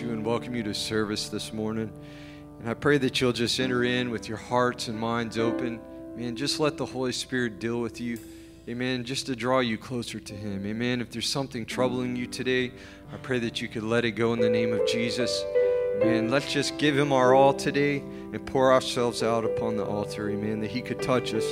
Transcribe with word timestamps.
you 0.00 0.12
and 0.12 0.24
welcome 0.24 0.54
you 0.54 0.62
to 0.62 0.72
service 0.72 1.28
this 1.28 1.52
morning. 1.52 1.92
And 2.58 2.70
I 2.70 2.74
pray 2.74 2.96
that 2.98 3.20
you'll 3.20 3.34
just 3.34 3.60
enter 3.60 3.84
in 3.84 4.10
with 4.10 4.28
your 4.28 4.38
hearts 4.38 4.88
and 4.88 4.98
minds 4.98 5.36
open. 5.36 5.78
Man, 6.16 6.36
just 6.36 6.58
let 6.58 6.78
the 6.78 6.86
Holy 6.86 7.12
Spirit 7.12 7.58
deal 7.58 7.82
with 7.82 8.00
you. 8.00 8.18
Amen. 8.66 9.04
Just 9.04 9.26
to 9.26 9.36
draw 9.36 9.60
you 9.60 9.76
closer 9.76 10.18
to 10.18 10.34
Him. 10.34 10.64
Amen. 10.64 11.02
If 11.02 11.10
there's 11.10 11.28
something 11.28 11.66
troubling 11.66 12.16
you 12.16 12.26
today, 12.26 12.72
I 13.12 13.16
pray 13.18 13.40
that 13.40 13.60
you 13.60 13.68
could 13.68 13.82
let 13.82 14.06
it 14.06 14.12
go 14.12 14.32
in 14.32 14.40
the 14.40 14.48
name 14.48 14.72
of 14.72 14.86
Jesus. 14.86 15.44
Man, 15.98 16.30
let's 16.30 16.50
just 16.50 16.78
give 16.78 16.96
Him 16.96 17.12
our 17.12 17.34
all 17.34 17.52
today 17.52 17.98
and 17.98 18.46
pour 18.46 18.72
ourselves 18.72 19.22
out 19.22 19.44
upon 19.44 19.76
the 19.76 19.84
altar. 19.84 20.30
Amen. 20.30 20.60
That 20.60 20.70
He 20.70 20.80
could 20.80 21.02
touch 21.02 21.34
us. 21.34 21.44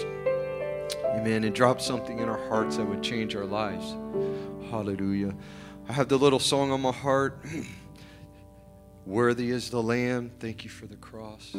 Amen. 1.04 1.44
And 1.44 1.54
drop 1.54 1.82
something 1.82 2.18
in 2.18 2.30
our 2.30 2.48
hearts 2.48 2.78
that 2.78 2.86
would 2.86 3.02
change 3.02 3.36
our 3.36 3.46
lives. 3.46 3.94
Hallelujah. 4.70 5.34
I 5.86 5.92
have 5.92 6.08
the 6.08 6.18
little 6.18 6.40
song 6.40 6.70
on 6.70 6.80
my 6.80 6.92
heart. 6.92 7.44
Worthy 9.08 9.50
is 9.52 9.70
the 9.70 9.82
Lamb. 9.82 10.30
Thank 10.38 10.64
you 10.64 10.70
for 10.70 10.84
the 10.84 10.96
cross. 10.96 11.52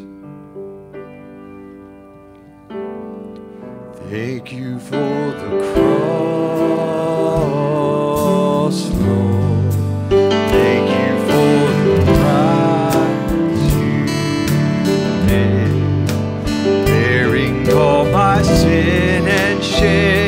Thank 4.08 4.54
you 4.54 4.78
for 4.78 4.96
the 4.96 5.74
cross, 5.74 6.92
Lord. 8.92 9.74
Thank 10.12 10.90
you 10.92 11.18
for 11.26 11.74
the 11.86 11.96
price 12.20 13.66
you 13.74 14.06
paid, 15.28 16.06
bearing 16.86 17.58
all 17.74 18.06
my 18.06 18.44
sin 18.44 19.28
and 19.28 19.64
shame. 19.64 20.19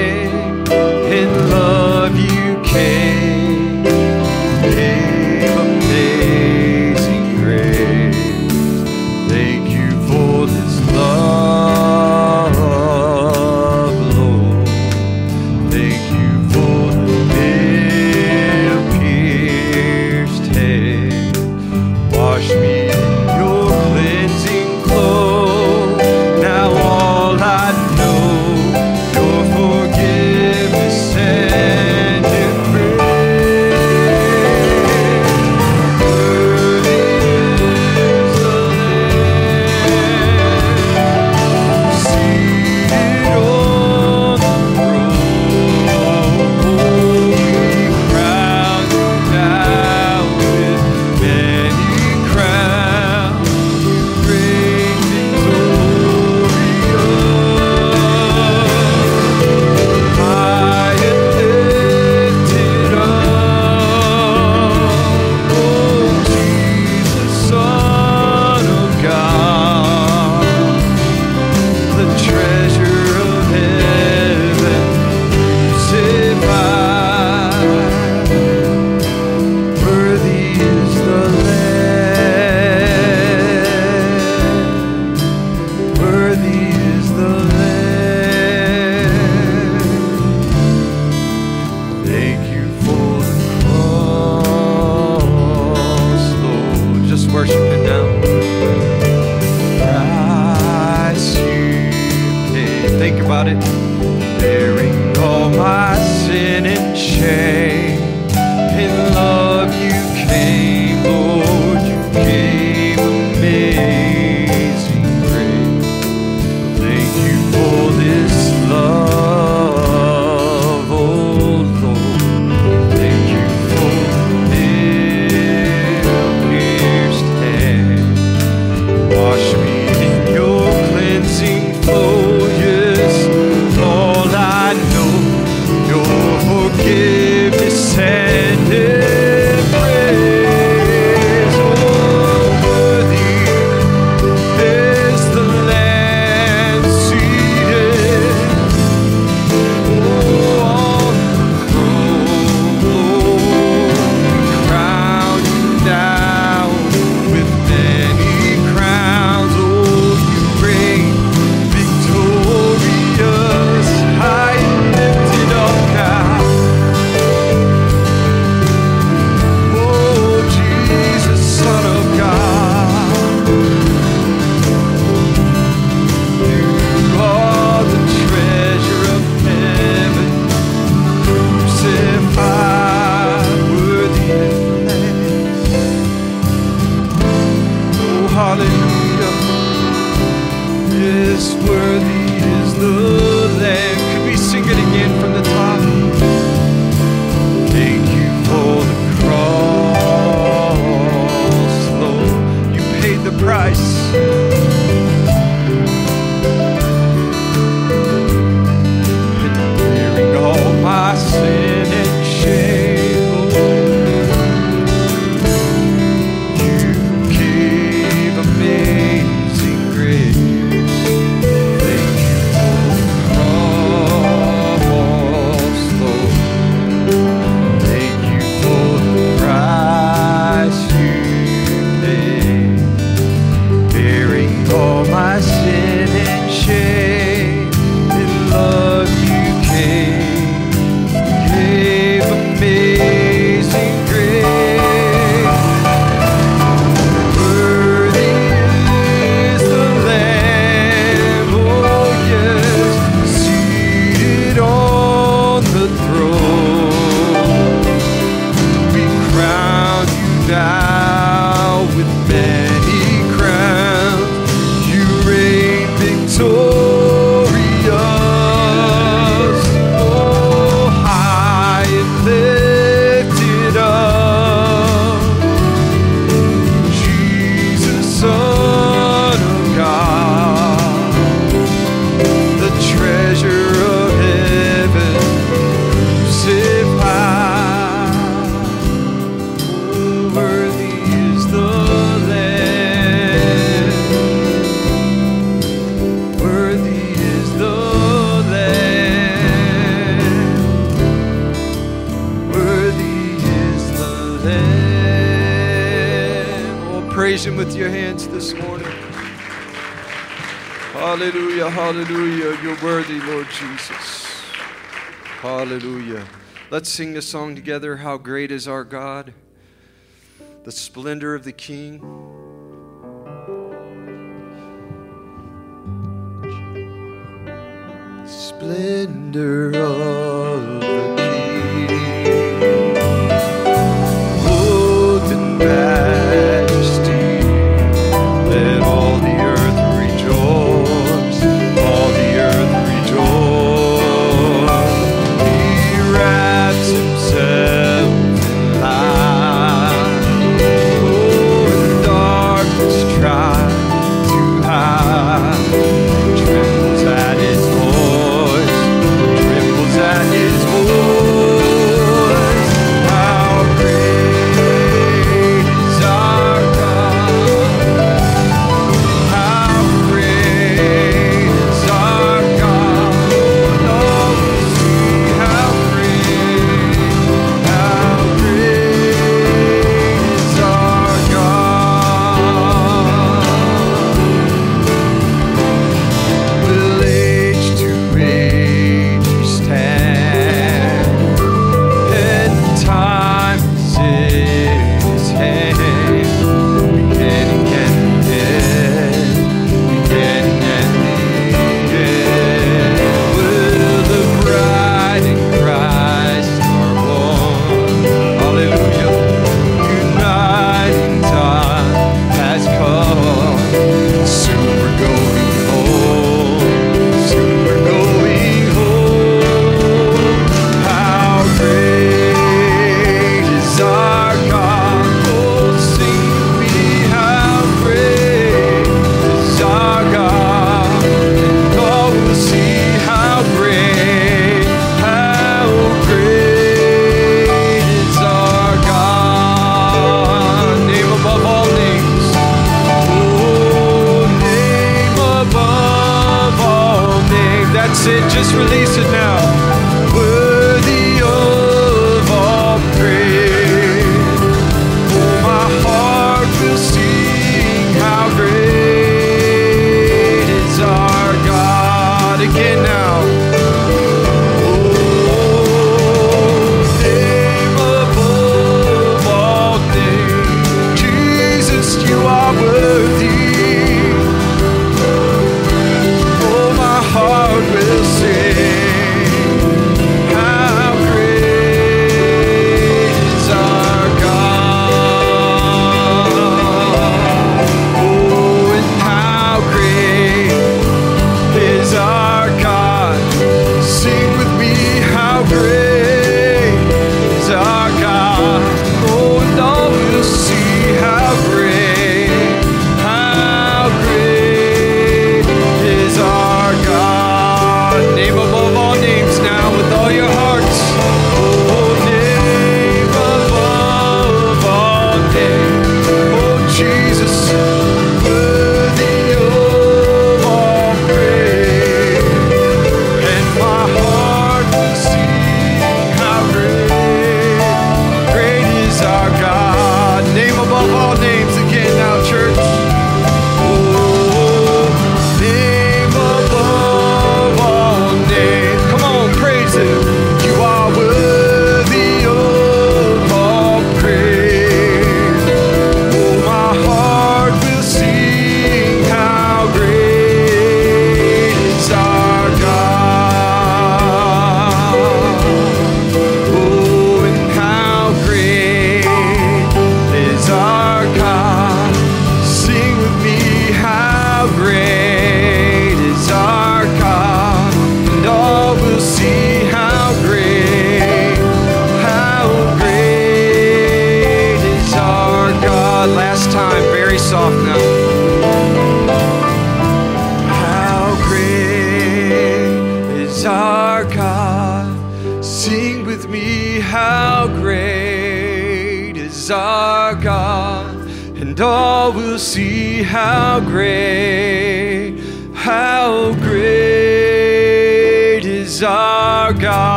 Great 318.22 318.52
is 318.52 318.68
our 318.68 318.84
God, 318.84 319.01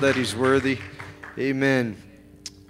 that 0.00 0.16
He's 0.16 0.34
worthy. 0.34 0.78
Amen. 1.38 1.96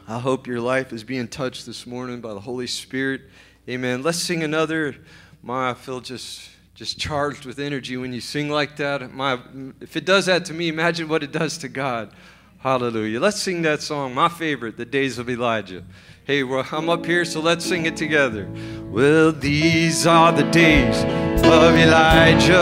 I 0.08 0.18
hope 0.18 0.48
your 0.48 0.60
life 0.60 0.92
is 0.92 1.04
being 1.04 1.28
touched 1.28 1.64
this 1.64 1.86
morning 1.86 2.20
by 2.20 2.34
the 2.34 2.40
Holy 2.40 2.66
Spirit. 2.66 3.22
Amen. 3.68 4.02
Let's 4.02 4.18
sing 4.18 4.42
another. 4.42 4.96
My, 5.40 5.70
I 5.70 5.74
feel 5.74 6.00
just 6.00 6.50
just 6.74 6.98
charged 6.98 7.44
with 7.44 7.60
energy 7.60 7.96
when 7.96 8.12
you 8.12 8.20
sing 8.20 8.48
like 8.48 8.76
that. 8.76 9.12
My, 9.12 9.38
if 9.80 9.96
it 9.96 10.04
does 10.04 10.26
that 10.26 10.44
to 10.46 10.54
me, 10.54 10.68
imagine 10.68 11.08
what 11.08 11.22
it 11.22 11.30
does 11.30 11.58
to 11.58 11.68
God. 11.68 12.12
Hallelujah. 12.58 13.20
Let's 13.20 13.40
sing 13.40 13.62
that 13.62 13.80
song, 13.80 14.14
my 14.14 14.28
favorite, 14.28 14.76
The 14.76 14.84
Days 14.84 15.18
of 15.18 15.30
Elijah. 15.30 15.84
Hey, 16.24 16.42
well, 16.42 16.66
I'm 16.72 16.88
up 16.88 17.06
here, 17.06 17.24
so 17.24 17.40
let's 17.40 17.64
sing 17.64 17.86
it 17.86 17.96
together. 17.96 18.48
Well, 18.84 19.30
these 19.30 20.06
are 20.06 20.32
the 20.32 20.50
days 20.50 21.04
of 21.44 21.76
Elijah, 21.76 22.60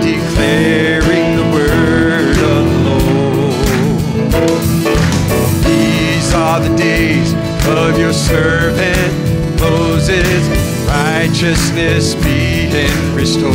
declaring 0.00 1.27
are 6.48 6.60
the 6.60 6.76
days 6.78 7.34
of 7.76 7.98
your 7.98 8.12
servant 8.12 9.12
Moses 9.60 10.42
righteousness 10.88 12.14
being 12.24 13.14
restored. 13.14 13.52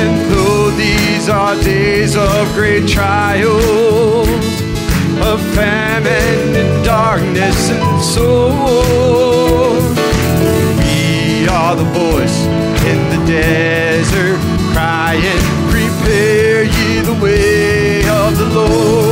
And 0.00 0.14
though 0.32 0.70
these 0.70 1.28
are 1.28 1.54
days 1.62 2.16
of 2.16 2.50
great 2.54 2.88
trials, 2.88 4.26
of 5.28 5.38
famine 5.54 6.56
and 6.56 6.82
darkness 6.82 7.68
and 7.68 8.02
sorrow, 8.02 9.74
we 10.80 11.46
are 11.46 11.76
the 11.76 11.88
voice 11.92 12.38
in 12.90 13.00
the 13.12 13.20
desert 13.26 14.38
crying, 14.72 15.44
Prepare 15.70 16.64
ye 16.64 17.00
the 17.00 17.18
way 17.22 17.98
of 18.08 18.38
the 18.38 18.48
Lord. 18.58 19.03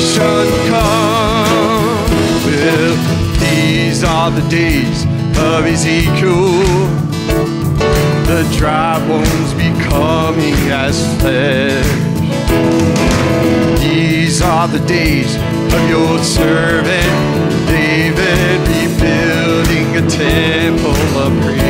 Salvation 0.00 0.70
comes. 0.70 2.10
Well, 2.46 2.96
these 3.38 4.04
are 4.04 4.30
the 4.30 4.46
days 4.48 5.04
of 5.38 5.66
Ezekiel. 5.66 6.52
The 8.26 8.42
dry 8.56 8.98
bones 9.06 9.54
becoming 9.54 10.54
as 10.70 10.96
flesh. 11.20 11.84
These 13.80 14.42
are 14.42 14.68
the 14.68 14.84
days 14.86 15.34
of 15.74 15.88
your 15.88 16.18
servant 16.22 17.66
David 17.66 18.60
rebuilding 18.68 19.96
a 19.96 20.08
temple 20.08 21.18
of 21.18 21.42
praise. 21.42 21.69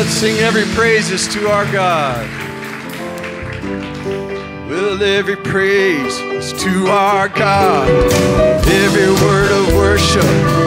Let's 0.00 0.12
sing 0.12 0.38
every 0.38 0.64
praises 0.74 1.28
to 1.28 1.46
our 1.50 1.70
God. 1.70 2.26
Well, 4.70 5.02
every 5.02 5.36
praise 5.36 6.18
is 6.20 6.54
to 6.62 6.86
our 6.86 7.28
God. 7.28 7.86
Every 8.66 9.10
word 9.22 9.52
of 9.52 9.74
worship, 9.74 10.24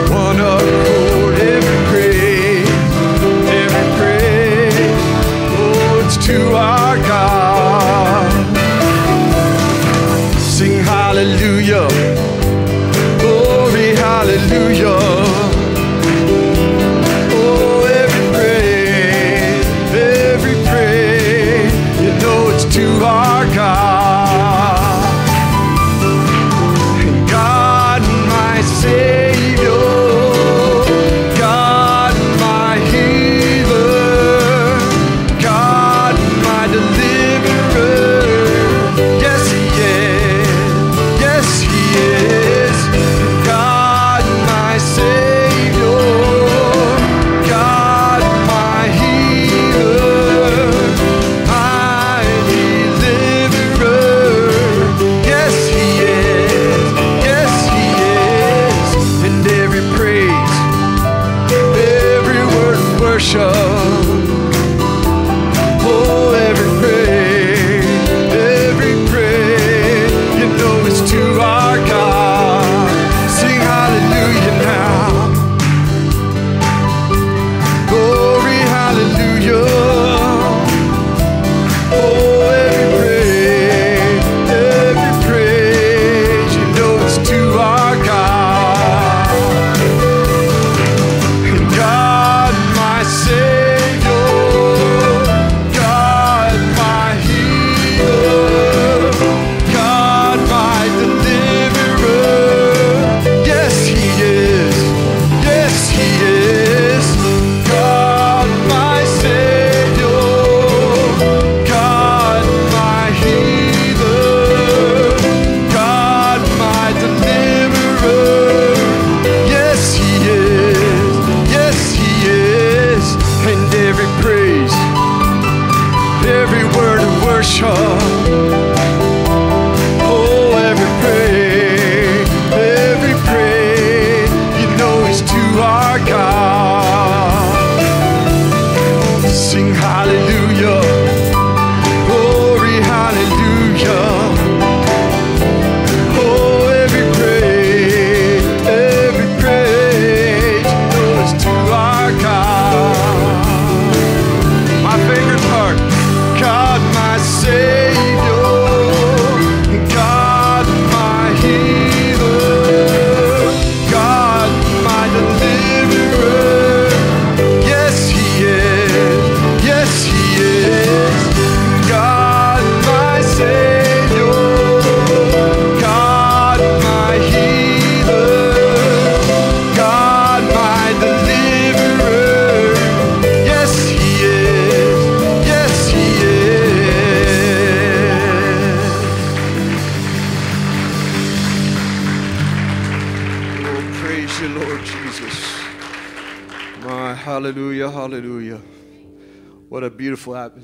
one 0.08 0.38
accord. 0.38 1.34
Every 1.40 1.78
praise, 1.90 2.70
every 3.60 3.86
praise, 3.98 4.76
oh, 5.58 6.02
it's 6.04 6.26
to 6.28 6.54
our 6.54 6.96
God. 6.98 8.30
Sing 10.38 10.78
hallelujah, 10.84 11.88
glory, 13.18 13.96
hallelujah. 13.96 14.73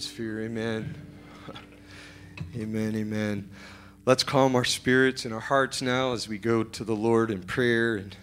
Atmosphere. 0.00 0.40
Amen. 0.40 0.94
Amen, 2.56 2.96
amen. 2.96 3.50
Let's 4.06 4.24
calm 4.24 4.56
our 4.56 4.64
spirits 4.64 5.26
and 5.26 5.34
our 5.34 5.40
hearts 5.40 5.82
now 5.82 6.14
as 6.14 6.26
we 6.26 6.38
go 6.38 6.64
to 6.64 6.84
the 6.84 6.96
Lord 6.96 7.30
in 7.30 7.42
prayer. 7.42 7.96
And 7.96 8.16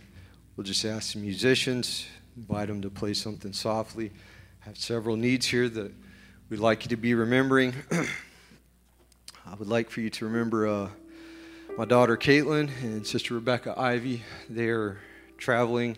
we'll 0.55 0.63
just 0.63 0.83
ask 0.85 1.13
the 1.13 1.19
musicians, 1.19 2.07
invite 2.35 2.67
them 2.67 2.81
to 2.81 2.89
play 2.89 3.13
something 3.13 3.53
softly. 3.53 4.09
I 4.63 4.69
have 4.69 4.79
several 4.79 5.17
needs 5.17 5.45
here 5.45 5.69
that 5.69 5.91
we'd 6.49 6.59
like 6.59 6.83
you 6.83 6.89
to 6.89 6.97
be 6.97 7.13
remembering. 7.13 7.75
I 9.45 9.53
would 9.59 9.67
like 9.67 9.91
for 9.91 10.01
you 10.01 10.09
to 10.09 10.25
remember 10.25 10.65
uh, 10.65 10.89
my 11.77 11.85
daughter 11.85 12.17
Caitlin 12.17 12.71
and 12.81 13.05
sister 13.05 13.35
Rebecca 13.35 13.79
Ivy. 13.79 14.23
They 14.49 14.69
are 14.69 14.97
traveling 15.37 15.97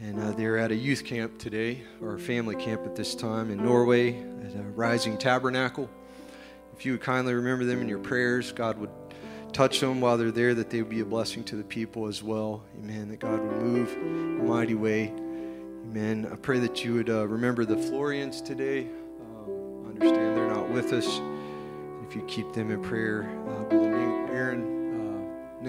and 0.00 0.20
uh, 0.20 0.30
they're 0.32 0.58
at 0.58 0.70
a 0.70 0.76
youth 0.76 1.04
camp 1.04 1.38
today, 1.38 1.82
or 2.00 2.14
a 2.14 2.18
family 2.18 2.54
camp 2.54 2.82
at 2.84 2.94
this 2.94 3.14
time 3.14 3.50
in 3.50 3.62
Norway 3.62 4.18
at 4.44 4.54
a 4.54 4.62
Rising 4.62 5.18
Tabernacle. 5.18 5.90
If 6.76 6.86
you 6.86 6.92
would 6.92 7.00
kindly 7.00 7.34
remember 7.34 7.64
them 7.64 7.80
in 7.80 7.88
your 7.88 7.98
prayers, 7.98 8.52
God 8.52 8.78
would 8.78 8.90
touch 9.52 9.80
them 9.80 10.00
while 10.00 10.16
they're 10.16 10.30
there, 10.30 10.54
that 10.54 10.70
they 10.70 10.80
would 10.80 10.90
be 10.90 11.00
a 11.00 11.04
blessing 11.04 11.42
to 11.44 11.56
the 11.56 11.64
people 11.64 12.06
as 12.06 12.22
well. 12.22 12.62
Amen. 12.78 13.08
That 13.08 13.18
God 13.18 13.40
would 13.40 13.62
move 13.62 13.92
in 13.94 14.40
a 14.40 14.44
mighty 14.44 14.76
way. 14.76 15.08
Amen. 15.08 16.28
I 16.30 16.36
pray 16.36 16.60
that 16.60 16.84
you 16.84 16.94
would 16.94 17.10
uh, 17.10 17.26
remember 17.26 17.64
the 17.64 17.76
Florians 17.76 18.40
today. 18.40 18.86
Um, 19.20 19.86
understand 19.88 20.36
they're 20.36 20.48
not 20.48 20.68
with 20.70 20.92
us. 20.92 21.20
If 22.08 22.14
you 22.14 22.22
keep 22.28 22.52
them 22.52 22.70
in 22.70 22.82
prayer, 22.82 23.28
uh, 23.48 23.64
Brother 23.64 23.96
Aaron 24.30 24.62
uh, 25.60 25.66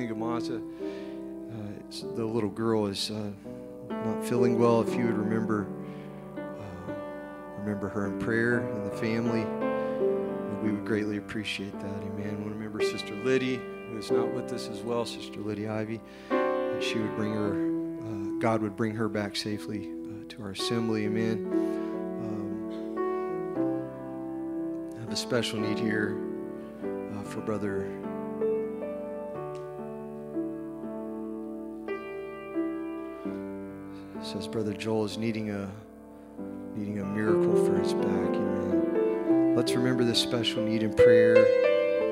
uh, 1.51 2.15
the 2.15 2.25
little 2.25 2.49
girl 2.49 2.85
is 2.85 3.09
uh, 3.09 3.31
not 3.89 4.23
feeling 4.23 4.59
well. 4.59 4.81
If 4.81 4.93
you 4.95 5.05
would 5.05 5.17
remember, 5.17 5.67
uh, 6.37 6.93
remember 7.59 7.89
her 7.89 8.07
in 8.07 8.19
prayer 8.19 8.59
and 8.59 8.91
the 8.91 8.97
family 8.97 9.45
we 10.61 10.71
would 10.71 10.85
greatly 10.85 11.17
appreciate 11.17 11.71
that. 11.79 12.03
Amen. 12.03 12.43
To 12.43 12.49
remember 12.49 12.81
Sister 12.81 13.15
Liddy, 13.15 13.55
who 13.89 13.97
is 13.97 14.11
not 14.11 14.33
with 14.33 14.51
us 14.51 14.67
as 14.67 14.81
well, 14.81 15.05
Sister 15.05 15.39
Liddy 15.39 15.67
Ivy. 15.67 16.01
She 16.81 16.99
would 16.99 17.15
bring 17.15 17.33
her, 17.33 17.53
uh, 17.53 18.39
God 18.39 18.61
would 18.61 18.75
bring 18.75 18.95
her 18.95 19.07
back 19.09 19.35
safely 19.35 19.89
uh, 19.89 20.25
to 20.29 20.43
our 20.43 20.51
assembly. 20.51 21.05
Amen. 21.05 21.47
Um, 22.23 22.57
I 24.97 24.99
have 25.01 25.11
a 25.11 25.15
special 25.15 25.59
need 25.59 25.79
here 25.79 26.17
uh, 26.83 27.23
for 27.23 27.41
Brother. 27.41 27.98
Says 34.21 34.47
Brother 34.47 34.73
Joel 34.73 35.05
is 35.05 35.17
needing 35.17 35.49
a 35.51 35.69
needing 36.75 36.99
a 36.99 37.05
miracle 37.05 37.65
for 37.65 37.77
his 37.77 37.93
back. 37.93 38.05
Amen. 38.05 39.55
Let's 39.55 39.73
remember 39.73 40.03
this 40.03 40.19
special 40.19 40.63
need 40.63 40.83
in 40.83 40.93
prayer 40.93 41.35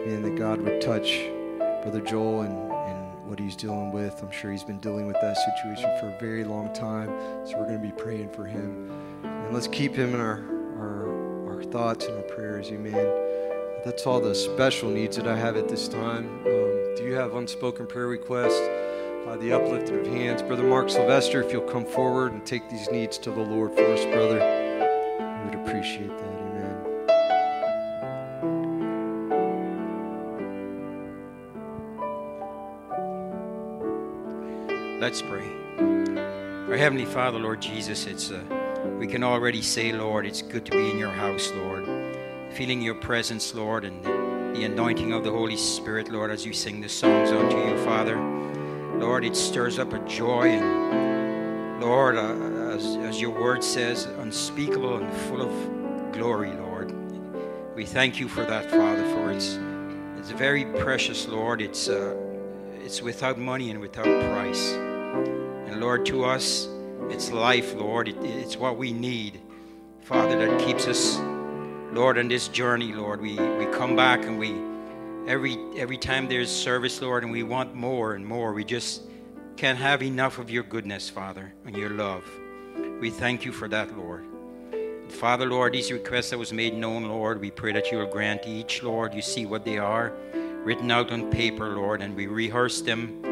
and 0.06 0.24
that 0.24 0.36
God 0.36 0.62
would 0.62 0.82
touch 0.82 1.22
Brother 1.58 2.02
Joel 2.02 2.41
and, 2.41 2.72
and 2.72 3.30
what 3.30 3.39
he's 3.39 3.56
dealing 3.56 3.91
with. 3.91 4.22
I'm 4.22 4.32
sure 4.32 4.52
he's 4.52 4.63
been 4.63 4.80
dealing 4.80 5.08
with 5.08 5.17
that 5.22 5.38
situation 5.38 5.89
for 6.00 6.08
a 6.08 6.17
very 6.20 6.43
long 6.43 6.74
time. 6.74 7.10
So 7.46 7.58
we're 7.58 7.67
going 7.67 7.82
to 7.82 7.88
be 7.88 7.93
praying 7.93 8.32
for 8.32 8.46
him. 8.46 8.91
And 9.24 9.54
let's 9.54 9.67
keep 9.67 9.93
him 9.96 10.13
in 10.13 10.20
our, 10.20 10.43
our, 10.78 11.56
our 11.56 11.63
thoughts 11.63 12.06
and 12.06 12.17
our 12.17 12.24
prayers. 12.24 12.70
Amen. 12.72 13.84
That's 13.86 14.06
all 14.06 14.20
the 14.20 14.36
special 14.36 14.89
needs 14.89 15.15
that 15.17 15.28
I 15.28 15.38
have 15.38 15.56
at 15.56 15.70
this 15.70 15.88
time. 15.88 16.28
Um, 16.46 16.96
do 16.96 17.04
you 17.06 17.13
have 17.13 17.36
unspoken 17.36 17.88
prayer 17.88 18.08
requests? 18.08 18.87
By 19.28 19.36
the 19.36 19.52
uplifted 19.52 20.08
of 20.08 20.08
hands. 20.08 20.42
Brother 20.42 20.63
Mark 20.63 20.90
Sylvester, 20.90 21.44
if 21.44 21.52
you'll 21.52 21.63
come 21.63 21.86
forward 21.86 22.32
and 22.32 22.46
take 22.46 22.70
these 22.70 22.90
needs 22.90 23.18
to 23.18 23.30
the 23.30 23.42
Lord 23.42 23.74
for 23.74 23.84
us, 23.84 24.06
brother, 24.06 24.40
we 25.20 25.50
would 25.50 25.56
appreciate 25.68 26.18
that. 26.18 26.24
Amen. 34.63 35.02
Let's 35.02 35.22
pray. 35.22 35.46
Our 36.70 36.78
Heavenly 36.78 37.04
Father, 37.04 37.38
Lord 37.38 37.62
Jesus, 37.62 38.08
it's 38.08 38.32
uh, 38.32 38.42
we 38.98 39.08
can 39.08 39.26
already 39.26 39.62
say, 39.62 39.92
Lord, 39.92 40.26
it's 40.26 40.42
good 40.42 40.66
to 40.68 40.72
be 40.72 40.90
in 40.90 40.98
your 40.98 41.12
house, 41.12 41.52
Lord. 41.52 41.86
Feeling 42.54 42.82
your 42.82 42.96
presence, 42.96 43.54
Lord, 43.54 43.84
and 43.84 44.02
the, 44.06 44.54
the 44.58 44.63
anointing 44.63 45.12
of 45.12 45.26
the 45.26 45.32
Holy 45.32 45.58
Spirit, 45.58 46.10
Lord, 46.10 46.32
as 46.32 46.46
you 46.46 46.54
sing 46.54 46.80
the 46.80 46.88
songs 46.88 47.30
unto 47.32 47.58
you, 47.58 47.78
Father. 47.84 48.16
Lord, 49.00 49.24
it 49.24 49.36
stirs 49.36 49.80
up 49.80 49.94
a 49.94 50.00
joy 50.08 50.50
and, 50.50 51.82
Lord, 51.82 52.18
uh, 52.18 52.34
as, 52.76 52.98
as 52.98 53.22
your 53.22 53.32
word 53.32 53.64
says, 53.64 54.06
unspeakable 54.06 54.98
and 54.98 55.14
full 55.14 55.42
of 55.42 56.12
glory, 56.12 56.52
Lord. 56.52 56.94
We 57.76 57.86
thank 57.86 58.20
you 58.20 58.28
for 58.28 58.44
that, 58.44 58.72
Father, 58.72 59.04
for 59.14 59.32
it's, 59.32 59.60
it's 60.18 60.32
very 60.32 60.66
precious, 60.66 61.28
Lord. 61.28 61.62
It's, 61.62 61.88
uh, 61.88 62.16
it's 62.84 63.02
without 63.02 63.38
money 63.38 63.70
and 63.70 63.80
without 63.80 64.06
price. 64.06 64.72
And 64.72 65.80
Lord, 65.80 66.06
to 66.08 66.26
us, 66.26 66.68
it's 67.10 67.32
life, 67.32 67.76
Lord. 67.76 68.08
It, 68.08 68.18
it's 68.24 68.58
what 68.58 68.78
we 68.78 68.94
need, 68.94 69.40
Father, 70.02 70.38
that 70.38 70.60
keeps 70.60 70.88
us, 70.88 71.18
Lord, 71.94 72.18
on 72.18 72.30
this 72.30 72.48
journey, 72.48 72.94
Lord. 72.94 73.22
We, 73.22 73.36
we 73.36 73.66
come 73.68 73.96
back 73.96 74.26
and 74.26 74.40
we, 74.40 74.54
every, 75.28 75.58
every 75.78 75.98
time 75.98 76.28
there's 76.28 76.50
service, 76.50 77.02
Lord, 77.02 77.24
and 77.24 77.32
we 77.32 77.44
want 77.44 77.76
more 77.76 78.16
and 78.16 78.26
more. 78.26 78.54
We 78.54 78.63
just 78.63 79.04
can't 79.58 79.78
have 79.78 80.02
enough 80.02 80.40
of 80.40 80.50
your 80.50 80.63
goodness, 80.63 81.10
Father, 81.10 81.54
and 81.66 81.76
your 81.76 81.90
love. 81.90 82.24
We 83.00 83.10
thank 83.10 83.46
you 83.46 83.52
for 83.52 83.68
that, 83.68 83.96
Lord. 83.98 84.26
Father, 85.10 85.46
Lord, 85.46 85.74
these 85.74 85.92
requests 85.92 86.32
that 86.32 86.38
was 86.38 86.52
made 86.52 86.74
known, 86.74 87.06
Lord, 87.06 87.40
we 87.40 87.52
pray 87.52 87.72
that 87.74 87.92
you 87.92 87.98
will 87.98 88.08
grant 88.08 88.48
each, 88.48 88.84
Lord. 88.84 89.13
You 89.13 89.22
see 89.22 89.46
what 89.46 89.63
they 89.63 89.78
are, 89.78 90.13
written 90.63 90.92
out 90.92 91.12
on 91.12 91.30
paper, 91.30 91.70
Lord, 91.70 92.02
and 92.02 92.16
we 92.16 92.28
rehearse 92.28 92.82
them 92.82 93.24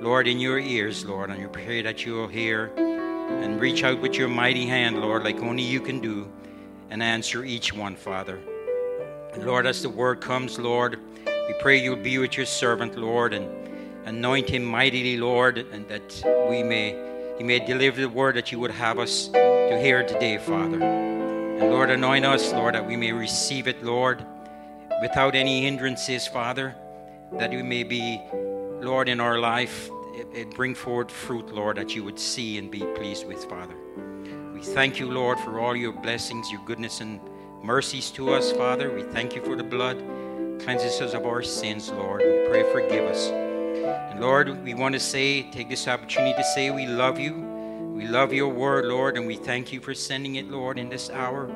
Lord, 0.00 0.26
in 0.26 0.40
your 0.40 0.58
ears, 0.58 1.04
Lord, 1.04 1.28
and 1.28 1.38
we 1.38 1.46
pray 1.46 1.82
that 1.82 2.06
you 2.06 2.14
will 2.14 2.26
hear 2.26 2.72
and 2.78 3.60
reach 3.60 3.84
out 3.84 4.00
with 4.00 4.14
your 4.14 4.28
mighty 4.28 4.64
hand, 4.64 4.98
Lord, 4.98 5.24
like 5.24 5.42
only 5.42 5.62
you 5.62 5.78
can 5.78 6.00
do, 6.00 6.26
and 6.88 7.02
answer 7.02 7.44
each 7.44 7.74
one, 7.74 7.96
Father. 7.96 8.40
And 9.34 9.44
Lord, 9.44 9.66
as 9.66 9.82
the 9.82 9.90
word 9.90 10.22
comes, 10.22 10.58
Lord, 10.58 10.98
we 11.50 11.58
pray 11.58 11.82
you'll 11.82 11.96
be 11.96 12.16
with 12.18 12.36
your 12.36 12.46
servant, 12.46 12.96
Lord, 12.96 13.34
and 13.34 13.48
anoint 14.06 14.48
him 14.48 14.64
mightily, 14.64 15.16
Lord, 15.16 15.58
and 15.58 15.88
that 15.88 16.22
we 16.48 16.62
may 16.62 16.96
he 17.38 17.42
may 17.42 17.58
deliver 17.58 18.00
the 18.00 18.08
word 18.08 18.36
that 18.36 18.52
you 18.52 18.60
would 18.60 18.70
have 18.70 19.00
us 19.00 19.26
to 19.26 19.80
hear 19.82 20.06
today, 20.06 20.38
Father. 20.38 20.80
And 20.80 21.70
Lord, 21.70 21.90
anoint 21.90 22.24
us, 22.24 22.52
Lord, 22.52 22.76
that 22.76 22.86
we 22.86 22.94
may 22.94 23.10
receive 23.10 23.66
it, 23.66 23.82
Lord, 23.82 24.24
without 25.02 25.34
any 25.34 25.62
hindrances, 25.62 26.28
Father, 26.28 26.76
that 27.32 27.50
we 27.50 27.64
may 27.64 27.82
be 27.82 28.20
Lord, 28.80 29.08
in 29.08 29.18
our 29.18 29.40
life, 29.40 29.90
it 30.32 30.54
bring 30.54 30.76
forward 30.76 31.10
fruit, 31.10 31.52
Lord, 31.52 31.78
that 31.78 31.96
you 31.96 32.04
would 32.04 32.20
see 32.20 32.58
and 32.58 32.70
be 32.70 32.84
pleased 32.94 33.26
with, 33.26 33.44
Father. 33.46 33.74
We 34.54 34.62
thank 34.62 35.00
you, 35.00 35.10
Lord, 35.10 35.40
for 35.40 35.58
all 35.58 35.74
your 35.74 35.92
blessings, 35.92 36.48
your 36.52 36.64
goodness, 36.64 37.00
and 37.00 37.18
mercies 37.60 38.12
to 38.12 38.34
us, 38.34 38.52
Father. 38.52 38.94
We 38.94 39.02
thank 39.02 39.34
you 39.34 39.42
for 39.42 39.56
the 39.56 39.64
blood. 39.64 40.00
Cleanses 40.64 41.00
us 41.00 41.14
of 41.14 41.24
our 41.24 41.42
sins, 41.42 41.90
Lord. 41.90 42.20
We 42.20 42.48
pray, 42.48 42.70
forgive 42.72 43.04
us. 43.04 43.28
And 43.30 44.20
Lord, 44.20 44.62
we 44.62 44.74
want 44.74 44.92
to 44.92 45.00
say, 45.00 45.50
take 45.50 45.68
this 45.68 45.88
opportunity 45.88 46.34
to 46.34 46.44
say 46.54 46.70
we 46.70 46.86
love 46.86 47.18
you. 47.18 47.34
We 47.94 48.06
love 48.06 48.32
your 48.32 48.48
word, 48.48 48.84
Lord, 48.84 49.16
and 49.16 49.26
we 49.26 49.36
thank 49.36 49.72
you 49.72 49.80
for 49.80 49.94
sending 49.94 50.36
it, 50.36 50.50
Lord, 50.50 50.78
in 50.78 50.88
this 50.88 51.10
hour. 51.10 51.50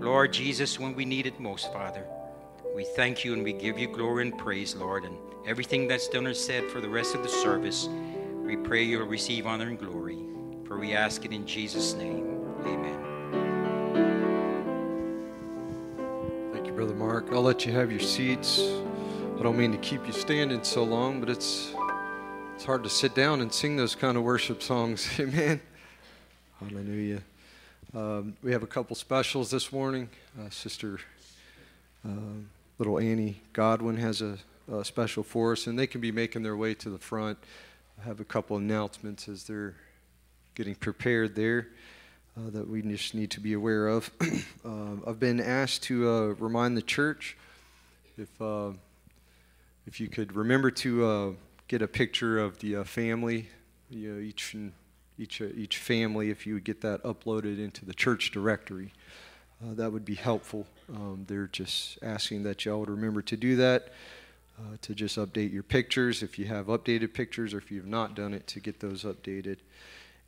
Lord 0.00 0.32
Jesus, 0.32 0.80
when 0.80 0.94
we 0.94 1.04
need 1.04 1.26
it 1.26 1.38
most, 1.38 1.72
Father. 1.72 2.04
We 2.74 2.84
thank 2.84 3.24
you 3.24 3.34
and 3.34 3.44
we 3.44 3.52
give 3.52 3.78
you 3.78 3.86
glory 3.86 4.26
and 4.26 4.36
praise, 4.36 4.74
Lord. 4.74 5.04
And 5.04 5.16
everything 5.46 5.86
that's 5.86 6.08
done 6.08 6.26
or 6.26 6.34
said 6.34 6.64
for 6.70 6.80
the 6.80 6.88
rest 6.88 7.14
of 7.14 7.22
the 7.22 7.28
service, 7.28 7.88
we 8.44 8.56
pray 8.56 8.82
you'll 8.82 9.06
receive 9.06 9.46
honor 9.46 9.68
and 9.68 9.78
glory. 9.78 10.18
For 10.66 10.78
we 10.78 10.94
ask 10.94 11.24
it 11.24 11.32
in 11.32 11.46
Jesus' 11.46 11.94
name. 11.94 12.44
Amen. 12.64 13.09
Brother 16.80 16.94
Mark. 16.94 17.26
I'll 17.30 17.42
let 17.42 17.66
you 17.66 17.72
have 17.72 17.90
your 17.90 18.00
seats. 18.00 18.58
I 19.38 19.42
don't 19.42 19.58
mean 19.58 19.70
to 19.70 19.76
keep 19.76 20.06
you 20.06 20.14
standing 20.14 20.64
so 20.64 20.82
long, 20.82 21.20
but 21.20 21.28
it's 21.28 21.74
it's 22.54 22.64
hard 22.64 22.82
to 22.84 22.88
sit 22.88 23.14
down 23.14 23.42
and 23.42 23.52
sing 23.52 23.76
those 23.76 23.94
kind 23.94 24.16
of 24.16 24.22
worship 24.22 24.62
songs. 24.62 25.06
Amen. 25.20 25.60
Hallelujah. 26.58 27.20
Um, 27.94 28.34
we 28.42 28.52
have 28.52 28.62
a 28.62 28.66
couple 28.66 28.96
specials 28.96 29.50
this 29.50 29.70
morning. 29.70 30.08
Uh, 30.40 30.48
Sister 30.48 31.00
uh, 32.02 32.12
little 32.78 32.98
Annie 32.98 33.42
Godwin 33.52 33.98
has 33.98 34.22
a 34.22 34.38
uh, 34.72 34.82
special 34.82 35.22
force, 35.22 35.66
and 35.66 35.78
they 35.78 35.86
can 35.86 36.00
be 36.00 36.10
making 36.10 36.44
their 36.44 36.56
way 36.56 36.72
to 36.72 36.88
the 36.88 36.96
front. 36.98 37.36
I 38.00 38.06
have 38.06 38.20
a 38.20 38.24
couple 38.24 38.56
announcements 38.56 39.28
as 39.28 39.44
they're 39.44 39.74
getting 40.54 40.76
prepared 40.76 41.34
there 41.34 41.66
uh, 42.36 42.50
that 42.50 42.68
we 42.68 42.82
just 42.82 43.14
need 43.14 43.30
to 43.32 43.40
be 43.40 43.52
aware 43.52 43.88
of. 43.88 44.10
uh, 44.64 44.96
I've 45.06 45.20
been 45.20 45.40
asked 45.40 45.82
to 45.84 46.08
uh, 46.08 46.26
remind 46.38 46.76
the 46.76 46.82
church 46.82 47.36
if 48.16 48.28
uh, 48.40 48.70
if 49.86 50.00
you 50.00 50.08
could 50.08 50.34
remember 50.34 50.70
to 50.70 51.04
uh, 51.04 51.30
get 51.68 51.82
a 51.82 51.88
picture 51.88 52.38
of 52.38 52.58
the 52.58 52.84
family, 52.84 53.48
you 53.88 54.12
know, 54.12 54.20
each 54.20 54.54
each, 55.20 55.40
each 55.40 55.76
family, 55.76 56.30
if 56.30 56.46
you 56.46 56.54
would 56.54 56.64
get 56.64 56.80
that 56.80 57.02
uploaded 57.02 57.62
into 57.62 57.84
the 57.84 57.92
church 57.92 58.30
directory, 58.30 58.92
uh, 59.62 59.74
that 59.74 59.92
would 59.92 60.04
be 60.04 60.14
helpful. 60.14 60.66
Um, 60.88 61.24
they're 61.28 61.48
just 61.48 61.98
asking 62.02 62.44
that 62.44 62.64
y'all 62.64 62.80
would 62.80 62.88
remember 62.88 63.20
to 63.22 63.36
do 63.36 63.56
that, 63.56 63.92
uh, 64.58 64.76
to 64.80 64.94
just 64.94 65.18
update 65.18 65.52
your 65.52 65.62
pictures 65.62 66.22
if 66.22 66.38
you 66.38 66.46
have 66.46 66.66
updated 66.66 67.12
pictures 67.12 67.52
or 67.52 67.58
if 67.58 67.70
you 67.70 67.76
have 67.78 67.86
not 67.86 68.14
done 68.14 68.32
it, 68.32 68.46
to 68.46 68.60
get 68.60 68.80
those 68.80 69.04
updated. 69.04 69.58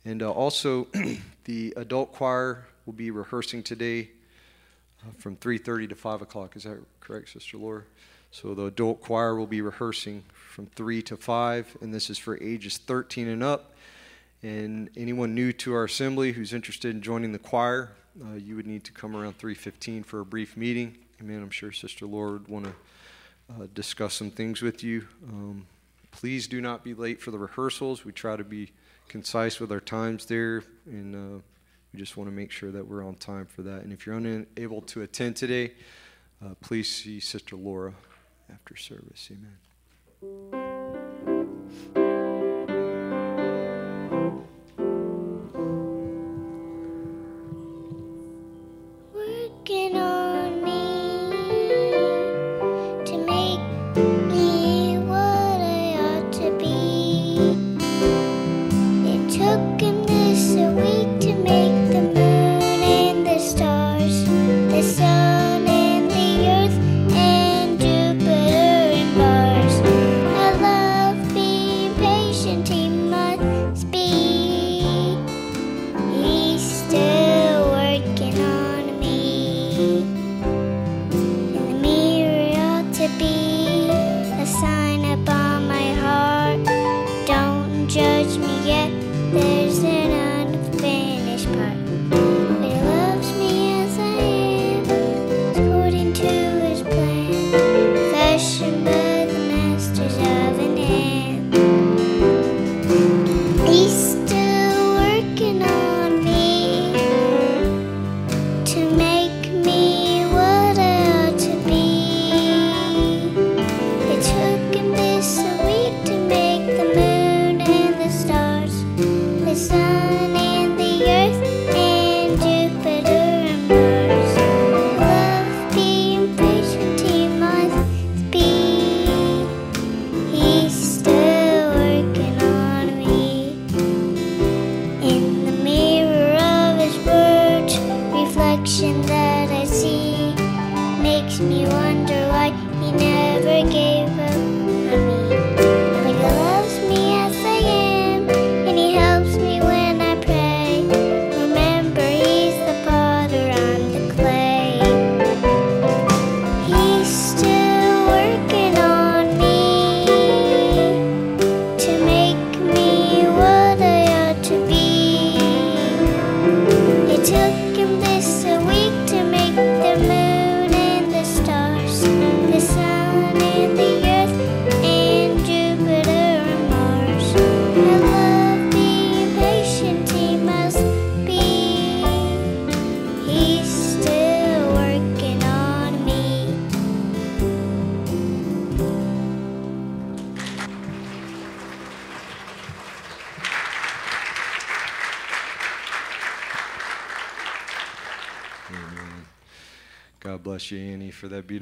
And 0.05 0.21
uh, 0.21 0.31
also, 0.31 0.87
the 1.45 1.73
adult 1.77 2.13
choir 2.13 2.65
will 2.85 2.93
be 2.93 3.11
rehearsing 3.11 3.63
today 3.63 4.09
uh, 5.01 5.11
from 5.17 5.37
3.30 5.37 5.89
to 5.89 5.95
5 5.95 6.21
o'clock. 6.21 6.55
Is 6.55 6.63
that 6.63 6.77
correct, 6.99 7.29
Sister 7.29 7.57
Laura? 7.57 7.83
So 8.31 8.53
the 8.53 8.65
adult 8.65 9.01
choir 9.01 9.35
will 9.35 9.47
be 9.47 9.61
rehearsing 9.61 10.23
from 10.33 10.65
3 10.67 11.01
to 11.03 11.17
5, 11.17 11.77
and 11.81 11.93
this 11.93 12.09
is 12.09 12.17
for 12.17 12.41
ages 12.41 12.77
13 12.77 13.27
and 13.27 13.43
up. 13.43 13.75
And 14.41 14.89
anyone 14.97 15.33
new 15.33 15.53
to 15.53 15.73
our 15.73 15.85
assembly 15.85 16.33
who's 16.33 16.51
interested 16.51 16.93
in 16.93 17.01
joining 17.01 17.31
the 17.31 17.39
choir, 17.39 17.91
uh, 18.21 18.33
you 18.33 18.55
would 18.55 18.67
need 18.67 18.83
to 18.83 18.91
come 18.91 19.15
around 19.15 19.37
3.15 19.37 20.05
for 20.05 20.19
a 20.19 20.25
brief 20.25 20.57
meeting. 20.57 20.97
Amen. 21.21 21.41
I'm 21.41 21.49
sure 21.49 21.71
Sister 21.71 22.05
Laura 22.05 22.33
would 22.33 22.47
want 22.49 22.65
to 22.65 22.73
uh, 23.53 23.67
discuss 23.73 24.15
some 24.15 24.31
things 24.31 24.61
with 24.61 24.83
you. 24.83 25.07
Um, 25.29 25.65
please 26.11 26.47
do 26.47 26.59
not 26.59 26.83
be 26.83 26.93
late 26.93 27.21
for 27.21 27.31
the 27.31 27.37
rehearsals. 27.37 28.03
We 28.03 28.11
try 28.11 28.35
to 28.35 28.43
be 28.43 28.71
concise 29.13 29.59
with 29.59 29.71
our 29.71 29.79
times 29.79 30.25
there, 30.25 30.63
and 30.87 31.13
uh, 31.13 31.39
we 31.93 31.99
just 31.99 32.17
want 32.17 32.27
to 32.27 32.35
make 32.35 32.49
sure 32.49 32.71
that 32.71 32.83
we're 32.83 33.05
on 33.05 33.13
time 33.13 33.45
for 33.45 33.61
that. 33.61 33.83
And 33.83 33.93
if 33.93 34.07
you're 34.07 34.17
unable 34.17 34.81
to 34.81 35.03
attend 35.03 35.35
today, 35.35 35.73
uh, 36.43 36.55
please 36.61 36.91
see 36.91 37.19
Sister 37.19 37.55
Laura 37.55 37.93
after 38.51 38.75
service. 38.75 39.29
Amen. 39.31 40.62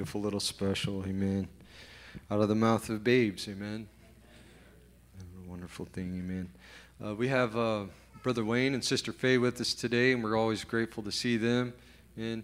Beautiful 0.01 0.21
little 0.21 0.39
special. 0.39 1.05
Amen. 1.05 1.47
Out 2.31 2.41
of 2.41 2.49
the 2.49 2.55
mouth 2.55 2.89
of 2.89 3.03
babes. 3.03 3.47
Amen. 3.47 3.87
A 5.19 5.47
wonderful 5.47 5.85
thing. 5.85 6.17
Amen. 6.17 6.49
Uh, 7.05 7.13
we 7.13 7.27
have 7.27 7.55
uh, 7.55 7.83
Brother 8.23 8.43
Wayne 8.43 8.73
and 8.73 8.83
Sister 8.83 9.13
Faye 9.13 9.37
with 9.37 9.61
us 9.61 9.75
today, 9.75 10.13
and 10.13 10.23
we're 10.23 10.35
always 10.35 10.63
grateful 10.63 11.03
to 11.03 11.11
see 11.11 11.37
them. 11.37 11.71
And 12.17 12.41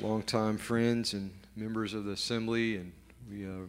longtime 0.00 0.58
friends 0.58 1.14
and 1.14 1.30
members 1.56 1.94
of 1.94 2.04
the 2.04 2.12
assembly, 2.12 2.76
and 2.76 2.92
we 3.30 3.46
uh, 3.46 3.68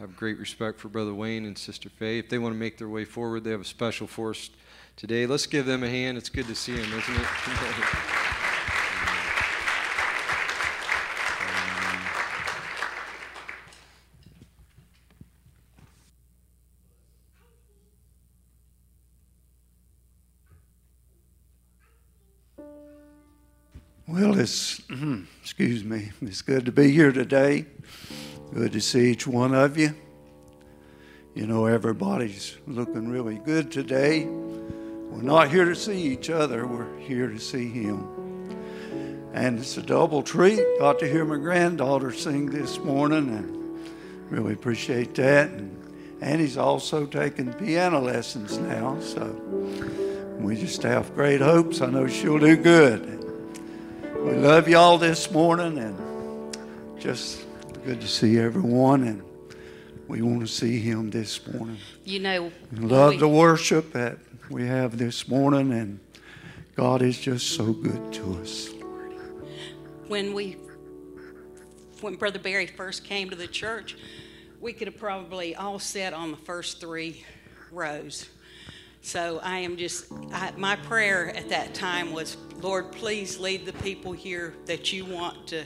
have 0.00 0.16
great 0.16 0.36
respect 0.36 0.80
for 0.80 0.88
Brother 0.88 1.14
Wayne 1.14 1.44
and 1.44 1.56
Sister 1.56 1.88
Faye. 1.88 2.18
If 2.18 2.28
they 2.28 2.38
want 2.38 2.52
to 2.52 2.58
make 2.58 2.78
their 2.78 2.88
way 2.88 3.04
forward, 3.04 3.44
they 3.44 3.52
have 3.52 3.60
a 3.60 3.64
special 3.64 4.08
for 4.08 4.30
us 4.30 4.50
today. 4.96 5.24
Let's 5.24 5.46
give 5.46 5.66
them 5.66 5.84
a 5.84 5.88
hand. 5.88 6.18
It's 6.18 6.30
good 6.30 6.48
to 6.48 6.56
see 6.56 6.74
them, 6.74 6.98
isn't 6.98 7.14
it? 7.14 7.26
Well, 24.18 24.38
it's, 24.38 24.80
excuse 25.42 25.84
me, 25.84 26.10
it's 26.22 26.40
good 26.40 26.64
to 26.64 26.72
be 26.72 26.90
here 26.90 27.12
today. 27.12 27.66
Good 28.54 28.72
to 28.72 28.80
see 28.80 29.10
each 29.10 29.26
one 29.26 29.54
of 29.54 29.76
you. 29.76 29.94
You 31.34 31.46
know, 31.46 31.66
everybody's 31.66 32.56
looking 32.66 33.10
really 33.10 33.34
good 33.34 33.70
today. 33.70 34.24
We're 34.24 35.20
not 35.20 35.50
here 35.50 35.66
to 35.66 35.76
see 35.76 36.00
each 36.00 36.30
other, 36.30 36.66
we're 36.66 36.98
here 36.98 37.28
to 37.28 37.38
see 37.38 37.68
Him. 37.68 38.08
And 39.34 39.58
it's 39.58 39.76
a 39.76 39.82
double 39.82 40.22
treat. 40.22 40.62
Got 40.78 40.98
to 41.00 41.06
hear 41.06 41.26
my 41.26 41.36
granddaughter 41.36 42.10
sing 42.10 42.46
this 42.46 42.78
morning, 42.78 43.28
and 43.28 43.78
really 44.30 44.54
appreciate 44.54 45.14
that. 45.16 45.50
And 45.50 46.22
Annie's 46.22 46.56
also 46.56 47.04
taking 47.04 47.52
piano 47.52 48.00
lessons 48.00 48.56
now, 48.56 48.98
so 48.98 49.26
we 50.38 50.56
just 50.56 50.82
have 50.84 51.14
great 51.14 51.42
hopes. 51.42 51.82
I 51.82 51.90
know 51.90 52.06
she'll 52.06 52.38
do 52.38 52.56
good. 52.56 53.15
We 54.26 54.32
love 54.32 54.66
y'all 54.68 54.98
this 54.98 55.30
morning 55.30 55.78
and 55.78 56.58
just 57.00 57.44
good 57.84 58.00
to 58.00 58.08
see 58.08 58.38
everyone. 58.38 59.04
And 59.04 59.22
We 60.08 60.20
want 60.20 60.40
to 60.40 60.48
see 60.48 60.80
him 60.80 61.10
this 61.12 61.46
morning. 61.46 61.78
You 62.04 62.18
know, 62.18 62.50
Love 62.72 63.12
we- 63.14 63.16
the 63.18 63.28
worship 63.28 63.92
that 63.92 64.18
we 64.50 64.66
have 64.66 64.98
this 64.98 65.28
morning, 65.28 65.72
and 65.72 66.00
God 66.74 67.02
is 67.02 67.16
just 67.20 67.50
so 67.50 67.72
good 67.72 68.12
to 68.14 68.34
us. 68.40 68.70
when 70.08 70.34
we 70.34 70.56
when 72.00 72.16
brother 72.16 72.40
barry 72.40 72.66
first 72.66 73.04
came 73.04 73.30
to 73.30 73.36
the 73.36 73.46
church 73.48 73.96
we 74.60 74.72
could 74.72 74.86
have 74.88 74.96
probably 74.98 75.54
all 75.56 75.78
sat 75.78 76.12
on 76.12 76.30
the 76.32 76.36
first 76.36 76.80
three 76.80 77.24
rows 77.72 78.26
so 79.06 79.40
i 79.42 79.58
am 79.58 79.76
just 79.76 80.06
I, 80.32 80.52
my 80.56 80.74
prayer 80.76 81.34
at 81.36 81.48
that 81.50 81.74
time 81.74 82.12
was 82.12 82.36
lord 82.60 82.90
please 82.92 83.38
lead 83.38 83.64
the 83.64 83.72
people 83.74 84.12
here 84.12 84.54
that 84.66 84.92
you 84.92 85.04
want 85.04 85.46
to 85.48 85.64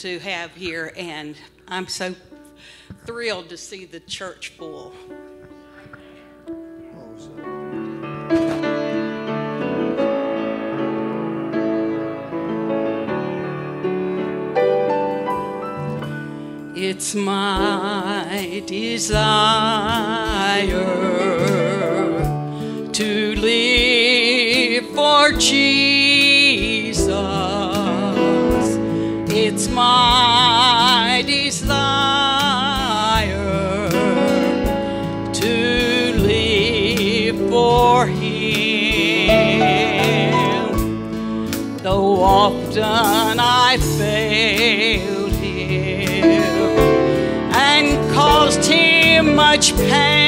to 0.00 0.18
have 0.20 0.52
here. 0.52 0.92
And 0.96 1.36
i'm 1.68 1.86
so 1.86 2.14
thrilled 3.04 3.50
to 3.50 3.56
see 3.58 3.84
the 3.84 4.00
church 4.00 4.54
full. 4.56 4.94
It's 16.74 17.14
my 17.14 18.62
desire 18.66 19.90
live 23.40 24.86
for 24.90 25.32
Jesus. 25.32 27.08
It's 29.32 29.68
my 29.68 31.24
desire 31.26 31.60
to 35.32 36.12
live 36.18 37.50
for 37.50 38.06
Him. 38.06 38.40
Though 41.78 42.22
often 42.22 43.40
I 43.40 43.78
failed 43.98 45.32
him 45.32 46.24
and 47.54 48.12
caused 48.12 48.64
him 48.64 49.34
much 49.34 49.74
pain, 49.76 50.19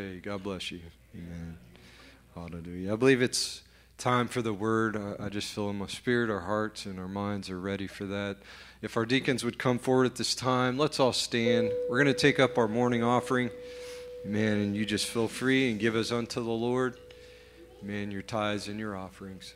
Faye, 0.00 0.20
God 0.20 0.42
bless 0.42 0.70
you. 0.70 0.80
Amen. 1.14 1.58
Hallelujah. 2.34 2.94
I 2.94 2.96
believe 2.96 3.20
it's 3.20 3.62
time 3.98 4.28
for 4.28 4.40
the 4.40 4.52
word. 4.52 4.96
I, 4.96 5.26
I 5.26 5.28
just 5.28 5.52
feel 5.52 5.68
in 5.68 5.76
my 5.76 5.88
spirit 5.88 6.30
our 6.30 6.40
hearts 6.40 6.86
and 6.86 6.98
our 6.98 7.08
minds 7.08 7.50
are 7.50 7.60
ready 7.60 7.86
for 7.86 8.06
that. 8.06 8.38
If 8.80 8.96
our 8.96 9.04
deacons 9.04 9.44
would 9.44 9.58
come 9.58 9.78
forward 9.78 10.06
at 10.06 10.16
this 10.16 10.34
time, 10.34 10.78
let's 10.78 10.98
all 10.98 11.12
stand. 11.12 11.70
We're 11.90 12.02
going 12.02 12.14
to 12.14 12.18
take 12.18 12.40
up 12.40 12.56
our 12.56 12.68
morning 12.68 13.02
offering. 13.02 13.50
Amen. 14.24 14.58
And 14.58 14.74
you 14.76 14.86
just 14.86 15.06
feel 15.06 15.28
free 15.28 15.70
and 15.70 15.78
give 15.78 15.94
us 15.94 16.12
unto 16.12 16.42
the 16.42 16.50
Lord. 16.50 16.96
Amen. 17.82 18.10
Your 18.10 18.22
tithes 18.22 18.68
and 18.68 18.80
your 18.80 18.96
offerings. 18.96 19.54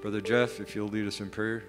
Brother 0.00 0.22
Jeff, 0.22 0.60
if 0.60 0.74
you'll 0.74 0.88
lead 0.88 1.06
us 1.06 1.20
in 1.20 1.28
prayer. 1.28 1.64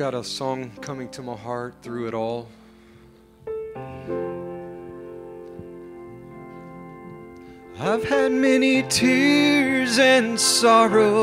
got 0.00 0.14
a 0.14 0.24
song 0.24 0.70
coming 0.80 1.10
to 1.10 1.20
my 1.20 1.36
heart 1.36 1.74
through 1.82 2.08
it 2.08 2.14
all. 2.14 2.48
I've 7.78 8.02
had 8.04 8.32
many 8.32 8.82
tears 8.84 9.98
and 9.98 10.40
sorrows. 10.40 11.22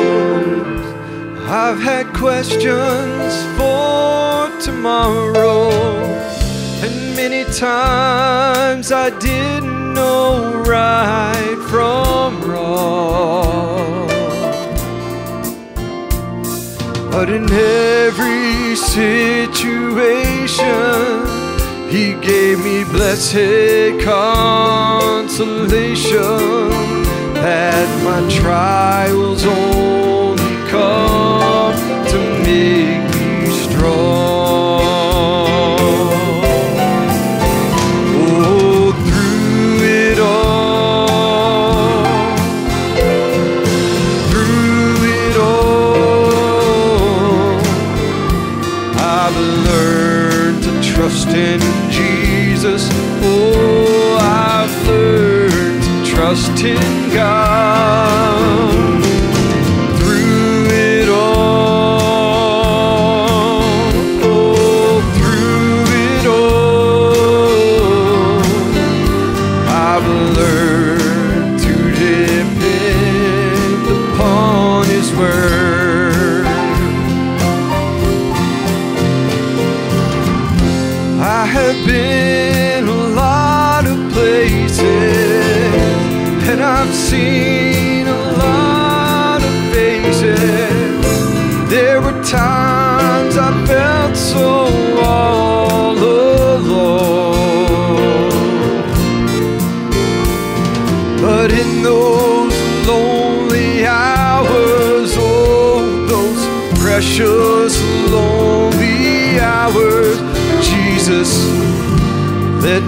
I've 1.49 1.79
had 1.79 2.05
questions 2.13 3.33
for 3.57 4.51
tomorrow. 4.61 5.71
And 6.83 7.15
many 7.15 7.45
times 7.55 8.91
I 8.91 9.09
didn't 9.17 9.95
know 9.95 10.61
right 10.67 11.57
from 11.71 12.43
wrong. 12.43 14.07
But 17.09 17.29
in 17.29 17.51
every 17.51 18.46
situation. 18.77 20.05
He 21.89 22.13
gave 22.15 22.59
me 22.63 22.83
blessed 22.83 23.99
consolation 24.03 24.67
that 27.33 27.87
my 28.03 28.21
trials 28.29 29.45
only 29.45 30.55
come 30.69 31.75
to 32.07 32.19
make 32.43 33.03
me 33.15 33.49
strong. 33.65 34.36
trust 51.17 51.35
in 51.35 51.59
Jesus. 51.89 52.89
Oh, 53.23 54.17
I've 54.21 54.87
learned 54.87 55.81
to 55.81 56.11
trust 56.11 56.63
in 56.63 57.11
God. 57.11 58.86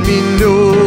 We 0.09 0.21
know 0.39 0.78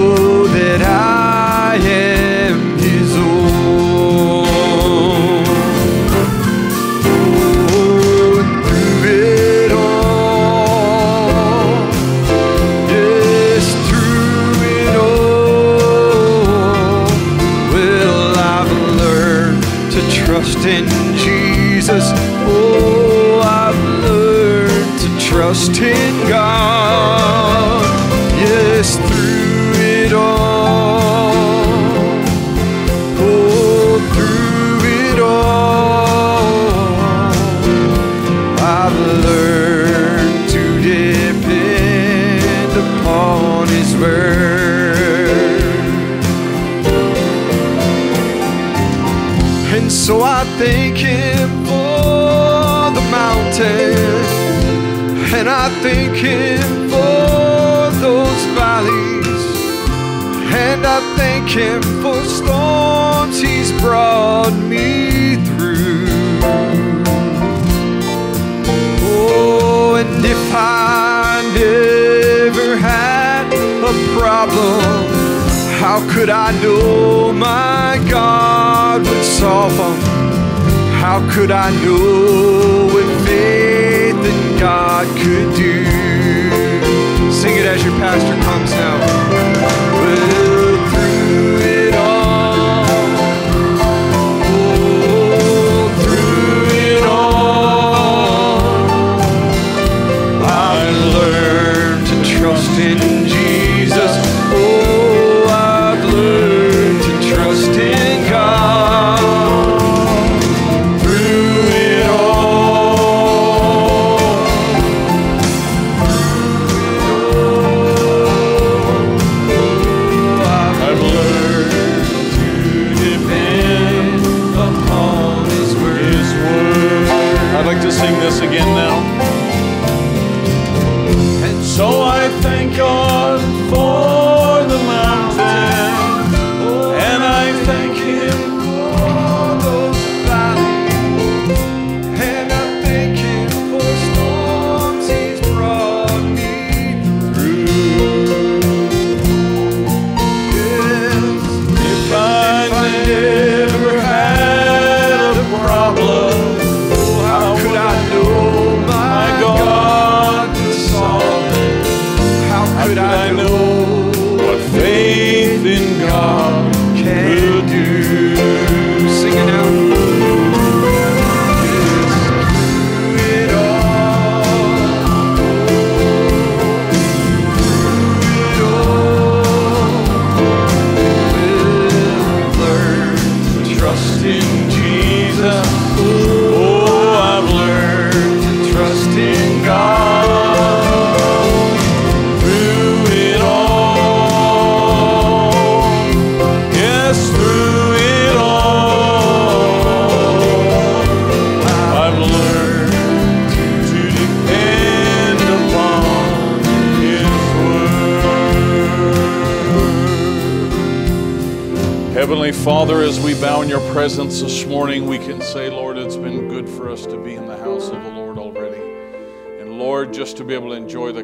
looking 61.55 61.83
for 62.01 62.25
storms 62.25 63.41
he's 63.41 63.73
brought 63.81 64.53
me 64.69 65.37
through. 65.45 66.07
Oh, 69.05 69.97
and 69.99 70.25
if 70.25 70.55
I 70.55 71.43
never 71.55 72.77
had 72.77 73.53
a 73.85 73.93
problem, 74.19 74.81
how 75.79 76.01
could 76.15 76.31
I 76.31 76.53
know 76.63 77.33
my 77.33 78.03
God 78.09 79.03
would 79.03 79.25
solve 79.25 79.77
them? 79.77 80.01
How 81.01 81.21
could 81.35 81.51
I 81.51 81.71
know 81.85 82.91
with 82.95 83.27
faith 83.27 84.15
that 84.15 84.57
God 84.59 85.07
could 85.19 85.55
do? 85.55 85.85
Sing 87.31 87.57
it 87.57 87.67
as 87.67 87.85
your 87.85 87.95
pastor. 87.99 88.32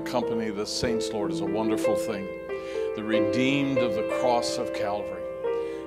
Company 0.08 0.48
of 0.48 0.56
the 0.56 0.66
saints, 0.66 1.10
Lord, 1.12 1.30
is 1.30 1.40
a 1.40 1.44
wonderful 1.44 1.94
thing. 1.94 2.26
The 2.96 3.04
redeemed 3.04 3.78
of 3.78 3.94
the 3.94 4.08
cross 4.20 4.56
of 4.56 4.72
Calvary. 4.72 5.22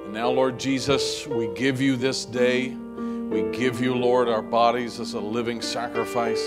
And 0.06 0.14
now, 0.14 0.30
Lord 0.30 0.60
Jesus, 0.60 1.28
we 1.28 1.48
give 1.56 1.82
you 1.82 1.96
this 1.96 2.26
day. 2.26 2.70
We 2.70 3.44
give 3.52 3.82
you, 3.82 3.96
Lord, 3.96 4.30
our 4.30 4.42
bodies 4.42 5.00
as 5.00 5.14
a 5.14 5.20
living 5.20 5.62
sacrifice. 5.62 6.42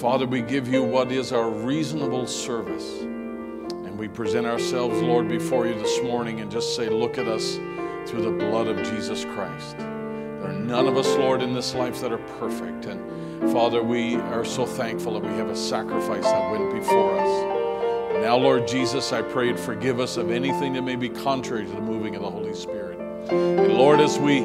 Father, 0.00 0.26
we 0.26 0.40
give 0.40 0.68
you 0.68 0.82
what 0.82 1.12
is 1.12 1.32
our 1.32 1.50
reasonable 1.50 2.26
service. 2.26 3.00
And 3.00 3.98
we 3.98 4.08
present 4.08 4.46
ourselves, 4.46 5.00
Lord, 5.02 5.28
before 5.28 5.66
you 5.66 5.74
this 5.74 6.02
morning 6.02 6.40
and 6.40 6.50
just 6.50 6.76
say, 6.76 6.88
Look 6.88 7.18
at 7.18 7.28
us 7.28 7.56
through 8.06 8.22
the 8.22 8.30
blood 8.30 8.68
of 8.68 8.78
Jesus 8.78 9.24
Christ. 9.24 9.76
There 9.78 10.48
are 10.48 10.52
none 10.52 10.86
of 10.86 10.96
us, 10.96 11.08
Lord, 11.18 11.42
in 11.42 11.52
this 11.52 11.74
life 11.74 12.00
that 12.00 12.10
are 12.10 12.24
perfect. 12.38 12.86
And 12.86 13.19
Father, 13.48 13.82
we 13.82 14.16
are 14.16 14.44
so 14.44 14.66
thankful 14.66 15.14
that 15.14 15.22
we 15.22 15.34
have 15.36 15.48
a 15.48 15.56
sacrifice 15.56 16.24
that 16.24 16.50
went 16.52 16.72
before 16.72 17.18
us. 17.18 18.22
Now, 18.22 18.36
Lord 18.36 18.68
Jesus, 18.68 19.12
I 19.12 19.22
pray 19.22 19.48
and 19.48 19.58
forgive 19.58 19.98
us 19.98 20.18
of 20.18 20.30
anything 20.30 20.74
that 20.74 20.82
may 20.82 20.94
be 20.94 21.08
contrary 21.08 21.64
to 21.64 21.72
the 21.72 21.80
moving 21.80 22.14
of 22.14 22.22
the 22.22 22.30
Holy 22.30 22.54
Spirit. 22.54 23.00
And 23.30 23.72
Lord, 23.72 23.98
as 23.98 24.18
we 24.18 24.44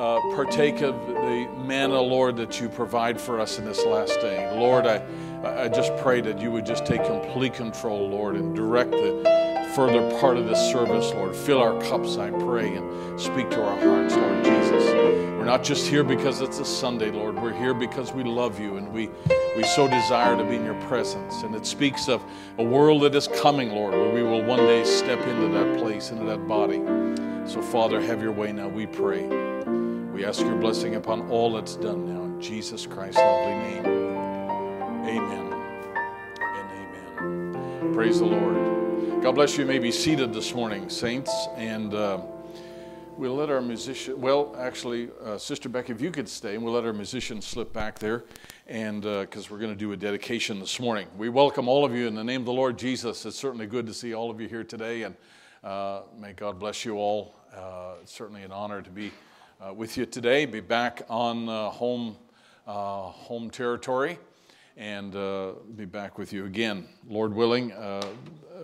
uh, 0.00 0.20
partake 0.34 0.80
of 0.80 0.94
the 1.08 1.48
manna, 1.58 2.00
Lord, 2.00 2.36
that 2.36 2.60
you 2.60 2.68
provide 2.68 3.20
for 3.20 3.40
us 3.40 3.58
in 3.58 3.64
this 3.64 3.84
last 3.84 4.20
day. 4.20 4.50
Lord, 4.56 4.86
I, 4.86 5.02
I 5.44 5.68
just 5.68 5.94
pray 5.96 6.20
that 6.22 6.40
you 6.40 6.50
would 6.52 6.64
just 6.64 6.86
take 6.86 7.04
complete 7.04 7.52
control, 7.52 8.08
Lord, 8.08 8.36
and 8.36 8.56
direct 8.56 8.92
the 8.92 9.59
further 9.80 10.20
part 10.20 10.36
of 10.36 10.46
this 10.46 10.58
service, 10.70 11.10
Lord. 11.14 11.34
Fill 11.34 11.58
our 11.58 11.80
cups, 11.84 12.18
I 12.18 12.28
pray, 12.28 12.74
and 12.74 13.18
speak 13.18 13.48
to 13.48 13.64
our 13.64 13.80
hearts, 13.80 14.14
Lord 14.14 14.44
Jesus. 14.44 14.84
We're 14.92 15.46
not 15.46 15.64
just 15.64 15.86
here 15.86 16.04
because 16.04 16.42
it's 16.42 16.58
a 16.58 16.66
Sunday, 16.66 17.10
Lord. 17.10 17.36
We're 17.36 17.54
here 17.54 17.72
because 17.72 18.12
we 18.12 18.22
love 18.22 18.60
you 18.60 18.76
and 18.76 18.92
we, 18.92 19.08
we 19.56 19.62
so 19.64 19.88
desire 19.88 20.36
to 20.36 20.44
be 20.44 20.56
in 20.56 20.66
your 20.66 20.78
presence. 20.82 21.44
And 21.44 21.54
it 21.54 21.64
speaks 21.64 22.08
of 22.08 22.22
a 22.58 22.62
world 22.62 23.04
that 23.04 23.14
is 23.14 23.26
coming, 23.40 23.70
Lord, 23.70 23.94
where 23.94 24.12
we 24.12 24.22
will 24.22 24.44
one 24.44 24.58
day 24.58 24.84
step 24.84 25.18
into 25.26 25.48
that 25.48 25.78
place, 25.78 26.10
into 26.10 26.26
that 26.26 26.46
body. 26.46 26.82
So, 27.50 27.62
Father, 27.62 28.02
have 28.02 28.20
your 28.20 28.32
way 28.32 28.52
now, 28.52 28.68
we 28.68 28.84
pray. 28.84 29.26
We 30.12 30.26
ask 30.26 30.42
your 30.42 30.56
blessing 30.56 30.96
upon 30.96 31.30
all 31.30 31.54
that's 31.54 31.76
done 31.76 32.04
now. 32.04 32.24
In 32.24 32.38
Jesus 32.38 32.84
Christ's 32.84 33.16
lovely 33.16 33.54
name. 33.54 33.86
Amen 35.06 35.52
and 36.42 36.70
amen. 36.70 37.94
Praise 37.94 38.18
the 38.18 38.26
Lord. 38.26 38.79
God 39.22 39.34
bless 39.34 39.58
you. 39.58 39.64
you 39.64 39.68
may 39.68 39.78
be 39.78 39.92
seated 39.92 40.32
this 40.32 40.54
morning, 40.54 40.88
saints. 40.88 41.30
And 41.54 41.92
uh, 41.92 42.22
we'll 43.18 43.34
let 43.34 43.50
our 43.50 43.60
musician, 43.60 44.18
well, 44.18 44.56
actually, 44.58 45.10
uh, 45.22 45.36
Sister 45.36 45.68
Becky, 45.68 45.92
if 45.92 46.00
you 46.00 46.10
could 46.10 46.26
stay, 46.26 46.54
and 46.54 46.64
we'll 46.64 46.72
let 46.72 46.86
our 46.86 46.94
musician 46.94 47.42
slip 47.42 47.70
back 47.70 47.98
there. 47.98 48.24
And 48.66 49.02
because 49.02 49.44
uh, 49.44 49.48
we're 49.50 49.58
going 49.58 49.72
to 49.72 49.78
do 49.78 49.92
a 49.92 49.96
dedication 49.96 50.58
this 50.58 50.80
morning. 50.80 51.06
We 51.18 51.28
welcome 51.28 51.68
all 51.68 51.84
of 51.84 51.94
you 51.94 52.06
in 52.06 52.14
the 52.14 52.24
name 52.24 52.40
of 52.40 52.46
the 52.46 52.54
Lord 52.54 52.78
Jesus. 52.78 53.26
It's 53.26 53.36
certainly 53.36 53.66
good 53.66 53.86
to 53.88 53.92
see 53.92 54.14
all 54.14 54.30
of 54.30 54.40
you 54.40 54.48
here 54.48 54.64
today. 54.64 55.02
And 55.02 55.14
uh, 55.62 56.00
may 56.18 56.32
God 56.32 56.58
bless 56.58 56.86
you 56.86 56.96
all. 56.96 57.34
Uh, 57.54 57.96
it's 58.00 58.14
certainly 58.14 58.42
an 58.42 58.52
honor 58.52 58.80
to 58.80 58.90
be 58.90 59.12
uh, 59.60 59.74
with 59.74 59.98
you 59.98 60.06
today. 60.06 60.46
Be 60.46 60.60
back 60.60 61.02
on 61.10 61.46
home, 61.72 62.16
home 62.64 63.50
territory 63.50 64.18
and 64.78 65.12
be 65.76 65.84
back 65.84 66.16
with 66.16 66.32
you 66.32 66.46
again. 66.46 66.88
Lord 67.06 67.34
willing, 67.34 67.70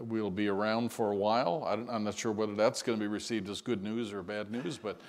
we'll 0.01 0.31
be 0.31 0.49
around 0.49 0.93
for 0.93 1.13
a 1.13 1.17
while. 1.17 1.65
I'm 1.91 2.05
not 2.05 2.17
sure 2.17 2.33
whether 2.33 2.55
that's 2.55 2.83
going 2.83 2.99
to 2.99 3.03
be 3.03 3.09
received 3.09 3.49
as 3.49 3.61
good 3.61 3.83
news 3.83 4.13
or 4.13 4.23
bad 4.23 4.51
news, 4.51 4.79
but 4.79 5.01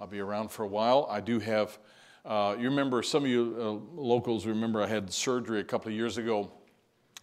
I'll 0.00 0.06
be 0.06 0.20
around 0.20 0.50
for 0.50 0.64
a 0.64 0.68
while. 0.68 1.06
I 1.10 1.20
do 1.20 1.38
have, 1.38 1.78
uh, 2.24 2.56
you 2.58 2.68
remember, 2.68 3.02
some 3.02 3.24
of 3.24 3.30
you 3.30 3.86
locals 3.94 4.46
remember 4.46 4.82
I 4.82 4.86
had 4.86 5.12
surgery 5.12 5.60
a 5.60 5.64
couple 5.64 5.90
of 5.90 5.96
years 5.96 6.18
ago 6.18 6.50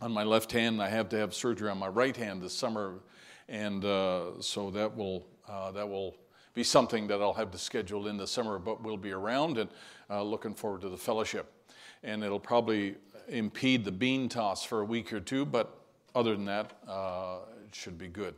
on 0.01 0.11
my 0.11 0.23
left 0.23 0.51
hand. 0.51 0.81
I 0.81 0.89
have 0.89 1.09
to 1.09 1.17
have 1.17 1.33
surgery 1.33 1.69
on 1.69 1.77
my 1.77 1.89
right 1.89 2.15
hand 2.15 2.41
this 2.41 2.53
summer, 2.53 2.99
and 3.47 3.83
so 3.83 4.71
that 4.73 4.95
will, 4.95 5.27
that 5.47 5.87
will 5.87 6.15
be 6.53 6.63
something 6.63 7.07
that 7.07 7.21
I'll 7.21 7.33
have 7.33 7.51
to 7.51 7.57
schedule 7.57 8.07
in 8.07 8.17
the 8.17 8.27
summer, 8.27 8.59
but 8.59 8.83
we'll 8.83 8.97
be 8.97 9.11
around 9.11 9.57
and 9.57 9.69
uh, 10.09 10.23
looking 10.23 10.53
forward 10.53 10.81
to 10.81 10.89
the 10.89 10.97
fellowship. 10.97 11.53
And 12.03 12.23
it'll 12.23 12.39
probably 12.39 12.95
impede 13.27 13.85
the 13.85 13.91
bean 13.91 14.29
toss 14.29 14.63
for 14.63 14.81
a 14.81 14.85
week 14.85 15.13
or 15.13 15.19
two, 15.19 15.45
but 15.45 15.78
other 16.15 16.35
than 16.35 16.45
that, 16.45 16.71
uh, 16.87 17.39
it 17.65 17.75
should 17.75 17.97
be 17.97 18.07
good. 18.07 18.35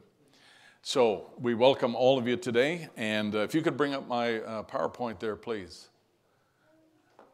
So 0.84 1.32
we 1.40 1.54
welcome 1.54 1.96
all 1.96 2.18
of 2.18 2.28
you 2.28 2.36
today, 2.36 2.90
and 2.98 3.36
uh, 3.36 3.40
if 3.40 3.54
you 3.54 3.62
could 3.62 3.78
bring 3.78 3.94
up 3.94 4.08
my 4.08 4.40
uh, 4.40 4.64
PowerPoint 4.64 5.20
there, 5.20 5.36
please. 5.36 5.90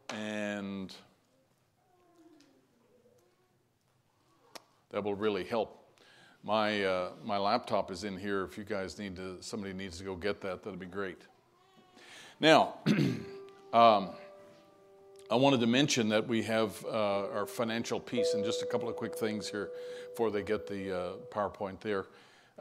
And 0.09 0.93
that 4.91 5.03
will 5.03 5.15
really 5.15 5.43
help 5.43 5.77
my, 6.43 6.83
uh, 6.83 7.09
my 7.23 7.37
laptop 7.37 7.91
is 7.91 8.03
in 8.03 8.17
here. 8.17 8.43
If 8.43 8.57
you 8.57 8.63
guys 8.63 8.97
need 8.97 9.15
to, 9.17 9.37
somebody 9.41 9.73
needs 9.73 9.97
to 9.97 10.03
go 10.03 10.15
get 10.15 10.39
that, 10.41 10.63
that'd 10.63 10.79
be 10.79 10.85
great. 10.85 11.21
Now, 12.39 12.75
um, 13.73 14.11
I 15.29 15.35
wanted 15.35 15.59
to 15.59 15.67
mention 15.67 16.07
that 16.09 16.25
we 16.25 16.41
have 16.43 16.83
uh, 16.85 17.27
our 17.29 17.45
financial 17.45 17.99
piece, 17.99 18.33
and 18.33 18.45
just 18.45 18.61
a 18.61 18.65
couple 18.65 18.87
of 18.87 18.95
quick 18.95 19.13
things 19.13 19.49
here 19.49 19.71
before 20.09 20.31
they 20.31 20.41
get 20.41 20.67
the 20.67 20.97
uh, 20.97 21.11
PowerPoint 21.29 21.81
there. 21.81 22.05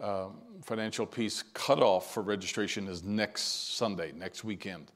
Um, 0.02 0.38
financial 0.62 1.06
piece 1.06 1.44
cutoff 1.54 2.12
for 2.12 2.22
registration 2.22 2.88
is 2.88 3.04
next 3.04 3.76
Sunday, 3.76 4.12
next 4.16 4.42
weekend 4.42 4.90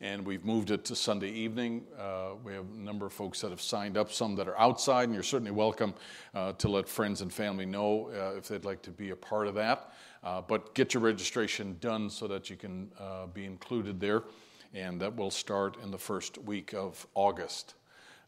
and 0.00 0.26
we've 0.26 0.44
moved 0.44 0.70
it 0.70 0.84
to 0.84 0.94
Sunday 0.94 1.30
evening. 1.30 1.82
Uh, 1.98 2.30
we 2.44 2.52
have 2.52 2.64
a 2.64 2.78
number 2.78 3.06
of 3.06 3.12
folks 3.12 3.40
that 3.40 3.50
have 3.50 3.60
signed 3.60 3.96
up, 3.96 4.12
some 4.12 4.34
that 4.36 4.46
are 4.46 4.58
outside, 4.58 5.04
and 5.04 5.14
you're 5.14 5.22
certainly 5.22 5.50
welcome 5.50 5.94
uh, 6.34 6.52
to 6.52 6.68
let 6.68 6.88
friends 6.88 7.22
and 7.22 7.32
family 7.32 7.64
know 7.64 8.10
uh, 8.10 8.36
if 8.36 8.48
they'd 8.48 8.64
like 8.64 8.82
to 8.82 8.90
be 8.90 9.10
a 9.10 9.16
part 9.16 9.46
of 9.46 9.54
that. 9.54 9.92
Uh, 10.22 10.42
but 10.42 10.74
get 10.74 10.92
your 10.92 11.02
registration 11.02 11.76
done 11.80 12.10
so 12.10 12.26
that 12.26 12.50
you 12.50 12.56
can 12.56 12.90
be 13.32 13.44
included 13.44 14.00
there, 14.00 14.24
and 14.76 15.00
that 15.00 15.16
will 15.16 15.30
start 15.30 15.78
in 15.82 15.90
the 15.90 15.98
first 15.98 16.36
week 16.36 16.74
of 16.74 17.06
August. 17.14 17.74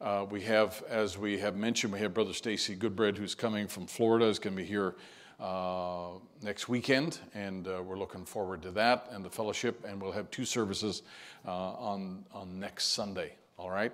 Uh, 0.00 0.24
we 0.30 0.40
have, 0.40 0.82
as 0.88 1.18
we 1.18 1.38
have 1.38 1.56
mentioned, 1.56 1.92
we 1.92 1.98
have 1.98 2.14
Brother 2.14 2.32
Stacy 2.32 2.74
Goodbread, 2.74 3.18
who's 3.18 3.34
coming 3.34 3.68
from 3.68 3.86
Florida, 3.86 4.24
is 4.24 4.38
going 4.38 4.56
to 4.56 4.62
be 4.62 4.66
here 4.66 4.94
uh, 5.38 6.12
next 6.40 6.66
weekend, 6.66 7.18
and 7.34 7.68
uh, 7.68 7.82
we're 7.84 7.98
looking 7.98 8.24
forward 8.24 8.62
to 8.62 8.70
that 8.70 9.08
and 9.10 9.22
the 9.22 9.28
fellowship. 9.28 9.84
And 9.86 10.00
we'll 10.00 10.12
have 10.12 10.30
two 10.30 10.46
services 10.46 11.02
uh, 11.46 11.50
on 11.50 12.24
on 12.32 12.58
next 12.58 12.94
Sunday. 12.94 13.34
All 13.58 13.70
right, 13.70 13.92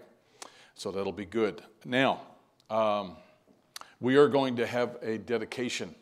so 0.76 0.92
that'll 0.92 1.12
be 1.12 1.26
good. 1.26 1.60
Now, 1.84 2.20
um, 2.70 3.16
we 4.00 4.16
are 4.16 4.28
going 4.28 4.54
to 4.56 4.66
have 4.66 4.96
a 5.02 5.18
dedication 5.18 5.92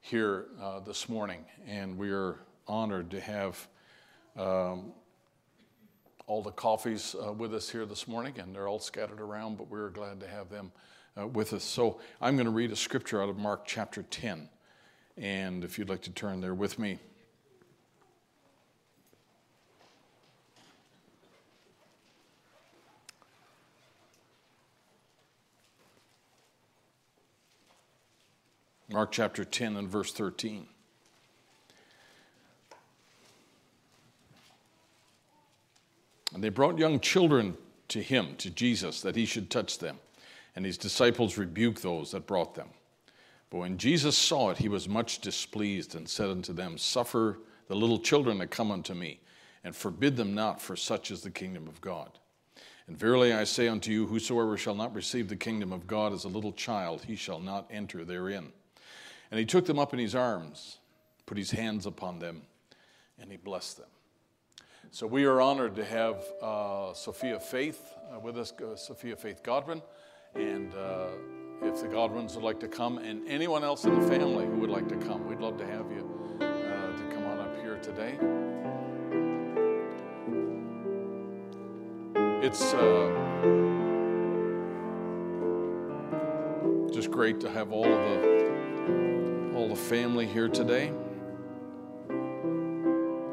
here 0.00 0.46
uh, 0.60 0.80
this 0.80 1.08
morning, 1.08 1.44
and 1.66 1.98
we 1.98 2.12
are 2.12 2.38
honored 2.66 3.10
to 3.10 3.20
have. 3.20 3.68
Um, 4.38 4.94
all 6.26 6.42
the 6.42 6.50
coffees 6.50 7.14
uh, 7.24 7.32
with 7.32 7.54
us 7.54 7.68
here 7.68 7.86
this 7.86 8.06
morning, 8.06 8.34
and 8.38 8.54
they're 8.54 8.68
all 8.68 8.78
scattered 8.78 9.20
around, 9.20 9.58
but 9.58 9.68
we're 9.68 9.90
glad 9.90 10.20
to 10.20 10.28
have 10.28 10.48
them 10.48 10.72
uh, 11.20 11.26
with 11.26 11.52
us. 11.52 11.64
So 11.64 12.00
I'm 12.20 12.36
going 12.36 12.46
to 12.46 12.52
read 12.52 12.72
a 12.72 12.76
scripture 12.76 13.22
out 13.22 13.28
of 13.28 13.36
Mark 13.36 13.66
chapter 13.66 14.02
10. 14.02 14.48
And 15.16 15.64
if 15.64 15.78
you'd 15.78 15.88
like 15.88 16.02
to 16.02 16.10
turn 16.10 16.40
there 16.40 16.54
with 16.54 16.78
me. 16.78 16.98
Mark 28.92 29.10
chapter 29.10 29.42
10 29.42 29.76
and 29.76 29.88
verse 29.88 30.12
13. 30.12 30.66
And 36.34 36.42
they 36.42 36.48
brought 36.48 36.78
young 36.78 37.00
children 37.00 37.56
to 37.88 38.02
him, 38.02 38.36
to 38.38 38.50
Jesus, 38.50 39.00
that 39.02 39.16
he 39.16 39.26
should 39.26 39.50
touch 39.50 39.78
them. 39.78 39.98
And 40.56 40.64
his 40.64 40.78
disciples 40.78 41.38
rebuked 41.38 41.82
those 41.82 42.12
that 42.12 42.26
brought 42.26 42.54
them. 42.54 42.68
But 43.50 43.58
when 43.58 43.76
Jesus 43.76 44.16
saw 44.16 44.50
it, 44.50 44.58
he 44.58 44.68
was 44.68 44.88
much 44.88 45.20
displeased 45.20 45.94
and 45.94 46.08
said 46.08 46.30
unto 46.30 46.52
them, 46.52 46.78
Suffer 46.78 47.38
the 47.68 47.76
little 47.76 47.98
children 47.98 48.38
to 48.38 48.46
come 48.46 48.70
unto 48.70 48.94
me, 48.94 49.20
and 49.62 49.76
forbid 49.76 50.16
them 50.16 50.34
not, 50.34 50.60
for 50.60 50.74
such 50.74 51.10
is 51.10 51.20
the 51.20 51.30
kingdom 51.30 51.68
of 51.68 51.80
God. 51.80 52.18
And 52.86 52.98
verily 52.98 53.32
I 53.32 53.44
say 53.44 53.68
unto 53.68 53.90
you, 53.90 54.06
whosoever 54.06 54.56
shall 54.56 54.74
not 54.74 54.94
receive 54.94 55.28
the 55.28 55.36
kingdom 55.36 55.72
of 55.72 55.86
God 55.86 56.12
as 56.12 56.24
a 56.24 56.28
little 56.28 56.52
child, 56.52 57.04
he 57.04 57.14
shall 57.14 57.40
not 57.40 57.68
enter 57.70 58.04
therein. 58.04 58.52
And 59.30 59.38
he 59.38 59.46
took 59.46 59.66
them 59.66 59.78
up 59.78 59.92
in 59.92 59.98
his 59.98 60.14
arms, 60.14 60.78
put 61.26 61.38
his 61.38 61.50
hands 61.50 61.86
upon 61.86 62.18
them, 62.18 62.42
and 63.18 63.30
he 63.30 63.36
blessed 63.36 63.78
them. 63.78 63.91
So 64.94 65.06
we 65.06 65.24
are 65.24 65.40
honored 65.40 65.74
to 65.76 65.86
have 65.86 66.22
uh, 66.42 66.92
Sophia 66.92 67.40
Faith 67.40 67.96
uh, 68.14 68.20
with 68.20 68.36
us, 68.36 68.52
uh, 68.60 68.76
Sophia 68.76 69.16
Faith 69.16 69.42
Godwin, 69.42 69.80
and 70.34 70.70
uh, 70.74 71.06
if 71.62 71.80
the 71.80 71.88
Godwins 71.88 72.34
would 72.34 72.44
like 72.44 72.60
to 72.60 72.68
come, 72.68 72.98
and 72.98 73.26
anyone 73.26 73.64
else 73.64 73.86
in 73.86 73.98
the 73.98 74.06
family 74.06 74.44
who 74.44 74.56
would 74.56 74.68
like 74.68 74.88
to 74.90 74.96
come. 74.96 75.26
We'd 75.26 75.40
love 75.40 75.56
to 75.56 75.66
have 75.66 75.90
you 75.90 76.36
uh, 76.42 76.44
to 76.44 77.14
come 77.14 77.24
on 77.24 77.38
up 77.40 77.56
here 77.62 77.78
today. 77.78 78.18
It's 82.46 82.74
uh, 82.74 83.08
just 86.92 87.10
great 87.10 87.40
to 87.40 87.48
have 87.48 87.72
all 87.72 87.84
the 87.84 89.52
all 89.56 89.68
the 89.68 89.74
family 89.74 90.26
here 90.26 90.48
today. 90.48 90.92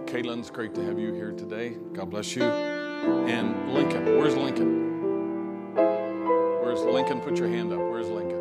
Caitlin's 0.09 0.49
great 0.49 0.73
to 0.73 0.83
have 0.83 0.97
you 0.97 1.13
here 1.13 1.31
today. 1.31 1.77
God 1.93 2.09
bless 2.09 2.35
you. 2.35 2.41
And 2.41 3.71
Lincoln, 3.75 4.17
where's 4.17 4.35
Lincoln? 4.35 5.75
Where's 5.75 6.81
Lincoln? 6.81 7.21
Put 7.21 7.37
your 7.37 7.47
hand 7.47 7.71
up. 7.71 7.77
Where's 7.77 8.09
Lincoln? 8.09 8.39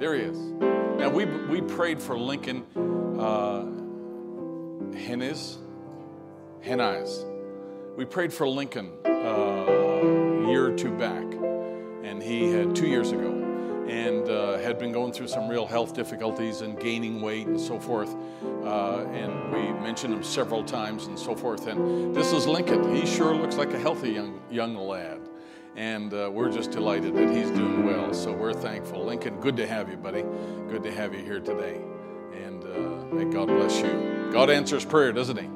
There 0.00 0.16
he 0.16 0.22
is. 0.22 0.36
Now 0.36 1.08
we 1.08 1.26
we 1.26 1.60
prayed 1.60 2.02
for 2.02 2.18
Lincoln 2.18 2.64
uh, 3.20 3.66
Hennes. 4.98 5.58
We 7.96 8.04
prayed 8.04 8.32
for 8.32 8.48
Lincoln 8.48 8.90
uh, 9.06 9.10
a 9.10 10.48
year 10.48 10.66
or 10.66 10.76
two 10.76 10.90
back, 10.90 11.22
and 12.02 12.20
he 12.20 12.50
had 12.50 12.74
two 12.74 12.88
years 12.88 13.12
ago, 13.12 13.30
and 13.90 14.28
uh, 14.28 14.56
had 14.58 14.78
been 14.78 14.92
going 14.92 15.12
through 15.12 15.26
some 15.26 15.48
real 15.48 15.66
health 15.66 15.94
difficulties 15.94 16.60
and 16.60 16.78
gaining 16.78 17.20
weight 17.20 17.48
and 17.48 17.60
so 17.60 17.80
forth. 17.80 18.14
Uh, 18.64 19.04
and 19.12 19.52
we 19.52 19.72
mentioned 19.82 20.14
him 20.14 20.22
several 20.22 20.62
times 20.62 21.06
and 21.06 21.18
so 21.18 21.34
forth. 21.34 21.66
And 21.66 22.14
this 22.14 22.32
is 22.32 22.46
Lincoln. 22.46 22.94
He 22.94 23.04
sure 23.04 23.34
looks 23.34 23.56
like 23.56 23.72
a 23.72 23.78
healthy 23.78 24.12
young 24.12 24.40
young 24.48 24.76
lad, 24.76 25.20
and 25.74 26.14
uh, 26.14 26.30
we're 26.32 26.52
just 26.52 26.70
delighted 26.70 27.14
that 27.14 27.34
he's 27.34 27.50
doing 27.50 27.84
well. 27.84 28.14
So 28.14 28.32
we're 28.32 28.52
thankful. 28.52 29.04
Lincoln, 29.04 29.40
good 29.40 29.56
to 29.56 29.66
have 29.66 29.90
you, 29.90 29.96
buddy. 29.96 30.22
Good 30.68 30.84
to 30.84 30.92
have 30.92 31.12
you 31.12 31.24
here 31.24 31.40
today, 31.40 31.80
and 32.32 32.62
uh, 32.62 33.12
may 33.12 33.24
God 33.24 33.48
bless 33.48 33.80
you. 33.80 34.30
God 34.32 34.50
answers 34.50 34.84
prayer, 34.84 35.12
doesn't 35.12 35.36
He? 35.36 35.46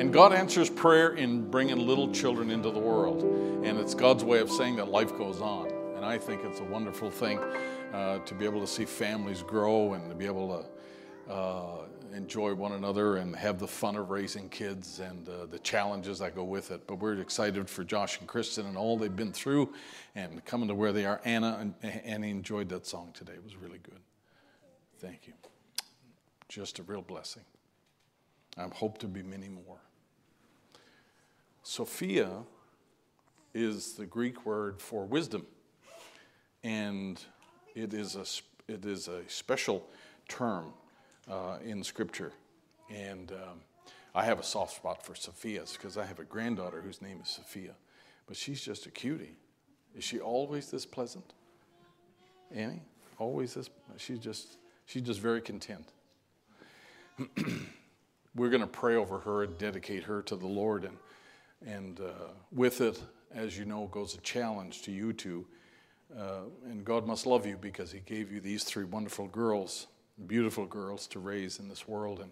And 0.00 0.10
God 0.10 0.32
answers 0.32 0.70
prayer 0.70 1.10
in 1.10 1.50
bringing 1.50 1.86
little 1.86 2.10
children 2.12 2.50
into 2.50 2.70
the 2.70 2.78
world. 2.78 3.22
And 3.64 3.78
it's 3.78 3.94
God's 3.94 4.24
way 4.24 4.38
of 4.38 4.48
saying 4.48 4.76
that 4.76 4.88
life 4.88 5.18
goes 5.18 5.40
on. 5.40 5.77
And 5.98 6.06
I 6.06 6.16
think 6.16 6.44
it's 6.44 6.60
a 6.60 6.64
wonderful 6.64 7.10
thing 7.10 7.40
uh, 7.92 8.20
to 8.20 8.32
be 8.32 8.44
able 8.44 8.60
to 8.60 8.68
see 8.68 8.84
families 8.84 9.42
grow 9.42 9.94
and 9.94 10.08
to 10.08 10.14
be 10.14 10.26
able 10.26 10.64
to 11.26 11.32
uh, 11.32 11.86
enjoy 12.14 12.54
one 12.54 12.70
another 12.70 13.16
and 13.16 13.34
have 13.34 13.58
the 13.58 13.66
fun 13.66 13.96
of 13.96 14.08
raising 14.08 14.48
kids 14.48 15.00
and 15.00 15.28
uh, 15.28 15.46
the 15.46 15.58
challenges 15.58 16.20
that 16.20 16.36
go 16.36 16.44
with 16.44 16.70
it. 16.70 16.86
But 16.86 17.00
we're 17.00 17.20
excited 17.20 17.68
for 17.68 17.82
Josh 17.82 18.20
and 18.20 18.28
Kristen 18.28 18.66
and 18.66 18.76
all 18.76 18.96
they've 18.96 19.14
been 19.14 19.32
through 19.32 19.74
and 20.14 20.44
coming 20.44 20.68
to 20.68 20.74
where 20.76 20.92
they 20.92 21.04
are. 21.04 21.20
Anna 21.24 21.58
and 21.60 21.74
Annie 22.04 22.30
enjoyed 22.30 22.68
that 22.68 22.86
song 22.86 23.10
today. 23.12 23.32
It 23.32 23.42
was 23.42 23.56
really 23.56 23.78
good. 23.78 23.98
Thank 25.00 25.26
you. 25.26 25.32
Just 26.48 26.78
a 26.78 26.84
real 26.84 27.02
blessing. 27.02 27.42
I 28.56 28.68
hope 28.72 28.98
to 28.98 29.08
be 29.08 29.24
many 29.24 29.48
more. 29.48 29.80
Sophia 31.64 32.44
is 33.52 33.94
the 33.94 34.06
Greek 34.06 34.46
word 34.46 34.80
for 34.80 35.04
wisdom, 35.04 35.44
and 36.62 37.22
it 37.74 37.94
is 37.94 38.16
a, 38.16 38.24
it 38.72 38.84
is 38.84 39.08
a 39.08 39.28
special 39.28 39.88
term 40.28 40.72
uh, 41.30 41.58
in 41.64 41.82
Scripture. 41.82 42.32
And 42.90 43.32
um, 43.32 43.60
I 44.14 44.24
have 44.24 44.40
a 44.40 44.42
soft 44.42 44.76
spot 44.76 45.04
for 45.04 45.14
Sophia's 45.14 45.72
because 45.72 45.96
I 45.96 46.06
have 46.06 46.18
a 46.18 46.24
granddaughter 46.24 46.80
whose 46.80 47.02
name 47.02 47.20
is 47.22 47.28
Sophia, 47.28 47.74
but 48.26 48.36
she's 48.36 48.60
just 48.60 48.86
a 48.86 48.90
cutie. 48.90 49.36
Is 49.96 50.04
she 50.04 50.20
always 50.20 50.70
this 50.70 50.86
pleasant? 50.86 51.34
Annie? 52.50 52.82
Always 53.18 53.54
this? 53.54 53.68
She's 53.96 54.18
just, 54.18 54.58
she's 54.86 55.02
just 55.02 55.20
very 55.20 55.40
content. 55.40 55.92
We're 58.34 58.50
going 58.50 58.60
to 58.60 58.66
pray 58.66 58.96
over 58.96 59.18
her 59.20 59.42
and 59.42 59.58
dedicate 59.58 60.04
her 60.04 60.22
to 60.22 60.36
the 60.36 60.46
Lord. 60.46 60.84
And, 60.84 60.96
and 61.66 62.00
uh, 62.00 62.28
with 62.52 62.80
it, 62.80 63.02
as 63.34 63.58
you 63.58 63.64
know, 63.64 63.86
goes 63.86 64.14
a 64.14 64.20
challenge 64.20 64.82
to 64.82 64.92
you 64.92 65.12
two. 65.12 65.46
Uh, 66.16 66.42
and 66.64 66.84
God 66.84 67.06
must 67.06 67.26
love 67.26 67.46
you 67.46 67.56
because 67.60 67.92
He 67.92 68.00
gave 68.00 68.32
you 68.32 68.40
these 68.40 68.64
three 68.64 68.84
wonderful 68.84 69.26
girls, 69.28 69.88
beautiful 70.26 70.64
girls 70.64 71.06
to 71.08 71.18
raise 71.18 71.58
in 71.58 71.68
this 71.68 71.86
world. 71.86 72.20
And 72.20 72.30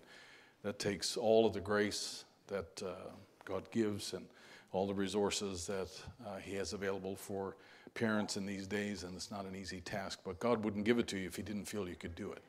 that 0.62 0.78
takes 0.78 1.16
all 1.16 1.46
of 1.46 1.52
the 1.52 1.60
grace 1.60 2.24
that 2.48 2.82
uh, 2.84 3.10
God 3.44 3.70
gives 3.70 4.12
and 4.14 4.24
all 4.72 4.86
the 4.86 4.94
resources 4.94 5.66
that 5.66 5.88
uh, 6.26 6.36
He 6.36 6.54
has 6.54 6.72
available 6.72 7.16
for 7.16 7.56
parents 7.94 8.36
in 8.36 8.46
these 8.46 8.66
days. 8.66 9.02
And 9.02 9.14
it's 9.14 9.30
not 9.30 9.44
an 9.44 9.54
easy 9.54 9.80
task, 9.80 10.20
but 10.24 10.38
God 10.40 10.64
wouldn't 10.64 10.84
give 10.84 10.98
it 10.98 11.06
to 11.08 11.18
you 11.18 11.26
if 11.26 11.36
He 11.36 11.42
didn't 11.42 11.66
feel 11.66 11.88
you 11.88 11.96
could 11.96 12.14
do 12.14 12.32
it. 12.32 12.42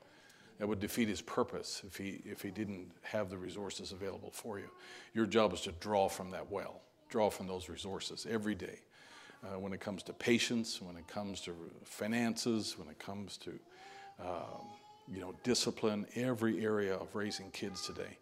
That 0.60 0.68
would 0.68 0.80
defeat 0.80 1.10
His 1.10 1.22
purpose 1.22 1.84
if 1.86 1.98
He, 1.98 2.22
if 2.26 2.42
he 2.42 2.52
didn't 2.52 2.90
have 3.02 3.30
the 3.30 3.38
resources 3.38 3.92
available 3.92 4.32
for 4.32 4.60
you. 4.60 4.70
Your 5.14 5.26
job 5.26 5.54
is 5.54 5.62
to 5.62 5.74
draw 5.74 6.08
from 6.08 6.32
that 6.32 6.50
well, 6.50 6.82
draw 7.10 7.30
from 7.30 7.48
those 7.48 7.68
resources 7.70 8.26
every 8.30 8.56
day. 8.56 8.80
Uh, 9.44 9.60
when 9.60 9.72
it 9.72 9.80
comes 9.80 10.02
to 10.04 10.14
patience, 10.14 10.82
when 10.82 10.96
it 10.98 11.08
comes 11.08 11.42
to 11.42 11.54
finances, 11.84 12.76
when 12.78 12.90
it 12.90 12.98
comes 12.98 13.38
to 13.38 13.52
um, 14.20 14.66
you 15.08 15.20
know 15.20 15.34
discipline, 15.44 16.06
every 16.16 16.64
area 16.64 16.96
of 16.96 17.14
raising 17.14 17.52
kids 17.52 17.86
today, 17.86 18.18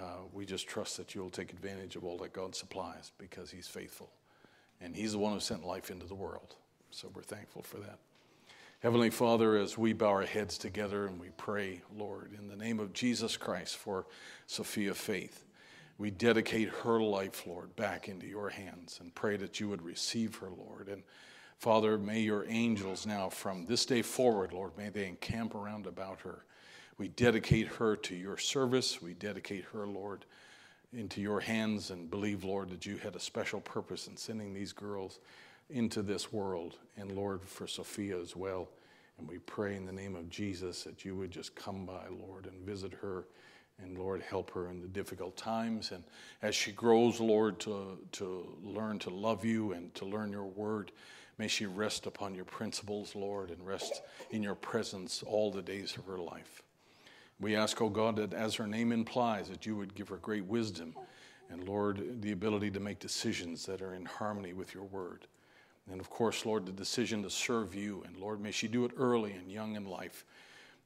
uh, 0.00 0.20
we 0.32 0.46
just 0.46 0.66
trust 0.66 0.96
that 0.96 1.14
you'll 1.14 1.30
take 1.30 1.52
advantage 1.52 1.96
of 1.96 2.04
all 2.04 2.16
that 2.18 2.32
God 2.32 2.54
supplies 2.54 3.12
because 3.18 3.50
He's 3.50 3.68
faithful, 3.68 4.10
and 4.80 4.96
He's 4.96 5.12
the 5.12 5.18
one 5.18 5.32
who 5.32 5.40
sent 5.40 5.64
life 5.64 5.90
into 5.90 6.06
the 6.06 6.14
world. 6.14 6.56
So 6.90 7.10
we're 7.14 7.22
thankful 7.22 7.62
for 7.62 7.78
that. 7.78 7.98
Heavenly 8.80 9.10
Father, 9.10 9.56
as 9.56 9.78
we 9.78 9.94
bow 9.94 10.08
our 10.08 10.22
heads 10.22 10.58
together 10.58 11.06
and 11.06 11.18
we 11.18 11.28
pray, 11.38 11.80
Lord, 11.96 12.32
in 12.38 12.46
the 12.46 12.56
name 12.56 12.78
of 12.78 12.92
Jesus 12.92 13.36
Christ 13.36 13.76
for 13.76 14.06
Sophia 14.46 14.92
Faith. 14.92 15.45
We 15.98 16.10
dedicate 16.10 16.68
her 16.68 17.00
life, 17.00 17.46
Lord, 17.46 17.74
back 17.74 18.08
into 18.08 18.26
your 18.26 18.50
hands 18.50 18.98
and 19.00 19.14
pray 19.14 19.36
that 19.38 19.60
you 19.60 19.68
would 19.68 19.82
receive 19.82 20.36
her, 20.36 20.50
Lord. 20.50 20.88
And 20.88 21.02
Father, 21.58 21.96
may 21.96 22.20
your 22.20 22.44
angels 22.48 23.06
now, 23.06 23.30
from 23.30 23.64
this 23.64 23.86
day 23.86 24.02
forward, 24.02 24.52
Lord, 24.52 24.76
may 24.76 24.90
they 24.90 25.06
encamp 25.06 25.54
around 25.54 25.86
about 25.86 26.20
her. 26.20 26.44
We 26.98 27.08
dedicate 27.08 27.68
her 27.68 27.96
to 27.96 28.14
your 28.14 28.36
service. 28.36 29.00
We 29.00 29.14
dedicate 29.14 29.64
her, 29.72 29.86
Lord, 29.86 30.26
into 30.92 31.22
your 31.22 31.40
hands 31.40 31.90
and 31.90 32.10
believe, 32.10 32.44
Lord, 32.44 32.70
that 32.70 32.84
you 32.84 32.98
had 32.98 33.16
a 33.16 33.20
special 33.20 33.60
purpose 33.60 34.06
in 34.06 34.16
sending 34.16 34.52
these 34.52 34.72
girls 34.72 35.18
into 35.70 36.02
this 36.02 36.30
world. 36.30 36.76
And 36.98 37.12
Lord, 37.12 37.42
for 37.42 37.66
Sophia 37.66 38.20
as 38.20 38.36
well. 38.36 38.68
And 39.18 39.26
we 39.26 39.38
pray 39.38 39.76
in 39.76 39.86
the 39.86 39.92
name 39.92 40.14
of 40.14 40.28
Jesus 40.28 40.84
that 40.84 41.06
you 41.06 41.16
would 41.16 41.30
just 41.30 41.54
come 41.54 41.86
by, 41.86 42.04
Lord, 42.10 42.46
and 42.46 42.66
visit 42.66 42.92
her 42.92 43.24
and 43.82 43.98
Lord, 43.98 44.22
help 44.22 44.50
her 44.52 44.68
in 44.68 44.80
the 44.80 44.88
difficult 44.88 45.36
times. 45.36 45.92
And 45.92 46.02
as 46.42 46.54
she 46.54 46.72
grows, 46.72 47.20
Lord, 47.20 47.58
to, 47.60 47.98
to 48.12 48.56
learn 48.62 48.98
to 49.00 49.10
love 49.10 49.44
you 49.44 49.72
and 49.72 49.94
to 49.96 50.04
learn 50.04 50.32
your 50.32 50.44
word, 50.44 50.92
may 51.38 51.48
she 51.48 51.66
rest 51.66 52.06
upon 52.06 52.34
your 52.34 52.46
principles, 52.46 53.14
Lord, 53.14 53.50
and 53.50 53.66
rest 53.66 54.02
in 54.30 54.42
your 54.42 54.54
presence 54.54 55.22
all 55.26 55.50
the 55.50 55.62
days 55.62 55.96
of 55.96 56.06
her 56.06 56.18
life. 56.18 56.62
We 57.38 57.54
ask, 57.54 57.80
O 57.82 57.86
oh 57.86 57.90
God, 57.90 58.16
that 58.16 58.32
as 58.32 58.54
her 58.54 58.66
name 58.66 58.92
implies, 58.92 59.48
that 59.50 59.66
you 59.66 59.76
would 59.76 59.94
give 59.94 60.08
her 60.08 60.16
great 60.16 60.46
wisdom 60.46 60.94
and, 61.50 61.68
Lord, 61.68 62.22
the 62.22 62.32
ability 62.32 62.70
to 62.72 62.80
make 62.80 62.98
decisions 62.98 63.66
that 63.66 63.82
are 63.82 63.94
in 63.94 64.06
harmony 64.06 64.52
with 64.52 64.74
your 64.74 64.84
word. 64.84 65.26
And 65.90 66.00
of 66.00 66.10
course, 66.10 66.44
Lord, 66.44 66.66
the 66.66 66.72
decision 66.72 67.22
to 67.22 67.30
serve 67.30 67.74
you. 67.74 68.02
And 68.06 68.16
Lord, 68.16 68.40
may 68.40 68.50
she 68.50 68.68
do 68.68 68.84
it 68.84 68.92
early 68.96 69.32
and 69.32 69.50
young 69.50 69.76
in 69.76 69.84
life, 69.84 70.24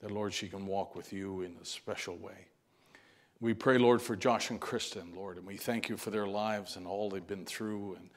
that, 0.00 0.10
Lord, 0.10 0.34
she 0.34 0.48
can 0.48 0.66
walk 0.66 0.94
with 0.94 1.12
you 1.12 1.42
in 1.42 1.56
a 1.62 1.64
special 1.64 2.16
way. 2.16 2.49
We 3.42 3.54
pray, 3.54 3.78
Lord, 3.78 4.02
for 4.02 4.16
Josh 4.16 4.50
and 4.50 4.60
Kristen, 4.60 5.14
Lord, 5.16 5.38
and 5.38 5.46
we 5.46 5.56
thank 5.56 5.88
you 5.88 5.96
for 5.96 6.10
their 6.10 6.26
lives 6.26 6.76
and 6.76 6.86
all 6.86 7.08
they've 7.08 7.26
been 7.26 7.46
through. 7.46 7.94
And 7.94 8.10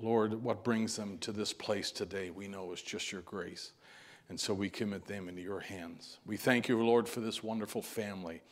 Lord, 0.00 0.42
what 0.42 0.64
brings 0.64 0.96
them 0.96 1.16
to 1.18 1.30
this 1.30 1.52
place 1.52 1.92
today, 1.92 2.30
we 2.30 2.48
know 2.48 2.72
is 2.72 2.82
just 2.82 3.12
your 3.12 3.20
grace. 3.20 3.70
And 4.28 4.40
so 4.40 4.52
we 4.52 4.68
commit 4.68 5.06
them 5.06 5.28
into 5.28 5.42
your 5.42 5.60
hands. 5.60 6.18
We 6.26 6.36
thank 6.36 6.66
you, 6.66 6.82
Lord, 6.82 7.08
for 7.08 7.20
this 7.20 7.40
wonderful 7.40 7.82
family. 7.82 8.42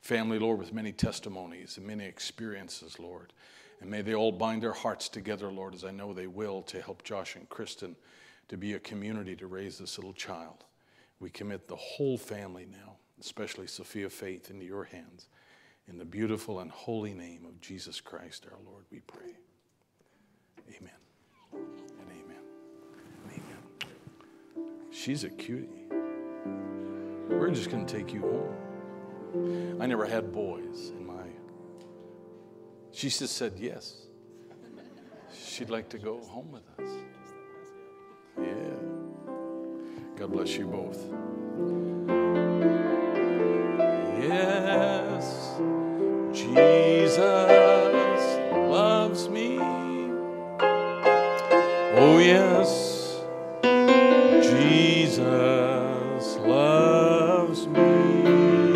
Family, 0.00 0.38
Lord, 0.38 0.60
with 0.60 0.72
many 0.72 0.92
testimonies 0.92 1.76
and 1.76 1.84
many 1.84 2.04
experiences, 2.04 3.00
Lord. 3.00 3.32
And 3.80 3.90
may 3.90 4.02
they 4.02 4.14
all 4.14 4.30
bind 4.30 4.62
their 4.62 4.72
hearts 4.72 5.08
together, 5.08 5.50
Lord, 5.50 5.74
as 5.74 5.84
I 5.84 5.90
know 5.90 6.12
they 6.12 6.28
will, 6.28 6.62
to 6.62 6.80
help 6.82 7.02
Josh 7.02 7.34
and 7.34 7.48
Kristen 7.48 7.96
to 8.46 8.56
be 8.56 8.74
a 8.74 8.78
community 8.78 9.34
to 9.34 9.48
raise 9.48 9.78
this 9.78 9.98
little 9.98 10.12
child. 10.12 10.66
We 11.18 11.30
commit 11.30 11.66
the 11.66 11.74
whole 11.74 12.16
family 12.16 12.68
now, 12.70 12.94
especially 13.20 13.66
Sophia 13.66 14.08
Faith, 14.08 14.50
into 14.50 14.66
your 14.66 14.84
hands. 14.84 15.26
In 15.86 15.98
the 15.98 16.04
beautiful 16.04 16.60
and 16.60 16.70
holy 16.70 17.12
name 17.12 17.44
of 17.46 17.60
Jesus 17.60 18.00
Christ, 18.00 18.46
our 18.50 18.58
Lord, 18.64 18.84
we 18.90 19.00
pray. 19.00 19.36
Amen. 20.68 20.90
And 21.52 22.10
amen. 22.10 22.42
Amen. 23.28 24.70
She's 24.90 25.24
a 25.24 25.28
cutie. 25.28 25.84
We're 27.28 27.50
just 27.50 27.70
going 27.70 27.84
to 27.84 27.94
take 27.94 28.14
you 28.14 28.20
home. 28.20 29.80
I 29.82 29.86
never 29.86 30.06
had 30.06 30.32
boys 30.32 30.90
in 30.96 31.06
my. 31.06 31.26
She 32.92 33.10
just 33.10 33.36
said 33.36 33.52
yes. 33.58 34.06
She'd 35.34 35.70
like 35.70 35.90
to 35.90 35.98
go 35.98 36.20
home 36.20 36.50
with 36.50 36.66
us. 36.78 36.90
Yeah. 38.38 38.54
God 40.16 40.32
bless 40.32 40.56
you 40.56 40.66
both. 40.66 41.93
Jesus 46.54 48.38
loves 48.70 49.28
me. 49.28 49.58
Oh, 51.96 52.18
yes, 52.18 53.20
Jesus 54.40 56.36
loves 56.38 57.66
me. 57.66 58.72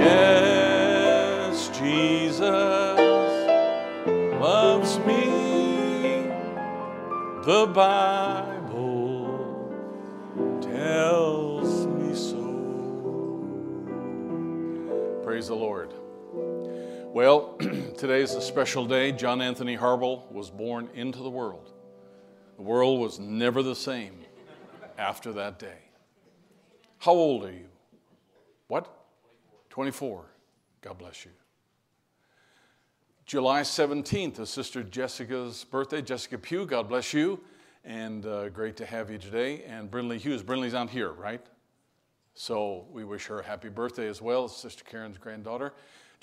Yes, 0.00 1.68
Jesus 1.68 2.98
loves 4.40 4.98
me. 5.00 6.30
The 7.44 7.66
Bible. 7.74 8.33
Well, 17.14 17.56
today 17.96 18.22
is 18.22 18.34
a 18.34 18.40
special 18.40 18.86
day. 18.86 19.12
John 19.12 19.40
Anthony 19.40 19.76
Harbaugh 19.76 20.32
was 20.32 20.50
born 20.50 20.88
into 20.94 21.20
the 21.20 21.30
world. 21.30 21.70
The 22.56 22.62
world 22.62 22.98
was 22.98 23.20
never 23.20 23.62
the 23.62 23.76
same 23.76 24.18
after 24.98 25.32
that 25.34 25.60
day. 25.60 25.78
How 26.98 27.12
old 27.12 27.44
are 27.44 27.52
you? 27.52 27.68
What? 28.66 28.92
24. 29.70 30.24
God 30.80 30.98
bless 30.98 31.24
you. 31.24 31.30
July 33.26 33.60
17th 33.60 34.40
is 34.40 34.50
Sister 34.50 34.82
Jessica's 34.82 35.62
birthday. 35.62 36.02
Jessica 36.02 36.36
Pugh, 36.36 36.66
God 36.66 36.88
bless 36.88 37.14
you. 37.14 37.38
And 37.84 38.26
uh, 38.26 38.48
great 38.48 38.76
to 38.78 38.86
have 38.86 39.08
you 39.08 39.18
today. 39.18 39.62
And 39.62 39.88
Brinley 39.88 40.18
Hughes. 40.18 40.42
Brinley's 40.42 40.74
on 40.74 40.88
here, 40.88 41.12
right? 41.12 41.46
So 42.34 42.88
we 42.90 43.04
wish 43.04 43.26
her 43.26 43.38
a 43.38 43.44
happy 43.44 43.68
birthday 43.68 44.08
as 44.08 44.20
well, 44.20 44.48
Sister 44.48 44.82
Karen's 44.82 45.16
granddaughter. 45.16 45.74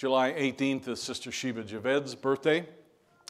July 0.02 0.32
18th 0.32 0.88
is 0.88 1.00
Sister 1.00 1.32
Sheba 1.32 1.64
Javed's 1.64 2.16
birthday 2.16 2.66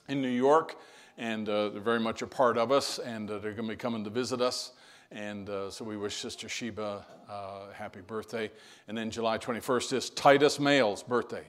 in 0.08 0.22
New 0.22 0.30
York, 0.30 0.78
and 1.18 1.50
uh, 1.50 1.68
they're 1.68 1.82
very 1.82 2.00
much 2.00 2.22
a 2.22 2.28
part 2.28 2.58
of 2.58 2.72
us, 2.72 2.98
and 2.98 3.30
uh, 3.30 3.40
they're 3.40 3.52
going 3.52 3.68
to 3.68 3.74
be 3.74 3.76
coming 3.76 4.06
to 4.06 4.10
visit 4.10 4.40
us. 4.40 4.72
And 5.12 5.50
uh, 5.50 5.70
so 5.70 5.84
we 5.84 5.98
wish 5.98 6.16
Sister 6.16 6.48
Sheba 6.48 7.06
uh, 7.30 7.74
happy 7.74 8.00
birthday. 8.00 8.50
And 8.88 8.98
then 8.98 9.12
July 9.12 9.38
21st 9.38 9.92
is 9.92 10.10
Titus 10.12 10.62
Mail's 10.62 11.04
birthday. 11.04 11.44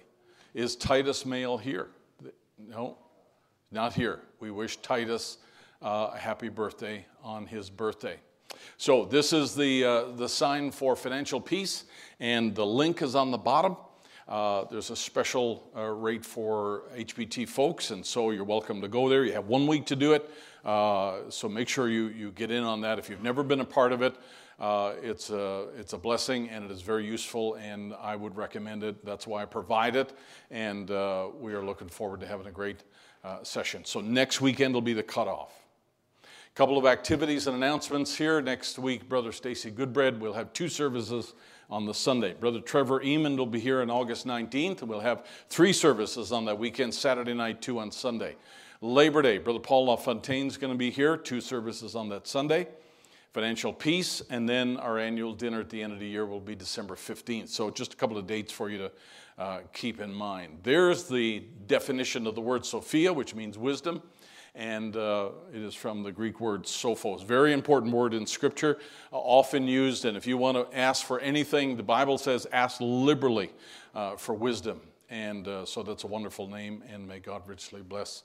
Is 0.55 0.75
Titus 0.75 1.25
Mail 1.25 1.57
here? 1.57 1.91
No, 2.59 2.99
not 3.70 3.93
here. 3.93 4.23
We 4.41 4.51
wish 4.51 4.79
Titus 4.79 5.39
uh, 5.83 6.11
a 6.14 6.18
happy 6.18 6.49
birthday 6.49 7.07
on 7.23 7.47
his 7.47 7.70
birthday. 7.70 8.16
So 8.77 9.05
this 9.05 9.33
is 9.33 9.55
the, 9.55 9.85
uh, 9.85 10.05
the 10.16 10.29
sign 10.29 10.73
for 10.73 10.97
financial 10.97 11.41
peace, 11.41 11.85
and 12.18 12.57
the 12.57 12.66
link 12.66 13.03
is 13.03 13.14
on 13.14 13.31
the 13.31 13.39
bottom. 13.39 13.77
Uh, 14.33 14.64
there's 14.70 14.89
a 14.89 14.97
special 14.97 15.70
uh, 15.76 15.83
rate 15.83 16.24
for 16.24 16.85
HBT 16.97 17.47
folks, 17.47 17.91
and 17.91 18.05
so 18.05 18.30
you're 18.30 18.45
welcome 18.45 18.80
to 18.80 18.89
go 18.89 19.07
there. 19.07 19.26
You 19.26 19.33
have 19.35 19.47
one 19.47 19.66
week 19.66 19.85
to 19.87 19.95
do 19.95 20.14
it, 20.14 20.30
uh, 20.64 21.28
so 21.28 21.51
make 21.51 21.68
sure 21.68 21.91
you, 21.91 22.07
you 22.07 22.30
get 22.30 22.51
in 22.51 22.64
on 22.64 22.80
that. 22.80 22.99
If 22.99 23.11
you've 23.11 23.22
never 23.22 23.43
been 23.43 23.61
a 23.61 23.64
part 23.66 23.93
of 23.93 24.01
it, 24.01 24.16
uh, 24.59 24.95
it's, 25.03 25.28
a, 25.28 25.66
it's 25.78 25.93
a 25.93 25.99
blessing 25.99 26.49
and 26.49 26.64
it 26.64 26.70
is 26.70 26.80
very 26.80 27.05
useful, 27.05 27.57
and 27.57 27.93
I 28.01 28.16
would 28.16 28.35
recommend 28.35 28.85
it. 28.85 29.05
That's 29.05 29.26
why 29.26 29.43
I 29.43 29.45
provide 29.45 29.97
it, 29.97 30.14
and 30.51 30.91
uh, 30.91 31.26
we 31.39 31.53
are 31.53 31.62
looking 31.62 31.91
forward 31.91 32.20
to 32.20 32.26
having 32.26 32.47
a 32.47 32.53
great 32.53 32.85
session. 33.43 33.85
So 33.85 34.01
next 34.01 34.41
weekend 34.41 34.72
will 34.72 34.80
be 34.80 34.95
the 34.95 35.03
cutoff. 35.03 35.53
Couple 36.55 36.78
of 36.78 36.87
activities 36.87 37.47
and 37.47 37.57
announcements 37.57 38.16
here. 38.16 38.41
Next 38.41 38.78
week, 38.78 39.11
Brother 39.11 39.33
Stacy 39.33 39.70
Goodbread 39.70 40.20
will 40.20 40.33
have 40.33 40.55
two 40.55 40.68
services 40.68 41.35
on 41.71 41.87
the 41.87 41.95
Sunday. 41.95 42.35
Brother 42.35 42.61
Trevor 42.61 43.01
Eamon 43.01 43.37
will 43.37 43.47
be 43.47 43.61
here 43.61 43.81
on 43.81 43.91
August 43.91 44.27
19th, 44.27 44.81
and 44.81 44.89
we'll 44.89 45.01
have 45.01 45.27
three 45.49 45.73
services 45.73 46.33
on 46.33 46.45
that 46.45 46.59
weekend, 46.59 46.95
Saturday 46.95 47.35
night, 47.35 47.63
two 47.63 47.79
on 47.79 47.91
Sunday. 47.91 48.37
Labor 48.81 49.23
Day, 49.23 49.39
Brother 49.39 49.59
Paul 49.59 49.87
LaFontaine 49.87 50.47
is 50.47 50.57
going 50.57 50.73
to 50.73 50.79
be 50.79 50.91
here, 50.91 51.17
two 51.17 51.41
services 51.41 51.95
on 51.95 52.09
that 52.09 52.27
Sunday. 52.27 52.69
Financial 53.33 53.73
Peace, 53.73 54.23
and 54.29 54.47
then 54.47 54.77
our 54.77 54.99
annual 54.99 55.33
dinner 55.33 55.61
at 55.61 55.71
the 55.71 55.83
end 55.83 55.93
of 55.93 55.99
the 55.99 56.07
year 56.07 56.27
will 56.27 56.41
be 56.41 56.55
December 56.55 56.97
15th. 56.97 57.49
So, 57.49 57.71
just 57.71 57.95
a 57.95 57.97
couple 57.97 58.19
of 58.19 58.27
dates 58.27 58.53
for 58.53 58.69
you 58.69 58.77
to 58.77 58.93
uh, 59.39 59.61
keep 59.73 60.03
in 60.03 60.13
mind. 60.13 60.59
There's 60.63 61.05
the 61.05 61.43
definition 61.67 62.27
of 62.27 62.35
the 62.35 62.43
word 62.43 62.67
Sophia, 62.67 63.11
which 63.11 63.35
means 63.35 63.57
wisdom 63.57 64.03
and 64.55 64.97
uh, 64.97 65.31
it 65.53 65.63
is 65.63 65.75
from 65.75 66.03
the 66.03 66.13
Greek 66.13 66.41
word 66.41 66.65
sophos. 66.65 67.25
Very 67.25 67.53
important 67.53 67.93
word 67.93 68.13
in 68.13 68.27
Scripture, 68.27 68.79
uh, 69.13 69.17
often 69.17 69.67
used. 69.67 70.05
And 70.05 70.17
if 70.17 70.27
you 70.27 70.37
want 70.37 70.57
to 70.57 70.79
ask 70.79 71.07
for 71.07 71.21
anything, 71.21 71.77
the 71.77 71.83
Bible 71.83 72.19
says 72.19 72.47
ask 72.53 72.79
liberally 72.81 73.51
uh, 73.95 74.17
for 74.17 74.35
wisdom. 74.35 74.81
And 75.09 75.47
uh, 75.49 75.65
so 75.65 75.83
that's 75.83 76.05
a 76.05 76.07
wonderful 76.07 76.47
name, 76.47 76.83
and 76.89 77.07
may 77.07 77.19
God 77.19 77.43
richly 77.47 77.83
bless 77.83 78.23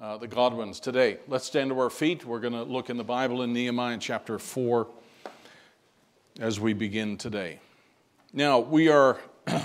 uh, 0.00 0.18
the 0.18 0.28
Godwins 0.28 0.80
today. 0.80 1.18
Let's 1.28 1.46
stand 1.46 1.70
to 1.70 1.78
our 1.78 1.90
feet. 1.90 2.24
We're 2.24 2.40
going 2.40 2.52
to 2.52 2.62
look 2.62 2.90
in 2.90 2.96
the 2.98 3.04
Bible 3.04 3.42
in 3.42 3.52
Nehemiah 3.52 3.96
chapter 3.98 4.38
4 4.38 4.86
as 6.40 6.60
we 6.60 6.74
begin 6.74 7.16
today. 7.16 7.60
Now, 8.32 8.58
we 8.58 8.88
are. 8.88 9.18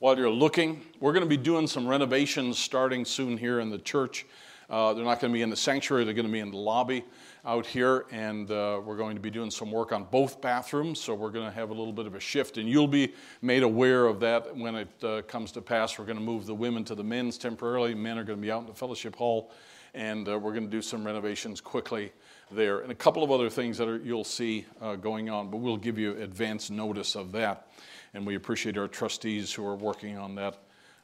while 0.00 0.16
you're 0.16 0.30
looking, 0.30 0.80
we're 0.98 1.12
going 1.12 1.24
to 1.24 1.28
be 1.28 1.36
doing 1.36 1.66
some 1.66 1.86
renovations 1.86 2.58
starting 2.58 3.04
soon 3.04 3.36
here 3.36 3.60
in 3.60 3.68
the 3.68 3.78
church. 3.78 4.24
Uh, 4.70 4.94
they're 4.94 5.04
not 5.04 5.20
going 5.20 5.32
to 5.32 5.36
be 5.36 5.42
in 5.42 5.50
the 5.50 5.56
sanctuary, 5.56 6.04
they're 6.04 6.14
going 6.14 6.26
to 6.26 6.32
be 6.32 6.38
in 6.38 6.52
the 6.52 6.56
lobby 6.56 7.04
out 7.44 7.66
here, 7.66 8.06
and 8.12 8.48
uh, 8.52 8.80
we're 8.84 8.96
going 8.96 9.16
to 9.16 9.20
be 9.20 9.30
doing 9.30 9.50
some 9.50 9.72
work 9.72 9.90
on 9.90 10.04
both 10.04 10.40
bathrooms, 10.40 11.00
so 11.00 11.12
we're 11.12 11.30
going 11.30 11.44
to 11.44 11.52
have 11.52 11.70
a 11.70 11.74
little 11.74 11.92
bit 11.92 12.06
of 12.06 12.14
a 12.14 12.20
shift, 12.20 12.56
and 12.56 12.68
you'll 12.68 12.86
be 12.86 13.12
made 13.42 13.64
aware 13.64 14.06
of 14.06 14.20
that 14.20 14.56
when 14.56 14.76
it 14.76 15.04
uh, 15.04 15.22
comes 15.22 15.50
to 15.50 15.60
pass. 15.60 15.98
We're 15.98 16.04
going 16.04 16.18
to 16.18 16.24
move 16.24 16.46
the 16.46 16.54
women 16.54 16.84
to 16.84 16.94
the 16.94 17.02
men's 17.02 17.36
temporarily, 17.36 17.96
men 17.96 18.16
are 18.16 18.22
going 18.22 18.38
to 18.38 18.42
be 18.42 18.52
out 18.52 18.60
in 18.60 18.66
the 18.68 18.74
fellowship 18.74 19.16
hall, 19.16 19.50
and 19.92 20.28
uh, 20.28 20.38
we're 20.38 20.52
going 20.52 20.66
to 20.66 20.70
do 20.70 20.82
some 20.82 21.04
renovations 21.04 21.60
quickly 21.60 22.12
there, 22.52 22.78
and 22.80 22.92
a 22.92 22.94
couple 22.94 23.24
of 23.24 23.32
other 23.32 23.50
things 23.50 23.76
that 23.78 23.88
are, 23.88 23.98
you'll 23.98 24.22
see 24.22 24.66
uh, 24.80 24.94
going 24.94 25.28
on, 25.28 25.50
but 25.50 25.56
we'll 25.56 25.76
give 25.76 25.98
you 25.98 26.16
advance 26.18 26.70
notice 26.70 27.16
of 27.16 27.32
that, 27.32 27.72
and 28.14 28.24
we 28.24 28.36
appreciate 28.36 28.78
our 28.78 28.86
trustees 28.86 29.52
who 29.52 29.66
are 29.66 29.74
working 29.74 30.16
on 30.16 30.36
that 30.36 30.58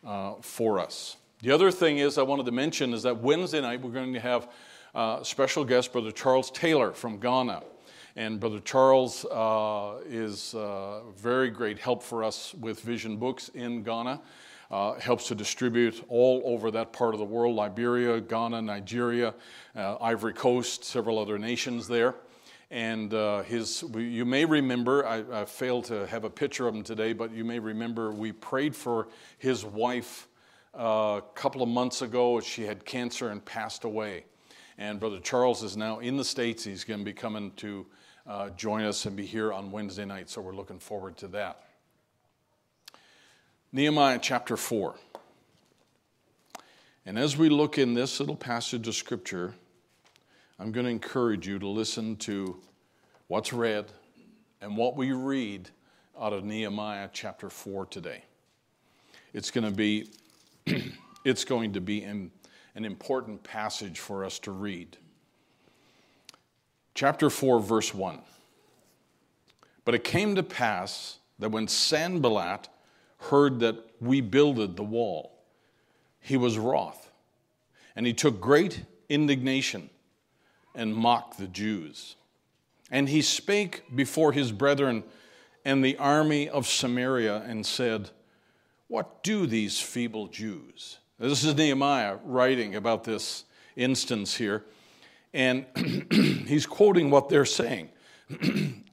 uh, 0.07 0.35
for 0.41 0.79
us. 0.79 1.17
The 1.43 1.51
other 1.51 1.71
thing 1.71 1.99
is 1.99 2.17
I 2.17 2.23
wanted 2.23 2.47
to 2.47 2.53
mention 2.53 2.95
is 2.95 3.03
that 3.03 3.19
Wednesday 3.19 3.61
night 3.61 3.83
we're 3.83 3.91
going 3.91 4.15
to 4.15 4.21
have 4.21 4.49
uh, 4.95 5.23
special 5.23 5.67
guest 5.67 5.93
Brother 5.93 6.11
Charles 6.11 6.51
Taylor 6.51 6.93
from 6.93 7.21
Ghana. 7.21 7.63
And 8.17 8.41
Brother 8.41 8.59
Charles 8.61 9.27
uh, 9.27 9.99
is 10.09 10.55
uh, 10.55 11.01
very 11.15 11.51
great 11.51 11.79
help 11.79 12.03
for 12.03 12.25
us 12.25 12.55
with 12.55 12.81
Vision 12.81 13.19
Books 13.19 13.51
in 13.51 13.83
Ghana. 13.83 14.23
Uh, 14.71 14.99
helps 14.99 15.29
to 15.29 15.35
distribute 15.35 16.03
all 16.09 16.41
over 16.47 16.71
that 16.71 16.95
part 16.95 17.13
of 17.13 17.19
the 17.19 17.27
world 17.27 17.55
Liberia, 17.55 18.19
Ghana, 18.19 18.63
Nigeria, 18.63 19.35
uh, 19.77 19.97
Ivory 20.01 20.33
Coast, 20.33 20.85
several 20.85 21.19
other 21.19 21.39
nations 21.39 21.87
there. 21.87 22.15
And 22.71 23.13
uh, 23.13 23.43
his, 23.43 23.85
you 23.95 24.25
may 24.25 24.47
remember, 24.47 25.07
I, 25.07 25.43
I, 25.43 25.45
failed 25.45 25.85
to 25.85 26.07
have 26.07 26.25
a 26.25 26.31
picture 26.31 26.67
of 26.67 26.75
him 26.75 26.83
today, 26.83 27.13
but 27.13 27.31
you 27.31 27.45
may 27.45 27.59
remember 27.59 28.11
we 28.11 28.33
prayed 28.33 28.75
for 28.75 29.09
his 29.39 29.67
wife 29.67 30.27
a 30.77 31.23
couple 31.35 31.63
of 31.63 31.69
months 31.69 32.03
ago. 32.03 32.41
She 32.41 32.63
had 32.63 32.85
cancer 32.85 33.31
and 33.31 33.45
passed 33.45 33.85
away. 33.85 34.25
And 34.79 35.01
Brother 35.01 35.21
Charles 35.21 35.63
is 35.63 35.77
now 35.77 36.01
in 36.01 36.17
the 36.17 36.25
States. 36.25 36.65
He's 36.65 36.85
going 36.85 37.01
to 37.01 37.05
be 37.05 37.15
coming 37.15 37.53
to 37.57 37.87
uh, 38.27 38.51
join 38.51 38.85
us 38.85 39.07
and 39.07 39.17
be 39.17 39.25
here 39.25 39.53
on 39.53 39.71
Wednesday 39.71 40.05
night, 40.05 40.29
so 40.29 40.41
we're 40.41 40.55
looking 40.55 40.79
forward 40.79 41.17
to 41.19 41.29
that. 41.29 41.63
Nehemiah 43.73 44.19
chapter 44.21 44.57
4. 44.57 44.95
And 47.07 47.19
as 47.19 47.37
we 47.37 47.49
look 47.49 47.79
in 47.79 47.95
this 47.95 48.21
little 48.21 48.37
passage 48.37 48.89
of 48.89 48.95
Scripture, 48.95 49.55
I'm 50.59 50.73
going 50.73 50.85
to 50.85 50.91
encourage 50.91 51.47
you 51.47 51.59
to 51.59 51.69
listen 51.69 52.17
to 52.17 52.61
what's 53.29 53.53
read 53.53 53.93
and 54.61 54.77
what 54.77 54.97
we 54.97 55.13
read 55.13 55.71
out 56.21 56.33
of 56.33 56.45
Nehemiah 56.45 57.09
chapter 57.13 57.49
4 57.49 57.87
today. 57.87 58.25
It's 59.33 59.51
going 59.51 59.65
to 59.65 59.71
be 59.71 60.11
it's 61.25 61.45
going 61.45 61.73
to 61.73 61.81
be 61.81 62.03
an, 62.03 62.31
an 62.75 62.85
important 62.85 63.43
passage 63.43 63.99
for 63.99 64.25
us 64.25 64.39
to 64.41 64.51
read. 64.51 64.97
Chapter 66.95 67.31
4, 67.31 67.61
verse 67.61 67.95
1. 67.95 68.21
But 69.85 69.95
it 69.95 70.05
came 70.05 70.35
to 70.35 70.43
pass 70.43 71.19
that 71.39 71.51
when 71.51 71.69
Sanballat 71.69 72.69
heard 73.19 73.61
that 73.61 73.77
we 74.01 74.21
builded 74.21 74.77
the 74.77 74.83
wall, 74.83 75.33
he 76.21 76.37
was 76.37 76.59
wroth, 76.59 77.11
and 77.95 78.07
he 78.07 78.13
took 78.13 78.41
great 78.41 78.83
indignation 79.09 79.91
and 80.75 80.95
mocked 80.95 81.39
the 81.39 81.47
Jews. 81.47 82.17
And 82.91 83.09
he 83.09 83.23
spake 83.23 83.85
before 83.95 84.33
his 84.33 84.53
brethren 84.53 85.05
and 85.65 85.85
the 85.85 85.97
army 85.99 86.49
of 86.49 86.67
Samaria 86.67 87.43
and 87.47 87.65
said, 87.65 88.11
what 88.89 89.23
do 89.23 89.47
these 89.47 89.81
feeble 89.81 90.29
Jews? 90.29 90.99
This 91.19 91.45
is 91.45 91.55
Nehemiah 91.55 92.19
writing 92.25 92.75
about 92.75 93.05
this 93.05 93.45
instance 93.75 94.37
here, 94.37 94.65
and 95.33 95.67
he's 96.47 96.67
quoting 96.67 97.11
what 97.11 97.29
they're 97.29 97.45
saying. 97.45 97.89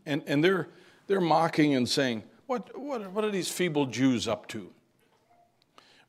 and 0.06 0.24
and 0.26 0.44
they're, 0.44 0.70
they're 1.08 1.22
mocking 1.22 1.76
and 1.76 1.88
saying, 1.88 2.24
what, 2.48 2.78
what, 2.78 3.12
what 3.12 3.24
are 3.24 3.32
these 3.32 3.50
feeble 3.50 3.86
Jews 3.86 4.28
up 4.28 4.48
to? 4.50 4.70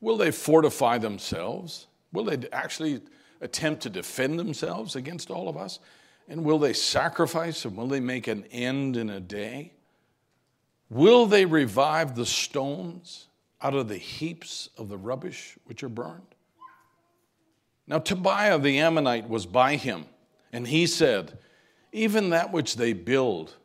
Will 0.01 0.17
they 0.17 0.31
fortify 0.31 0.97
themselves? 0.97 1.87
Will 2.11 2.25
they 2.25 2.47
actually 2.51 3.01
attempt 3.41 3.83
to 3.83 3.89
defend 3.89 4.37
themselves 4.39 4.95
against 4.95 5.31
all 5.31 5.49
of 5.49 5.57
us? 5.57 5.79
And 6.27 6.43
will 6.43 6.59
they 6.59 6.73
sacrifice 6.73 7.65
and 7.65 7.77
will 7.77 7.87
they 7.87 7.99
make 7.99 8.27
an 8.27 8.45
end 8.51 8.97
in 8.97 9.09
a 9.09 9.19
day? 9.19 9.73
Will 10.89 11.25
they 11.25 11.45
revive 11.45 12.15
the 12.15 12.25
stones? 12.25 13.27
Out 13.61 13.73
of 13.73 13.87
the 13.87 13.97
heaps 13.97 14.69
of 14.77 14.89
the 14.89 14.97
rubbish 14.97 15.57
which 15.65 15.83
are 15.83 15.89
burned? 15.89 16.35
Now, 17.87 17.99
Tobiah 17.99 18.59
the 18.59 18.79
Ammonite 18.79 19.29
was 19.29 19.45
by 19.45 19.75
him, 19.75 20.05
and 20.51 20.67
he 20.67 20.87
said, 20.87 21.37
Even 21.91 22.31
that 22.31 22.51
which 22.51 22.75
they 22.75 22.93
build, 22.93 23.55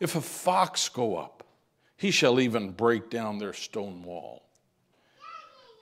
if 0.00 0.14
a 0.14 0.20
fox 0.20 0.88
go 0.88 1.16
up, 1.16 1.44
he 1.96 2.10
shall 2.10 2.40
even 2.40 2.70
break 2.70 3.08
down 3.08 3.38
their 3.38 3.52
stone 3.52 4.02
wall. 4.02 4.42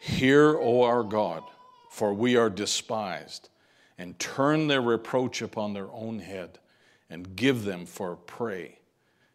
Hear, 0.00 0.56
O 0.58 0.82
our 0.82 1.02
God, 1.02 1.42
for 1.90 2.12
we 2.14 2.36
are 2.36 2.50
despised, 2.50 3.48
and 3.98 4.18
turn 4.18 4.68
their 4.68 4.82
reproach 4.82 5.42
upon 5.42 5.72
their 5.72 5.90
own 5.90 6.18
head, 6.18 6.58
and 7.10 7.34
give 7.36 7.64
them 7.64 7.86
for 7.86 8.16
prey 8.16 8.78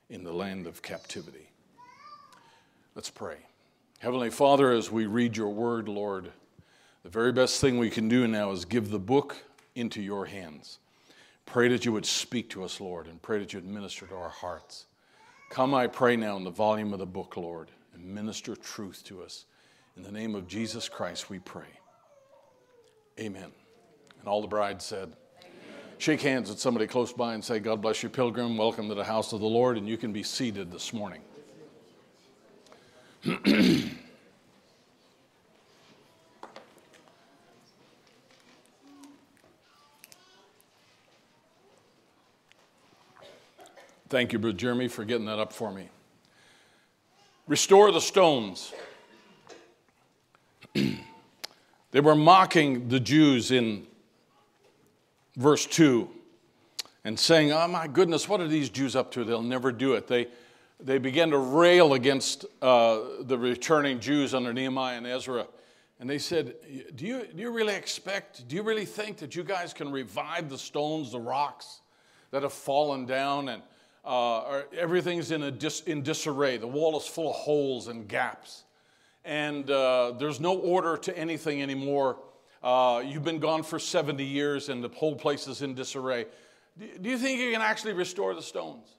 in 0.09 0.24
the 0.24 0.34
land 0.34 0.68
of 0.68 0.82
captivity. 0.82 1.51
Let's 2.95 3.09
pray. 3.09 3.47
Heavenly 4.00 4.30
Father, 4.30 4.72
as 4.72 4.91
we 4.91 5.08
read 5.08 5.36
your 5.36 5.50
word, 5.50 5.89
Lord, 5.89 6.32
the 7.02 7.10
very 7.10 7.32
best 7.32 7.60
thing 7.60 7.80
we 7.80 7.89
can 7.89 8.08
do 8.08 8.28
now 8.28 8.52
is 8.52 8.64
give 8.64 8.91
the 8.91 9.00
book 9.00 9.36
into 9.74 10.04
your 10.04 10.28
hands. 10.28 10.78
Pray 11.48 11.68
that 11.70 11.84
you 11.84 11.91
would 11.93 12.06
speak 12.06 12.48
to 12.52 12.64
us, 12.64 12.80
Lord, 12.80 13.08
and 13.08 13.20
pray 13.20 13.39
that 13.39 13.54
you 13.54 13.60
would 13.60 13.68
minister 13.68 14.06
to 14.06 14.16
our 14.16 14.30
hearts. 14.30 14.86
Come, 15.50 15.74
I 15.74 15.88
pray 15.88 16.16
now, 16.16 16.38
in 16.38 16.43
the 16.43 16.52
volume 16.52 16.93
of 16.93 17.00
the 17.00 17.08
book, 17.08 17.38
Lord, 17.38 17.72
and 17.95 18.06
minister 18.06 18.56
truth 18.56 19.04
to 19.06 19.24
us. 19.24 19.45
In 19.95 20.04
the 20.04 20.12
name 20.12 20.36
of 20.36 20.48
Jesus 20.48 20.88
Christ, 20.88 21.32
we 21.32 21.39
pray. 21.39 21.80
Amen. 23.20 23.52
And 24.20 24.28
all 24.28 24.43
the 24.43 24.48
bride 24.48 24.80
said, 24.80 25.14
Amen. 25.39 25.54
Shake 25.98 26.22
hands 26.22 26.50
with 26.50 26.60
somebody 26.60 26.86
close 26.86 27.12
by 27.12 27.34
and 27.34 27.43
say, 27.43 27.58
God 27.58 27.82
bless 27.82 28.04
you, 28.04 28.10
pilgrim. 28.10 28.58
Welcome 28.58 28.89
to 28.89 28.95
the 28.95 29.04
house 29.04 29.34
of 29.34 29.39
the 29.39 29.48
Lord, 29.48 29.76
and 29.76 29.89
you 29.89 29.98
can 29.98 30.14
be 30.14 30.22
seated 30.22 30.72
this 30.72 30.93
morning. 30.93 31.22
Thank 44.07 44.32
you, 44.32 44.39
Brother 44.39 44.55
Jeremy, 44.55 44.88
for 44.88 45.03
getting 45.03 45.25
that 45.25 45.39
up 45.39 45.51
for 45.51 45.73
me. 45.73 45.89
Restore 47.47 47.91
the 47.91 47.99
stones. 47.99 48.71
they 50.73 51.99
were 51.99 52.15
mocking 52.15 52.88
the 52.88 53.01
Jews 53.01 53.51
in 53.51 53.86
verse 55.36 55.65
2 55.65 56.09
and 57.03 57.19
saying, 57.19 57.51
Oh 57.51 57.67
my 57.67 57.88
goodness, 57.88 58.30
what 58.30 58.39
are 58.39 58.47
these 58.47 58.69
Jews 58.69 58.95
up 58.95 59.11
to? 59.11 59.25
They'll 59.25 59.41
never 59.41 59.73
do 59.73 59.95
it. 59.95 60.07
They, 60.07 60.28
they 60.80 60.97
began 60.97 61.32
to 61.32 61.38
rail 61.38 61.93
against 61.93 62.45
uh, 62.61 62.99
the 63.21 63.38
returning 63.38 63.99
Jews 63.99 64.34
under 64.34 64.53
Nehemiah 64.53 64.97
and 64.97 65.07
Ezra. 65.07 65.47
And 65.99 66.07
they 66.07 66.19
said, 66.19 66.53
do 66.95 67.05
you, 67.05 67.25
do 67.34 67.41
you 67.41 67.51
really 67.51 67.73
expect, 67.73 68.47
do 68.47 68.55
you 68.55 68.61
really 68.61 68.86
think 68.86 69.17
that 69.17 69.36
you 69.36 69.43
guys 69.43 69.73
can 69.73 69.91
revive 69.91 70.49
the 70.49 70.57
stones, 70.57 71.11
the 71.11 71.19
rocks 71.19 71.82
that 72.30 72.43
have 72.43 72.53
fallen 72.53 73.05
down 73.05 73.49
and 73.49 73.63
uh, 74.05 74.61
everything's 74.78 75.32
in, 75.32 75.43
a 75.43 75.51
dis, 75.51 75.82
in 75.82 76.01
disarray. 76.01 76.57
The 76.57 76.67
wall 76.67 76.97
is 76.97 77.05
full 77.05 77.32
of 77.32 77.36
holes 77.36 77.89
and 77.89 78.07
gaps. 78.07 78.63
And 79.25 79.69
uh, 79.69 80.13
there's 80.17 80.39
no 80.39 80.57
order 80.57 80.95
to 80.95 81.17
anything 81.17 81.61
anymore. 81.61 82.17
Uh, 82.63 83.03
you've 83.05 83.25
been 83.25 83.39
gone 83.39 83.63
for 83.63 83.80
70 83.80 84.23
years 84.23 84.69
and 84.69 84.82
the 84.84 84.89
whole 84.89 85.15
place 85.15 85.47
is 85.47 85.61
in 85.61 85.73
disarray. 85.73 86.25
Do, 86.80 86.88
do 87.01 87.09
you 87.09 87.17
think 87.17 87.39
you 87.39 87.51
can 87.51 87.61
actually 87.61 87.93
restore 87.93 88.34
the 88.34 88.41
stones? 88.41 88.97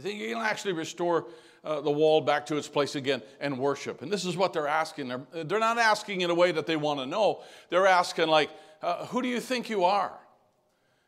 You 0.00 0.10
think 0.10 0.32
can 0.32 0.42
actually 0.42 0.72
restore 0.72 1.26
uh, 1.62 1.82
the 1.82 1.90
wall 1.90 2.22
back 2.22 2.46
to 2.46 2.56
its 2.56 2.68
place 2.68 2.94
again 2.94 3.20
and 3.38 3.58
worship? 3.58 4.00
And 4.00 4.10
this 4.10 4.24
is 4.24 4.34
what 4.34 4.54
they're 4.54 4.66
asking. 4.66 5.08
They're, 5.08 5.44
they're 5.44 5.58
not 5.58 5.76
asking 5.76 6.22
in 6.22 6.30
a 6.30 6.34
way 6.34 6.52
that 6.52 6.66
they 6.66 6.76
want 6.76 7.00
to 7.00 7.06
know. 7.06 7.42
They're 7.68 7.86
asking, 7.86 8.28
like, 8.28 8.50
uh, 8.80 9.04
who 9.06 9.20
do 9.20 9.28
you 9.28 9.40
think 9.40 9.68
you 9.68 9.84
are? 9.84 10.12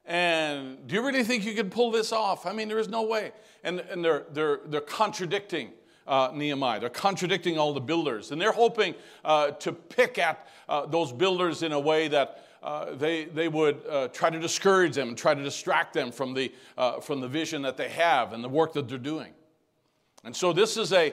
And 0.05 0.87
do 0.87 0.95
you 0.95 1.07
really 1.07 1.25
think 1.25 1.47
you 1.47 1.55
can 1.55 1.71
pull 1.71 1.91
this 1.91 2.13
off? 2.13 2.45
I 2.45 2.53
mean, 2.53 2.69
there 2.69 2.79
is 2.79 2.89
no 2.89 3.03
way. 3.03 3.33
And, 3.65 3.81
and 3.81 4.05
they're, 4.05 4.25
they're, 4.31 4.61
they're 4.67 4.81
contradicting 4.83 5.71
uh, 6.07 6.33
Nehemiah. 6.35 6.81
They're 6.81 6.91
contradicting 6.91 7.59
all 7.59 7.73
the 7.73 7.81
builders. 7.81 8.31
And 8.31 8.39
they're 8.39 8.53
hoping 8.53 8.95
uh, 9.25 9.53
to 9.53 9.73
pick 9.73 10.19
at 10.19 10.47
uh, 10.69 10.85
those 10.85 11.13
builders 11.13 11.63
in 11.63 11.73
a 11.73 11.81
way 11.81 12.09
that 12.09 12.45
uh, 12.63 12.95
they, 12.95 13.25
they 13.25 13.49
would 13.49 13.81
uh, 13.89 14.09
try 14.09 14.31
to 14.31 14.39
discourage 14.39 14.95
them 14.95 15.09
and 15.09 15.19
try 15.19 15.35
to 15.35 15.43
distract 15.43 15.93
them 15.93 16.13
from 16.13 16.35
the, 16.35 16.53
uh, 16.79 17.01
from 17.01 17.21
the 17.21 17.29
vision 17.29 17.63
that 17.63 17.77
they 17.77 17.89
have 17.89 18.33
and 18.33 18.43
the 18.43 18.49
work 18.49 18.73
that 18.73 18.89
they're 18.89 18.99
doing. 18.99 19.33
And 20.25 20.35
so 20.35 20.53
this 20.53 20.77
is 20.77 20.93
a, 20.93 21.13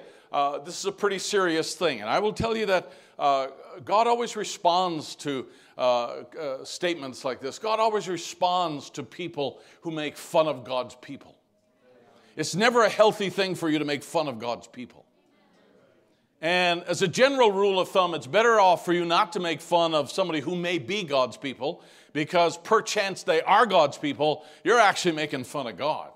this 0.64 0.80
is 0.80 0.86
a 0.86 0.92
pretty 0.92 1.18
serious 1.18 1.74
thing. 1.74 2.02
And 2.02 2.10
I 2.10 2.20
will 2.20 2.34
tell 2.34 2.56
you 2.56 2.68
that 2.68 2.92
God 3.18 4.08
always 4.08 4.36
responds 4.36 5.16
to 5.16 5.48
uh, 5.80 6.24
uh, 6.38 6.66
statements 6.66 7.24
like 7.24 7.40
this. 7.40 7.58
God 7.58 7.80
always 7.80 8.10
responds 8.10 8.90
to 8.90 9.02
people 9.02 9.62
who 9.80 9.92
make 9.92 10.18
fun 10.18 10.46
of 10.46 10.66
God's 10.66 10.96
people. 10.96 11.38
It's 12.36 12.54
never 12.54 12.84
a 12.84 12.90
healthy 12.90 13.30
thing 13.30 13.56
for 13.56 13.70
you 13.70 13.80
to 13.80 13.86
make 13.86 14.04
fun 14.04 14.28
of 14.28 14.40
God's 14.40 14.68
people. 14.68 14.99
And 16.42 16.84
as 16.84 17.02
a 17.02 17.08
general 17.08 17.52
rule 17.52 17.80
of 17.80 17.90
thumb, 17.90 18.14
it's 18.14 18.28
better 18.28 18.60
off 18.60 18.86
for 18.86 18.94
you 18.94 19.04
not 19.04 19.34
to 19.34 19.40
make 19.40 19.60
fun 19.60 19.94
of 19.94 20.12
somebody 20.12 20.40
who 20.40 20.56
may 20.56 20.80
be 20.80 21.04
God's 21.04 21.36
people 21.36 21.84
because 22.14 22.58
perchance 22.58 23.24
they 23.24 23.42
are 23.42 23.66
God's 23.66 23.98
people, 23.98 24.46
you're 24.64 24.80
actually 24.80 25.12
making 25.14 25.44
fun 25.44 25.68
of 25.68 25.78
God. 25.78 26.12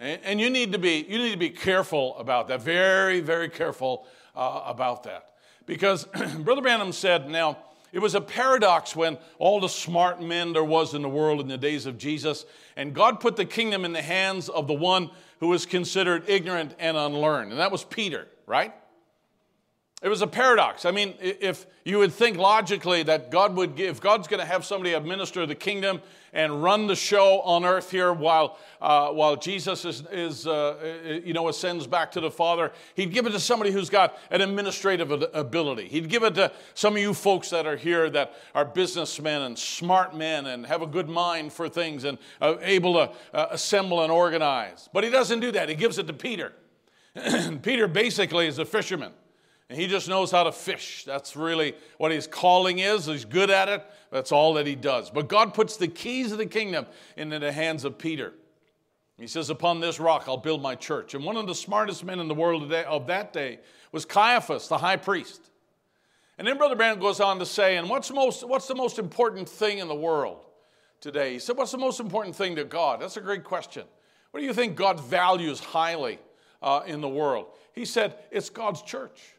And 0.00 0.40
you 0.40 0.50
need 0.50 0.72
to 0.72 0.78
be, 0.78 1.06
you 1.08 1.16
need 1.18 1.32
to 1.32 1.38
be 1.38 1.50
careful 1.50 2.16
about 2.18 2.48
that, 2.48 2.60
very, 2.60 3.20
very 3.20 3.48
careful 3.48 4.06
uh, 4.36 4.62
about 4.66 5.04
that. 5.04 5.30
Because 5.66 6.04
Brother 6.38 6.60
Branham 6.60 6.92
said, 6.92 7.30
now, 7.30 7.58
it 7.90 8.00
was 8.00 8.14
a 8.16 8.20
paradox 8.20 8.94
when 8.96 9.18
all 9.38 9.60
the 9.60 9.68
smart 9.68 10.20
men 10.20 10.52
there 10.52 10.64
was 10.64 10.94
in 10.94 11.02
the 11.02 11.08
world 11.08 11.40
in 11.40 11.46
the 11.46 11.56
days 11.56 11.86
of 11.86 11.96
Jesus, 11.96 12.44
and 12.76 12.92
God 12.92 13.20
put 13.20 13.36
the 13.36 13.44
kingdom 13.44 13.84
in 13.84 13.92
the 13.92 14.02
hands 14.02 14.48
of 14.48 14.66
the 14.66 14.74
one 14.74 15.10
who 15.38 15.48
was 15.48 15.64
considered 15.64 16.24
ignorant 16.28 16.74
and 16.80 16.96
unlearned, 16.96 17.52
and 17.52 17.60
that 17.60 17.70
was 17.70 17.84
Peter, 17.84 18.26
right? 18.46 18.74
It 20.04 20.10
was 20.10 20.20
a 20.20 20.26
paradox. 20.26 20.84
I 20.84 20.90
mean, 20.90 21.14
if 21.18 21.64
you 21.82 21.96
would 21.96 22.12
think 22.12 22.36
logically 22.36 23.02
that 23.04 23.30
God 23.30 23.56
would 23.56 23.74
give, 23.74 24.02
God's 24.02 24.28
going 24.28 24.40
to 24.40 24.44
have 24.44 24.62
somebody 24.62 24.92
administer 24.92 25.46
the 25.46 25.54
kingdom 25.54 26.02
and 26.34 26.62
run 26.62 26.86
the 26.86 26.94
show 26.94 27.40
on 27.40 27.64
earth 27.64 27.90
here 27.90 28.12
while, 28.12 28.58
uh, 28.82 29.08
while 29.08 29.34
Jesus 29.34 29.86
is, 29.86 30.02
is 30.12 30.46
uh, 30.46 31.22
you 31.24 31.32
know, 31.32 31.48
ascends 31.48 31.86
back 31.86 32.12
to 32.12 32.20
the 32.20 32.30
Father, 32.30 32.70
He'd 32.94 33.14
give 33.14 33.24
it 33.24 33.30
to 33.30 33.40
somebody 33.40 33.70
who's 33.70 33.88
got 33.88 34.18
an 34.30 34.42
administrative 34.42 35.10
ability. 35.32 35.88
He'd 35.88 36.10
give 36.10 36.22
it 36.22 36.34
to 36.34 36.52
some 36.74 36.96
of 36.96 37.00
you 37.00 37.14
folks 37.14 37.48
that 37.48 37.64
are 37.64 37.76
here 37.76 38.10
that 38.10 38.34
are 38.54 38.66
businessmen 38.66 39.40
and 39.40 39.58
smart 39.58 40.14
men 40.14 40.44
and 40.44 40.66
have 40.66 40.82
a 40.82 40.86
good 40.86 41.08
mind 41.08 41.50
for 41.50 41.66
things 41.66 42.04
and 42.04 42.18
uh, 42.42 42.56
able 42.60 42.92
to 42.92 43.12
uh, 43.32 43.46
assemble 43.52 44.02
and 44.02 44.12
organize. 44.12 44.86
But 44.92 45.04
He 45.04 45.08
doesn't 45.08 45.40
do 45.40 45.50
that. 45.52 45.70
He 45.70 45.74
gives 45.74 45.96
it 45.96 46.06
to 46.08 46.12
Peter. 46.12 46.52
Peter 47.62 47.88
basically 47.88 48.48
is 48.48 48.58
a 48.58 48.66
fisherman. 48.66 49.12
And 49.74 49.80
he 49.80 49.88
just 49.88 50.08
knows 50.08 50.30
how 50.30 50.44
to 50.44 50.52
fish. 50.52 51.02
That's 51.02 51.34
really 51.34 51.74
what 51.98 52.12
his 52.12 52.28
calling 52.28 52.78
is. 52.78 53.06
He's 53.06 53.24
good 53.24 53.50
at 53.50 53.68
it. 53.68 53.84
That's 54.12 54.30
all 54.30 54.54
that 54.54 54.68
he 54.68 54.76
does. 54.76 55.10
But 55.10 55.28
God 55.28 55.52
puts 55.52 55.76
the 55.76 55.88
keys 55.88 56.30
of 56.30 56.38
the 56.38 56.46
kingdom 56.46 56.86
into 57.16 57.40
the 57.40 57.50
hands 57.50 57.84
of 57.84 57.98
Peter. 57.98 58.34
He 59.18 59.26
says, 59.26 59.50
Upon 59.50 59.80
this 59.80 59.98
rock 59.98 60.26
I'll 60.28 60.36
build 60.36 60.62
my 60.62 60.76
church. 60.76 61.14
And 61.14 61.24
one 61.24 61.36
of 61.36 61.48
the 61.48 61.56
smartest 61.56 62.04
men 62.04 62.20
in 62.20 62.28
the 62.28 62.36
world 62.36 62.72
of 62.72 63.06
that 63.08 63.32
day 63.32 63.58
was 63.90 64.04
Caiaphas, 64.04 64.68
the 64.68 64.78
high 64.78 64.96
priest. 64.96 65.50
And 66.38 66.46
then 66.46 66.56
Brother 66.56 66.76
Branham 66.76 67.00
goes 67.00 67.18
on 67.18 67.40
to 67.40 67.44
say, 67.44 67.76
And 67.76 67.90
what's, 67.90 68.12
most, 68.12 68.46
what's 68.46 68.68
the 68.68 68.76
most 68.76 69.00
important 69.00 69.48
thing 69.48 69.78
in 69.78 69.88
the 69.88 69.94
world 69.96 70.46
today? 71.00 71.32
He 71.32 71.40
said, 71.40 71.56
What's 71.56 71.72
the 71.72 71.78
most 71.78 71.98
important 71.98 72.36
thing 72.36 72.54
to 72.54 72.64
God? 72.64 73.00
That's 73.00 73.16
a 73.16 73.20
great 73.20 73.42
question. 73.42 73.82
What 74.30 74.38
do 74.38 74.46
you 74.46 74.54
think 74.54 74.76
God 74.76 75.00
values 75.00 75.58
highly 75.58 76.20
uh, 76.62 76.82
in 76.86 77.00
the 77.00 77.08
world? 77.08 77.46
He 77.72 77.84
said, 77.84 78.14
It's 78.30 78.50
God's 78.50 78.80
church. 78.80 79.33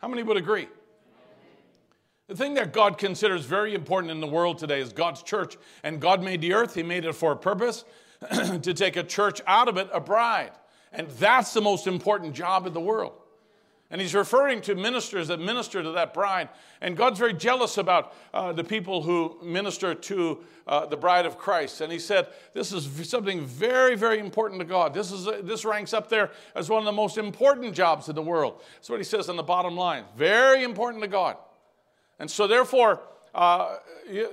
How 0.00 0.08
many 0.08 0.22
would 0.22 0.36
agree? 0.36 0.68
The 2.26 2.36
thing 2.36 2.54
that 2.54 2.72
God 2.72 2.96
considers 2.96 3.44
very 3.44 3.74
important 3.74 4.10
in 4.12 4.20
the 4.20 4.26
world 4.26 4.58
today 4.58 4.80
is 4.80 4.92
God's 4.92 5.22
church. 5.22 5.56
And 5.82 6.00
God 6.00 6.22
made 6.22 6.40
the 6.40 6.54
earth, 6.54 6.74
He 6.74 6.82
made 6.82 7.04
it 7.04 7.14
for 7.14 7.32
a 7.32 7.36
purpose 7.36 7.84
to 8.62 8.72
take 8.72 8.96
a 8.96 9.02
church 9.02 9.40
out 9.46 9.68
of 9.68 9.76
it, 9.76 9.88
a 9.92 10.00
bride. 10.00 10.52
And 10.92 11.08
that's 11.10 11.52
the 11.52 11.60
most 11.60 11.86
important 11.86 12.34
job 12.34 12.66
in 12.66 12.72
the 12.72 12.80
world. 12.80 13.19
And 13.90 14.00
he's 14.00 14.14
referring 14.14 14.60
to 14.62 14.76
ministers 14.76 15.28
that 15.28 15.40
minister 15.40 15.82
to 15.82 15.90
that 15.92 16.14
bride. 16.14 16.48
And 16.80 16.96
God's 16.96 17.18
very 17.18 17.34
jealous 17.34 17.76
about 17.76 18.14
uh, 18.32 18.52
the 18.52 18.62
people 18.62 19.02
who 19.02 19.36
minister 19.42 19.94
to 19.94 20.38
uh, 20.68 20.86
the 20.86 20.96
bride 20.96 21.26
of 21.26 21.36
Christ. 21.36 21.80
And 21.80 21.92
he 21.92 21.98
said, 21.98 22.28
This 22.54 22.72
is 22.72 22.88
something 23.08 23.44
very, 23.44 23.96
very 23.96 24.20
important 24.20 24.60
to 24.60 24.64
God. 24.64 24.94
This, 24.94 25.10
is, 25.10 25.26
uh, 25.26 25.40
this 25.42 25.64
ranks 25.64 25.92
up 25.92 26.08
there 26.08 26.30
as 26.54 26.70
one 26.70 26.78
of 26.78 26.84
the 26.84 26.92
most 26.92 27.18
important 27.18 27.74
jobs 27.74 28.08
in 28.08 28.14
the 28.14 28.22
world. 28.22 28.62
That's 28.76 28.90
what 28.90 29.00
he 29.00 29.04
says 29.04 29.28
on 29.28 29.36
the 29.36 29.42
bottom 29.42 29.76
line. 29.76 30.04
Very 30.16 30.62
important 30.62 31.02
to 31.02 31.08
God. 31.08 31.36
And 32.20 32.30
so, 32.30 32.46
therefore, 32.46 33.00
uh, 33.34 33.76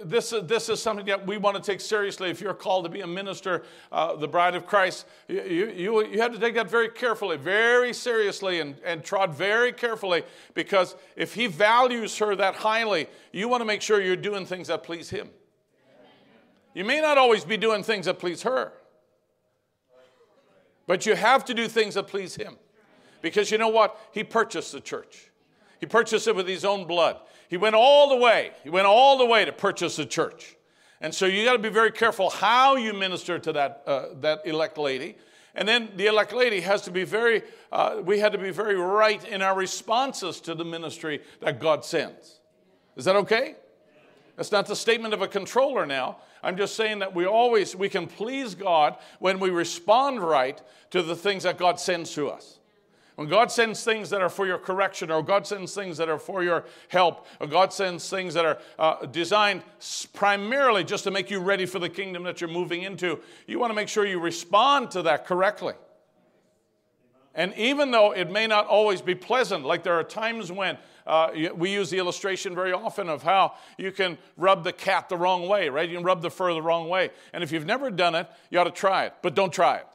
this, 0.04 0.34
this 0.44 0.70
is 0.70 0.82
something 0.82 1.06
that 1.06 1.28
we 1.28 1.38
want 1.38 1.56
to 1.56 1.62
take 1.62 1.82
seriously. 1.82 2.30
If 2.30 2.42
you're 2.42 2.54
called 2.54 2.86
to 2.86 2.90
be 2.90 3.02
a 3.02 3.08
minister, 3.08 3.64
uh, 3.92 4.16
the 4.16 4.28
bride 4.28 4.56
of 4.56 4.66
Christ, 4.66 5.06
you, 5.28 5.42
you, 5.44 6.06
you 6.06 6.22
have 6.22 6.34
to 6.34 6.40
take 6.40 6.56
that 6.56 6.70
very 6.70 6.90
carefully, 6.90 7.38
very 7.38 7.94
seriously, 7.94 8.60
and, 8.60 8.76
and 8.84 9.04
trod 9.04 9.36
very 9.36 9.72
carefully 9.72 10.24
because 10.56 10.96
if 11.16 11.36
He 11.36 11.48
values 11.48 12.18
her 12.18 12.36
that 12.36 12.56
highly, 12.56 13.08
you 13.32 13.48
want 13.48 13.62
to 13.62 13.66
make 13.66 13.82
sure 13.82 14.02
you're 14.02 14.16
doing 14.16 14.46
things 14.46 14.68
that 14.70 14.84
please 14.84 15.10
Him. 15.10 15.30
You 16.74 16.86
may 16.86 17.02
not 17.02 17.18
always 17.18 17.46
be 17.46 17.58
doing 17.58 17.84
things 17.84 18.08
that 18.08 18.20
please 18.20 18.44
her, 18.44 18.74
but 20.88 21.06
you 21.06 21.16
have 21.16 21.46
to 21.46 21.54
do 21.54 21.68
things 21.68 21.96
that 21.96 22.08
please 22.08 22.36
Him. 22.36 22.58
Because 23.22 23.52
you 23.52 23.58
know 23.58 23.68
what? 23.68 24.00
He 24.12 24.24
purchased 24.24 24.72
the 24.72 24.80
church. 24.80 25.30
He 25.80 25.86
purchased 25.86 26.28
it 26.28 26.36
with 26.36 26.48
his 26.48 26.66
own 26.66 26.86
blood. 26.86 27.18
He 27.48 27.58
went 27.58 27.76
all 27.76 28.10
the 28.10 28.18
way. 28.18 28.52
He 28.64 28.70
went 28.70 28.88
all 28.88 29.18
the 29.18 29.26
way 29.26 29.46
to 29.46 29.52
purchase 29.52 30.00
a 30.00 30.06
church. 30.06 30.56
And 31.00 31.14
so 31.14 31.26
you 31.26 31.46
got 31.46 31.54
to 31.54 31.60
be 31.60 31.70
very 31.70 31.92
careful 31.92 32.30
how 32.30 32.76
you 32.76 32.94
minister 32.94 33.40
to 33.40 33.54
that, 33.54 33.84
uh, 33.86 34.06
that 34.22 34.46
elect 34.46 34.78
lady. 34.78 35.16
And 35.56 35.68
then 35.68 35.90
the 35.96 36.08
elect 36.08 36.34
lady 36.34 36.62
has 36.62 36.82
to 36.84 36.92
be 36.92 37.04
very, 37.04 37.44
uh, 37.72 38.02
we 38.04 38.20
had 38.20 38.32
to 38.32 38.38
be 38.38 38.52
very 38.52 38.76
right 38.76 39.24
in 39.28 39.42
our 39.42 39.56
responses 39.56 40.40
to 40.42 40.56
the 40.56 40.66
ministry 40.66 41.22
that 41.42 41.60
God 41.60 41.86
sends. 41.86 42.40
Is 42.96 43.06
that 43.06 43.16
okay? 43.16 43.56
That's 44.36 44.52
not 44.52 44.68
the 44.68 44.76
statement 44.76 45.14
of 45.14 45.22
a 45.22 45.28
controller 45.28 45.86
now. 45.86 46.18
I'm 46.44 46.58
just 46.58 46.76
saying 46.76 47.00
that 47.00 47.16
we 47.16 47.26
always, 47.26 47.76
we 47.76 47.90
can 47.90 48.06
please 48.06 48.54
God 48.54 48.98
when 49.20 49.40
we 49.40 49.50
respond 49.50 50.22
right 50.22 50.62
to 50.92 51.02
the 51.02 51.16
things 51.16 51.44
that 51.44 51.58
God 51.58 51.80
sends 51.80 52.14
to 52.14 52.30
us. 52.30 52.57
When 53.18 53.28
God 53.28 53.52
sends 53.52 53.84
things 53.84 54.12
that 54.12 54.22
are 54.22 54.30
for 54.30 54.46
your 54.46 54.60
correction, 54.60 55.10
or 55.10 55.24
God 55.24 55.48
sends 55.48 55.74
things 55.74 55.98
that 55.98 56.08
are 56.08 56.20
for 56.20 56.44
your 56.44 56.66
help, 56.88 57.26
or 57.40 57.48
God 57.48 57.74
sends 57.74 58.08
things 58.08 58.36
that 58.36 58.46
are 58.46 58.60
uh, 58.78 59.08
designed 59.08 59.64
primarily 60.14 60.84
just 60.84 61.04
to 61.06 61.10
make 61.10 61.32
you 61.32 61.40
ready 61.40 61.66
for 61.66 61.80
the 61.80 61.90
kingdom 61.90 62.22
that 62.26 62.42
you're 62.42 62.50
moving 62.50 62.84
into, 62.84 63.20
you 63.48 63.58
want 63.58 63.72
to 63.72 63.76
make 63.76 63.88
sure 63.88 64.06
you 64.06 64.20
respond 64.20 64.92
to 64.92 65.02
that 65.02 65.26
correctly. 65.26 65.74
And 67.34 67.56
even 67.56 67.90
though 67.90 68.12
it 68.12 68.30
may 68.30 68.46
not 68.46 68.68
always 68.68 69.02
be 69.02 69.16
pleasant, 69.16 69.66
like 69.66 69.82
there 69.82 69.96
are 69.96 70.04
times 70.04 70.52
when 70.52 70.78
uh, 71.08 71.32
we 71.56 71.74
use 71.74 71.90
the 71.90 71.98
illustration 71.98 72.54
very 72.54 72.72
often 72.72 73.10
of 73.10 73.24
how 73.24 73.56
you 73.80 73.92
can 73.92 74.20
rub 74.38 74.64
the 74.64 74.74
cat 74.74 75.10
the 75.10 75.18
wrong 75.18 75.48
way, 75.48 75.70
right? 75.70 75.90
You 75.90 75.96
can 75.96 76.06
rub 76.06 76.22
the 76.22 76.30
fur 76.30 76.54
the 76.54 76.62
wrong 76.62 76.88
way. 76.88 77.10
And 77.34 77.44
if 77.44 77.52
you've 77.52 77.66
never 77.66 77.90
done 77.90 78.14
it, 78.14 78.30
you 78.52 78.60
ought 78.60 78.66
to 78.66 78.72
try 78.72 79.06
it, 79.06 79.16
but 79.24 79.34
don't 79.34 79.52
try 79.52 79.78
it 79.78 79.88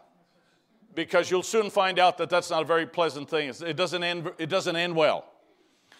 because 0.94 1.30
you'll 1.30 1.42
soon 1.42 1.70
find 1.70 1.98
out 1.98 2.18
that 2.18 2.30
that's 2.30 2.50
not 2.50 2.62
a 2.62 2.64
very 2.64 2.86
pleasant 2.86 3.28
thing. 3.28 3.48
It 3.48 3.76
doesn't 3.76 4.02
end, 4.02 4.30
it 4.38 4.48
doesn't 4.48 4.76
end 4.76 4.94
well. 4.94 5.26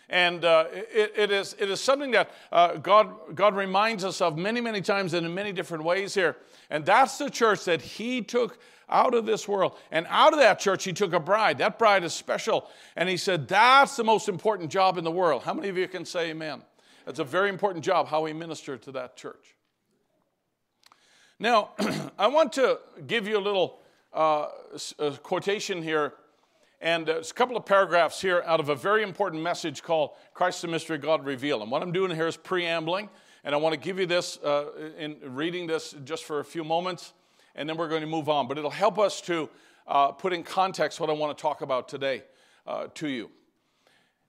And 0.09 0.45
uh, 0.45 0.67
it, 0.71 1.15
it, 1.17 1.31
is, 1.31 1.57
it 1.59 1.71
is 1.71 1.81
something 1.81 2.11
that 2.11 2.31
uh, 2.53 2.77
God, 2.77 3.35
God 3.35 3.57
reminds 3.57 4.05
us 4.05 4.21
of 4.21 4.37
many, 4.37 4.61
many 4.61 4.83
times 4.83 5.15
and 5.15 5.25
in 5.25 5.35
many 5.35 5.53
different 5.53 5.85
ways 5.85 6.13
here. 6.13 6.37
And 6.69 6.85
that's 6.85 7.17
the 7.17 7.31
church 7.31 7.65
that 7.65 7.81
He 7.81 8.21
took 8.21 8.59
out 8.91 9.15
of 9.15 9.25
this 9.25 9.49
world. 9.49 9.79
And 9.91 10.07
out 10.11 10.35
of 10.35 10.39
that 10.39 10.59
church, 10.59 10.85
He 10.85 10.93
took 10.93 11.15
a 11.15 11.21
bride. 11.21 11.59
That 11.59 11.79
bride 11.79 12.05
is 12.05 12.13
special. 12.13 12.69
And 12.95 13.09
He 13.09 13.17
said, 13.17 13.49
That's 13.49 13.97
the 13.97 14.05
most 14.05 14.29
important 14.29 14.71
job 14.71 14.99
in 14.99 15.05
the 15.05 15.11
world. 15.11 15.45
How 15.45 15.55
many 15.55 15.71
of 15.71 15.79
you 15.79 15.89
can 15.89 16.05
say 16.05 16.31
amen? 16.31 16.63
That's 17.07 17.19
a 17.19 17.25
very 17.25 17.49
important 17.49 17.85
job 17.85 18.09
how 18.09 18.23
we 18.23 18.35
minister 18.35 18.77
to 18.77 18.93
that 18.93 19.17
church. 19.17 19.57
Now, 21.39 21.71
I 22.19 22.27
want 22.27 22.53
to 22.55 22.79
give 23.07 23.27
you 23.27 23.39
a 23.39 23.41
little 23.41 23.82
uh, 24.13 24.49
a 24.99 25.13
quotation 25.13 25.83
here, 25.83 26.15
and 26.81 27.07
there's 27.07 27.31
a 27.31 27.35
couple 27.35 27.57
of 27.57 27.65
paragraphs 27.65 28.21
here 28.21 28.43
out 28.47 28.61
of 28.61 28.69
a 28.69 28.75
very 28.75 29.03
important 29.03 29.43
message 29.43 29.83
called 29.83 30.11
Christ 30.35 30.63
the 30.63 30.69
Mystery 30.69 30.99
God 30.99 31.25
Revealed. 31.25 31.63
And 31.63 31.71
what 31.71 31.83
I'm 31.83 31.93
doing 31.93 32.15
here 32.15 32.27
is 32.27 32.37
preambling, 32.37 33.09
and 33.45 33.55
I 33.55 33.59
want 33.59 33.73
to 33.75 33.81
give 33.81 33.99
you 33.99 34.07
this 34.07 34.39
uh, 34.39 34.91
in 34.99 35.17
reading 35.23 35.67
this 35.67 35.95
just 36.05 36.25
for 36.25 36.41
a 36.41 36.45
few 36.45 36.65
moments, 36.65 37.13
and 37.55 37.69
then 37.69 37.77
we're 37.77 37.89
going 37.89 38.03
to 38.03 38.07
move 38.07 38.29
on. 38.29 38.49
But 38.49 38.59
it'll 38.59 38.71
help 38.71 38.99
us 38.99 39.21
to 39.23 39.49
uh, 39.87 40.13
put 40.13 40.33
in 40.33 40.43
context 40.43 41.01
what 41.01 41.11
I 41.11 41.13
want 41.13 41.37
to 41.37 41.41
talk 41.41 41.63
about 41.63 41.89
today 41.89 42.23
uh, 42.67 42.89
to 42.95 43.09
you. 43.09 43.31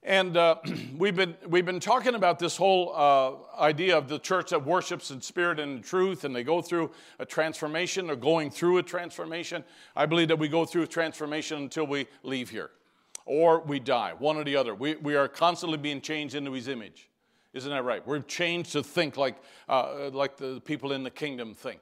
And 0.04 0.36
uh, 0.36 0.56
we've, 0.98 1.16
been, 1.16 1.34
we've 1.48 1.64
been 1.64 1.80
talking 1.80 2.14
about 2.14 2.38
this 2.38 2.56
whole 2.56 2.92
uh, 2.94 3.60
idea 3.60 3.96
of 3.96 4.08
the 4.08 4.18
church 4.18 4.50
that 4.50 4.64
worships 4.64 5.10
in 5.10 5.20
spirit 5.22 5.58
and 5.58 5.78
in 5.78 5.82
truth, 5.82 6.24
and 6.24 6.36
they 6.36 6.44
go 6.44 6.60
through 6.60 6.90
a 7.18 7.24
transformation 7.24 8.10
or 8.10 8.16
going 8.16 8.50
through 8.50 8.78
a 8.78 8.82
transformation. 8.82 9.64
I 9.96 10.06
believe 10.06 10.28
that 10.28 10.38
we 10.38 10.48
go 10.48 10.64
through 10.64 10.82
a 10.82 10.86
transformation 10.86 11.58
until 11.58 11.86
we 11.86 12.06
leave 12.22 12.50
here 12.50 12.70
or 13.26 13.60
we 13.60 13.80
die, 13.80 14.12
one 14.18 14.36
or 14.36 14.44
the 14.44 14.56
other. 14.56 14.74
We, 14.74 14.96
we 14.96 15.16
are 15.16 15.28
constantly 15.28 15.78
being 15.78 16.00
changed 16.00 16.34
into 16.34 16.52
his 16.52 16.68
image. 16.68 17.08
Isn't 17.54 17.70
that 17.70 17.84
right? 17.84 18.06
We're 18.06 18.20
changed 18.20 18.72
to 18.72 18.82
think 18.82 19.16
like, 19.16 19.36
uh, 19.68 20.10
like 20.12 20.36
the 20.36 20.60
people 20.60 20.92
in 20.92 21.04
the 21.04 21.10
kingdom 21.10 21.54
think. 21.54 21.80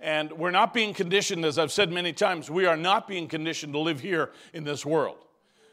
And 0.00 0.32
we're 0.32 0.52
not 0.52 0.72
being 0.72 0.94
conditioned, 0.94 1.44
as 1.44 1.58
I've 1.58 1.72
said 1.72 1.92
many 1.92 2.12
times, 2.12 2.48
we 2.48 2.66
are 2.66 2.76
not 2.76 3.08
being 3.08 3.26
conditioned 3.26 3.72
to 3.72 3.80
live 3.80 4.00
here 4.00 4.30
in 4.52 4.62
this 4.62 4.86
world. 4.86 5.18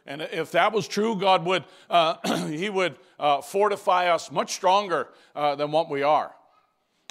And 0.05 0.21
if 0.21 0.51
that 0.51 0.71
was 0.71 0.87
true, 0.87 1.15
God 1.15 1.45
would, 1.45 1.63
uh, 1.89 2.47
He 2.47 2.69
would 2.69 2.97
uh, 3.19 3.41
fortify 3.41 4.09
us 4.09 4.31
much 4.31 4.53
stronger 4.53 5.07
uh, 5.35 5.55
than 5.55 5.71
what 5.71 5.89
we 5.89 6.03
are. 6.03 6.31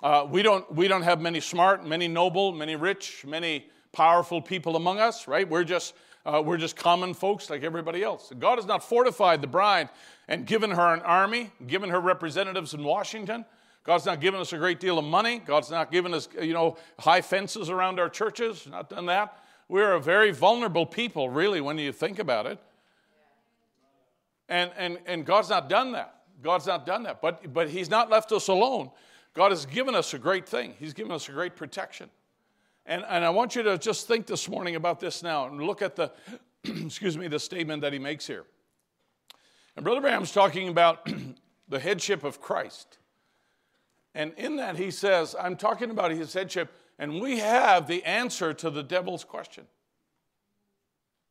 Uh, 0.03 0.27
we, 0.29 0.43
don't, 0.43 0.71
we 0.73 0.87
don't 0.87 1.03
have 1.03 1.21
many 1.21 1.41
smart, 1.41 1.87
many 1.87 2.09
noble, 2.09 2.53
many 2.53 2.77
rich, 2.77 3.25
many 3.27 3.67
powerful 3.93 4.43
people 4.43 4.77
among 4.77 4.99
us, 4.99 5.27
right? 5.27 5.49
We're 5.49 5.65
just, 5.65 5.95
uh, 6.27 6.43
we're 6.45 6.59
just 6.59 6.77
common 6.77 7.15
folks 7.15 7.49
like 7.49 7.63
everybody 7.63 8.03
else. 8.03 8.33
God 8.39 8.59
has 8.59 8.67
not 8.67 8.85
fortified 8.85 9.41
the 9.41 9.47
bride 9.47 9.89
and 10.29 10.47
given 10.47 10.71
her 10.71 10.95
an 10.95 11.01
army, 11.01 11.51
given 11.67 11.91
her 11.91 12.01
representatives 12.01 12.75
in 12.75 12.85
Washington. 12.85 13.45
God's 13.85 14.07
not 14.07 14.21
given 14.21 14.41
us 14.41 14.53
a 14.53 14.59
great 14.59 14.81
deal 14.81 14.99
of 14.99 15.05
money. 15.05 15.39
God's 15.39 15.71
not 15.71 15.93
given 15.93 16.15
us, 16.15 16.29
you 16.41 16.55
know, 16.55 16.77
high 16.99 17.21
fences 17.21 17.69
around 17.69 18.01
our 18.01 18.09
churches. 18.09 18.67
Not 18.67 18.89
done 18.89 19.07
that. 19.07 19.39
We're 19.69 19.93
a 19.93 20.01
very 20.01 20.31
vulnerable 20.33 20.87
people, 20.87 21.29
really, 21.29 21.61
when 21.61 21.79
you 21.79 21.93
think 21.93 22.19
about 22.19 22.47
it. 22.47 22.59
And, 24.55 24.71
and, 24.77 24.99
and 25.07 25.27
God's 25.27 25.51
not 25.51 25.69
done 25.69 25.91
that. 25.93 26.15
God's 26.41 26.69
not 26.69 26.87
done 26.87 27.03
that. 27.03 27.21
But, 27.21 27.53
but 27.53 27.69
He's 27.69 27.91
not 27.91 28.09
left 28.09 28.31
us 28.31 28.47
alone. 28.47 28.93
God 29.35 29.51
has 29.51 29.67
given 29.67 29.97
us 29.97 30.15
a 30.15 30.19
great 30.19 30.49
thing, 30.49 30.75
He's 30.79 30.95
given 30.95 31.11
us 31.11 31.29
a 31.29 31.33
great 31.33 31.57
protection. 31.57 32.09
And, 32.87 33.05
and 33.09 33.25
I 33.25 33.31
want 33.31 33.57
you 33.57 33.65
to 33.65 33.77
just 33.79 34.07
think 34.07 34.27
this 34.27 34.49
morning 34.49 34.77
about 34.77 35.01
this 35.01 35.25
now 35.25 35.49
and 35.49 35.61
look 35.61 35.83
at 35.83 35.97
the, 35.97 36.13
excuse 36.65 37.19
me, 37.19 37.27
the 37.27 37.41
statement 37.41 37.83
that 37.83 37.93
he 37.93 37.99
makes 37.99 38.29
here. 38.29 38.45
And 39.75 39.85
Brother 39.85 40.01
Branham's 40.01 40.31
talking 40.31 40.69
about 40.69 41.11
the 41.69 41.81
headship 41.81 42.23
of 42.23 42.41
Christ. 42.41 42.99
And 44.15 44.35
in 44.37 44.57
that, 44.57 44.77
he 44.77 44.93
says, 44.93 45.35
I'm 45.37 45.57
talking 45.57 45.91
about 45.91 46.13
his 46.13 46.33
headship, 46.33 46.71
and 46.97 47.21
we 47.21 47.41
have 47.41 47.89
the 47.89 48.05
answer 48.05 48.55
to 48.55 48.71
the 48.71 48.85
devil's 48.85 49.25
question. 49.25 49.65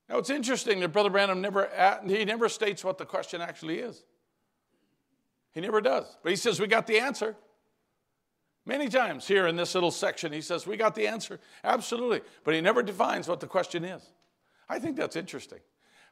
Now 0.10 0.18
it's 0.18 0.30
interesting 0.30 0.80
that 0.82 0.90
Brother 0.90 1.10
Branham 1.10 1.42
never, 1.42 1.70
he 2.06 2.26
never 2.26 2.50
states 2.50 2.84
what 2.84 2.98
the 2.98 3.06
question 3.06 3.42
actually 3.42 3.80
is. 3.80 4.04
He 5.54 5.62
never 5.62 5.82
does. 5.82 6.18
But 6.24 6.32
he 6.32 6.36
says, 6.36 6.60
We 6.60 6.68
got 6.68 6.88
the 6.88 7.00
answer. 7.00 7.36
Many 8.66 8.88
times 8.88 9.28
here 9.28 9.46
in 9.48 9.58
this 9.58 9.76
little 9.76 9.92
section, 9.92 10.32
he 10.32 10.42
says, 10.42 10.66
We 10.66 10.78
got 10.78 10.96
the 10.96 11.08
answer. 11.08 11.40
Absolutely. 11.64 12.22
But 12.44 12.54
he 12.54 12.62
never 12.62 12.84
defines 12.84 13.28
what 13.28 13.40
the 13.40 13.48
question 13.48 13.86
is. 13.86 14.02
I 14.68 14.80
think 14.80 14.98
that's 14.98 15.16
interesting. 15.16 15.60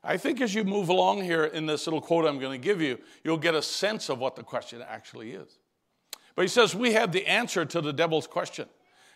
I 0.04 0.18
think 0.18 0.42
as 0.42 0.54
you 0.54 0.64
move 0.64 0.90
along 0.90 1.24
here 1.24 1.46
in 1.46 1.66
this 1.66 1.86
little 1.86 2.02
quote 2.02 2.26
I'm 2.26 2.40
going 2.40 2.60
to 2.60 2.64
give 2.64 2.82
you, 2.82 2.98
you'll 3.24 3.38
get 3.38 3.56
a 3.56 3.62
sense 3.62 4.10
of 4.10 4.20
what 4.20 4.36
the 4.36 4.44
question 4.44 4.84
actually 4.88 5.32
is. 5.32 5.60
But 6.36 6.44
he 6.44 6.48
says, 6.48 6.76
We 6.76 6.94
have 6.94 7.12
the 7.12 7.26
answer 7.28 7.66
to 7.66 7.82
the 7.82 7.94
devil's 7.94 8.28
question. 8.28 8.68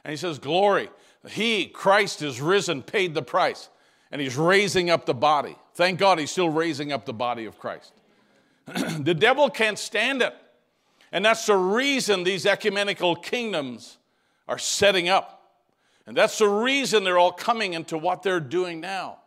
And 0.03 0.11
he 0.11 0.17
says, 0.17 0.39
Glory. 0.39 0.89
He, 1.29 1.65
Christ, 1.65 2.21
is 2.21 2.39
risen, 2.39 2.83
paid 2.83 3.13
the 3.13 3.23
price 3.23 3.69
and 4.11 4.21
he's 4.21 4.37
raising 4.37 4.89
up 4.89 5.05
the 5.05 5.13
body. 5.13 5.55
Thank 5.73 5.99
God 5.99 6.19
he's 6.19 6.31
still 6.31 6.49
raising 6.49 6.91
up 6.91 7.05
the 7.05 7.13
body 7.13 7.45
of 7.45 7.59
Christ. 7.59 7.93
the 8.99 9.13
devil 9.13 9.49
can't 9.49 9.77
stand 9.77 10.21
it. 10.21 10.33
And 11.11 11.23
that's 11.23 11.45
the 11.45 11.55
reason 11.55 12.23
these 12.23 12.45
ecumenical 12.45 13.15
kingdoms 13.15 13.97
are 14.47 14.57
setting 14.57 15.09
up. 15.09 15.35
And 16.07 16.15
that's 16.15 16.37
the 16.37 16.47
reason 16.47 17.03
they're 17.03 17.17
all 17.17 17.31
coming 17.31 17.73
into 17.73 17.97
what 17.97 18.21
they're 18.21 18.39
doing 18.39 18.79
now. 18.79 19.19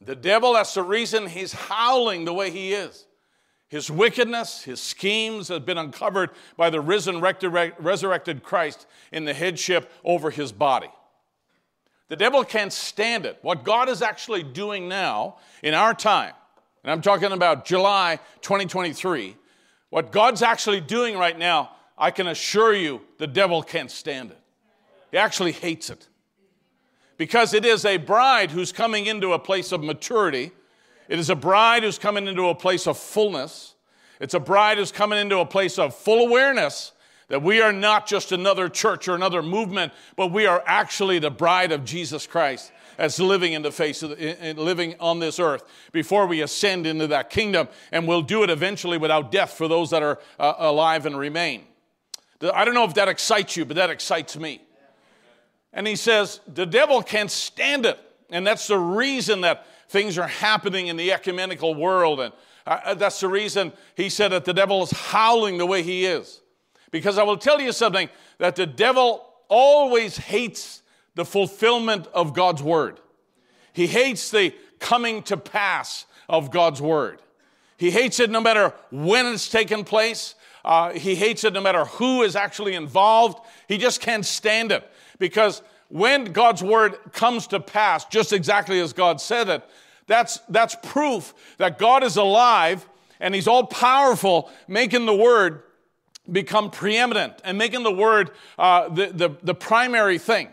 The 0.00 0.16
devil, 0.16 0.54
that's 0.54 0.74
the 0.74 0.82
reason 0.82 1.26
he's 1.26 1.52
howling 1.52 2.24
the 2.24 2.32
way 2.32 2.50
he 2.50 2.72
is. 2.72 3.06
His 3.68 3.90
wickedness, 3.90 4.62
his 4.62 4.80
schemes 4.80 5.48
have 5.48 5.66
been 5.66 5.76
uncovered 5.76 6.30
by 6.56 6.70
the 6.70 6.80
risen, 6.80 7.20
resurrected 7.20 8.42
Christ 8.42 8.86
in 9.12 9.24
the 9.24 9.34
headship 9.34 9.92
over 10.04 10.30
his 10.30 10.52
body. 10.52 10.88
The 12.08 12.16
devil 12.16 12.42
can't 12.44 12.72
stand 12.72 13.26
it. 13.26 13.38
What 13.42 13.64
God 13.64 13.88
is 13.88 14.02
actually 14.02 14.42
doing 14.42 14.88
now 14.88 15.36
in 15.62 15.74
our 15.74 15.94
time, 15.94 16.32
and 16.82 16.90
I'm 16.90 17.02
talking 17.02 17.32
about 17.32 17.64
July 17.64 18.18
2023, 18.40 19.36
what 19.90 20.10
God's 20.10 20.42
actually 20.42 20.80
doing 20.80 21.16
right 21.18 21.38
now, 21.38 21.70
I 21.96 22.10
can 22.10 22.26
assure 22.26 22.74
you 22.74 23.02
the 23.18 23.26
devil 23.26 23.62
can't 23.62 23.90
stand 23.90 24.30
it. 24.30 24.38
He 25.10 25.18
actually 25.18 25.52
hates 25.52 25.90
it. 25.90 26.08
Because 27.16 27.52
it 27.52 27.64
is 27.64 27.84
a 27.84 27.96
bride 27.96 28.50
who's 28.52 28.72
coming 28.72 29.06
into 29.06 29.32
a 29.32 29.38
place 29.38 29.72
of 29.72 29.82
maturity. 29.82 30.52
It 31.08 31.18
is 31.18 31.30
a 31.30 31.34
bride 31.34 31.82
who's 31.82 31.98
coming 31.98 32.26
into 32.28 32.48
a 32.48 32.54
place 32.54 32.86
of 32.86 32.96
fullness. 32.96 33.74
It's 34.20 34.34
a 34.34 34.40
bride 34.40 34.78
who's 34.78 34.92
coming 34.92 35.18
into 35.18 35.38
a 35.38 35.46
place 35.46 35.78
of 35.78 35.94
full 35.94 36.26
awareness 36.26 36.92
that 37.28 37.42
we 37.42 37.60
are 37.60 37.72
not 37.72 38.06
just 38.06 38.32
another 38.32 38.68
church 38.68 39.06
or 39.06 39.14
another 39.14 39.42
movement, 39.42 39.92
but 40.16 40.32
we 40.32 40.46
are 40.46 40.62
actually 40.66 41.18
the 41.18 41.30
bride 41.30 41.72
of 41.72 41.84
Jesus 41.84 42.26
Christ 42.26 42.72
as 42.96 43.20
living 43.20 43.52
in 43.52 43.62
the 43.62 43.70
face 43.70 44.02
of 44.02 44.18
the, 44.18 44.54
living 44.54 44.94
on 44.98 45.20
this 45.20 45.38
earth 45.38 45.62
before 45.92 46.26
we 46.26 46.40
ascend 46.40 46.86
into 46.86 47.06
that 47.06 47.30
kingdom, 47.30 47.68
and 47.92 48.08
we'll 48.08 48.22
do 48.22 48.42
it 48.42 48.50
eventually 48.50 48.98
without 48.98 49.30
death 49.30 49.52
for 49.52 49.68
those 49.68 49.90
that 49.90 50.02
are 50.02 50.18
uh, 50.38 50.54
alive 50.58 51.06
and 51.06 51.16
remain. 51.16 51.64
I 52.42 52.64
don't 52.64 52.74
know 52.74 52.84
if 52.84 52.94
that 52.94 53.08
excites 53.08 53.56
you, 53.56 53.64
but 53.64 53.76
that 53.76 53.90
excites 53.90 54.36
me. 54.36 54.62
And 55.72 55.86
he 55.86 55.96
says 55.96 56.40
the 56.46 56.66
devil 56.66 57.02
can't 57.02 57.30
stand 57.30 57.86
it, 57.86 57.98
and 58.30 58.46
that's 58.46 58.66
the 58.66 58.78
reason 58.78 59.42
that 59.42 59.66
things 59.88 60.18
are 60.18 60.26
happening 60.26 60.88
in 60.88 60.96
the 60.96 61.12
ecumenical 61.12 61.74
world. 61.74 62.20
And 62.20 62.32
uh, 62.66 62.94
that's 62.94 63.20
the 63.20 63.28
reason 63.28 63.72
he 63.96 64.08
said 64.08 64.28
that 64.28 64.44
the 64.44 64.54
devil 64.54 64.82
is 64.82 64.90
howling 64.90 65.58
the 65.58 65.66
way 65.66 65.82
he 65.82 66.04
is. 66.04 66.40
Because 66.90 67.18
I 67.18 67.22
will 67.22 67.36
tell 67.36 67.60
you 67.60 67.72
something 67.72 68.08
that 68.38 68.56
the 68.56 68.66
devil 68.66 69.24
always 69.48 70.16
hates 70.16 70.82
the 71.14 71.24
fulfillment 71.24 72.06
of 72.14 72.34
God's 72.34 72.62
word. 72.62 73.00
He 73.72 73.86
hates 73.86 74.30
the 74.30 74.54
coming 74.78 75.22
to 75.24 75.36
pass 75.36 76.06
of 76.28 76.50
God's 76.50 76.80
word. 76.80 77.20
He 77.76 77.90
hates 77.90 78.20
it 78.20 78.30
no 78.30 78.40
matter 78.40 78.74
when 78.90 79.26
it's 79.26 79.48
taken 79.48 79.84
place. 79.84 80.34
Uh, 80.64 80.92
he 80.92 81.14
hates 81.14 81.44
it 81.44 81.52
no 81.52 81.60
matter 81.60 81.84
who 81.84 82.22
is 82.22 82.36
actually 82.36 82.74
involved. 82.74 83.40
He 83.68 83.78
just 83.78 84.00
can't 84.00 84.26
stand 84.26 84.72
it 84.72 84.88
because 85.18 85.62
when 85.88 86.24
God's 86.32 86.62
word 86.62 86.98
comes 87.12 87.46
to 87.48 87.60
pass, 87.60 88.04
just 88.04 88.32
exactly 88.32 88.80
as 88.80 88.92
God 88.92 89.20
said 89.20 89.48
it, 89.48 89.64
that's, 90.06 90.38
that's 90.48 90.76
proof 90.82 91.34
that 91.58 91.78
God 91.78 92.02
is 92.02 92.16
alive 92.16 92.86
and 93.20 93.34
He's 93.34 93.48
all 93.48 93.66
powerful, 93.66 94.50
making 94.66 95.06
the 95.06 95.14
word 95.14 95.62
become 96.30 96.70
preeminent 96.70 97.34
and 97.44 97.56
making 97.58 97.82
the 97.82 97.92
word 97.92 98.30
uh, 98.58 98.88
the, 98.88 99.06
the, 99.06 99.30
the 99.42 99.54
primary 99.54 100.18
thing. 100.18 100.48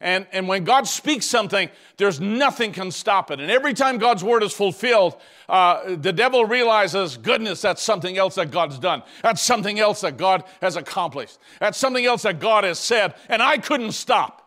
And, 0.00 0.26
and 0.32 0.46
when 0.46 0.64
God 0.64 0.86
speaks 0.86 1.24
something, 1.24 1.70
there's 1.96 2.20
nothing 2.20 2.72
can 2.72 2.90
stop 2.90 3.30
it. 3.30 3.40
And 3.40 3.50
every 3.50 3.72
time 3.72 3.96
God's 3.96 4.22
word 4.22 4.42
is 4.42 4.52
fulfilled, 4.52 5.16
uh, 5.48 5.96
the 5.96 6.12
devil 6.12 6.44
realizes, 6.44 7.16
goodness, 7.16 7.62
that's 7.62 7.82
something 7.82 8.18
else 8.18 8.34
that 8.34 8.50
God's 8.50 8.78
done. 8.78 9.02
That's 9.22 9.40
something 9.40 9.78
else 9.78 10.02
that 10.02 10.18
God 10.18 10.44
has 10.60 10.76
accomplished. 10.76 11.38
That's 11.60 11.78
something 11.78 12.04
else 12.04 12.22
that 12.22 12.40
God 12.40 12.64
has 12.64 12.78
said. 12.78 13.14
And 13.28 13.42
I 13.42 13.56
couldn't 13.56 13.92
stop. 13.92 14.45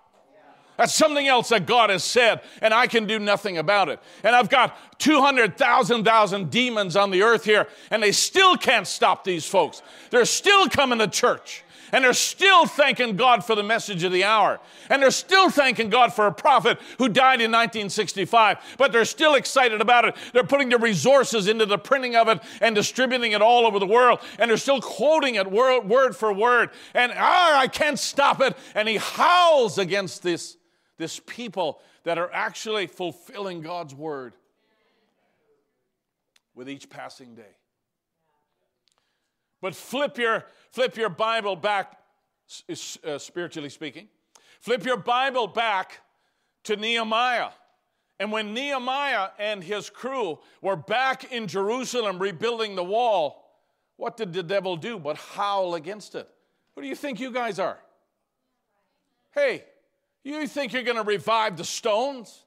That's 0.80 0.93
something 0.93 1.27
else 1.27 1.49
that 1.49 1.65
God 1.65 1.89
has 1.89 2.06
said, 2.06 2.39
and 2.61 2.73
I 2.73 2.88
can 2.88 3.06
do 3.06 3.19
nothing 3.19 3.57
about 3.57 3.89
it. 3.89 3.99
And 4.23 4.34
I've 4.34 4.49
got 4.49 4.77
200,000 4.99 6.06
thousand 6.06 6.49
demons 6.51 6.95
on 6.95 7.11
the 7.11 7.22
earth 7.22 7.43
here, 7.43 7.68
and 7.91 8.01
they 8.01 8.14
still 8.14 8.56
can't 8.56 8.88
stop 8.88 9.26
these 9.26 9.45
folks. 9.45 9.81
They're 10.10 10.23
still 10.23 10.69
coming 10.69 10.99
to 10.99 11.10
church. 11.10 11.65
And 11.91 12.06
they're 12.06 12.14
still 12.14 12.65
thanking 12.65 13.18
God 13.18 13.43
for 13.43 13.56
the 13.56 13.64
message 13.64 14.03
of 14.03 14.11
the 14.11 14.23
hour. 14.23 14.60
And 14.89 15.01
they're 15.01 15.10
still 15.10 15.49
thanking 15.49 15.89
God 15.89 16.14
for 16.14 16.27
a 16.27 16.31
prophet 16.31 16.80
who 16.99 17.10
died 17.10 17.41
in 17.41 17.51
1965. 17.51 18.60
But 18.77 18.91
they're 18.91 19.06
still 19.06 19.34
excited 19.34 19.81
about 19.81 20.06
it. 20.06 20.15
They're 20.31 20.43
putting 20.43 20.69
their 20.69 20.77
resources 20.77 21.47
into 21.47 21.65
the 21.65 21.80
printing 21.80 22.15
of 22.15 22.27
it 22.27 22.41
and 22.61 22.76
distributing 22.76 23.31
it 23.31 23.41
all 23.41 23.65
over 23.65 23.80
the 23.80 23.88
world. 23.88 24.19
And 24.38 24.51
they're 24.51 24.57
still 24.57 24.80
quoting 24.80 25.34
it 25.34 25.51
word, 25.51 25.89
word 25.89 26.15
for 26.15 26.31
word. 26.31 26.69
And 26.93 27.11
ah, 27.18 27.60
I 27.60 27.68
can't 27.68 27.97
stop 27.97 28.39
it. 28.39 28.56
And 28.76 28.88
he 28.88 28.97
howls 28.97 29.80
against 29.80 30.22
this 30.22 30.59
this 30.99 31.19
people 31.26 31.80
that 32.03 32.19
are 32.19 32.30
actually 32.31 32.85
fulfilling 32.85 33.61
God's 33.61 33.95
word 33.95 34.34
with 36.53 36.69
each 36.69 36.89
passing 36.89 37.34
day. 37.34 37.55
But 39.61 39.73
flip 39.73 40.17
your, 40.17 40.45
flip 40.71 40.97
your 40.97 41.09
Bible 41.09 41.55
back, 41.55 41.97
uh, 42.69 43.17
spiritually 43.17 43.69
speaking. 43.69 44.09
Flip 44.59 44.84
your 44.85 44.97
Bible 44.97 45.47
back 45.47 46.01
to 46.65 46.76
Nehemiah. 46.76 47.49
And 48.19 48.34
when 48.34 48.53
Nehemiah 48.53 49.30
and 49.39 49.63
his 49.63 49.89
crew 49.89 50.39
were 50.61 50.76
back 50.76 51.31
in 51.31 51.47
Jerusalem 51.47 52.19
rebuilding 52.19 52.76
the 52.76 52.84
wall, 52.84 53.45
what 53.95 54.17
did 54.17 54.34
the 54.34 54.43
devil 54.43 54.76
do 54.76 54.99
but 54.99 55.15
howl 55.15 55.76
against 55.76 56.15
it? 56.15 56.30
Who 56.76 56.81
do 56.81 56.88
you 56.88 56.95
think 56.95 57.21
you 57.21 57.31
guys 57.31 57.57
are? 57.57 57.80
Hey, 59.31 59.63
you 60.23 60.47
think 60.47 60.73
you're 60.73 60.83
going 60.83 60.97
to 60.97 61.03
revive 61.03 61.57
the 61.57 61.63
stones? 61.63 62.45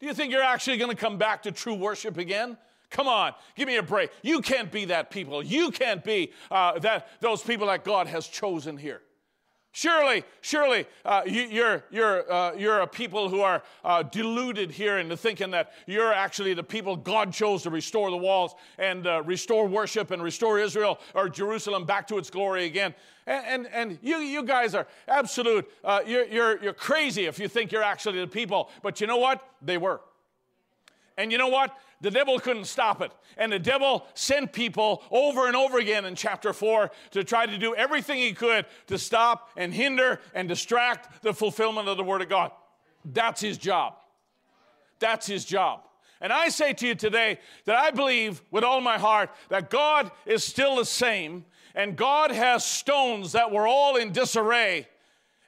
Do 0.00 0.06
you 0.06 0.14
think 0.14 0.32
you're 0.32 0.42
actually 0.42 0.78
going 0.78 0.90
to 0.90 0.96
come 0.96 1.16
back 1.16 1.44
to 1.44 1.52
true 1.52 1.74
worship 1.74 2.18
again? 2.18 2.56
Come 2.90 3.08
on, 3.08 3.32
give 3.56 3.68
me 3.68 3.76
a 3.76 3.82
break. 3.82 4.10
You 4.22 4.40
can't 4.42 4.70
be 4.70 4.86
that 4.86 5.10
people. 5.10 5.42
You 5.42 5.70
can't 5.70 6.04
be 6.04 6.32
uh, 6.50 6.78
that 6.80 7.08
those 7.20 7.42
people 7.42 7.68
that 7.68 7.84
God 7.84 8.06
has 8.06 8.26
chosen 8.26 8.76
here. 8.76 9.00
Surely, 9.74 10.22
surely, 10.42 10.86
uh, 11.06 11.22
you, 11.24 11.44
are 11.44 11.48
you're, 11.50 11.84
you're, 11.90 12.32
uh, 12.32 12.52
you're 12.54 12.80
a 12.80 12.86
people 12.86 13.30
who 13.30 13.40
are 13.40 13.62
uh, 13.84 14.02
deluded 14.02 14.70
here 14.70 14.98
into 14.98 15.16
thinking 15.16 15.50
that 15.52 15.72
you're 15.86 16.12
actually 16.12 16.52
the 16.52 16.62
people 16.62 16.94
God 16.94 17.32
chose 17.32 17.62
to 17.62 17.70
restore 17.70 18.10
the 18.10 18.16
walls 18.16 18.54
and 18.76 19.06
uh, 19.06 19.22
restore 19.24 19.66
worship 19.66 20.10
and 20.10 20.22
restore 20.22 20.58
Israel 20.58 20.98
or 21.14 21.30
Jerusalem 21.30 21.86
back 21.86 22.06
to 22.08 22.18
its 22.18 22.28
glory 22.28 22.66
again. 22.66 22.94
And, 23.26 23.46
and, 23.46 23.66
and 23.72 23.98
you, 24.02 24.18
you 24.18 24.42
guys 24.42 24.74
are 24.74 24.86
absolute, 25.08 25.66
uh, 25.82 26.00
you're, 26.06 26.26
you're, 26.26 26.62
you're 26.62 26.74
crazy 26.74 27.24
if 27.24 27.38
you 27.38 27.48
think 27.48 27.72
you're 27.72 27.82
actually 27.82 28.20
the 28.20 28.26
people. 28.26 28.68
But 28.82 29.00
you 29.00 29.06
know 29.06 29.16
what? 29.16 29.42
They 29.62 29.78
were. 29.78 30.02
And 31.16 31.32
you 31.32 31.38
know 31.38 31.48
what? 31.48 31.74
The 32.02 32.10
devil 32.10 32.38
couldn't 32.38 32.66
stop 32.66 33.00
it. 33.00 33.12
And 33.38 33.50
the 33.50 33.58
devil 33.58 34.06
sent 34.14 34.52
people 34.52 35.02
over 35.10 35.46
and 35.46 35.56
over 35.56 35.78
again 35.78 36.04
in 36.04 36.14
chapter 36.14 36.52
4 36.52 36.90
to 37.12 37.24
try 37.24 37.46
to 37.46 37.56
do 37.56 37.74
everything 37.74 38.18
he 38.18 38.32
could 38.32 38.66
to 38.88 38.98
stop 38.98 39.50
and 39.56 39.72
hinder 39.72 40.20
and 40.34 40.48
distract 40.48 41.22
the 41.22 41.32
fulfillment 41.32 41.88
of 41.88 41.96
the 41.96 42.04
Word 42.04 42.20
of 42.20 42.28
God. 42.28 42.50
That's 43.04 43.40
his 43.40 43.56
job. 43.56 43.94
That's 44.98 45.26
his 45.26 45.44
job. 45.44 45.82
And 46.20 46.32
I 46.32 46.50
say 46.50 46.72
to 46.74 46.86
you 46.86 46.94
today 46.94 47.38
that 47.64 47.76
I 47.76 47.90
believe 47.90 48.42
with 48.50 48.64
all 48.64 48.80
my 48.80 48.98
heart 48.98 49.30
that 49.48 49.70
God 49.70 50.10
is 50.26 50.44
still 50.44 50.76
the 50.76 50.84
same, 50.84 51.44
and 51.74 51.96
God 51.96 52.30
has 52.30 52.64
stones 52.64 53.32
that 53.32 53.50
were 53.50 53.66
all 53.66 53.96
in 53.96 54.12
disarray 54.12 54.88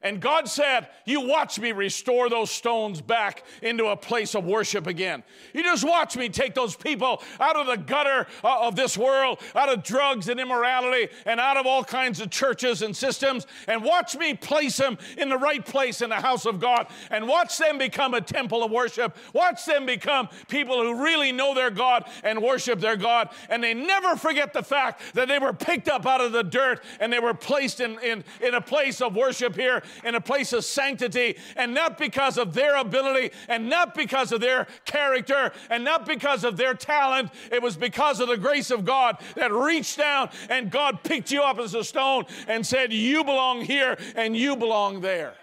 and 0.04 0.20
God 0.20 0.46
said, 0.46 0.88
You 1.06 1.22
watch 1.22 1.58
me 1.58 1.72
restore 1.72 2.28
those 2.28 2.50
stones 2.50 3.00
back 3.00 3.42
into 3.62 3.86
a 3.86 3.96
place 3.96 4.34
of 4.34 4.44
worship 4.44 4.86
again. 4.86 5.24
You 5.54 5.62
just 5.62 5.82
watch 5.82 6.14
me 6.14 6.28
take 6.28 6.54
those 6.54 6.76
people 6.76 7.22
out 7.40 7.56
of 7.56 7.66
the 7.66 7.76
gutter 7.76 8.26
uh, 8.44 8.68
of 8.68 8.76
this 8.76 8.98
world, 8.98 9.40
out 9.56 9.70
of 9.70 9.82
drugs 9.82 10.28
and 10.28 10.38
immorality, 10.38 11.08
and 11.24 11.40
out 11.40 11.56
of 11.56 11.64
all 11.66 11.82
kinds 11.82 12.20
of 12.20 12.28
churches 12.28 12.82
and 12.82 12.94
systems, 12.94 13.46
and 13.66 13.82
watch 13.82 14.14
me 14.14 14.34
place 14.34 14.76
them 14.76 14.98
in 15.16 15.30
the 15.30 15.38
right 15.38 15.64
place 15.64 16.02
in 16.02 16.10
the 16.10 16.16
house 16.16 16.44
of 16.44 16.60
God, 16.60 16.86
and 17.10 17.26
watch 17.26 17.56
them 17.56 17.78
become 17.78 18.12
a 18.12 18.20
temple 18.20 18.62
of 18.62 18.70
worship. 18.70 19.16
Watch 19.32 19.64
them 19.64 19.86
become 19.86 20.28
people 20.48 20.82
who 20.82 21.02
really 21.02 21.32
know 21.32 21.54
their 21.54 21.70
God 21.70 22.04
and 22.22 22.42
worship 22.42 22.78
their 22.78 22.96
God. 22.96 23.30
And 23.48 23.64
they 23.64 23.72
never 23.72 24.16
forget 24.16 24.52
the 24.52 24.62
fact 24.62 25.00
that 25.14 25.28
they 25.28 25.38
were 25.38 25.54
picked 25.54 25.88
up 25.88 26.04
out 26.04 26.20
of 26.20 26.32
the 26.32 26.44
dirt 26.44 26.84
and 27.00 27.10
they 27.10 27.20
were 27.20 27.32
placed 27.32 27.80
in, 27.80 27.98
in, 28.00 28.22
in 28.42 28.52
a 28.52 28.60
place 28.60 29.00
of 29.00 29.16
worship 29.16 29.56
here 29.56 29.82
in 30.02 30.14
a 30.14 30.20
place 30.20 30.52
of 30.52 30.64
sanctity, 30.64 31.36
and 31.56 31.74
not 31.74 31.98
because 31.98 32.38
of 32.38 32.54
their 32.54 32.76
ability, 32.76 33.30
and 33.48 33.68
not 33.68 33.94
because 33.94 34.32
of 34.32 34.40
their 34.40 34.66
character, 34.84 35.52
and 35.70 35.84
not 35.84 36.06
because 36.06 36.44
of 36.44 36.56
their 36.56 36.74
talent. 36.74 37.30
It 37.52 37.62
was 37.62 37.76
because 37.76 38.20
of 38.20 38.28
the 38.28 38.36
grace 38.36 38.70
of 38.70 38.84
God 38.84 39.18
that 39.36 39.52
reached 39.52 39.98
down 39.98 40.30
and 40.48 40.70
God 40.70 41.02
picked 41.02 41.30
you 41.30 41.42
up 41.42 41.58
as 41.58 41.74
a 41.74 41.84
stone 41.84 42.24
and 42.48 42.66
said, 42.66 42.92
You 42.92 43.24
belong 43.24 43.62
here 43.62 43.96
and 44.16 44.36
you 44.36 44.56
belong 44.56 45.00
there. 45.00 45.34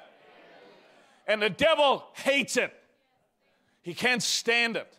And 1.28 1.42
the 1.42 1.50
devil 1.50 2.06
hates 2.14 2.58
it, 2.58 2.74
he 3.82 3.94
can't 3.94 4.24
stand 4.24 4.76
it. 4.76 4.98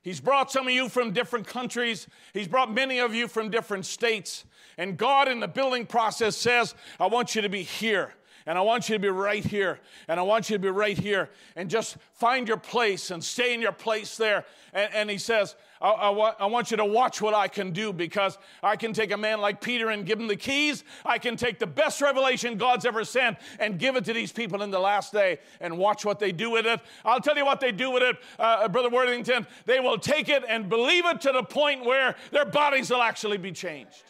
He's 0.00 0.20
brought 0.20 0.50
some 0.50 0.66
of 0.66 0.72
you 0.72 0.88
from 0.88 1.12
different 1.12 1.46
countries. 1.46 2.06
He's 2.32 2.48
brought 2.48 2.72
many 2.72 2.98
of 2.98 3.14
you 3.14 3.28
from 3.28 3.50
different 3.50 3.84
states. 3.84 4.44
And 4.78 4.96
God, 4.96 5.28
in 5.28 5.40
the 5.40 5.48
building 5.48 5.84
process, 5.84 6.36
says, 6.36 6.74
I 6.98 7.08
want 7.08 7.34
you 7.34 7.42
to 7.42 7.48
be 7.48 7.62
here. 7.62 8.14
And 8.48 8.56
I 8.56 8.62
want 8.62 8.88
you 8.88 8.94
to 8.94 8.98
be 8.98 9.10
right 9.10 9.44
here. 9.44 9.78
And 10.08 10.18
I 10.18 10.22
want 10.22 10.48
you 10.48 10.56
to 10.56 10.58
be 10.58 10.70
right 10.70 10.96
here. 10.96 11.28
And 11.54 11.68
just 11.68 11.98
find 12.14 12.48
your 12.48 12.56
place 12.56 13.10
and 13.10 13.22
stay 13.22 13.52
in 13.52 13.60
your 13.60 13.72
place 13.72 14.16
there. 14.16 14.46
And, 14.72 14.90
and 14.94 15.10
he 15.10 15.18
says, 15.18 15.54
I, 15.82 15.90
I, 15.90 16.08
wa- 16.08 16.34
I, 16.40 16.46
want 16.46 16.70
you 16.70 16.78
to 16.78 16.84
watch 16.86 17.20
what 17.20 17.34
I 17.34 17.48
can 17.48 17.72
do 17.72 17.92
because 17.92 18.38
I 18.62 18.76
can 18.76 18.94
take 18.94 19.12
a 19.12 19.18
man 19.18 19.42
like 19.42 19.60
Peter 19.60 19.90
and 19.90 20.06
give 20.06 20.18
him 20.18 20.28
the 20.28 20.36
keys. 20.36 20.82
I 21.04 21.18
can 21.18 21.36
take 21.36 21.58
the 21.58 21.66
best 21.66 22.00
revelation 22.00 22.56
God's 22.56 22.86
ever 22.86 23.04
sent 23.04 23.36
and 23.60 23.78
give 23.78 23.96
it 23.96 24.06
to 24.06 24.14
these 24.14 24.32
people 24.32 24.62
in 24.62 24.70
the 24.70 24.80
last 24.80 25.12
day 25.12 25.40
and 25.60 25.76
watch 25.76 26.06
what 26.06 26.18
they 26.18 26.32
do 26.32 26.50
with 26.50 26.64
it. 26.64 26.80
I'll 27.04 27.20
tell 27.20 27.36
you 27.36 27.44
what 27.44 27.60
they 27.60 27.70
do 27.70 27.90
with 27.90 28.02
it, 28.02 28.16
uh, 28.38 28.66
Brother 28.68 28.88
Worthington. 28.88 29.46
They 29.66 29.78
will 29.78 29.98
take 29.98 30.30
it 30.30 30.42
and 30.48 30.70
believe 30.70 31.04
it 31.04 31.20
to 31.20 31.32
the 31.32 31.42
point 31.42 31.84
where 31.84 32.16
their 32.32 32.46
bodies 32.46 32.88
will 32.88 33.02
actually 33.02 33.36
be 33.36 33.52
changed. 33.52 34.04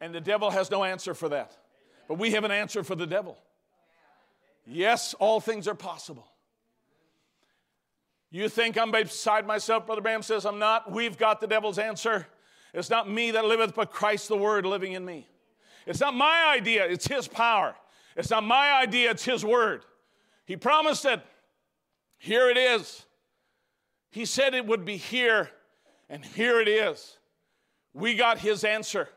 And 0.00 0.14
the 0.14 0.20
devil 0.20 0.50
has 0.50 0.70
no 0.70 0.84
answer 0.84 1.12
for 1.12 1.28
that. 1.30 1.56
But 2.10 2.18
we 2.18 2.32
have 2.32 2.42
an 2.42 2.50
answer 2.50 2.82
for 2.82 2.96
the 2.96 3.06
devil. 3.06 3.38
Yes, 4.66 5.14
all 5.20 5.38
things 5.38 5.68
are 5.68 5.76
possible. 5.76 6.26
You 8.32 8.48
think 8.48 8.76
I'm 8.76 8.90
beside 8.90 9.46
myself, 9.46 9.86
Brother 9.86 10.00
Branham 10.00 10.24
says 10.24 10.44
I'm 10.44 10.58
not. 10.58 10.90
We've 10.90 11.16
got 11.16 11.40
the 11.40 11.46
devil's 11.46 11.78
answer. 11.78 12.26
It's 12.74 12.90
not 12.90 13.08
me 13.08 13.30
that 13.30 13.44
liveth, 13.44 13.76
but 13.76 13.92
Christ 13.92 14.26
the 14.26 14.36
Word 14.36 14.66
living 14.66 14.94
in 14.94 15.04
me. 15.04 15.28
It's 15.86 16.00
not 16.00 16.12
my 16.12 16.46
idea, 16.52 16.84
it's 16.84 17.06
His 17.06 17.28
power. 17.28 17.76
It's 18.16 18.30
not 18.30 18.42
my 18.42 18.72
idea, 18.72 19.12
it's 19.12 19.24
His 19.24 19.44
Word. 19.44 19.84
He 20.46 20.56
promised 20.56 21.04
it. 21.04 21.22
Here 22.18 22.50
it 22.50 22.56
is. 22.56 23.06
He 24.10 24.24
said 24.24 24.54
it 24.54 24.66
would 24.66 24.84
be 24.84 24.96
here, 24.96 25.48
and 26.08 26.24
here 26.24 26.60
it 26.60 26.66
is. 26.66 27.18
We 27.94 28.16
got 28.16 28.40
His 28.40 28.64
answer. 28.64 29.08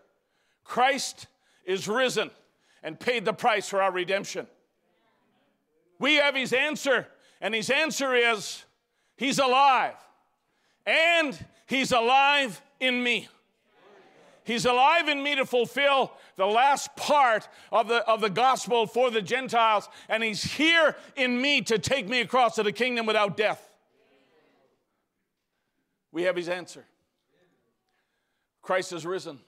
Christ 0.63 1.25
is 1.65 1.87
risen 1.87 2.29
and 2.84 2.99
paid 2.99 3.26
the 3.26 3.34
price 3.34 3.68
for 3.68 3.81
our 3.81 3.91
redemption. 3.91 4.47
We 5.99 6.15
have 6.15 6.35
his 6.35 6.53
answer, 6.53 7.07
and 7.41 7.55
his 7.55 7.69
answer 7.69 8.14
is 8.14 8.65
He's 9.18 9.39
alive. 9.39 9.95
And 10.85 11.38
He's 11.65 11.91
alive 11.91 12.61
in 12.80 13.01
me. 13.01 13.30
He's 14.43 14.65
alive 14.65 15.07
in 15.07 15.23
me 15.23 15.35
to 15.35 15.45
fulfill 15.45 16.11
the 16.35 16.45
last 16.45 16.93
part 16.97 17.47
of 17.72 17.88
the, 17.88 18.05
of 18.05 18.19
the 18.19 18.30
gospel 18.30 18.85
for 18.85 19.10
the 19.10 19.22
Gentiles, 19.22 19.88
and 20.10 20.22
He's 20.22 20.43
here 20.43 20.97
in 21.15 21.41
me 21.41 21.61
to 21.61 21.80
take 21.80 22.10
me 22.10 22.19
across 22.19 22.55
to 22.55 22.64
the 22.64 22.73
kingdom 22.73 23.05
without 23.05 23.38
death. 23.38 23.69
We 26.11 26.23
have 26.23 26.35
His 26.35 26.49
answer. 26.49 26.85
Christ 28.61 28.91
is 28.91 29.05
risen. 29.05 29.39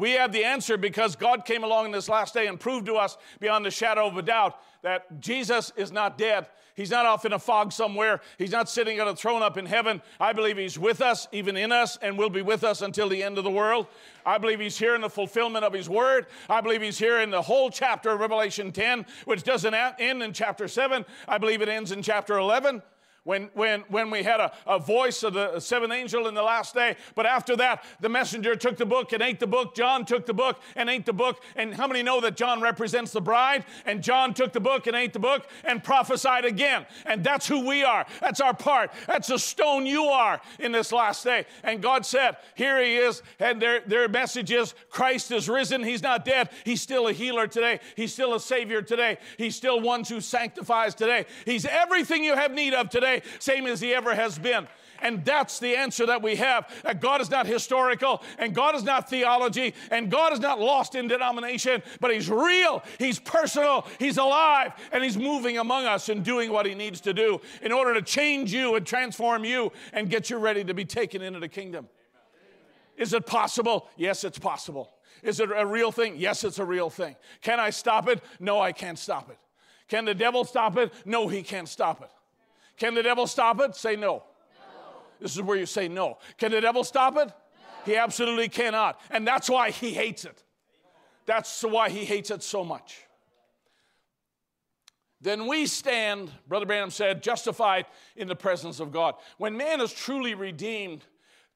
We 0.00 0.12
have 0.12 0.32
the 0.32 0.44
answer 0.44 0.78
because 0.78 1.14
God 1.14 1.44
came 1.44 1.62
along 1.62 1.84
in 1.84 1.90
this 1.92 2.08
last 2.08 2.32
day 2.32 2.46
and 2.46 2.58
proved 2.58 2.86
to 2.86 2.94
us 2.94 3.18
beyond 3.38 3.66
the 3.66 3.70
shadow 3.70 4.06
of 4.06 4.16
a 4.16 4.22
doubt 4.22 4.56
that 4.80 5.20
Jesus 5.20 5.74
is 5.76 5.92
not 5.92 6.16
dead. 6.16 6.46
He's 6.74 6.90
not 6.90 7.04
off 7.04 7.26
in 7.26 7.34
a 7.34 7.38
fog 7.38 7.70
somewhere. 7.70 8.22
He's 8.38 8.50
not 8.50 8.70
sitting 8.70 8.98
on 8.98 9.08
a 9.08 9.14
throne 9.14 9.42
up 9.42 9.58
in 9.58 9.66
heaven. 9.66 10.00
I 10.18 10.32
believe 10.32 10.56
He's 10.56 10.78
with 10.78 11.02
us, 11.02 11.28
even 11.32 11.54
in 11.54 11.70
us, 11.70 11.98
and 12.00 12.16
will 12.16 12.30
be 12.30 12.40
with 12.40 12.64
us 12.64 12.80
until 12.80 13.10
the 13.10 13.22
end 13.22 13.36
of 13.36 13.44
the 13.44 13.50
world. 13.50 13.88
I 14.24 14.38
believe 14.38 14.58
He's 14.58 14.78
here 14.78 14.94
in 14.94 15.02
the 15.02 15.10
fulfillment 15.10 15.66
of 15.66 15.74
His 15.74 15.90
word. 15.90 16.28
I 16.48 16.62
believe 16.62 16.80
He's 16.80 16.98
here 16.98 17.20
in 17.20 17.28
the 17.28 17.42
whole 17.42 17.68
chapter 17.68 18.08
of 18.08 18.20
Revelation 18.20 18.72
10, 18.72 19.04
which 19.26 19.42
doesn't 19.42 19.74
end 19.74 20.22
in 20.22 20.32
chapter 20.32 20.66
7. 20.66 21.04
I 21.28 21.36
believe 21.36 21.60
it 21.60 21.68
ends 21.68 21.92
in 21.92 22.00
chapter 22.02 22.38
11 22.38 22.80
when, 23.24 23.50
when, 23.54 23.80
when 23.88 24.10
we 24.10 24.22
had 24.22 24.40
a, 24.40 24.52
a 24.66 24.78
voice 24.78 25.22
of 25.22 25.34
the 25.34 25.60
seventh 25.60 25.92
angel 25.92 26.26
in 26.26 26.34
the 26.34 26.42
last 26.42 26.74
day. 26.74 26.96
But 27.14 27.26
after 27.26 27.56
that, 27.56 27.84
the 28.00 28.08
messenger 28.08 28.56
took 28.56 28.76
the 28.76 28.86
book 28.86 29.12
and 29.12 29.22
ate 29.22 29.40
the 29.40 29.46
book. 29.46 29.74
John 29.74 30.04
took 30.04 30.26
the 30.26 30.34
book 30.34 30.60
and 30.74 30.88
ate 30.88 31.06
the 31.06 31.12
book. 31.12 31.42
And 31.56 31.74
how 31.74 31.86
many 31.86 32.02
know 32.02 32.20
that 32.20 32.36
John 32.36 32.60
represents 32.60 33.12
the 33.12 33.20
bride? 33.20 33.64
And 33.84 34.02
John 34.02 34.32
took 34.32 34.52
the 34.52 34.60
book 34.60 34.86
and 34.86 34.96
ate 34.96 35.12
the 35.12 35.18
book 35.18 35.46
and 35.64 35.84
prophesied 35.84 36.44
again. 36.44 36.86
And 37.04 37.22
that's 37.22 37.46
who 37.46 37.66
we 37.66 37.84
are. 37.84 38.06
That's 38.20 38.40
our 38.40 38.54
part. 38.54 38.90
That's 39.06 39.28
the 39.28 39.38
stone 39.38 39.86
you 39.86 40.04
are 40.04 40.40
in 40.58 40.72
this 40.72 40.90
last 40.90 41.22
day. 41.22 41.44
And 41.62 41.82
God 41.82 42.06
said, 42.06 42.36
Here 42.54 42.82
he 42.82 42.96
is. 42.96 43.22
And 43.38 43.60
their, 43.60 43.80
their 43.80 44.08
message 44.08 44.50
is 44.50 44.74
Christ 44.88 45.30
is 45.30 45.48
risen. 45.48 45.82
He's 45.82 46.02
not 46.02 46.24
dead. 46.24 46.48
He's 46.64 46.80
still 46.80 47.08
a 47.08 47.12
healer 47.12 47.46
today. 47.46 47.80
He's 47.96 48.12
still 48.12 48.34
a 48.34 48.40
savior 48.40 48.80
today. 48.80 49.18
He's 49.36 49.56
still 49.56 49.80
one 49.80 50.04
who 50.04 50.20
sanctifies 50.20 50.94
today. 50.94 51.26
He's 51.44 51.66
everything 51.66 52.24
you 52.24 52.34
have 52.34 52.52
need 52.52 52.72
of 52.72 52.88
today 52.88 53.09
today, 53.10 53.26
same 53.38 53.66
as 53.66 53.80
He 53.80 53.94
ever 53.94 54.14
has 54.14 54.38
been. 54.38 54.66
And 55.02 55.24
that's 55.24 55.58
the 55.58 55.76
answer 55.76 56.04
that 56.06 56.20
we 56.20 56.36
have 56.36 56.70
that 56.84 57.00
God 57.00 57.22
is 57.22 57.30
not 57.30 57.46
historical, 57.46 58.22
and 58.38 58.54
God 58.54 58.74
is 58.74 58.82
not 58.82 59.08
theology, 59.08 59.74
and 59.90 60.10
God 60.10 60.34
is 60.34 60.40
not 60.40 60.60
lost 60.60 60.94
in 60.94 61.08
denomination, 61.08 61.82
but 62.00 62.12
He's 62.12 62.28
real, 62.28 62.82
He's 62.98 63.18
personal, 63.18 63.86
He's 63.98 64.18
alive, 64.18 64.72
and 64.92 65.02
He's 65.02 65.16
moving 65.16 65.56
among 65.56 65.86
us 65.86 66.10
and 66.10 66.22
doing 66.22 66.52
what 66.52 66.66
He 66.66 66.74
needs 66.74 67.00
to 67.02 67.14
do 67.14 67.40
in 67.62 67.72
order 67.72 67.94
to 67.94 68.02
change 68.02 68.52
you 68.52 68.74
and 68.74 68.86
transform 68.86 69.44
you 69.44 69.72
and 69.94 70.10
get 70.10 70.28
you 70.28 70.36
ready 70.36 70.64
to 70.64 70.74
be 70.74 70.84
taken 70.84 71.22
into 71.22 71.40
the 71.40 71.48
kingdom. 71.48 71.88
Is 72.98 73.14
it 73.14 73.24
possible? 73.24 73.88
Yes, 73.96 74.24
it's 74.24 74.38
possible. 74.38 74.92
Is 75.22 75.40
it 75.40 75.48
a 75.54 75.64
real 75.64 75.90
thing? 75.90 76.16
Yes, 76.18 76.44
it's 76.44 76.58
a 76.58 76.64
real 76.64 76.90
thing. 76.90 77.16
Can 77.40 77.58
I 77.58 77.70
stop 77.70 78.06
it? 78.08 78.22
No, 78.38 78.60
I 78.60 78.72
can't 78.72 78.98
stop 78.98 79.30
it. 79.30 79.38
Can 79.88 80.04
the 80.04 80.14
devil 80.14 80.44
stop 80.44 80.76
it? 80.76 80.92
No, 81.06 81.26
he 81.28 81.42
can't 81.42 81.68
stop 81.68 82.02
it. 82.02 82.10
Can 82.80 82.94
the 82.94 83.02
devil 83.02 83.26
stop 83.26 83.60
it? 83.60 83.76
Say 83.76 83.94
no. 83.94 84.00
no. 84.16 84.22
This 85.20 85.36
is 85.36 85.42
where 85.42 85.58
you 85.58 85.66
say 85.66 85.86
no. 85.86 86.16
Can 86.38 86.50
the 86.50 86.62
devil 86.62 86.82
stop 86.82 87.16
it? 87.18 87.28
No. 87.28 87.34
He 87.84 87.96
absolutely 87.96 88.48
cannot. 88.48 88.98
And 89.10 89.26
that's 89.26 89.50
why 89.50 89.70
he 89.70 89.92
hates 89.92 90.24
it. 90.24 90.42
That's 91.26 91.62
why 91.62 91.90
he 91.90 92.06
hates 92.06 92.30
it 92.30 92.42
so 92.42 92.64
much. 92.64 93.02
Then 95.20 95.46
we 95.46 95.66
stand, 95.66 96.32
Brother 96.48 96.64
Branham 96.64 96.90
said, 96.90 97.22
justified 97.22 97.84
in 98.16 98.26
the 98.26 98.34
presence 98.34 98.80
of 98.80 98.90
God. 98.90 99.14
When 99.36 99.58
man 99.58 99.82
is 99.82 99.92
truly 99.92 100.34
redeemed, 100.34 101.04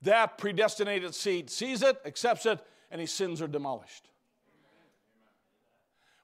that 0.03 0.37
predestinated 0.37 1.15
seed 1.15 1.49
sees 1.49 1.83
it, 1.83 1.97
accepts 2.05 2.45
it, 2.45 2.61
and 2.91 3.01
his 3.01 3.11
sins 3.11 3.41
are 3.41 3.49
demolished. 3.49 4.11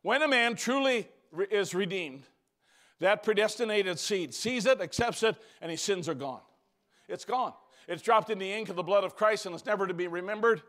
When 0.03 0.21
a 0.21 0.29
man 0.29 0.55
truly 0.55 1.09
is 1.51 1.75
redeemed, 1.75 2.25
that 3.01 3.23
predestinated 3.23 3.99
seed 3.99 4.35
sees 4.35 4.67
it, 4.67 4.81
accepts 4.81 5.23
it, 5.23 5.37
and 5.61 5.71
his 5.71 5.81
sins 5.81 6.09
are 6.09 6.15
gone. 6.15 6.41
It's 7.09 7.25
gone. 7.25 7.53
It's 7.89 8.03
dropped 8.03 8.31
in 8.31 8.39
the 8.39 8.51
ink 8.51 8.69
of 8.69 8.77
the 8.77 8.83
blood 8.83 9.05
of 9.05 9.17
Christ 9.17 9.47
and 9.47 9.55
it's 9.55 9.67
never 9.67 9.87
to 9.87 9.95
be 9.95 10.07
remembered. 10.07 10.63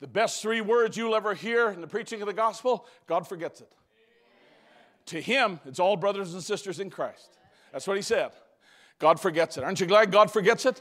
The 0.00 0.06
best 0.06 0.40
three 0.40 0.60
words 0.60 0.96
you'll 0.96 1.14
ever 1.14 1.34
hear 1.34 1.68
in 1.68 1.80
the 1.80 1.86
preaching 1.86 2.22
of 2.22 2.26
the 2.26 2.32
gospel 2.32 2.86
God 3.06 3.28
forgets 3.28 3.60
it. 3.60 3.72
To 5.06 5.20
him, 5.20 5.60
it's 5.66 5.78
all 5.78 5.96
brothers 5.96 6.32
and 6.32 6.42
sisters 6.42 6.80
in 6.80 6.88
Christ. 6.88 7.36
That's 7.72 7.86
what 7.86 7.96
he 7.96 8.02
said. 8.02 8.30
God 8.98 9.20
forgets 9.20 9.58
it. 9.58 9.64
Aren't 9.64 9.80
you 9.80 9.86
glad 9.86 10.10
God 10.12 10.30
forgets 10.30 10.64
it? 10.64 10.80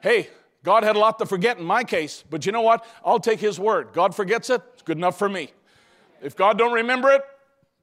Hey, 0.00 0.28
God 0.62 0.84
had 0.84 0.94
a 0.94 0.98
lot 0.98 1.18
to 1.18 1.26
forget 1.26 1.58
in 1.58 1.64
my 1.64 1.82
case, 1.82 2.22
but 2.30 2.46
you 2.46 2.52
know 2.52 2.62
what? 2.62 2.86
I'll 3.04 3.18
take 3.18 3.40
his 3.40 3.58
word. 3.58 3.88
God 3.92 4.14
forgets 4.14 4.48
it. 4.48 4.62
It's 4.74 4.82
good 4.82 4.96
enough 4.96 5.18
for 5.18 5.28
me. 5.28 5.50
If 6.22 6.36
God 6.36 6.56
don't 6.56 6.72
remember 6.72 7.10
it, 7.10 7.22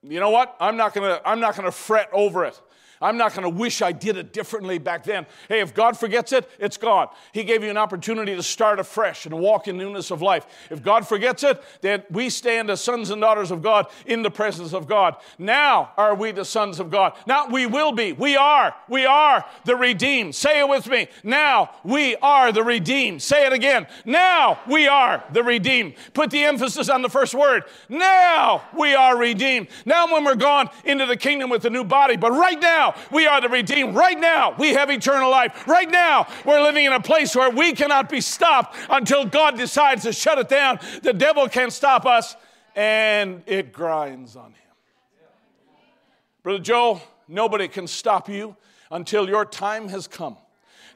you 0.02 0.20
know 0.20 0.30
what? 0.30 0.56
I'm 0.60 0.76
not 0.76 0.94
gonna, 0.94 1.20
I'm 1.24 1.40
not 1.40 1.56
gonna 1.56 1.72
fret 1.72 2.08
over 2.12 2.44
it. 2.44 2.60
I'm 3.00 3.16
not 3.16 3.34
going 3.34 3.44
to 3.44 3.48
wish 3.48 3.80
I 3.80 3.92
did 3.92 4.18
it 4.18 4.32
differently 4.32 4.78
back 4.78 5.04
then. 5.04 5.26
Hey, 5.48 5.60
if 5.60 5.74
God 5.74 5.96
forgets 5.96 6.32
it, 6.32 6.48
it's 6.58 6.76
gone. 6.76 7.08
He 7.32 7.44
gave 7.44 7.64
you 7.64 7.70
an 7.70 7.78
opportunity 7.78 8.36
to 8.36 8.42
start 8.42 8.78
afresh 8.78 9.24
and 9.24 9.38
walk 9.38 9.68
in 9.68 9.78
newness 9.78 10.10
of 10.10 10.20
life. 10.20 10.46
If 10.68 10.82
God 10.82 11.08
forgets 11.08 11.42
it, 11.42 11.62
then 11.80 12.02
we 12.10 12.28
stand 12.28 12.68
as 12.68 12.82
sons 12.82 13.08
and 13.08 13.20
daughters 13.20 13.50
of 13.50 13.62
God 13.62 13.86
in 14.04 14.22
the 14.22 14.30
presence 14.30 14.74
of 14.74 14.86
God. 14.86 15.16
Now 15.38 15.92
are 15.96 16.14
we 16.14 16.32
the 16.32 16.44
sons 16.44 16.78
of 16.78 16.90
God. 16.90 17.14
Not 17.26 17.50
we 17.50 17.64
will 17.66 17.92
be. 17.92 18.12
We 18.12 18.36
are. 18.36 18.74
We 18.88 19.06
are 19.06 19.46
the 19.64 19.76
redeemed. 19.76 20.34
Say 20.34 20.60
it 20.60 20.68
with 20.68 20.86
me. 20.86 21.08
Now 21.24 21.70
we 21.82 22.16
are 22.16 22.52
the 22.52 22.62
redeemed. 22.62 23.22
Say 23.22 23.46
it 23.46 23.52
again. 23.54 23.86
Now 24.04 24.60
we 24.68 24.88
are 24.88 25.24
the 25.32 25.42
redeemed. 25.42 25.94
Put 26.12 26.30
the 26.30 26.44
emphasis 26.44 26.90
on 26.90 27.00
the 27.00 27.08
first 27.08 27.34
word. 27.34 27.64
Now 27.88 28.62
we 28.76 28.94
are 28.94 29.16
redeemed. 29.16 29.68
Now 29.86 30.12
when 30.12 30.24
we're 30.24 30.34
gone 30.34 30.68
into 30.84 31.06
the 31.06 31.16
kingdom 31.16 31.48
with 31.48 31.64
a 31.64 31.70
new 31.70 31.84
body, 31.84 32.16
but 32.16 32.32
right 32.32 32.60
now, 32.60 32.89
we 33.10 33.26
are 33.26 33.40
the 33.40 33.48
redeemed. 33.48 33.94
Right 33.94 34.18
now, 34.18 34.54
we 34.58 34.70
have 34.70 34.90
eternal 34.90 35.30
life. 35.30 35.66
Right 35.66 35.90
now, 35.90 36.26
we're 36.44 36.62
living 36.62 36.84
in 36.84 36.92
a 36.92 37.00
place 37.00 37.34
where 37.34 37.50
we 37.50 37.72
cannot 37.72 38.08
be 38.08 38.20
stopped 38.20 38.76
until 38.88 39.24
God 39.24 39.56
decides 39.56 40.02
to 40.04 40.12
shut 40.12 40.38
it 40.38 40.48
down. 40.48 40.78
The 41.02 41.12
devil 41.12 41.48
can't 41.48 41.72
stop 41.72 42.06
us, 42.06 42.36
and 42.74 43.42
it 43.46 43.72
grinds 43.72 44.36
on 44.36 44.52
him. 44.52 44.54
Brother 46.42 46.58
Joe, 46.58 47.00
nobody 47.28 47.68
can 47.68 47.86
stop 47.86 48.28
you 48.28 48.56
until 48.90 49.28
your 49.28 49.44
time 49.44 49.88
has 49.88 50.06
come. 50.06 50.36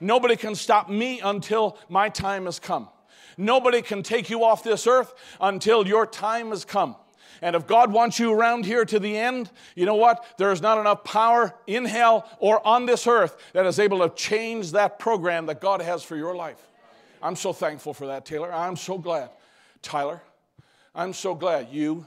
Nobody 0.00 0.36
can 0.36 0.54
stop 0.54 0.88
me 0.88 1.20
until 1.20 1.78
my 1.88 2.08
time 2.08 2.46
has 2.46 2.58
come. 2.58 2.88
Nobody 3.36 3.82
can 3.82 4.02
take 4.02 4.30
you 4.30 4.44
off 4.44 4.62
this 4.62 4.86
earth 4.86 5.14
until 5.40 5.86
your 5.86 6.06
time 6.06 6.50
has 6.50 6.64
come. 6.64 6.96
And 7.44 7.54
if 7.54 7.66
God 7.66 7.92
wants 7.92 8.18
you 8.18 8.32
around 8.32 8.64
here 8.64 8.86
to 8.86 8.98
the 8.98 9.18
end, 9.18 9.50
you 9.74 9.84
know 9.84 9.96
what? 9.96 10.24
There 10.38 10.50
is 10.50 10.62
not 10.62 10.78
enough 10.78 11.04
power 11.04 11.54
in 11.66 11.84
hell 11.84 12.26
or 12.38 12.66
on 12.66 12.86
this 12.86 13.06
earth 13.06 13.36
that 13.52 13.66
is 13.66 13.78
able 13.78 13.98
to 13.98 14.08
change 14.14 14.72
that 14.72 14.98
program 14.98 15.44
that 15.46 15.60
God 15.60 15.82
has 15.82 16.02
for 16.02 16.16
your 16.16 16.34
life. 16.34 16.70
I'm 17.22 17.36
so 17.36 17.52
thankful 17.52 17.92
for 17.92 18.06
that, 18.06 18.24
Taylor. 18.24 18.50
I'm 18.50 18.76
so 18.76 18.96
glad. 18.96 19.28
Tyler, 19.82 20.22
I'm 20.94 21.12
so 21.12 21.34
glad 21.34 21.68
you 21.70 22.06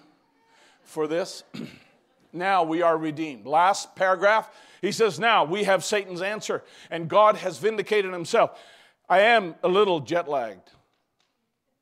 for 0.81 1.05
this. 1.07 1.43
now 2.34 2.64
we 2.64 2.81
are 2.81 2.97
redeemed. 2.97 3.45
Last 3.45 3.95
paragraph, 3.95 4.49
he 4.81 4.91
says, 4.91 5.19
Now 5.19 5.43
we 5.43 5.65
have 5.65 5.84
Satan's 5.84 6.23
answer, 6.23 6.64
and 6.89 7.07
God 7.07 7.35
has 7.35 7.59
vindicated 7.59 8.11
himself. 8.11 8.59
I 9.07 9.19
am 9.19 9.53
a 9.61 9.68
little 9.68 9.99
jet 9.99 10.27
lagged, 10.27 10.72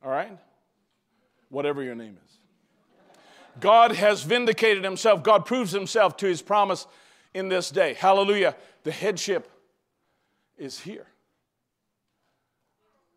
all 0.04 0.10
right? 0.10 0.36
Whatever 1.48 1.82
your 1.82 1.94
name 1.94 2.18
is. 2.22 2.25
God 3.60 3.92
has 3.92 4.22
vindicated 4.22 4.84
himself. 4.84 5.22
God 5.22 5.46
proves 5.46 5.72
himself 5.72 6.16
to 6.18 6.26
his 6.26 6.42
promise 6.42 6.86
in 7.34 7.48
this 7.48 7.70
day. 7.70 7.94
Hallelujah. 7.94 8.56
The 8.82 8.92
headship 8.92 9.50
is 10.56 10.80
here. 10.80 11.06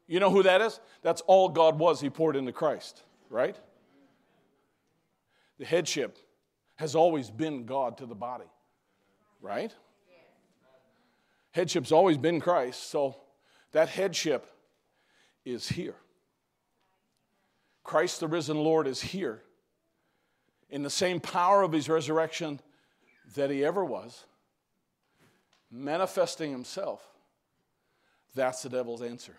You 0.07 0.19
know 0.19 0.31
who 0.31 0.43
that 0.43 0.61
is? 0.61 0.79
That's 1.03 1.21
all 1.21 1.49
God 1.49 1.77
was, 1.77 2.01
he 2.01 2.09
poured 2.09 2.35
into 2.35 2.51
Christ, 2.51 3.03
right? 3.29 3.55
The 5.59 5.65
headship 5.65 6.17
has 6.77 6.95
always 6.95 7.29
been 7.29 7.65
God 7.65 7.97
to 7.97 8.05
the 8.05 8.15
body, 8.15 8.49
right? 9.41 9.73
Headship's 11.51 11.91
always 11.91 12.17
been 12.17 12.39
Christ, 12.39 12.89
so 12.89 13.17
that 13.71 13.89
headship 13.89 14.47
is 15.45 15.69
here. 15.69 15.95
Christ 17.83 18.19
the 18.19 18.27
risen 18.27 18.57
Lord 18.57 18.87
is 18.87 19.01
here 19.01 19.41
in 20.69 20.83
the 20.83 20.89
same 20.89 21.19
power 21.19 21.63
of 21.63 21.71
his 21.71 21.89
resurrection 21.89 22.59
that 23.35 23.49
he 23.49 23.63
ever 23.63 23.83
was, 23.83 24.25
manifesting 25.71 26.51
himself, 26.51 27.07
that's 28.35 28.63
the 28.63 28.69
devil's 28.69 29.01
answer. 29.01 29.35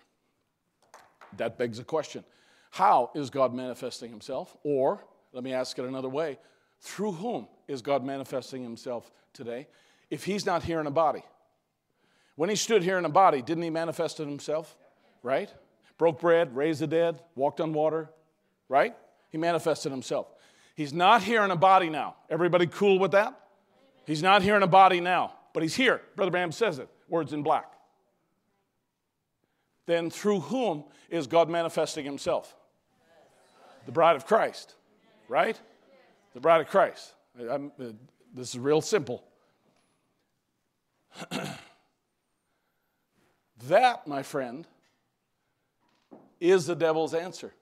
That 1.37 1.59
begs 1.59 1.79
a 1.79 1.85
question 1.85 2.25
How 2.71 3.11
is 3.15 3.31
God 3.31 3.55
manifesting 3.55 4.11
himself? 4.11 4.57
Or, 4.63 5.05
let 5.33 5.45
me 5.45 5.53
ask 5.53 5.79
it 5.79 5.85
another 5.85 6.09
way 6.09 6.39
through 6.81 7.13
whom 7.13 7.47
is 7.69 7.83
God 7.83 8.05
manifesting 8.05 8.63
himself 8.63 9.11
today 9.33 9.69
if 10.11 10.25
he's 10.25 10.45
not 10.47 10.63
here 10.63 10.81
in 10.81 10.87
a 10.87 10.91
body? 10.91 11.23
When 12.37 12.49
he 12.49 12.57
stood 12.57 12.83
here 12.83 12.99
in 12.99 13.05
a 13.05 13.11
body, 13.11 13.43
didn't 13.43 13.63
he 13.63 13.71
manifest 13.71 14.19
it 14.19 14.27
himself? 14.27 14.77
Right? 15.23 15.53
Broke 15.99 16.21
bread, 16.21 16.57
raised 16.57 16.81
the 16.81 16.87
dead, 16.87 17.21
walked 17.35 17.61
on 17.61 17.75
water, 17.75 18.09
right? 18.69 18.97
He 19.29 19.37
manifested 19.37 19.93
himself. 19.93 20.27
He's 20.81 20.95
not 20.95 21.23
here 21.23 21.43
in 21.43 21.51
a 21.51 21.57
body 21.57 21.91
now. 21.91 22.17
Everybody 22.31 22.67
cool 22.67 22.99
with 22.99 23.11
that? 23.11 23.39
He's 24.07 24.23
not 24.23 24.41
here 24.41 24.57
in 24.57 24.63
a 24.63 24.67
body 24.67 24.99
now, 24.99 25.35
but 25.53 25.63
he's 25.63 25.75
here. 25.75 26.01
Brother 26.17 26.31
Branham 26.31 26.53
says 26.53 26.79
it, 26.79 26.89
words 27.07 27.35
in 27.35 27.43
black. 27.43 27.71
Then 29.85 30.09
through 30.09 30.41
whom 30.41 30.85
is 31.11 31.27
God 31.27 31.51
manifesting 31.51 32.07
himself? 32.07 32.57
The 33.85 33.93
bride 33.93 34.17
of 34.17 34.25
Christ, 34.25 34.75
right? 35.29 35.61
The 36.33 36.41
bride 36.41 36.63
of 36.63 36.69
Christ. 36.69 37.13
I'm, 37.39 37.73
uh, 37.79 37.89
this 38.33 38.49
is 38.49 38.59
real 38.59 38.81
simple. 38.81 39.23
that, 43.69 44.07
my 44.07 44.23
friend, 44.23 44.67
is 46.41 46.65
the 46.65 46.75
devil's 46.75 47.13
answer. 47.13 47.53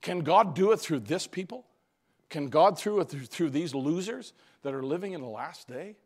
Can 0.00 0.20
God 0.20 0.54
do 0.54 0.72
it 0.72 0.80
through 0.80 1.00
this 1.00 1.26
people? 1.26 1.66
Can 2.28 2.48
God 2.48 2.78
through, 2.78 3.04
through 3.04 3.50
these 3.50 3.74
losers 3.74 4.32
that 4.62 4.74
are 4.74 4.82
living 4.82 5.12
in 5.12 5.20
the 5.20 5.28
last 5.28 5.66
day? 5.66 5.96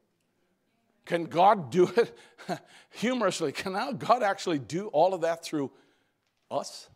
Can 1.05 1.25
God 1.25 1.71
do 1.71 1.91
it 1.97 2.17
humorously? 2.91 3.53
Can 3.53 3.73
God 3.99 4.23
actually 4.23 4.59
do 4.59 4.87
all 4.89 5.15
of 5.15 5.23
that 5.23 5.45
through 5.45 5.71
us? 6.51 6.89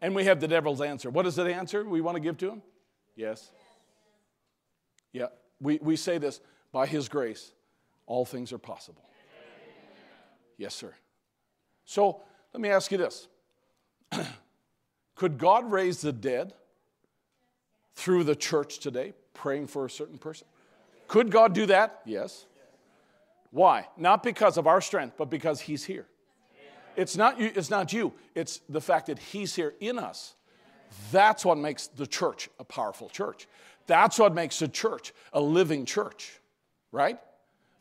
And 0.00 0.14
we 0.14 0.24
have 0.24 0.40
the 0.40 0.46
devil's 0.46 0.80
answer. 0.80 1.10
What 1.10 1.26
is 1.26 1.34
the 1.34 1.52
answer 1.52 1.84
we 1.84 2.00
want 2.00 2.16
to 2.16 2.20
give 2.20 2.36
to 2.38 2.50
him? 2.50 2.62
Yes. 3.16 3.50
Yeah, 5.12 5.26
we, 5.60 5.78
we 5.82 5.96
say 5.96 6.18
this 6.18 6.40
by 6.70 6.86
his 6.86 7.08
grace, 7.08 7.52
all 8.06 8.24
things 8.24 8.52
are 8.52 8.58
possible. 8.58 9.02
Yes, 10.56 10.74
sir. 10.74 10.94
So 11.84 12.20
let 12.52 12.60
me 12.60 12.68
ask 12.68 12.92
you 12.92 12.98
this 12.98 13.26
Could 15.16 15.38
God 15.38 15.70
raise 15.70 16.00
the 16.00 16.12
dead 16.12 16.52
through 17.98 18.22
the 18.22 18.36
church 18.36 18.78
today, 18.78 19.12
praying 19.34 19.66
for 19.66 19.84
a 19.84 19.90
certain 19.90 20.18
person? 20.18 20.46
Could 21.08 21.32
God 21.32 21.52
do 21.52 21.66
that? 21.66 22.00
Yes. 22.04 22.46
Why? 23.50 23.88
Not 23.96 24.22
because 24.22 24.56
of 24.56 24.68
our 24.68 24.80
strength, 24.80 25.16
but 25.18 25.28
because 25.28 25.60
He's 25.60 25.84
here. 25.84 26.06
It's 26.94 27.16
not 27.16 27.40
you, 27.40 27.50
it's 27.56 27.70
not 27.70 27.92
you. 27.92 28.12
It's 28.36 28.60
the 28.68 28.80
fact 28.80 29.06
that 29.06 29.18
He's 29.18 29.56
here 29.56 29.74
in 29.80 29.98
us. 29.98 30.36
That's 31.10 31.44
what 31.44 31.58
makes 31.58 31.88
the 31.88 32.06
church 32.06 32.48
a 32.60 32.64
powerful 32.64 33.08
church. 33.08 33.48
That's 33.88 34.16
what 34.16 34.32
makes 34.32 34.60
the 34.60 34.68
church 34.68 35.12
a 35.32 35.40
living 35.40 35.84
church, 35.84 36.38
right? 36.92 37.18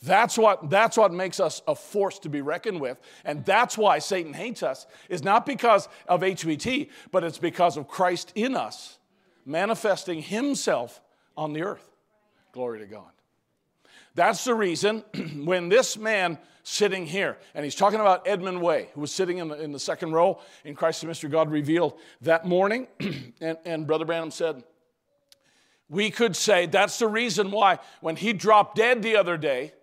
That's 0.02 0.35
what, 0.35 0.72
that's 0.72 0.98
what 0.98 1.14
makes 1.14 1.39
us 1.39 1.61
a 1.68 1.76
force 1.76 2.18
to 2.19 2.30
be 2.30 2.41
reckoned 2.41 2.81
with. 2.81 2.99
And 3.23 3.45
that's 3.45 3.77
why 3.77 3.99
Satan 3.99 4.34
hates 4.34 4.64
us, 4.64 4.88
is 5.10 5.23
not 5.23 5.45
because 5.45 5.88
of 6.07 6.22
HVT, 6.22 6.89
but 7.11 7.23
it's 7.23 7.38
because 7.38 7.77
of 7.77 7.88
Christ 7.88 8.31
in 8.34 8.56
us 8.56 8.97
manifesting 9.48 10.22
himself 10.22 11.02
on 11.36 11.53
the 11.53 11.64
earth. 11.64 11.90
Glory 12.52 12.80
to 12.80 12.86
God. 12.86 13.10
That's 14.14 14.44
the 14.44 14.53
reason 14.53 15.03
when 15.45 15.69
this 15.69 15.98
man 15.98 16.38
sitting 16.64 17.06
here, 17.06 17.38
and 17.56 17.64
he's 17.64 17.76
talking 17.76 18.02
about 18.02 18.28
Edmund 18.28 18.61
Way, 18.61 18.90
who 18.94 19.02
was 19.02 19.11
sitting 19.11 19.38
in 19.38 19.48
the, 19.48 19.61
in 19.61 19.72
the 19.72 19.80
second 19.80 20.11
row 20.11 20.41
in 20.65 20.76
Christ 20.76 21.02
the 21.02 21.07
Mystery 21.07 21.30
God 21.30 21.49
revealed 21.49 21.94
that 22.22 22.45
morning, 22.45 22.88
and, 23.41 23.57
and 23.64 23.88
Brother 23.88 24.03
Branham 24.03 24.32
said, 24.32 24.64
we 25.90 26.11
could 26.11 26.36
say 26.36 26.65
that's 26.65 26.99
the 26.99 27.07
reason 27.07 27.52
why 27.52 27.80
when 28.02 28.18
he 28.18 28.34
dropped 28.34 28.76
dead 28.76 29.02
the 29.02 29.15
other 29.15 29.38
day, 29.38 29.74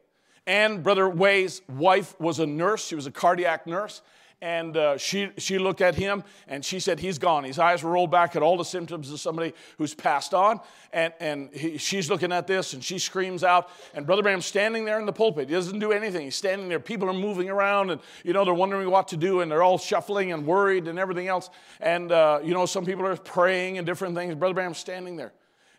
and 0.46 0.82
Brother 0.82 1.08
Way's 1.08 1.62
wife 1.68 2.20
was 2.20 2.38
a 2.38 2.46
nurse, 2.46 2.84
she 2.84 2.94
was 2.94 3.06
a 3.06 3.10
cardiac 3.10 3.66
nurse. 3.66 4.02
And 4.44 4.76
uh, 4.76 4.98
she, 4.98 5.30
she 5.38 5.58
looked 5.58 5.80
at 5.80 5.94
him 5.94 6.22
and 6.48 6.62
she 6.62 6.78
said, 6.78 7.00
He's 7.00 7.18
gone. 7.18 7.44
His 7.44 7.58
eyes 7.58 7.82
were 7.82 7.92
rolled 7.92 8.10
back 8.10 8.36
at 8.36 8.42
all 8.42 8.58
the 8.58 8.64
symptoms 8.64 9.10
of 9.10 9.18
somebody 9.18 9.54
who's 9.78 9.94
passed 9.94 10.34
on. 10.34 10.60
And, 10.92 11.14
and 11.18 11.50
he, 11.50 11.78
she's 11.78 12.10
looking 12.10 12.30
at 12.30 12.46
this 12.46 12.74
and 12.74 12.84
she 12.84 12.98
screams 12.98 13.42
out. 13.42 13.70
And 13.94 14.04
Brother 14.04 14.22
Branham's 14.22 14.44
standing 14.44 14.84
there 14.84 15.00
in 15.00 15.06
the 15.06 15.14
pulpit. 15.14 15.48
He 15.48 15.54
doesn't 15.54 15.78
do 15.78 15.92
anything. 15.92 16.24
He's 16.26 16.36
standing 16.36 16.68
there. 16.68 16.78
People 16.78 17.08
are 17.08 17.14
moving 17.14 17.48
around 17.48 17.88
and, 17.88 18.02
you 18.22 18.34
know, 18.34 18.44
they're 18.44 18.52
wondering 18.52 18.90
what 18.90 19.08
to 19.08 19.16
do 19.16 19.40
and 19.40 19.50
they're 19.50 19.62
all 19.62 19.78
shuffling 19.78 20.30
and 20.30 20.46
worried 20.46 20.88
and 20.88 20.98
everything 20.98 21.26
else. 21.26 21.48
And, 21.80 22.12
uh, 22.12 22.40
you 22.44 22.52
know, 22.52 22.66
some 22.66 22.84
people 22.84 23.06
are 23.06 23.16
praying 23.16 23.78
and 23.78 23.86
different 23.86 24.14
things. 24.14 24.34
Brother 24.34 24.52
Branham's 24.52 24.76
standing 24.76 25.16
there 25.16 25.32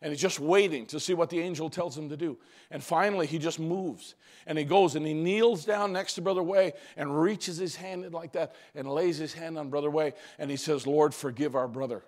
and 0.06 0.12
he's 0.12 0.22
just 0.22 0.40
waiting 0.40 0.86
to 0.86 1.00
see 1.00 1.16
what 1.16 1.32
the 1.32 1.40
angel 1.40 1.68
tells 1.68 1.98
him 1.98 2.10
to 2.10 2.16
do. 2.16 2.38
And 2.70 2.84
finally, 2.84 3.26
he 3.26 3.40
just 3.40 3.60
moves 3.60 4.14
and 4.46 4.56
he 4.56 4.64
goes 4.64 4.94
and 4.94 5.04
he 5.04 5.16
kneels 5.16 5.66
down 5.66 5.94
next 5.94 6.14
to 6.14 6.22
Brother 6.22 6.44
Way 6.44 6.74
and 6.96 7.20
reaches 7.20 7.58
his 7.58 7.76
hand 7.76 8.14
like 8.14 8.34
that 8.34 8.54
and 8.76 8.88
lays 8.88 9.18
his 9.18 9.34
hand 9.34 9.58
on 9.58 9.72
Brother 9.72 9.90
Way 9.90 10.14
and 10.38 10.52
he 10.52 10.58
says, 10.58 10.86
Lord, 10.86 11.16
forgive 11.16 11.56
our 11.56 11.68
brother. 11.68 12.04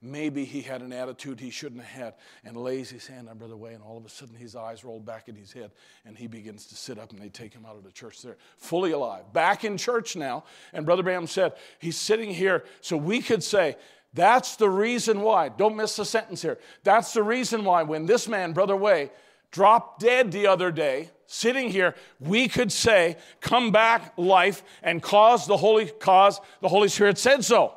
Maybe 0.00 0.44
he 0.44 0.60
had 0.60 0.80
an 0.80 0.92
attitude 0.92 1.40
he 1.40 1.50
shouldn't 1.50 1.82
have 1.82 2.04
had 2.04 2.14
and 2.44 2.56
lays 2.56 2.88
his 2.88 3.04
hand 3.08 3.28
on 3.28 3.38
Brother 3.38 3.56
Way, 3.56 3.74
and 3.74 3.82
all 3.82 3.96
of 3.96 4.06
a 4.06 4.08
sudden 4.08 4.36
his 4.36 4.54
eyes 4.54 4.84
roll 4.84 5.00
back 5.00 5.28
in 5.28 5.34
his 5.34 5.52
head 5.52 5.72
and 6.04 6.16
he 6.16 6.28
begins 6.28 6.66
to 6.66 6.76
sit 6.76 7.00
up 7.00 7.10
and 7.10 7.20
they 7.20 7.30
take 7.30 7.52
him 7.52 7.66
out 7.66 7.74
of 7.74 7.82
the 7.82 7.90
church 7.90 8.22
there, 8.22 8.36
fully 8.58 8.92
alive. 8.92 9.32
Back 9.32 9.64
in 9.64 9.76
church 9.76 10.14
now, 10.14 10.44
and 10.72 10.86
Brother 10.86 11.02
Branham 11.02 11.26
said, 11.26 11.54
He's 11.80 11.96
sitting 11.96 12.32
here 12.32 12.64
so 12.80 12.96
we 12.96 13.20
could 13.20 13.42
say, 13.42 13.76
that's 14.14 14.56
the 14.56 14.70
reason 14.70 15.20
why. 15.20 15.48
Don't 15.48 15.76
miss 15.76 15.96
the 15.96 16.04
sentence 16.04 16.42
here. 16.42 16.58
That's 16.84 17.12
the 17.12 17.22
reason 17.22 17.64
why 17.64 17.82
when 17.82 18.06
this 18.06 18.28
man, 18.28 18.52
Brother 18.52 18.76
Way, 18.76 19.10
dropped 19.50 20.00
dead 20.00 20.30
the 20.30 20.46
other 20.46 20.70
day, 20.70 21.10
sitting 21.26 21.70
here, 21.70 21.94
we 22.20 22.48
could 22.48 22.70
say, 22.70 23.16
come 23.40 23.72
back 23.72 24.12
life 24.16 24.62
and 24.82 25.02
cause 25.02 25.46
the 25.46 25.56
Holy 25.56 25.86
cause 25.86 26.40
the 26.60 26.68
Holy 26.68 26.88
Spirit 26.88 27.18
said 27.18 27.44
so. 27.44 27.74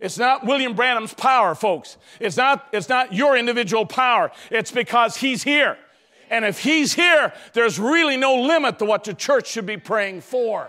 It's 0.00 0.18
not 0.18 0.44
William 0.44 0.74
Branham's 0.74 1.14
power, 1.14 1.54
folks. 1.54 1.96
It's 2.20 2.36
not, 2.36 2.66
it's 2.72 2.88
not 2.88 3.12
your 3.12 3.36
individual 3.36 3.86
power. 3.86 4.32
It's 4.50 4.70
because 4.70 5.16
he's 5.16 5.42
here. 5.42 5.78
And 6.30 6.44
if 6.44 6.58
he's 6.58 6.94
here, 6.94 7.32
there's 7.52 7.78
really 7.78 8.16
no 8.16 8.34
limit 8.34 8.78
to 8.80 8.84
what 8.84 9.04
the 9.04 9.14
church 9.14 9.48
should 9.48 9.66
be 9.66 9.76
praying 9.76 10.22
for. 10.22 10.68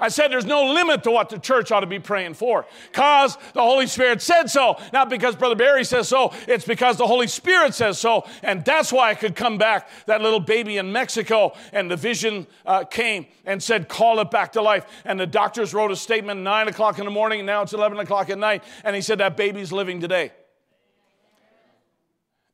I 0.00 0.08
said 0.08 0.28
there's 0.28 0.44
no 0.44 0.72
limit 0.72 1.02
to 1.04 1.10
what 1.10 1.28
the 1.28 1.38
church 1.38 1.72
ought 1.72 1.80
to 1.80 1.86
be 1.86 1.98
praying 1.98 2.34
for 2.34 2.66
because 2.90 3.36
the 3.54 3.62
Holy 3.62 3.86
Spirit 3.86 4.22
said 4.22 4.48
so. 4.48 4.78
Not 4.92 5.10
because 5.10 5.36
Brother 5.36 5.54
Barry 5.54 5.84
says 5.84 6.08
so, 6.08 6.32
it's 6.48 6.64
because 6.64 6.96
the 6.96 7.06
Holy 7.06 7.26
Spirit 7.26 7.74
says 7.74 7.98
so. 7.98 8.26
And 8.42 8.64
that's 8.64 8.92
why 8.92 9.10
I 9.10 9.14
could 9.14 9.36
come 9.36 9.58
back, 9.58 9.88
that 10.06 10.22
little 10.22 10.40
baby 10.40 10.78
in 10.78 10.92
Mexico, 10.92 11.54
and 11.72 11.90
the 11.90 11.96
vision 11.96 12.46
uh, 12.66 12.84
came 12.84 13.26
and 13.44 13.62
said, 13.62 13.88
call 13.88 14.20
it 14.20 14.30
back 14.30 14.52
to 14.52 14.62
life. 14.62 14.86
And 15.04 15.18
the 15.18 15.26
doctors 15.26 15.74
wrote 15.74 15.90
a 15.90 15.96
statement 15.96 16.40
9 16.40 16.68
o'clock 16.68 16.98
in 16.98 17.04
the 17.04 17.10
morning, 17.10 17.40
and 17.40 17.46
now 17.46 17.62
it's 17.62 17.72
11 17.72 17.98
o'clock 17.98 18.30
at 18.30 18.38
night. 18.38 18.62
And 18.84 18.94
he 18.94 19.02
said, 19.02 19.18
that 19.18 19.36
baby's 19.36 19.72
living 19.72 20.00
today. 20.00 20.32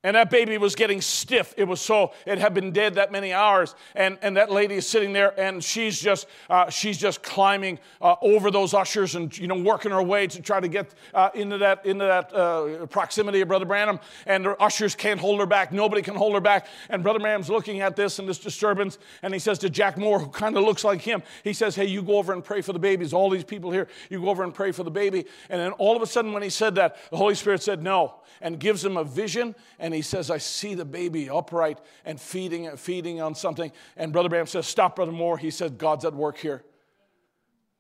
And 0.07 0.15
that 0.15 0.31
baby 0.31 0.57
was 0.57 0.77
getting 0.77 1.01
stiff. 1.01 1.53
It 1.57 1.65
was 1.65 1.81
so, 1.81 2.12
it 2.27 2.39
had 2.39 2.55
been 2.55 2.70
dead 2.70 2.95
that 2.95 3.11
many 3.11 3.33
hours. 3.33 3.74
And, 3.97 4.19
and 4.23 4.37
that 4.37 4.53
lady 4.53 4.77
is 4.77 4.89
sitting 4.89 5.12
there 5.12 5.39
and 5.39 5.65
she's 5.65 6.01
just, 6.01 6.28
uh, 6.49 6.70
she's 6.70 6.97
just 6.97 7.24
climbing 7.24 7.81
uh, 8.01 8.15
over 8.23 8.53
those 8.53 8.73
ushers 8.73 9.16
and, 9.16 9.37
you 9.37 9.49
know, 9.49 9.61
working 9.61 9.91
her 9.91 10.01
way 10.01 10.28
to 10.28 10.41
try 10.41 10.61
to 10.61 10.69
get 10.69 10.95
uh, 11.12 11.31
into 11.35 11.59
that, 11.59 11.85
into 11.85 12.05
that 12.05 12.33
uh, 12.33 12.87
proximity 12.87 13.41
of 13.41 13.49
Brother 13.49 13.65
Branham. 13.65 13.99
And 14.27 14.45
the 14.45 14.51
ushers 14.62 14.95
can't 14.95 15.19
hold 15.19 15.41
her 15.41 15.47
back. 15.47 15.73
Nobody 15.73 16.03
can 16.03 16.15
hold 16.15 16.35
her 16.35 16.41
back. 16.41 16.69
And 16.89 17.03
Brother 17.03 17.19
Branham's 17.19 17.51
looking 17.51 17.81
at 17.81 17.97
this 17.97 18.20
and 18.20 18.28
this 18.28 18.39
disturbance. 18.39 18.99
And 19.24 19.35
he 19.35 19.41
says 19.41 19.59
to 19.59 19.70
Jack 19.70 19.99
Moore, 19.99 20.20
who 20.20 20.28
kind 20.28 20.57
of 20.57 20.62
looks 20.62 20.85
like 20.85 21.01
him, 21.03 21.20
he 21.43 21.53
says, 21.53 21.74
Hey, 21.74 21.87
you 21.87 22.01
go 22.01 22.19
over 22.19 22.33
and 22.33 22.45
pray 22.45 22.61
for 22.61 22.73
the 22.73 22.78
babies. 22.78 23.12
All 23.12 23.28
these 23.28 23.43
people 23.43 23.73
here, 23.73 23.89
you 24.09 24.20
go 24.20 24.28
over 24.28 24.45
and 24.45 24.55
pray 24.55 24.70
for 24.70 24.85
the 24.85 24.91
baby. 24.93 25.27
And 25.51 25.61
then 25.61 25.73
all 25.73 25.97
of 25.97 26.03
a 26.03 26.07
sudden, 26.07 26.33
when 26.33 26.45
he 26.45 26.51
said 26.51 26.77
that, 26.77 26.97
the 27.11 27.16
Holy 27.16 27.35
Spirit 27.35 27.61
said, 27.61 27.83
No, 27.83 28.15
and 28.41 28.61
gives 28.61 28.85
him 28.85 28.97
a 28.97 29.03
vision. 29.03 29.57
And 29.81 29.95
he 29.97 30.02
says, 30.02 30.31
I 30.31 30.39
see 30.39 30.74
the 30.74 30.85
baby 30.85 31.28
upright 31.28 31.81
and 32.05 32.20
feeding, 32.20 32.77
feeding 32.77 33.20
on 33.20 33.35
something. 33.35 33.73
And 33.97 34.12
Brother 34.12 34.28
Branham 34.28 34.47
says, 34.47 34.66
Stop, 34.66 34.97
Brother 34.97 35.12
Moore. 35.12 35.39
He 35.39 35.51
said, 35.51 35.78
God's 35.78 36.05
at 36.05 36.14
work 36.14 36.39
here. 36.39 36.62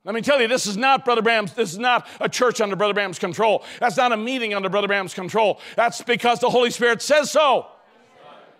Let 0.04 0.14
me 0.14 0.22
tell 0.22 0.40
you, 0.40 0.46
this 0.46 0.66
is 0.66 0.76
not 0.76 1.04
Brother 1.04 1.20
Branham's, 1.20 1.52
this 1.52 1.72
is 1.72 1.78
not 1.78 2.06
a 2.20 2.28
church 2.28 2.60
under 2.60 2.76
Brother 2.76 2.94
Branham's 2.94 3.18
control. 3.18 3.64
That's 3.80 3.96
not 3.96 4.12
a 4.12 4.16
meeting 4.16 4.54
under 4.54 4.68
Brother 4.68 4.86
Branham's 4.86 5.14
control. 5.14 5.60
That's 5.74 6.00
because 6.00 6.38
the 6.38 6.48
Holy 6.48 6.70
Spirit 6.70 7.02
says 7.02 7.30
so. 7.30 7.66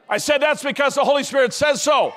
I 0.09 0.19
said 0.19 0.43
that's 0.43 0.63
because 0.63 0.97
the 0.97 1.05
Holy 1.05 1.23
Spirit 1.23 1.53
says 1.53 1.83
so. 1.83 2.13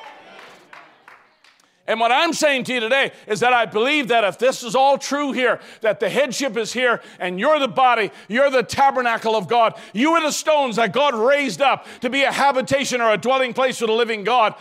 And 1.90 1.99
what 1.99 2.11
I'm 2.11 2.34
saying 2.34 2.66
to 2.66 2.74
you 2.76 2.80
today 2.80 3.11
is 3.26 3.40
that 3.40 3.52
I 3.52 3.66
believe 3.66 4.10
that 4.10 4.24
if 4.24 4.38
this 4.38 4.61
is 4.61 4.76
all 4.76 4.99
true 4.99 5.32
here, 5.32 5.60
that 5.82 5.99
the 5.99 6.07
headship 6.07 6.56
is 6.56 6.72
here 6.72 7.02
and 7.20 7.40
you're 7.40 7.57
the 7.57 7.68
body, 7.68 8.11
you're 8.28 8.52
the 8.52 8.61
tabernacle 8.61 9.36
of 9.36 9.48
God, 9.48 9.74
you 9.91 10.11
are 10.11 10.22
the 10.22 10.32
stones 10.32 10.76
that 10.76 10.94
God 10.94 11.16
raised 11.16 11.64
up 11.64 11.88
to 12.02 12.10
be 12.11 12.22
a 12.22 12.32
habitation 12.32 13.02
or 13.02 13.11
a 13.11 13.18
dwelling 13.18 13.56
place 13.56 13.80
for 13.80 13.88
the 13.88 13.94
living 13.94 14.24
God, 14.24 14.53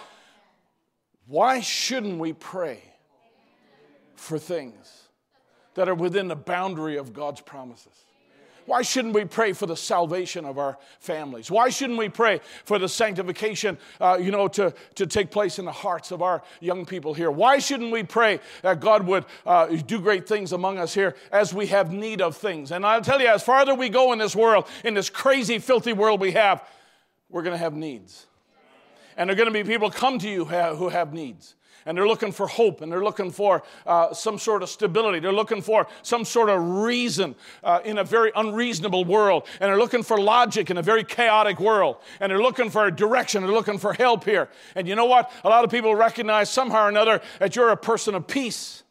why 1.26 1.60
shouldn't 1.60 2.18
we 2.18 2.32
pray 2.32 2.82
for 4.14 4.38
things 4.38 5.08
that 5.74 5.86
are 5.86 5.94
within 5.94 6.28
the 6.28 6.36
boundary 6.36 6.96
of 6.96 7.12
God's 7.12 7.42
promises? 7.42 7.92
Why 8.68 8.82
shouldn't 8.82 9.14
we 9.14 9.24
pray 9.24 9.54
for 9.54 9.64
the 9.64 9.76
salvation 9.76 10.44
of 10.44 10.58
our 10.58 10.76
families? 11.00 11.50
Why 11.50 11.70
shouldn't 11.70 11.98
we 11.98 12.10
pray 12.10 12.42
for 12.66 12.78
the 12.78 12.86
sanctification, 12.86 13.78
uh, 13.98 14.18
you 14.20 14.30
know, 14.30 14.46
to, 14.48 14.74
to 14.96 15.06
take 15.06 15.30
place 15.30 15.58
in 15.58 15.64
the 15.64 15.72
hearts 15.72 16.10
of 16.10 16.20
our 16.20 16.42
young 16.60 16.84
people 16.84 17.14
here? 17.14 17.30
Why 17.30 17.60
shouldn't 17.60 17.90
we 17.90 18.02
pray 18.02 18.40
that 18.60 18.80
God 18.80 19.06
would 19.06 19.24
uh, 19.46 19.68
do 19.68 19.98
great 19.98 20.28
things 20.28 20.52
among 20.52 20.76
us 20.76 20.92
here 20.92 21.16
as 21.32 21.54
we 21.54 21.68
have 21.68 21.94
need 21.94 22.20
of 22.20 22.36
things? 22.36 22.70
And 22.70 22.84
I'll 22.84 23.00
tell 23.00 23.22
you, 23.22 23.28
as 23.28 23.42
farther 23.42 23.74
we 23.74 23.88
go 23.88 24.12
in 24.12 24.18
this 24.18 24.36
world, 24.36 24.66
in 24.84 24.92
this 24.92 25.08
crazy, 25.08 25.58
filthy 25.58 25.94
world 25.94 26.20
we 26.20 26.32
have, 26.32 26.62
we're 27.30 27.42
going 27.42 27.54
to 27.54 27.58
have 27.58 27.72
needs. 27.72 28.26
And 29.16 29.30
there 29.30 29.34
are 29.34 29.38
going 29.38 29.50
to 29.50 29.64
be 29.64 29.64
people 29.64 29.90
come 29.90 30.18
to 30.18 30.28
you 30.28 30.44
who 30.44 30.90
have 30.90 31.14
needs 31.14 31.54
and 31.88 31.96
they're 31.96 32.06
looking 32.06 32.32
for 32.32 32.46
hope 32.46 32.82
and 32.82 32.92
they're 32.92 33.02
looking 33.02 33.30
for 33.30 33.62
uh, 33.86 34.12
some 34.12 34.38
sort 34.38 34.62
of 34.62 34.68
stability. 34.68 35.20
They're 35.20 35.32
looking 35.32 35.62
for 35.62 35.86
some 36.02 36.26
sort 36.26 36.50
of 36.50 36.62
reason 36.62 37.34
uh, 37.64 37.80
in 37.82 37.96
a 37.96 38.04
very 38.04 38.30
unreasonable 38.36 39.06
world. 39.06 39.46
And 39.58 39.70
they're 39.70 39.78
looking 39.78 40.02
for 40.02 40.20
logic 40.20 40.68
in 40.68 40.76
a 40.76 40.82
very 40.82 41.02
chaotic 41.02 41.58
world. 41.58 41.96
And 42.20 42.30
they're 42.30 42.42
looking 42.42 42.68
for 42.68 42.86
a 42.86 42.94
direction. 42.94 43.42
They're 43.42 43.54
looking 43.54 43.78
for 43.78 43.94
help 43.94 44.24
here. 44.24 44.50
And 44.74 44.86
you 44.86 44.96
know 44.96 45.06
what? 45.06 45.32
A 45.44 45.48
lot 45.48 45.64
of 45.64 45.70
people 45.70 45.94
recognize 45.94 46.50
somehow 46.50 46.84
or 46.84 46.88
another 46.90 47.22
that 47.38 47.56
you're 47.56 47.70
a 47.70 47.76
person 47.76 48.14
of 48.14 48.26
peace. 48.26 48.82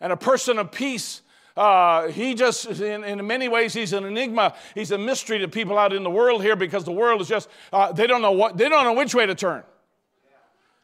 And 0.00 0.12
a 0.12 0.16
person 0.16 0.58
of 0.58 0.72
peace 0.72 1.22
uh, 1.56 2.08
he 2.08 2.34
just, 2.34 2.66
in, 2.66 3.04
in, 3.04 3.24
many 3.24 3.46
ways, 3.46 3.72
he's 3.72 3.92
an 3.92 4.04
enigma. 4.04 4.54
He's 4.74 4.90
a 4.90 4.98
mystery 4.98 5.38
to 5.38 5.46
people 5.46 5.78
out 5.78 5.92
in 5.92 6.02
the 6.02 6.10
world 6.10 6.42
here 6.42 6.56
because 6.56 6.82
the 6.82 6.90
world 6.90 7.20
is 7.20 7.28
just, 7.28 7.48
uh, 7.72 7.92
they 7.92 8.08
don't 8.08 8.20
know 8.20 8.32
what, 8.32 8.56
they 8.56 8.68
don't 8.68 8.82
know 8.82 8.94
which 8.94 9.14
way 9.14 9.26
to 9.26 9.36
turn. 9.36 9.62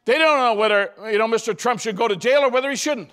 They 0.05 0.17
don't 0.17 0.37
know 0.37 0.53
whether, 0.55 0.93
you 1.11 1.17
know, 1.17 1.27
Mr. 1.27 1.57
Trump 1.57 1.79
should 1.79 1.95
go 1.95 2.07
to 2.07 2.15
jail 2.15 2.39
or 2.39 2.49
whether 2.49 2.69
he 2.69 2.75
shouldn't. 2.75 3.11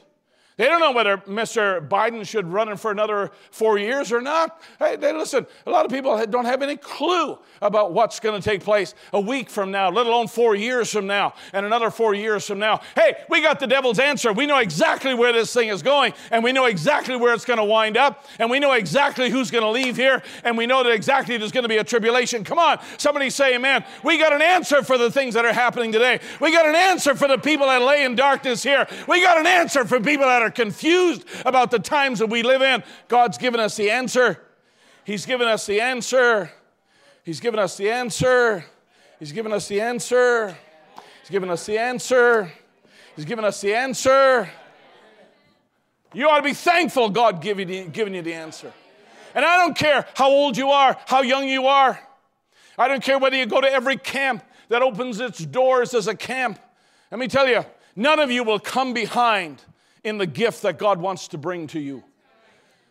They 0.58 0.66
don't 0.66 0.80
know 0.80 0.90
whether 0.90 1.18
Mr. 1.18 1.86
Biden 1.88 2.26
should 2.26 2.48
run 2.48 2.76
for 2.76 2.90
another 2.90 3.30
four 3.52 3.78
years 3.78 4.12
or 4.12 4.20
not. 4.20 4.60
Hey, 4.80 4.96
they, 4.96 5.12
listen, 5.12 5.46
a 5.64 5.70
lot 5.70 5.86
of 5.86 5.92
people 5.92 6.26
don't 6.26 6.46
have 6.46 6.62
any 6.62 6.76
clue 6.76 7.38
about 7.62 7.92
what's 7.92 8.18
going 8.18 8.40
to 8.40 8.46
take 8.46 8.64
place 8.64 8.92
a 9.12 9.20
week 9.20 9.50
from 9.50 9.70
now, 9.70 9.88
let 9.88 10.06
alone 10.06 10.26
four 10.26 10.56
years 10.56 10.90
from 10.90 11.06
now 11.06 11.34
and 11.52 11.64
another 11.64 11.92
four 11.92 12.12
years 12.12 12.44
from 12.44 12.58
now. 12.58 12.80
Hey, 12.96 13.14
we 13.30 13.40
got 13.40 13.60
the 13.60 13.68
devil's 13.68 14.00
answer. 14.00 14.32
We 14.32 14.46
know 14.46 14.58
exactly 14.58 15.14
where 15.14 15.32
this 15.32 15.54
thing 15.54 15.68
is 15.68 15.80
going, 15.80 16.12
and 16.32 16.42
we 16.42 16.50
know 16.50 16.64
exactly 16.64 17.14
where 17.14 17.32
it's 17.34 17.44
going 17.44 17.58
to 17.58 17.64
wind 17.64 17.96
up, 17.96 18.26
and 18.40 18.50
we 18.50 18.58
know 18.58 18.72
exactly 18.72 19.30
who's 19.30 19.52
going 19.52 19.62
to 19.62 19.70
leave 19.70 19.96
here, 19.96 20.24
and 20.42 20.58
we 20.58 20.66
know 20.66 20.82
that 20.82 20.90
exactly 20.90 21.36
there's 21.36 21.52
going 21.52 21.62
to 21.62 21.68
be 21.68 21.76
a 21.76 21.84
tribulation. 21.84 22.42
Come 22.42 22.58
on, 22.58 22.80
somebody 22.96 23.30
say 23.30 23.54
amen. 23.54 23.84
We 24.02 24.18
got 24.18 24.32
an 24.32 24.42
answer 24.42 24.82
for 24.82 24.98
the 24.98 25.08
things 25.08 25.34
that 25.34 25.44
are 25.44 25.52
happening 25.52 25.92
today. 25.92 26.18
We 26.40 26.50
got 26.50 26.66
an 26.66 26.74
answer 26.74 27.14
for 27.14 27.28
the 27.28 27.38
people 27.38 27.68
that 27.68 27.80
lay 27.80 28.04
in 28.04 28.16
darkness 28.16 28.64
here. 28.64 28.88
We 29.06 29.22
got 29.22 29.38
an 29.38 29.46
answer 29.46 29.84
for 29.84 30.00
people 30.00 30.26
that 30.26 30.42
are 30.42 30.47
are 30.48 30.50
confused 30.50 31.24
about 31.44 31.70
the 31.70 31.78
times 31.78 32.18
that 32.18 32.28
we 32.28 32.42
live 32.42 32.62
in, 32.62 32.82
God's 33.06 33.38
given 33.38 33.60
us 33.60 33.76
the 33.76 33.90
answer. 33.90 34.42
He's 35.04 35.26
given 35.26 35.46
us 35.46 35.66
the 35.66 35.80
answer. 35.80 36.50
He's 37.22 37.40
given 37.40 37.60
us 37.60 37.76
the 37.76 37.90
answer. 37.90 38.64
He's 39.18 39.32
given 39.32 39.52
us 39.52 39.68
the 39.68 39.80
answer. 39.80 40.56
He's 41.20 41.30
given 41.30 41.50
us 41.50 41.66
the 41.66 41.78
answer. 41.78 42.52
He's 43.14 43.24
given 43.24 43.44
us 43.44 43.60
the 43.60 43.74
answer. 43.74 44.50
You 46.14 46.28
ought 46.28 46.38
to 46.38 46.42
be 46.42 46.54
thankful 46.54 47.10
God 47.10 47.42
giving 47.42 47.68
you, 47.68 47.84
giving 47.84 48.14
you 48.14 48.22
the 48.22 48.34
answer. 48.34 48.72
And 49.34 49.44
I 49.44 49.58
don't 49.58 49.76
care 49.76 50.06
how 50.14 50.30
old 50.30 50.56
you 50.56 50.70
are, 50.70 50.96
how 51.06 51.20
young 51.20 51.46
you 51.46 51.66
are. 51.66 52.00
I 52.78 52.88
don't 52.88 53.02
care 53.02 53.18
whether 53.18 53.36
you 53.36 53.44
go 53.44 53.60
to 53.60 53.70
every 53.70 53.98
camp 53.98 54.42
that 54.68 54.80
opens 54.80 55.20
its 55.20 55.44
doors 55.44 55.92
as 55.92 56.06
a 56.06 56.14
camp. 56.14 56.58
Let 57.10 57.20
me 57.20 57.28
tell 57.28 57.46
you, 57.46 57.64
none 57.94 58.20
of 58.20 58.30
you 58.30 58.44
will 58.44 58.58
come 58.58 58.94
behind 58.94 59.62
in 60.04 60.18
the 60.18 60.26
gift 60.26 60.62
that 60.62 60.78
God 60.78 61.00
wants 61.00 61.28
to 61.28 61.38
bring 61.38 61.66
to 61.68 61.80
you. 61.80 62.04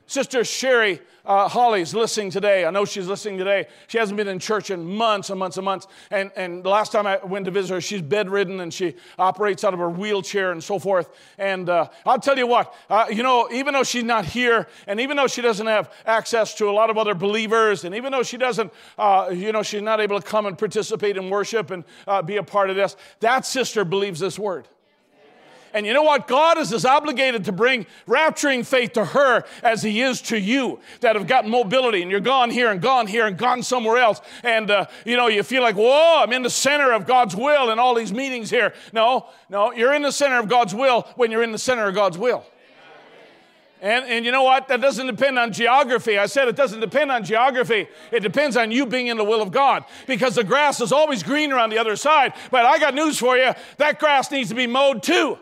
Sister 0.07 0.45
Sherry 0.45 1.01
uh, 1.25 1.49
Holly's 1.49 1.93
listening 1.93 2.31
today. 2.31 2.63
I 2.65 2.71
know 2.71 2.85
she's 2.85 3.07
listening 3.07 3.37
today. 3.37 3.67
She 3.87 3.97
hasn't 3.97 4.15
been 4.15 4.29
in 4.29 4.39
church 4.39 4.71
in 4.71 4.85
months 4.85 5.29
and 5.29 5.37
months 5.37 5.57
and 5.57 5.65
months. 5.65 5.85
And, 6.09 6.31
and 6.37 6.63
the 6.63 6.69
last 6.69 6.93
time 6.93 7.05
I 7.05 7.17
went 7.17 7.43
to 7.45 7.51
visit 7.51 7.73
her, 7.73 7.81
she's 7.81 8.01
bedridden 8.01 8.61
and 8.61 8.73
she 8.73 8.95
operates 9.19 9.65
out 9.65 9.73
of 9.73 9.79
her 9.79 9.89
wheelchair 9.89 10.53
and 10.53 10.63
so 10.63 10.79
forth. 10.79 11.09
And 11.37 11.69
uh, 11.69 11.89
I'll 12.05 12.19
tell 12.19 12.37
you 12.37 12.47
what, 12.47 12.73
uh, 12.89 13.07
you 13.11 13.21
know, 13.21 13.49
even 13.51 13.73
though 13.73 13.83
she's 13.83 14.05
not 14.05 14.23
here, 14.23 14.67
and 14.87 15.01
even 15.01 15.17
though 15.17 15.27
she 15.27 15.41
doesn't 15.41 15.67
have 15.67 15.91
access 16.05 16.55
to 16.55 16.69
a 16.69 16.71
lot 16.71 16.89
of 16.89 16.97
other 16.97 17.13
believers, 17.13 17.83
and 17.83 17.93
even 17.93 18.13
though 18.13 18.23
she 18.23 18.37
doesn't, 18.37 18.71
uh, 18.97 19.29
you 19.33 19.51
know, 19.51 19.63
she's 19.63 19.81
not 19.81 19.99
able 19.99 20.21
to 20.21 20.25
come 20.25 20.45
and 20.45 20.57
participate 20.57 21.17
in 21.17 21.29
worship 21.29 21.71
and 21.71 21.83
uh, 22.07 22.21
be 22.21 22.37
a 22.37 22.43
part 22.43 22.69
of 22.69 22.77
this, 22.77 22.95
that 23.19 23.45
sister 23.45 23.83
believes 23.83 24.21
this 24.21 24.39
word. 24.39 24.69
And 25.73 25.85
you 25.85 25.93
know 25.93 26.03
what? 26.03 26.27
God 26.27 26.57
is 26.57 26.73
as 26.73 26.85
obligated 26.85 27.45
to 27.45 27.51
bring 27.51 27.85
rapturing 28.07 28.65
faith 28.65 28.93
to 28.93 29.05
her 29.05 29.43
as 29.63 29.83
He 29.83 30.01
is 30.01 30.21
to 30.23 30.39
you 30.39 30.79
that 31.01 31.15
have 31.15 31.27
gotten 31.27 31.49
mobility 31.49 32.01
and 32.01 32.11
you're 32.11 32.19
gone 32.19 32.49
here 32.49 32.71
and 32.71 32.81
gone 32.81 33.07
here 33.07 33.27
and 33.27 33.37
gone 33.37 33.63
somewhere 33.63 33.97
else. 33.97 34.21
And, 34.43 34.71
uh, 34.71 34.85
you 35.05 35.17
know, 35.17 35.27
you 35.27 35.43
feel 35.43 35.61
like, 35.61 35.75
whoa, 35.75 36.23
I'm 36.23 36.33
in 36.33 36.43
the 36.43 36.49
center 36.49 36.91
of 36.91 37.05
God's 37.05 37.35
will 37.35 37.69
in 37.69 37.79
all 37.79 37.95
these 37.95 38.13
meetings 38.13 38.49
here. 38.49 38.73
No, 38.93 39.27
no, 39.49 39.71
you're 39.71 39.93
in 39.93 40.01
the 40.01 40.11
center 40.11 40.39
of 40.39 40.47
God's 40.47 40.73
will 40.73 41.03
when 41.15 41.31
you're 41.31 41.43
in 41.43 41.51
the 41.51 41.57
center 41.57 41.87
of 41.87 41.95
God's 41.95 42.17
will. 42.17 42.45
And, 43.79 44.05
and 44.05 44.25
you 44.25 44.31
know 44.31 44.43
what? 44.43 44.67
That 44.69 44.81
doesn't 44.81 45.05
depend 45.05 45.37
on 45.37 45.53
geography. 45.53 46.17
I 46.17 46.25
said 46.25 46.47
it 46.47 46.55
doesn't 46.55 46.79
depend 46.79 47.11
on 47.11 47.23
geography. 47.23 47.87
It 48.11 48.21
depends 48.21 48.57
on 48.57 48.71
you 48.71 48.87
being 48.87 49.07
in 49.07 49.17
the 49.17 49.23
will 49.23 49.41
of 49.41 49.51
God. 49.51 49.85
Because 50.07 50.35
the 50.35 50.43
grass 50.43 50.81
is 50.81 50.91
always 50.91 51.21
greener 51.21 51.59
on 51.59 51.69
the 51.69 51.77
other 51.77 51.95
side. 51.95 52.33
But 52.49 52.65
I 52.65 52.79
got 52.79 52.95
news 52.95 53.19
for 53.19 53.37
you 53.37 53.53
that 53.77 53.99
grass 53.99 54.31
needs 54.31 54.49
to 54.49 54.55
be 54.55 54.65
mowed 54.65 55.03
too. 55.03 55.37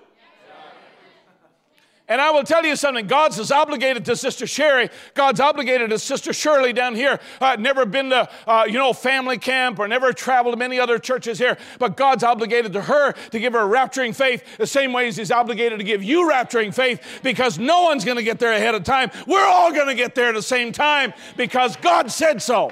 And 2.08 2.22
I 2.22 2.30
will 2.30 2.44
tell 2.44 2.64
you 2.64 2.76
something 2.76 3.08
God's 3.08 3.40
as 3.40 3.52
obligated 3.52 4.06
to 4.06 4.16
Sister 4.16 4.46
Sherry, 4.46 4.90
God's 5.16 5.40
obligated 5.40 5.90
to 5.90 5.98
Sister 5.98 6.34
Shirley 6.34 6.72
down 6.72 6.94
here. 6.94 7.20
Uh, 7.42 7.56
never 7.60 7.84
been 7.84 8.12
to, 8.12 8.30
uh, 8.46 8.66
you 8.68 8.78
know, 8.78 8.94
family 8.94 9.40
camp 9.40 9.80
or 9.80 9.88
never 9.88 10.14
traveled 10.14 10.54
to 10.54 10.58
many 10.58 10.80
other 10.80 11.00
churches 11.00 11.40
here, 11.40 11.58
but 11.80 11.98
God's 11.98 12.24
obligated 12.24 12.74
to 12.74 12.82
her 12.82 13.14
to 13.32 13.40
give 13.40 13.54
her 13.54 13.66
rapturing 13.66 14.16
faith 14.16 14.58
the 14.58 14.68
same 14.68 14.94
way 14.94 15.08
as 15.08 15.18
He's 15.18 15.32
obligated 15.32 15.80
to 15.80 15.86
give 15.86 16.04
you 16.04 16.30
rapturing 16.30 16.74
faith 16.74 17.02
because 17.24 17.58
no 17.58 17.84
one's 17.84 18.06
going 18.06 18.18
to 18.18 18.24
get 18.24 18.38
there 18.38 18.54
ahead 18.54 18.76
of 18.76 18.84
time. 18.84 19.10
We're 19.26 19.46
all 19.46 19.72
going 19.72 19.88
to 19.88 19.96
get 19.96 20.14
there 20.14 20.30
at 20.30 20.36
the 20.36 20.44
same 20.44 20.72
time 20.72 21.12
because 21.38 21.76
God 21.78 22.12
said 22.12 22.40
so. 22.40 22.72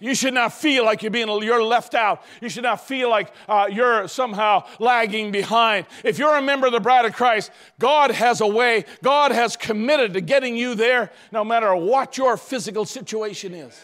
You 0.00 0.14
should 0.14 0.32
not 0.32 0.54
feel 0.54 0.84
like 0.84 1.02
you're 1.02 1.10
being 1.10 1.28
you're 1.42 1.62
left 1.62 1.94
out. 1.94 2.24
You 2.40 2.48
should 2.48 2.62
not 2.62 2.86
feel 2.86 3.10
like 3.10 3.32
uh, 3.46 3.68
you're 3.70 4.08
somehow 4.08 4.64
lagging 4.78 5.30
behind. 5.30 5.86
If 6.02 6.18
you're 6.18 6.36
a 6.36 6.42
member 6.42 6.66
of 6.66 6.72
the 6.72 6.80
bride 6.80 7.04
of 7.04 7.12
Christ, 7.12 7.50
God 7.78 8.10
has 8.10 8.40
a 8.40 8.46
way. 8.46 8.86
God 9.02 9.30
has 9.30 9.58
committed 9.58 10.14
to 10.14 10.22
getting 10.22 10.56
you 10.56 10.74
there, 10.74 11.12
no 11.30 11.44
matter 11.44 11.76
what 11.76 12.16
your 12.16 12.38
physical 12.38 12.86
situation 12.86 13.52
is. 13.52 13.78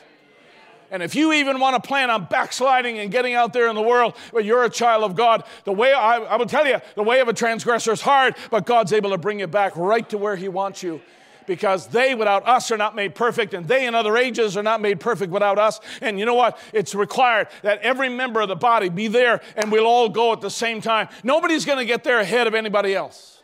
And 0.90 1.02
if 1.02 1.14
you 1.14 1.32
even 1.32 1.58
want 1.58 1.82
to 1.82 1.86
plan 1.86 2.10
on 2.10 2.26
backsliding 2.26 2.98
and 2.98 3.10
getting 3.10 3.34
out 3.34 3.52
there 3.52 3.68
in 3.68 3.74
the 3.74 3.82
world, 3.82 4.16
but 4.32 4.44
you're 4.44 4.64
a 4.64 4.70
child 4.70 5.04
of 5.04 5.16
God, 5.16 5.44
the 5.64 5.72
way 5.72 5.92
I, 5.92 6.18
I 6.18 6.36
will 6.36 6.46
tell 6.46 6.66
you, 6.66 6.80
the 6.94 7.02
way 7.02 7.20
of 7.20 7.28
a 7.28 7.32
transgressor 7.32 7.92
is 7.92 8.00
hard, 8.00 8.36
but 8.50 8.64
God's 8.64 8.92
able 8.92 9.10
to 9.10 9.18
bring 9.18 9.40
you 9.40 9.48
back 9.48 9.76
right 9.76 10.08
to 10.10 10.16
where 10.16 10.36
He 10.36 10.48
wants 10.48 10.82
you 10.82 11.02
because 11.46 11.88
they 11.88 12.14
without 12.14 12.46
us 12.46 12.70
are 12.70 12.76
not 12.76 12.94
made 12.94 13.14
perfect, 13.14 13.54
and 13.54 13.66
they 13.66 13.86
in 13.86 13.94
other 13.94 14.16
ages 14.16 14.56
are 14.56 14.62
not 14.62 14.80
made 14.80 15.00
perfect 15.00 15.32
without 15.32 15.58
us. 15.58 15.80
And 16.00 16.18
you 16.18 16.26
know 16.26 16.34
what? 16.34 16.58
It's 16.72 16.94
required 16.94 17.48
that 17.62 17.80
every 17.80 18.08
member 18.08 18.40
of 18.40 18.48
the 18.48 18.56
body 18.56 18.88
be 18.88 19.08
there 19.08 19.40
and 19.56 19.70
we'll 19.70 19.86
all 19.86 20.08
go 20.08 20.32
at 20.32 20.40
the 20.40 20.50
same 20.50 20.80
time. 20.80 21.08
Nobody's 21.22 21.64
going 21.64 21.78
to 21.78 21.84
get 21.84 22.04
there 22.04 22.18
ahead 22.18 22.46
of 22.46 22.54
anybody 22.54 22.94
else. 22.94 23.42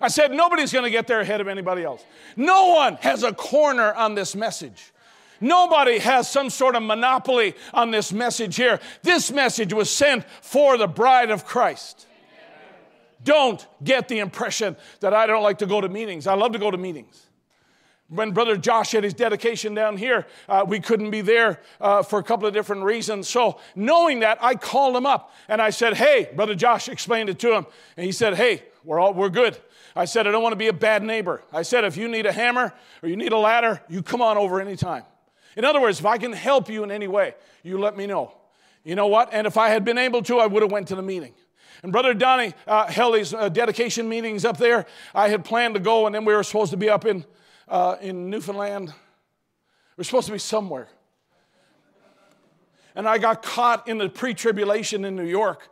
I 0.00 0.08
said, 0.08 0.30
nobody's 0.32 0.72
going 0.72 0.84
to 0.84 0.90
get 0.90 1.06
there 1.06 1.20
ahead 1.20 1.40
of 1.40 1.48
anybody 1.48 1.82
else. 1.82 2.04
No 2.36 2.68
one 2.68 2.96
has 3.00 3.24
a 3.24 3.32
corner 3.34 3.92
on 3.94 4.14
this 4.14 4.36
message. 4.36 4.92
Nobody 5.40 5.98
has 5.98 6.28
some 6.28 6.50
sort 6.50 6.76
of 6.76 6.82
monopoly 6.82 7.54
on 7.72 7.90
this 7.90 8.12
message 8.12 8.56
here. 8.56 8.80
This 9.02 9.30
message 9.30 9.72
was 9.72 9.90
sent 9.90 10.24
for 10.40 10.76
the 10.76 10.88
bride 10.88 11.30
of 11.30 11.44
Christ. 11.44 12.06
Don't 13.24 13.64
get 13.82 14.08
the 14.08 14.20
impression 14.20 14.76
that 15.00 15.12
I 15.12 15.26
don't 15.26 15.42
like 15.42 15.58
to 15.58 15.66
go 15.66 15.80
to 15.80 15.88
meetings. 15.88 16.26
I 16.26 16.34
love 16.34 16.52
to 16.52 16.58
go 16.58 16.70
to 16.70 16.78
meetings 16.78 17.27
when 18.08 18.32
Brother 18.32 18.56
Josh 18.56 18.92
had 18.92 19.04
his 19.04 19.12
dedication 19.12 19.74
down 19.74 19.96
here, 19.96 20.26
uh, 20.48 20.64
we 20.66 20.80
couldn't 20.80 21.10
be 21.10 21.20
there 21.20 21.60
uh, 21.80 22.02
for 22.02 22.18
a 22.18 22.22
couple 22.22 22.46
of 22.46 22.54
different 22.54 22.82
reasons. 22.82 23.28
So, 23.28 23.60
knowing 23.74 24.20
that, 24.20 24.38
I 24.40 24.54
called 24.54 24.96
him 24.96 25.04
up 25.04 25.34
and 25.46 25.60
I 25.60 25.70
said, 25.70 25.94
Hey, 25.94 26.30
Brother 26.34 26.54
Josh 26.54 26.88
explained 26.88 27.28
it 27.28 27.38
to 27.40 27.54
him. 27.54 27.66
And 27.96 28.06
he 28.06 28.12
said, 28.12 28.34
Hey, 28.34 28.64
we're, 28.82 28.98
all, 28.98 29.12
we're 29.12 29.28
good. 29.28 29.58
I 29.94 30.06
said, 30.06 30.26
I 30.26 30.30
don't 30.30 30.42
want 30.42 30.52
to 30.52 30.58
be 30.58 30.68
a 30.68 30.72
bad 30.72 31.02
neighbor. 31.02 31.42
I 31.52 31.62
said, 31.62 31.84
If 31.84 31.96
you 31.98 32.08
need 32.08 32.24
a 32.24 32.32
hammer 32.32 32.72
or 33.02 33.08
you 33.08 33.16
need 33.16 33.32
a 33.32 33.38
ladder, 33.38 33.82
you 33.88 34.02
come 34.02 34.22
on 34.22 34.38
over 34.38 34.60
anytime. 34.60 35.02
In 35.56 35.64
other 35.64 35.80
words, 35.80 36.00
if 36.00 36.06
I 36.06 36.16
can 36.18 36.32
help 36.32 36.70
you 36.70 36.84
in 36.84 36.90
any 36.90 37.08
way, 37.08 37.34
you 37.62 37.78
let 37.78 37.96
me 37.96 38.06
know. 38.06 38.32
You 38.84 38.94
know 38.94 39.08
what? 39.08 39.30
And 39.32 39.46
if 39.46 39.58
I 39.58 39.68
had 39.68 39.84
been 39.84 39.98
able 39.98 40.22
to, 40.22 40.38
I 40.38 40.46
would 40.46 40.62
have 40.62 40.72
went 40.72 40.88
to 40.88 40.94
the 40.94 41.02
meeting. 41.02 41.34
And 41.82 41.92
Brother 41.92 42.14
Donnie 42.14 42.54
uh, 42.66 42.86
held 42.86 43.16
these 43.16 43.34
uh, 43.34 43.48
dedication 43.50 44.08
meetings 44.08 44.44
up 44.44 44.56
there. 44.56 44.86
I 45.14 45.28
had 45.28 45.44
planned 45.44 45.74
to 45.74 45.80
go, 45.80 46.06
and 46.06 46.14
then 46.14 46.24
we 46.24 46.34
were 46.34 46.42
supposed 46.42 46.70
to 46.70 46.76
be 46.76 46.88
up 46.88 47.04
in 47.04 47.24
uh, 47.68 47.96
in 48.00 48.30
Newfoundland. 48.30 48.92
We're 49.96 50.04
supposed 50.04 50.26
to 50.26 50.32
be 50.32 50.38
somewhere. 50.38 50.88
And 52.94 53.08
I 53.08 53.18
got 53.18 53.42
caught 53.42 53.88
in 53.88 53.98
the 53.98 54.08
pre 54.08 54.34
tribulation 54.34 55.04
in 55.04 55.16
New 55.16 55.26
York. 55.26 55.68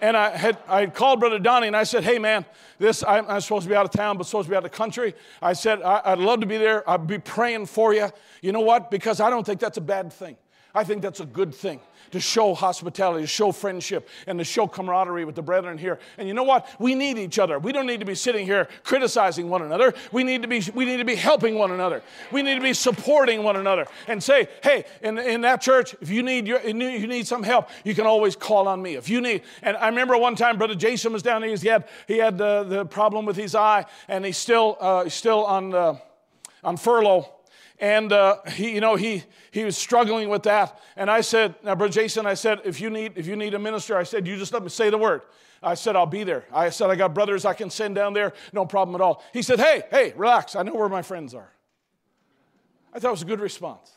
and 0.00 0.16
I 0.16 0.36
had 0.36 0.58
I 0.68 0.80
had 0.80 0.94
called 0.94 1.20
Brother 1.20 1.38
Donnie 1.38 1.66
and 1.66 1.76
I 1.76 1.84
said, 1.84 2.04
"Hey 2.04 2.18
man, 2.18 2.44
this 2.78 3.02
I'm, 3.02 3.28
I'm 3.28 3.40
supposed 3.40 3.64
to 3.64 3.68
be 3.68 3.74
out 3.76 3.84
of 3.84 3.90
town, 3.90 4.16
but 4.16 4.26
supposed 4.26 4.46
to 4.46 4.50
be 4.50 4.56
out 4.56 4.64
of 4.64 4.70
the 4.70 4.76
country." 4.76 5.14
I 5.42 5.52
said, 5.52 5.82
I, 5.82 6.00
"I'd 6.04 6.18
love 6.18 6.40
to 6.40 6.46
be 6.46 6.56
there. 6.56 6.88
I'd 6.88 7.06
be 7.06 7.18
praying 7.18 7.66
for 7.66 7.92
you. 7.94 8.08
You 8.42 8.52
know 8.52 8.60
what? 8.60 8.90
Because 8.90 9.20
I 9.20 9.30
don't 9.30 9.44
think 9.44 9.60
that's 9.60 9.78
a 9.78 9.82
bad 9.82 10.12
thing. 10.12 10.36
I 10.78 10.84
think 10.84 11.02
that's 11.02 11.18
a 11.18 11.26
good 11.26 11.52
thing 11.52 11.80
to 12.12 12.20
show 12.20 12.54
hospitality, 12.54 13.24
to 13.24 13.26
show 13.26 13.50
friendship, 13.50 14.08
and 14.28 14.38
to 14.38 14.44
show 14.44 14.68
camaraderie 14.68 15.24
with 15.24 15.34
the 15.34 15.42
brethren 15.42 15.76
here. 15.76 15.98
And 16.16 16.28
you 16.28 16.34
know 16.34 16.44
what? 16.44 16.68
We 16.78 16.94
need 16.94 17.18
each 17.18 17.40
other. 17.40 17.58
We 17.58 17.72
don't 17.72 17.84
need 17.84 17.98
to 17.98 18.06
be 18.06 18.14
sitting 18.14 18.46
here 18.46 18.68
criticizing 18.84 19.48
one 19.48 19.62
another. 19.62 19.92
We 20.12 20.22
need 20.22 20.42
to 20.42 20.48
be, 20.48 20.62
we 20.74 20.84
need 20.84 20.98
to 20.98 21.04
be 21.04 21.16
helping 21.16 21.58
one 21.58 21.72
another. 21.72 22.00
We 22.30 22.44
need 22.44 22.54
to 22.54 22.60
be 22.60 22.74
supporting 22.74 23.42
one 23.42 23.56
another 23.56 23.88
and 24.06 24.22
say, 24.22 24.48
hey, 24.62 24.84
in, 25.02 25.18
in 25.18 25.40
that 25.40 25.60
church, 25.60 25.96
if 26.00 26.10
you 26.10 26.22
need, 26.22 26.46
your, 26.46 26.60
you 26.60 26.74
need 26.74 27.26
some 27.26 27.42
help, 27.42 27.70
you 27.82 27.96
can 27.96 28.06
always 28.06 28.36
call 28.36 28.68
on 28.68 28.80
me. 28.80 28.94
If 28.94 29.08
you 29.08 29.20
need, 29.20 29.42
and 29.62 29.76
I 29.76 29.88
remember 29.88 30.16
one 30.16 30.36
time 30.36 30.58
Brother 30.58 30.76
Jason 30.76 31.12
was 31.12 31.24
down 31.24 31.40
there, 31.40 31.54
he 31.56 31.66
had, 31.66 31.88
he 32.06 32.18
had 32.18 32.38
the, 32.38 32.62
the 32.62 32.84
problem 32.86 33.26
with 33.26 33.36
his 33.36 33.56
eye, 33.56 33.84
and 34.06 34.24
he's 34.24 34.38
still, 34.38 34.76
uh, 34.80 35.08
still 35.08 35.44
on, 35.44 35.74
uh, 35.74 35.96
on 36.62 36.76
furlough 36.76 37.28
and 37.80 38.12
uh, 38.12 38.38
he, 38.48 38.74
you 38.74 38.80
know, 38.80 38.96
he, 38.96 39.22
he 39.50 39.64
was 39.64 39.76
struggling 39.76 40.28
with 40.28 40.42
that. 40.44 40.78
And 40.96 41.10
I 41.10 41.20
said, 41.20 41.54
now, 41.62 41.74
Brother 41.74 41.92
Jason, 41.92 42.26
I 42.26 42.34
said, 42.34 42.60
if 42.64 42.80
you 42.80 42.90
need, 42.90 43.12
if 43.16 43.26
you 43.26 43.36
need 43.36 43.54
a 43.54 43.58
minister, 43.58 43.96
I 43.96 44.02
said, 44.02 44.26
you 44.26 44.36
just 44.36 44.52
let 44.52 44.62
me 44.62 44.68
say 44.68 44.90
the 44.90 44.98
word. 44.98 45.22
I 45.62 45.74
said, 45.74 45.96
I'll 45.96 46.06
be 46.06 46.24
there. 46.24 46.44
I 46.52 46.70
said, 46.70 46.90
I 46.90 46.96
got 46.96 47.14
brothers 47.14 47.44
I 47.44 47.54
can 47.54 47.70
send 47.70 47.94
down 47.94 48.12
there, 48.12 48.32
no 48.52 48.64
problem 48.64 48.94
at 48.94 49.00
all. 49.00 49.22
He 49.32 49.42
said, 49.42 49.58
hey, 49.58 49.82
hey, 49.90 50.12
relax. 50.16 50.56
I 50.56 50.62
know 50.62 50.74
where 50.74 50.88
my 50.88 51.02
friends 51.02 51.34
are. 51.34 51.50
I 52.92 52.98
thought 52.98 53.08
it 53.08 53.12
was 53.12 53.22
a 53.22 53.26
good 53.26 53.40
response. 53.40 53.92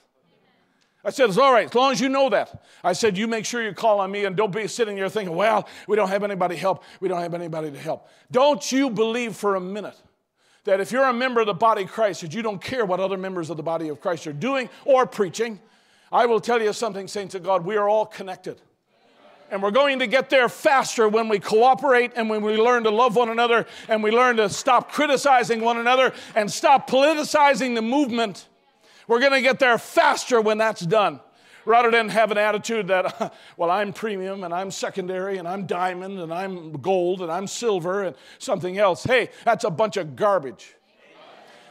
I 1.03 1.09
said, 1.09 1.29
it's 1.29 1.37
all 1.39 1.51
right, 1.51 1.65
as 1.65 1.73
long 1.73 1.91
as 1.91 1.99
you 1.99 2.09
know 2.09 2.29
that. 2.29 2.63
I 2.83 2.93
said, 2.93 3.17
you 3.17 3.27
make 3.27 3.45
sure 3.45 3.63
you 3.63 3.73
call 3.73 3.99
on 3.99 4.11
me 4.11 4.25
and 4.25 4.35
don't 4.35 4.53
be 4.53 4.67
sitting 4.67 4.95
there 4.95 5.09
thinking, 5.09 5.35
well, 5.35 5.67
we 5.87 5.95
don't 5.95 6.09
have 6.09 6.23
anybody 6.23 6.55
help. 6.55 6.83
We 6.99 7.07
don't 7.07 7.21
have 7.21 7.33
anybody 7.33 7.71
to 7.71 7.79
help. 7.79 8.07
Don't 8.29 8.71
you 8.71 8.91
believe 8.91 9.35
for 9.35 9.55
a 9.55 9.61
minute 9.61 9.99
that 10.63 10.79
if 10.79 10.91
you're 10.91 11.05
a 11.05 11.13
member 11.13 11.41
of 11.41 11.47
the 11.47 11.53
body 11.53 11.83
of 11.83 11.91
Christ, 11.91 12.21
that 12.21 12.33
you 12.33 12.41
don't 12.41 12.61
care 12.61 12.85
what 12.85 12.99
other 12.99 13.17
members 13.17 13.49
of 13.49 13.57
the 13.57 13.63
body 13.63 13.87
of 13.89 13.99
Christ 13.99 14.27
are 14.27 14.33
doing 14.33 14.69
or 14.85 15.05
preaching. 15.05 15.59
I 16.11 16.25
will 16.25 16.39
tell 16.39 16.61
you 16.61 16.73
something, 16.73 17.07
saints 17.07 17.35
of 17.35 17.43
God, 17.43 17.65
we 17.65 17.77
are 17.77 17.89
all 17.89 18.05
connected. 18.05 18.61
And 19.49 19.61
we're 19.61 19.71
going 19.71 19.99
to 19.99 20.07
get 20.07 20.29
there 20.29 20.47
faster 20.47 21.09
when 21.09 21.27
we 21.27 21.39
cooperate 21.39 22.13
and 22.15 22.29
when 22.29 22.41
we 22.41 22.55
learn 22.55 22.83
to 22.83 22.89
love 22.89 23.17
one 23.17 23.29
another 23.29 23.65
and 23.89 24.01
we 24.01 24.11
learn 24.11 24.37
to 24.37 24.49
stop 24.49 24.91
criticizing 24.91 25.59
one 25.59 25.77
another 25.77 26.13
and 26.35 26.49
stop 26.49 26.89
politicizing 26.89 27.75
the 27.75 27.81
movement. 27.81 28.47
We're 29.07 29.19
going 29.19 29.33
to 29.33 29.41
get 29.41 29.59
there 29.59 29.77
faster 29.77 30.39
when 30.39 30.57
that's 30.57 30.81
done 30.81 31.19
rather 31.65 31.91
than 31.91 32.09
have 32.09 32.31
an 32.31 32.37
attitude 32.37 32.87
that, 32.87 33.33
well, 33.57 33.69
I'm 33.69 33.93
premium 33.93 34.43
and 34.43 34.53
I'm 34.53 34.71
secondary 34.71 35.37
and 35.37 35.47
I'm 35.47 35.65
diamond 35.65 36.19
and 36.19 36.33
I'm 36.33 36.73
gold 36.73 37.21
and 37.21 37.31
I'm 37.31 37.47
silver 37.47 38.03
and 38.03 38.15
something 38.39 38.77
else. 38.77 39.03
Hey, 39.03 39.29
that's 39.45 39.63
a 39.63 39.69
bunch 39.69 39.97
of 39.97 40.15
garbage. 40.15 40.75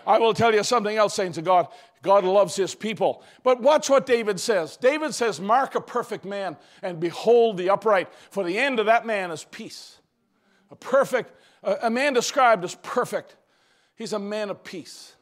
I 0.07 0.19
will 0.19 0.35
tell 0.35 0.55
you 0.55 0.65
something 0.65 0.97
else, 0.97 1.15
saints 1.15 1.39
of 1.39 1.45
God. 1.45 1.69
God 2.03 2.25
loves 2.25 2.57
his 2.57 2.75
people. 2.75 3.23
But 3.43 3.61
watch 3.61 3.91
what 3.91 4.07
David 4.07 4.41
says. 4.41 4.77
David 4.77 5.15
says, 5.15 5.41
Mark 5.41 5.75
a 5.75 5.81
perfect 5.81 6.25
man 6.25 6.57
and 6.83 6.99
behold 6.99 7.59
the 7.59 7.71
upright, 7.71 8.09
for 8.31 8.43
the 8.43 8.59
end 8.59 8.81
of 8.81 8.87
that 8.87 9.05
man 9.05 9.31
is 9.31 9.45
peace. 9.45 9.99
A 10.71 10.77
perfect, 10.77 11.35
a 11.63 11.91
man 11.91 12.15
described 12.15 12.65
as 12.65 12.75
perfect. 12.77 13.37
He's 13.97 14.13
a 14.13 14.19
man 14.19 14.49
of 14.49 14.65
peace. 14.65 15.15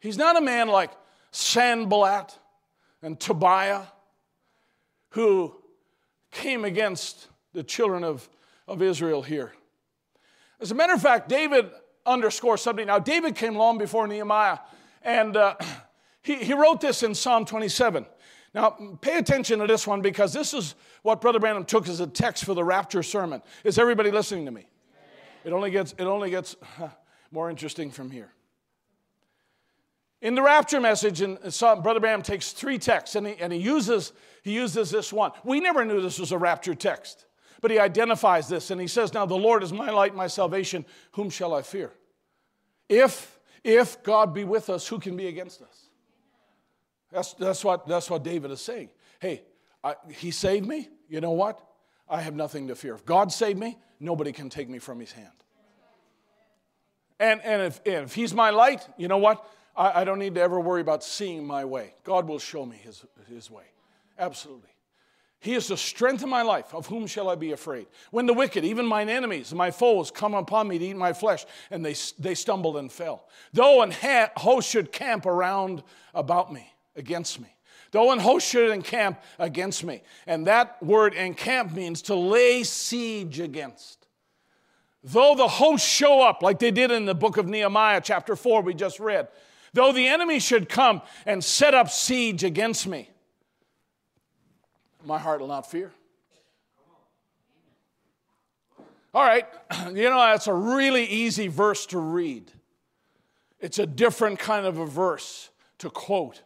He's 0.00 0.16
not 0.16 0.36
a 0.36 0.40
man 0.40 0.68
like 0.68 0.90
Sanballat 1.32 2.38
and 3.02 3.18
Tobiah, 3.18 3.82
who 5.10 5.54
came 6.30 6.64
against 6.64 7.28
the 7.52 7.62
children 7.62 8.04
of, 8.04 8.28
of 8.68 8.80
Israel 8.80 9.22
here. 9.22 9.52
As 10.60 10.70
a 10.70 10.74
matter 10.74 10.94
of 10.94 11.02
fact, 11.02 11.28
David 11.28 11.70
underscores 12.06 12.60
something. 12.60 12.86
Now, 12.86 12.98
David 12.98 13.34
came 13.34 13.56
long 13.56 13.78
before 13.78 14.06
Nehemiah, 14.06 14.58
and 15.02 15.36
uh, 15.36 15.56
he, 16.22 16.36
he 16.36 16.54
wrote 16.54 16.80
this 16.80 17.02
in 17.02 17.14
Psalm 17.14 17.44
27. 17.44 18.06
Now, 18.54 18.96
pay 19.00 19.16
attention 19.16 19.58
to 19.60 19.66
this 19.66 19.86
one 19.86 20.02
because 20.02 20.32
this 20.32 20.52
is 20.52 20.74
what 21.02 21.20
Brother 21.20 21.40
Branham 21.40 21.64
took 21.64 21.88
as 21.88 22.00
a 22.00 22.06
text 22.06 22.44
for 22.44 22.54
the 22.54 22.62
rapture 22.62 23.02
sermon. 23.02 23.42
Is 23.64 23.78
everybody 23.78 24.10
listening 24.10 24.44
to 24.44 24.50
me? 24.50 24.66
It 25.44 25.52
only 25.52 25.70
gets, 25.70 25.94
it 25.98 26.04
only 26.04 26.30
gets 26.30 26.54
more 27.32 27.50
interesting 27.50 27.90
from 27.90 28.10
here. 28.10 28.30
In 30.22 30.36
the 30.36 30.42
rapture 30.42 30.80
message, 30.80 31.20
and 31.20 31.36
Brother 31.82 31.98
Branham 31.98 32.22
takes 32.22 32.52
three 32.52 32.78
texts 32.78 33.16
and 33.16 33.26
he, 33.26 33.34
and 33.40 33.52
he, 33.52 33.58
uses, 33.58 34.12
he 34.44 34.52
uses 34.52 34.88
this 34.88 35.12
one. 35.12 35.32
We 35.42 35.58
never 35.58 35.84
knew 35.84 36.00
this 36.00 36.20
was 36.20 36.30
a 36.30 36.38
rapture 36.38 36.76
text, 36.76 37.26
but 37.60 37.72
he 37.72 37.80
identifies 37.80 38.48
this 38.48 38.70
and 38.70 38.80
he 38.80 38.86
says, 38.86 39.12
Now 39.12 39.26
the 39.26 39.34
Lord 39.34 39.64
is 39.64 39.72
my 39.72 39.90
light, 39.90 40.14
my 40.14 40.28
salvation. 40.28 40.86
Whom 41.12 41.28
shall 41.28 41.52
I 41.52 41.62
fear? 41.62 41.90
If, 42.88 43.36
if 43.64 44.00
God 44.04 44.32
be 44.32 44.44
with 44.44 44.70
us, 44.70 44.86
who 44.86 45.00
can 45.00 45.16
be 45.16 45.26
against 45.26 45.60
us? 45.60 45.88
That's, 47.10 47.34
that's, 47.34 47.64
what, 47.64 47.88
that's 47.88 48.08
what 48.08 48.22
David 48.22 48.52
is 48.52 48.60
saying. 48.60 48.90
Hey, 49.18 49.42
I, 49.82 49.96
he 50.08 50.30
saved 50.30 50.66
me. 50.66 50.88
You 51.08 51.20
know 51.20 51.32
what? 51.32 51.60
I 52.08 52.20
have 52.20 52.36
nothing 52.36 52.68
to 52.68 52.76
fear. 52.76 52.94
If 52.94 53.04
God 53.04 53.32
saved 53.32 53.58
me, 53.58 53.76
nobody 53.98 54.30
can 54.30 54.48
take 54.50 54.68
me 54.68 54.78
from 54.78 55.00
his 55.00 55.10
hand. 55.10 55.28
And, 57.18 57.40
and 57.42 57.62
if, 57.62 57.80
if 57.84 58.14
he's 58.14 58.32
my 58.32 58.50
light, 58.50 58.86
you 58.96 59.08
know 59.08 59.18
what? 59.18 59.44
I, 59.76 60.02
I 60.02 60.04
don't 60.04 60.18
need 60.18 60.34
to 60.34 60.40
ever 60.40 60.60
worry 60.60 60.80
about 60.80 61.04
seeing 61.04 61.46
my 61.46 61.64
way. 61.64 61.94
God 62.04 62.28
will 62.28 62.38
show 62.38 62.66
me 62.66 62.76
his, 62.76 63.04
his 63.28 63.50
way. 63.50 63.64
Absolutely. 64.18 64.68
He 65.40 65.54
is 65.54 65.66
the 65.66 65.76
strength 65.76 66.22
of 66.22 66.28
my 66.28 66.42
life. 66.42 66.72
Of 66.72 66.86
whom 66.86 67.08
shall 67.08 67.28
I 67.28 67.34
be 67.34 67.50
afraid? 67.50 67.88
When 68.12 68.26
the 68.26 68.32
wicked, 68.32 68.64
even 68.64 68.86
mine 68.86 69.08
enemies, 69.08 69.52
my 69.52 69.72
foes, 69.72 70.10
come 70.10 70.34
upon 70.34 70.68
me 70.68 70.78
to 70.78 70.84
eat 70.84 70.96
my 70.96 71.12
flesh, 71.12 71.44
and 71.70 71.84
they, 71.84 71.96
they 72.18 72.36
stumbled 72.36 72.76
and 72.76 72.92
fell. 72.92 73.26
Though 73.52 73.82
an 73.82 73.90
ha- 73.90 74.30
host 74.36 74.70
should 74.70 74.92
camp 74.92 75.26
around 75.26 75.82
about 76.14 76.52
me, 76.52 76.72
against 76.94 77.40
me. 77.40 77.48
Though 77.90 78.12
an 78.12 78.20
host 78.20 78.48
should 78.48 78.70
encamp 78.70 79.20
against 79.38 79.82
me. 79.82 80.02
And 80.28 80.46
that 80.46 80.80
word 80.80 81.12
encamp 81.12 81.72
means 81.72 82.02
to 82.02 82.14
lay 82.14 82.62
siege 82.62 83.40
against. 83.40 84.06
Though 85.02 85.34
the 85.34 85.48
hosts 85.48 85.88
show 85.88 86.22
up, 86.22 86.42
like 86.42 86.60
they 86.60 86.70
did 86.70 86.92
in 86.92 87.04
the 87.04 87.14
book 87.14 87.36
of 87.36 87.48
Nehemiah, 87.48 88.00
chapter 88.02 88.36
4, 88.36 88.62
we 88.62 88.74
just 88.74 89.00
read, 89.00 89.26
Though 89.74 89.92
the 89.92 90.06
enemy 90.06 90.38
should 90.38 90.68
come 90.68 91.02
and 91.24 91.42
set 91.42 91.74
up 91.74 91.90
siege 91.90 92.44
against 92.44 92.86
me, 92.86 93.08
my 95.04 95.18
heart 95.18 95.40
will 95.40 95.48
not 95.48 95.70
fear. 95.70 95.92
All 99.14 99.22
right, 99.22 99.46
you 99.88 100.08
know, 100.08 100.18
that's 100.18 100.46
a 100.46 100.54
really 100.54 101.04
easy 101.04 101.48
verse 101.48 101.86
to 101.86 101.98
read. 101.98 102.50
It's 103.60 103.78
a 103.78 103.86
different 103.86 104.38
kind 104.38 104.66
of 104.66 104.78
a 104.78 104.86
verse 104.86 105.50
to 105.78 105.90
quote 105.90 106.42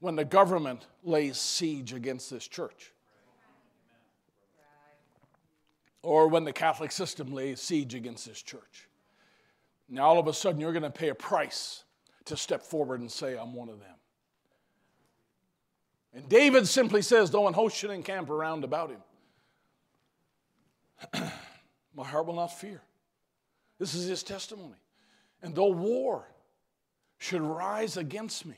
when 0.00 0.16
the 0.16 0.24
government 0.24 0.86
lays 1.02 1.38
siege 1.38 1.92
against 1.92 2.30
this 2.30 2.46
church. 2.46 2.92
Or 6.02 6.26
when 6.28 6.44
the 6.44 6.52
Catholic 6.52 6.90
system 6.90 7.32
lays 7.32 7.60
siege 7.60 7.94
against 7.94 8.26
this 8.26 8.42
church. 8.42 8.88
Now, 9.88 10.06
all 10.06 10.18
of 10.18 10.26
a 10.26 10.32
sudden, 10.32 10.60
you're 10.60 10.72
going 10.72 10.82
to 10.82 10.90
pay 10.90 11.08
a 11.08 11.14
price 11.14 11.84
to 12.26 12.36
step 12.36 12.62
forward 12.62 13.00
and 13.00 13.10
say, 13.10 13.36
I'm 13.36 13.54
one 13.54 13.68
of 13.68 13.80
them. 13.80 13.88
And 16.14 16.28
David 16.28 16.68
simply 16.68 17.02
says, 17.02 17.30
though 17.30 17.48
an 17.48 17.54
host 17.54 17.76
should 17.76 17.90
encamp 17.90 18.28
around 18.30 18.64
about 18.64 18.90
him, 18.90 19.00
my 21.94 22.06
heart 22.06 22.26
will 22.26 22.34
not 22.34 22.58
fear. 22.58 22.82
This 23.78 23.94
is 23.94 24.06
his 24.06 24.22
testimony. 24.22 24.76
And 25.42 25.54
though 25.54 25.70
war 25.70 26.28
should 27.18 27.40
rise 27.40 27.96
against 27.96 28.44
me, 28.46 28.56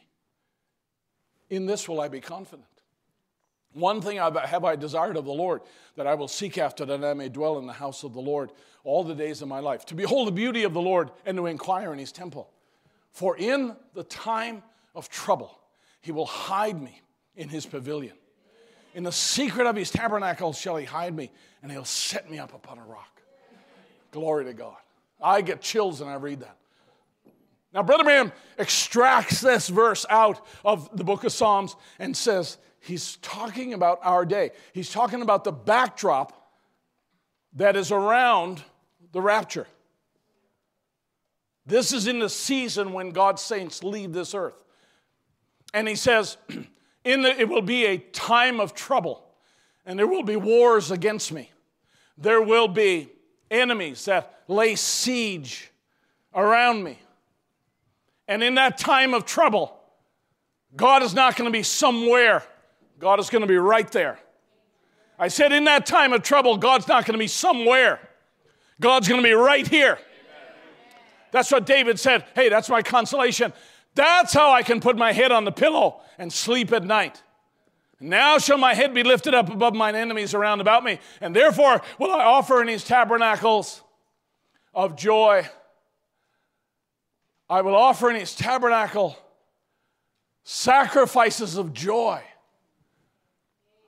in 1.49 1.67
this 1.67 1.89
will 1.89 2.01
I 2.01 2.09
be 2.09 2.21
confident. 2.21 2.67
One 3.73 4.01
thing 4.01 4.19
have 4.19 4.65
I 4.65 4.77
desired 4.77 5.17
of 5.17 5.25
the 5.25 5.33
Lord, 5.33 5.63
that 5.97 6.07
I 6.07 6.15
will 6.15 6.29
seek 6.29 6.59
after, 6.59 6.85
that 6.85 7.05
I 7.05 7.15
may 7.15 7.29
dwell 7.29 7.59
in 7.59 7.67
the 7.67 7.73
house 7.73 8.05
of 8.05 8.13
the 8.13 8.21
Lord 8.21 8.53
all 8.85 9.03
the 9.03 9.15
days 9.15 9.43
of 9.43 9.49
my 9.49 9.59
life, 9.59 9.85
to 9.87 9.95
behold 9.95 10.29
the 10.29 10.33
beauty 10.33 10.63
of 10.63 10.75
the 10.75 10.81
Lord 10.81 11.11
and 11.27 11.37
to 11.37 11.47
inquire 11.47 11.93
in 11.93 11.99
his 11.99 12.13
temple. 12.13 12.51
For 13.15 13.37
in 13.37 13.77
the 13.95 14.03
time 14.03 14.63
of 14.95 15.09
trouble, 15.09 15.57
he 16.01 16.11
will 16.11 16.27
hide 16.27 16.83
me 16.83 17.01
in 17.37 17.49
his 17.49 17.65
pavilion. 17.65 18.17
In 18.93 19.05
the 19.05 19.13
secret 19.13 19.69
of 19.69 19.77
his 19.77 19.91
tabernacle 19.91 20.53
shall 20.53 20.77
he 20.77 20.85
hide 20.85 21.15
me, 21.15 21.31
and 21.63 21.71
he'll 21.71 21.85
set 21.85 22.29
me 22.29 22.39
up 22.41 22.53
upon 22.53 22.79
a 22.79 22.85
rock. 22.85 23.23
Glory 24.11 24.45
to 24.47 24.53
God. 24.53 24.77
I 25.23 25.43
get 25.43 25.61
chills 25.61 26.01
when 26.01 26.09
I 26.09 26.17
read 26.17 26.41
that. 26.41 26.57
Now, 27.73 27.85
Brother 27.85 28.05
Branham 28.05 28.33
extracts 28.59 29.41
this 29.41 29.69
verse 29.69 30.05
out 30.11 30.45
of 30.65 30.97
the 30.97 31.05
book 31.05 31.23
of 31.23 31.33
Psalms 31.33 31.77
and 32.01 32.17
says 32.17 32.59
he's 32.81 33.17
talking 33.17 33.75
about 33.75 34.01
our 34.03 34.25
day. 34.25 34.51
He's 34.73 34.91
talking 34.91 35.23
about 35.23 35.45
the 35.45 35.53
backdrop 35.53 36.53
that 37.55 37.77
is 37.77 37.93
around 37.93 38.63
the 39.13 39.21
rapture. 39.21 39.69
This 41.67 41.93
is 41.93 42.07
in 42.07 42.19
the 42.19 42.29
season 42.29 42.93
when 42.93 43.11
God's 43.11 43.43
saints 43.43 43.83
leave 43.83 44.13
this 44.13 44.35
earth. 44.35 44.63
And 45.73 45.89
he 45.89 45.95
says, 45.95 46.37
in 47.05 47.23
the, 47.23 47.41
it 47.41 47.49
will 47.49 47.63
be 47.63 47.87
a 47.87 47.99
time 47.99 48.61
of 48.61 48.75
trouble. 48.75 49.25
and 49.87 49.99
there 49.99 50.07
will 50.07 50.23
be 50.23 50.37
wars 50.37 50.91
against 50.91 51.33
me. 51.33 51.51
There 52.17 52.41
will 52.41 52.69
be 52.69 53.11
enemies 53.51 54.05
that 54.07 54.43
lay 54.49 54.77
siege 54.77 55.71
around 56.35 56.83
me. 56.83 56.99
And 58.29 58.43
in 58.43 58.55
that 58.55 58.79
time 58.79 59.15
of 59.15 59.25
trouble, 59.25 59.79
God 60.77 61.03
is 61.03 61.15
not 61.15 61.37
going 61.37 61.51
to 61.51 61.57
be 61.57 61.63
somewhere, 61.63 62.43
God 62.99 63.21
is 63.21 63.31
going 63.31 63.43
to 63.43 63.49
be 63.49 63.57
right 63.57 63.91
there. 63.93 64.19
I 65.19 65.29
said, 65.29 65.53
in 65.53 65.65
that 65.65 65.87
time 65.87 66.13
of 66.13 66.23
trouble, 66.23 66.57
God's 66.57 66.89
not 66.89 67.05
going 67.05 67.13
to 67.13 67.23
be 67.23 67.29
somewhere, 67.29 68.01
God's 68.81 69.09
going 69.09 69.23
to 69.23 69.29
be 69.29 69.35
right 69.35 69.67
here. 69.67 69.99
That's 71.35 71.51
what 71.51 71.67
David 71.67 71.99
said. 71.99 72.25
Hey, 72.37 72.49
that's 72.49 72.69
my 72.69 72.81
consolation. 72.81 73.53
That's 73.97 74.33
how 74.33 74.53
I 74.53 74.63
can 74.63 74.81
put 74.81 74.97
my 74.97 75.11
head 75.11 75.33
on 75.33 75.45
the 75.45 75.51
pillow 75.51 76.01
and 76.17 76.33
sleep 76.33 76.71
at 76.71 76.85
night. 76.85 77.21
Now 77.99 78.39
shall 78.39 78.57
my 78.57 78.73
head 78.73 78.95
be 78.95 79.03
lifted 79.03 79.35
up 79.35 79.51
above 79.51 79.75
mine 79.75 79.97
enemies 79.97 80.33
around 80.33 80.61
about 80.61 80.85
me, 80.85 81.01
and 81.21 81.35
therefore 81.35 81.83
will 81.99 82.13
I 82.13 82.23
offer 82.23 82.61
in 82.61 82.69
these 82.69 82.85
tabernacles 82.85 83.83
of 84.73 84.95
joy. 84.95 85.49
I 87.51 87.63
will 87.63 87.75
offer 87.75 88.11
in 88.11 88.17
his 88.17 88.37
tabernacle 88.37 89.19
sacrifices 90.45 91.57
of 91.57 91.73
joy. 91.73 92.23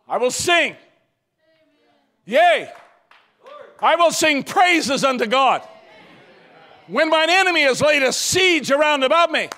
I 0.08 0.18
will 0.18 0.32
sing. 0.32 0.74
Yea, 2.24 2.72
I 3.78 3.94
will 3.94 4.10
sing 4.10 4.42
praises 4.42 5.04
unto 5.04 5.26
God. 5.26 5.62
When 6.88 7.10
mine 7.10 7.30
enemy 7.30 7.62
has 7.62 7.80
laid 7.80 8.02
a 8.02 8.12
siege 8.12 8.70
around 8.70 9.02
about 9.02 9.32
me, 9.32 9.48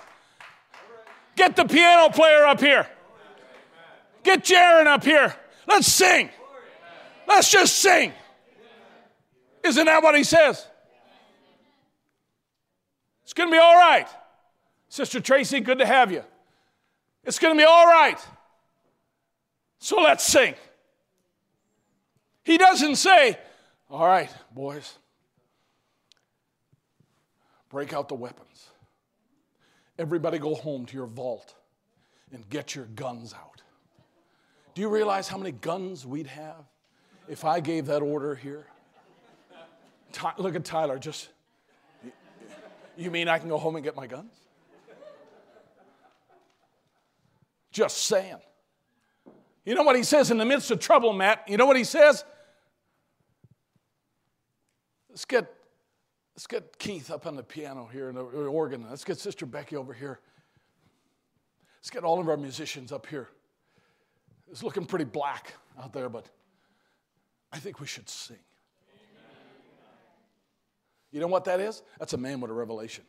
get 1.37 1.57
the 1.57 1.65
piano 1.65 2.11
player 2.13 2.47
up 2.47 2.61
here. 2.61 2.87
Get 4.23 4.45
Jaron 4.45 4.87
up 4.87 5.05
here. 5.05 5.35
Let's 5.67 5.87
sing. 5.87 6.31
Let's 7.27 7.51
just 7.51 7.77
sing. 7.77 8.13
Isn't 9.63 9.87
that 9.87 10.03
what 10.03 10.17
he 10.17 10.25
says? 10.25 10.67
It's 13.25 13.35
going 13.35 13.51
to 13.51 13.53
be 13.53 13.59
all 13.59 13.77
right. 13.77 14.09
Sister 14.89 15.21
Tracy, 15.21 15.61
good 15.61 15.79
to 15.79 15.87
have 15.87 16.11
you. 16.11 16.25
It's 17.25 17.39
going 17.39 17.55
to 17.55 17.61
be 17.61 17.67
all 17.67 17.87
right. 17.87 18.19
So 19.81 20.01
let's 20.01 20.25
sing. 20.25 20.55
He 22.43 22.57
doesn't 22.57 22.97
say, 22.97 23.39
All 23.91 24.07
right, 24.07 24.31
boys, 24.55 24.97
break 27.69 27.93
out 27.93 28.09
the 28.09 28.15
weapons. 28.15 28.69
Everybody 29.99 30.39
go 30.39 30.55
home 30.55 30.87
to 30.87 30.97
your 30.97 31.07
vault 31.07 31.55
and 32.33 32.49
get 32.49 32.75
your 32.75 32.87
guns 32.87 33.35
out. 33.35 33.63
Do 34.75 34.83
you 34.83 34.89
realize 34.89 35.29
how 35.29 35.39
many 35.39 35.53
guns 35.53 36.07
we'd 36.07 36.29
have 36.29 36.65
if 37.29 37.45
I 37.45 37.61
gave 37.61 37.87
that 37.87 38.01
order 38.01 38.35
here? 38.35 38.67
Ty- 40.13 40.35
look 40.39 40.55
at 40.55 40.65
Tyler, 40.65 40.99
just, 40.99 41.29
you 42.97 43.11
mean 43.11 43.29
I 43.29 43.39
can 43.39 43.49
go 43.49 43.59
home 43.59 43.77
and 43.77 43.85
get 43.85 43.97
my 43.97 44.07
guns? 44.07 44.33
Just 47.73 47.99
saying. 47.99 48.39
You 49.65 49.75
know 49.75 49.83
what 49.83 49.97
he 49.97 50.03
says 50.03 50.31
in 50.31 50.39
the 50.39 50.47
midst 50.47 50.71
of 50.71 50.81
trouble, 50.81 51.13
Matt? 51.13 51.45
You 51.47 51.57
know 51.59 51.67
what 51.67 51.77
he 51.77 51.85
says? 51.85 52.25
Let's 55.11 55.25
get, 55.25 55.53
let's 56.39 56.47
get 56.47 56.79
Keith 56.79 57.11
up 57.11 57.27
on 57.27 57.35
the 57.35 57.43
piano 57.43 57.89
here 57.93 58.09
and 58.09 58.17
the 58.17 58.23
organ. 58.23 58.87
Let's 58.89 59.03
get 59.03 59.19
Sister 59.19 59.45
Becky 59.45 59.75
over 59.75 59.93
here. 59.93 60.21
Let's 61.81 61.91
get 61.91 62.05
all 62.05 62.21
of 62.21 62.29
our 62.29 62.37
musicians 62.37 62.93
up 62.93 63.07
here. 63.07 63.27
It's 64.49 64.63
looking 64.63 64.87
pretty 64.87 65.05
black 65.05 65.55
out 65.83 65.93
there, 65.93 66.09
but 66.09 66.27
I 67.53 67.59
think 67.59 67.81
we 67.81 67.89
should 67.89 68.09
sing. 68.09 68.37
You 71.11 71.19
know 71.19 71.27
what 71.27 71.45
that 71.47 71.59
is? 71.59 71.83
That's 71.99 72.13
a 72.13 72.17
man 72.17 72.41
with 72.41 72.53
a 72.53 72.55
revelation. 72.55 73.03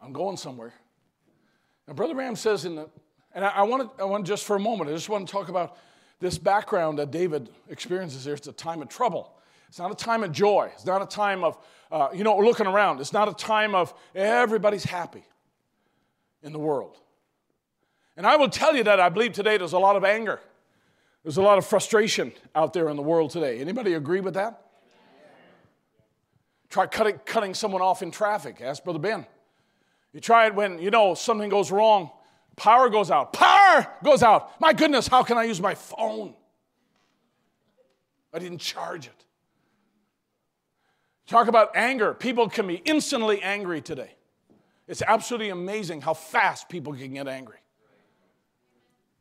I'm 0.00 0.14
going 0.14 0.38
somewhere. 0.38 0.72
And 1.86 1.94
Brother 1.94 2.14
Ram 2.14 2.34
says 2.34 2.64
in 2.64 2.76
the, 2.76 2.88
and 3.34 3.44
I, 3.44 3.48
I 3.48 3.62
want 3.64 3.94
to, 3.94 4.02
I 4.02 4.06
want 4.06 4.26
just 4.26 4.46
for 4.46 4.56
a 4.56 4.60
moment, 4.60 4.88
I 4.88 4.94
just 4.94 5.10
want 5.10 5.28
to 5.28 5.30
talk 5.30 5.50
about 5.50 5.76
this 6.20 6.38
background 6.38 6.98
that 6.98 7.10
David 7.10 7.50
experiences 7.68 8.24
here. 8.24 8.34
It's 8.34 8.46
a 8.46 8.52
time 8.52 8.82
of 8.82 8.88
trouble. 8.88 9.32
It's 9.68 9.78
not 9.78 9.90
a 9.90 9.94
time 9.94 10.22
of 10.22 10.32
joy. 10.32 10.70
It's 10.74 10.84
not 10.86 11.02
a 11.02 11.06
time 11.06 11.42
of, 11.42 11.58
uh, 11.90 12.08
you 12.14 12.24
know, 12.24 12.36
looking 12.38 12.66
around. 12.66 13.00
It's 13.00 13.12
not 13.12 13.28
a 13.28 13.34
time 13.34 13.74
of 13.74 13.94
everybody's 14.14 14.84
happy 14.84 15.24
in 16.42 16.52
the 16.52 16.58
world. 16.58 16.96
And 18.16 18.26
I 18.26 18.36
will 18.36 18.48
tell 18.48 18.76
you 18.76 18.84
that 18.84 19.00
I 19.00 19.08
believe 19.08 19.32
today 19.32 19.56
there's 19.56 19.72
a 19.72 19.78
lot 19.78 19.96
of 19.96 20.04
anger. 20.04 20.40
There's 21.22 21.36
a 21.36 21.42
lot 21.42 21.58
of 21.58 21.66
frustration 21.66 22.32
out 22.54 22.72
there 22.72 22.88
in 22.88 22.96
the 22.96 23.02
world 23.02 23.30
today. 23.30 23.60
Anybody 23.60 23.94
agree 23.94 24.20
with 24.20 24.34
that? 24.34 24.66
Try 26.68 26.86
cutting, 26.86 27.18
cutting 27.24 27.54
someone 27.54 27.82
off 27.82 28.02
in 28.02 28.10
traffic. 28.10 28.60
Ask 28.60 28.84
Brother 28.84 28.98
Ben. 28.98 29.26
You 30.12 30.20
try 30.20 30.46
it 30.46 30.54
when, 30.54 30.78
you 30.78 30.90
know, 30.90 31.14
something 31.14 31.48
goes 31.48 31.70
wrong. 31.70 32.10
Power 32.56 32.88
goes 32.88 33.10
out. 33.10 33.32
Power 33.32 33.59
goes 34.02 34.22
out. 34.22 34.60
My 34.60 34.72
goodness, 34.72 35.06
how 35.06 35.22
can 35.22 35.36
I 35.36 35.44
use 35.44 35.60
my 35.60 35.74
phone? 35.74 36.34
I 38.32 38.38
didn't 38.38 38.58
charge 38.58 39.06
it. 39.06 39.24
Talk 41.26 41.48
about 41.48 41.76
anger. 41.76 42.14
People 42.14 42.48
can 42.48 42.66
be 42.66 42.76
instantly 42.84 43.40
angry 43.42 43.80
today. 43.80 44.14
It's 44.88 45.02
absolutely 45.02 45.50
amazing 45.50 46.00
how 46.00 46.14
fast 46.14 46.68
people 46.68 46.92
can 46.94 47.14
get 47.14 47.28
angry. 47.28 47.58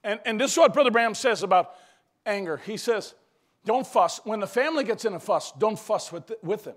And, 0.03 0.19
and 0.25 0.39
this 0.39 0.53
is 0.53 0.57
what 0.57 0.73
Brother 0.73 0.91
Branham 0.91 1.13
says 1.13 1.43
about 1.43 1.75
anger. 2.25 2.57
He 2.57 2.77
says, 2.77 3.13
don't 3.65 3.85
fuss. 3.85 4.21
When 4.23 4.39
the 4.39 4.47
family 4.47 4.83
gets 4.83 5.05
in 5.05 5.13
a 5.13 5.19
fuss, 5.19 5.51
don't 5.51 5.77
fuss 5.77 6.11
with, 6.11 6.31
with 6.41 6.63
them. 6.63 6.75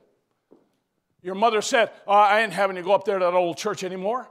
Your 1.22 1.34
mother 1.34 1.62
said, 1.62 1.90
oh, 2.06 2.12
I 2.12 2.40
ain't 2.40 2.52
having 2.52 2.76
you 2.76 2.82
go 2.82 2.92
up 2.92 3.04
there 3.04 3.18
to 3.18 3.24
that 3.24 3.34
old 3.34 3.56
church 3.56 3.84
anymore. 3.84 4.28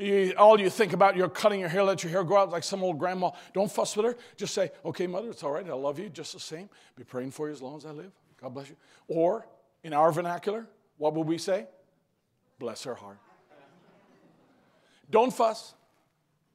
You, 0.00 0.32
all 0.38 0.58
you 0.58 0.70
think 0.70 0.94
about, 0.94 1.14
you're 1.14 1.28
cutting 1.28 1.60
your 1.60 1.68
hair, 1.68 1.82
let 1.84 2.02
your 2.02 2.10
hair 2.10 2.24
grow 2.24 2.38
out 2.38 2.50
like 2.50 2.64
some 2.64 2.82
old 2.82 2.98
grandma. 2.98 3.30
Don't 3.52 3.70
fuss 3.70 3.94
with 3.96 4.06
her. 4.06 4.16
Just 4.36 4.54
say, 4.54 4.70
okay, 4.84 5.06
mother, 5.06 5.28
it's 5.28 5.42
all 5.42 5.52
right. 5.52 5.68
I 5.68 5.74
love 5.74 5.98
you 5.98 6.08
just 6.08 6.32
the 6.32 6.40
same. 6.40 6.70
Be 6.96 7.04
praying 7.04 7.32
for 7.32 7.48
you 7.48 7.52
as 7.52 7.60
long 7.60 7.76
as 7.76 7.84
I 7.84 7.90
live. 7.90 8.10
God 8.40 8.54
bless 8.54 8.70
you. 8.70 8.76
Or 9.08 9.46
in 9.84 9.92
our 9.92 10.10
vernacular, 10.10 10.66
what 10.96 11.14
would 11.14 11.26
we 11.26 11.36
say? 11.36 11.66
Bless 12.58 12.84
her 12.84 12.94
heart. 12.94 13.18
Don't 15.10 15.32
fuss. 15.32 15.74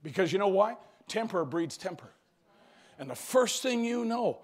Because 0.02 0.32
you 0.32 0.40
know 0.40 0.48
why? 0.48 0.76
Temper 1.08 1.46
breeds 1.46 1.78
temper. 1.78 2.10
And 2.98 3.10
the 3.10 3.16
first 3.16 3.62
thing 3.62 3.84
you 3.84 4.06
know, 4.06 4.40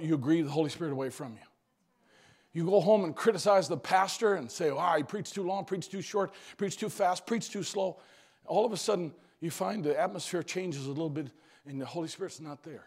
you 0.00 0.16
grieve 0.18 0.46
the 0.46 0.50
Holy 0.50 0.70
Spirit 0.70 0.92
away 0.92 1.10
from 1.10 1.34
you. 1.34 1.46
You 2.52 2.64
go 2.64 2.80
home 2.80 3.04
and 3.04 3.14
criticize 3.14 3.68
the 3.68 3.76
pastor 3.76 4.34
and 4.34 4.50
say, 4.50 4.70
oh, 4.70 4.94
he 4.96 5.04
preached 5.04 5.34
too 5.34 5.44
long, 5.44 5.64
preached 5.64 5.92
too 5.92 6.02
short, 6.02 6.32
preached 6.56 6.80
too 6.80 6.88
fast, 6.88 7.26
preached 7.26 7.52
too 7.52 7.62
slow. 7.62 8.00
All 8.50 8.66
of 8.66 8.72
a 8.72 8.76
sudden, 8.76 9.12
you 9.40 9.48
find 9.48 9.84
the 9.84 9.98
atmosphere 9.98 10.42
changes 10.42 10.86
a 10.86 10.88
little 10.88 11.08
bit 11.08 11.28
and 11.66 11.80
the 11.80 11.86
Holy 11.86 12.08
Spirit's 12.08 12.40
not 12.40 12.64
there. 12.64 12.82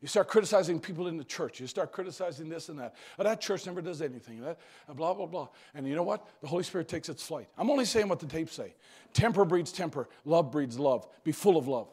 You 0.00 0.06
start 0.06 0.28
criticizing 0.28 0.78
people 0.78 1.08
in 1.08 1.16
the 1.16 1.24
church. 1.24 1.58
You 1.58 1.66
start 1.66 1.90
criticizing 1.90 2.48
this 2.48 2.68
and 2.68 2.78
that. 2.78 2.94
Oh, 3.18 3.24
that 3.24 3.40
church 3.40 3.66
never 3.66 3.82
does 3.82 4.00
anything. 4.00 4.40
That, 4.40 4.58
uh, 4.88 4.94
blah, 4.94 5.12
blah, 5.12 5.26
blah. 5.26 5.48
And 5.74 5.88
you 5.88 5.96
know 5.96 6.04
what? 6.04 6.26
The 6.40 6.46
Holy 6.46 6.62
Spirit 6.62 6.86
takes 6.86 7.08
its 7.08 7.26
flight. 7.26 7.48
I'm 7.58 7.68
only 7.68 7.84
saying 7.84 8.08
what 8.08 8.20
the 8.20 8.26
tapes 8.26 8.54
say. 8.54 8.74
Temper 9.12 9.44
breeds 9.44 9.72
temper. 9.72 10.08
Love 10.24 10.52
breeds 10.52 10.78
love. 10.78 11.08
Be 11.24 11.32
full 11.32 11.56
of 11.56 11.66
love. 11.66 11.88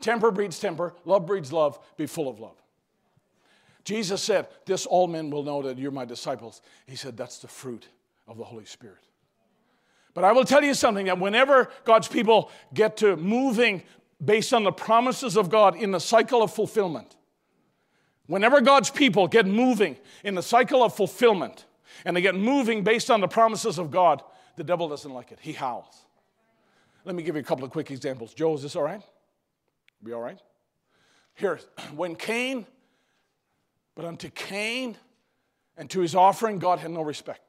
Temper 0.00 0.30
breeds 0.30 0.60
temper, 0.60 0.94
love 1.04 1.26
breeds 1.26 1.52
love, 1.52 1.76
be 1.96 2.06
full 2.06 2.28
of 2.28 2.38
love. 2.38 2.54
Jesus 3.82 4.22
said, 4.22 4.46
This 4.64 4.86
all 4.86 5.08
men 5.08 5.28
will 5.28 5.42
know 5.42 5.62
that 5.62 5.76
you're 5.76 5.90
my 5.90 6.04
disciples. 6.04 6.60
He 6.86 6.94
said, 6.94 7.16
That's 7.16 7.38
the 7.38 7.48
fruit 7.48 7.88
of 8.28 8.36
the 8.36 8.44
Holy 8.44 8.66
Spirit. 8.66 9.07
But 10.14 10.24
I 10.24 10.32
will 10.32 10.44
tell 10.44 10.62
you 10.62 10.74
something 10.74 11.06
that 11.06 11.18
whenever 11.18 11.70
God's 11.84 12.08
people 12.08 12.50
get 12.74 12.96
to 12.98 13.16
moving 13.16 13.82
based 14.24 14.52
on 14.52 14.64
the 14.64 14.72
promises 14.72 15.36
of 15.36 15.48
God 15.50 15.76
in 15.76 15.90
the 15.90 16.00
cycle 16.00 16.42
of 16.42 16.52
fulfillment, 16.52 17.16
whenever 18.26 18.60
God's 18.60 18.90
people 18.90 19.28
get 19.28 19.46
moving 19.46 19.96
in 20.24 20.34
the 20.34 20.42
cycle 20.42 20.82
of 20.82 20.94
fulfillment 20.94 21.66
and 22.04 22.16
they 22.16 22.20
get 22.20 22.34
moving 22.34 22.82
based 22.82 23.10
on 23.10 23.20
the 23.20 23.28
promises 23.28 23.78
of 23.78 23.90
God, 23.90 24.22
the 24.56 24.64
devil 24.64 24.88
doesn't 24.88 25.12
like 25.12 25.30
it. 25.32 25.38
He 25.40 25.52
howls. 25.52 26.04
Let 27.04 27.14
me 27.14 27.22
give 27.22 27.36
you 27.36 27.40
a 27.40 27.44
couple 27.44 27.64
of 27.64 27.70
quick 27.70 27.90
examples. 27.90 28.34
Joe, 28.34 28.54
is 28.54 28.62
this 28.62 28.76
all 28.76 28.82
right? 28.82 29.02
Be 30.02 30.12
all 30.12 30.20
right? 30.20 30.38
Here, 31.34 31.60
when 31.94 32.16
Cain, 32.16 32.66
but 33.94 34.04
unto 34.04 34.30
Cain 34.30 34.96
and 35.76 35.88
to 35.90 36.00
his 36.00 36.14
offering, 36.14 36.58
God 36.58 36.80
had 36.80 36.90
no 36.90 37.02
respect. 37.02 37.47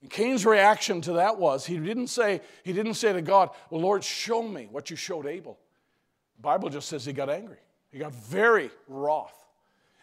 And 0.00 0.10
Cain's 0.10 0.46
reaction 0.46 1.00
to 1.02 1.14
that 1.14 1.38
was 1.38 1.66
he 1.66 1.76
didn't 1.78 2.06
say, 2.08 2.40
he 2.62 2.72
didn't 2.72 2.94
say 2.94 3.12
to 3.12 3.22
God, 3.22 3.50
Well, 3.70 3.80
Lord, 3.80 4.04
show 4.04 4.42
me 4.42 4.68
what 4.70 4.90
you 4.90 4.96
showed 4.96 5.26
Abel. 5.26 5.58
The 6.36 6.42
Bible 6.42 6.68
just 6.68 6.88
says 6.88 7.04
he 7.04 7.12
got 7.12 7.28
angry. 7.30 7.58
He 7.90 7.98
got 7.98 8.12
very 8.12 8.70
wroth, 8.86 9.34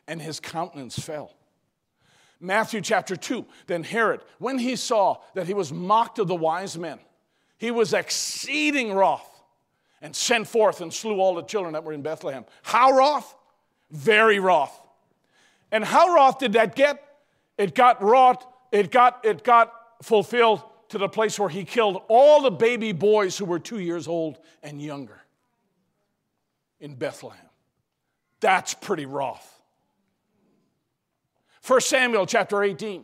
and 0.07 0.21
his 0.21 0.39
countenance 0.39 0.97
fell. 0.97 1.31
Matthew 2.41 2.81
chapter 2.81 3.15
2, 3.15 3.45
then 3.67 3.83
Herod, 3.83 4.21
when 4.39 4.57
he 4.57 4.75
saw 4.75 5.17
that 5.33 5.47
he 5.47 5.53
was 5.53 5.71
mocked 5.71 6.19
of 6.19 6.27
the 6.27 6.35
wise 6.35 6.77
men, 6.77 6.99
he 7.57 7.71
was 7.71 7.93
exceeding 7.93 8.93
wroth 8.93 9.29
and 10.01 10.15
sent 10.15 10.47
forth 10.47 10.81
and 10.81 10.93
slew 10.93 11.19
all 11.19 11.35
the 11.35 11.43
children 11.43 11.73
that 11.73 11.83
were 11.83 11.93
in 11.93 12.01
Bethlehem. 12.01 12.45
How 12.63 12.91
wroth? 12.91 13.33
Very 13.91 14.39
wroth. 14.39 14.77
And 15.71 15.83
how 15.83 16.13
wroth 16.13 16.39
did 16.39 16.53
that 16.53 16.75
get? 16.75 17.01
It 17.57 17.73
got 17.73 18.03
wrought, 18.03 18.45
it 18.71 18.91
got, 18.91 19.23
it 19.23 19.43
got 19.43 19.73
fulfilled 20.01 20.61
to 20.89 20.97
the 20.97 21.09
place 21.09 21.39
where 21.39 21.49
he 21.49 21.63
killed 21.63 22.01
all 22.07 22.41
the 22.41 22.51
baby 22.51 22.91
boys 22.91 23.37
who 23.37 23.45
were 23.45 23.59
two 23.59 23.79
years 23.79 24.07
old 24.07 24.37
and 24.61 24.81
younger 24.81 25.19
in 26.79 26.95
Bethlehem. 26.95 27.39
That's 28.39 28.73
pretty 28.73 29.05
wroth. 29.05 29.51
1 31.65 31.81
Samuel 31.81 32.27
chapter 32.27 32.61
18 32.61 33.03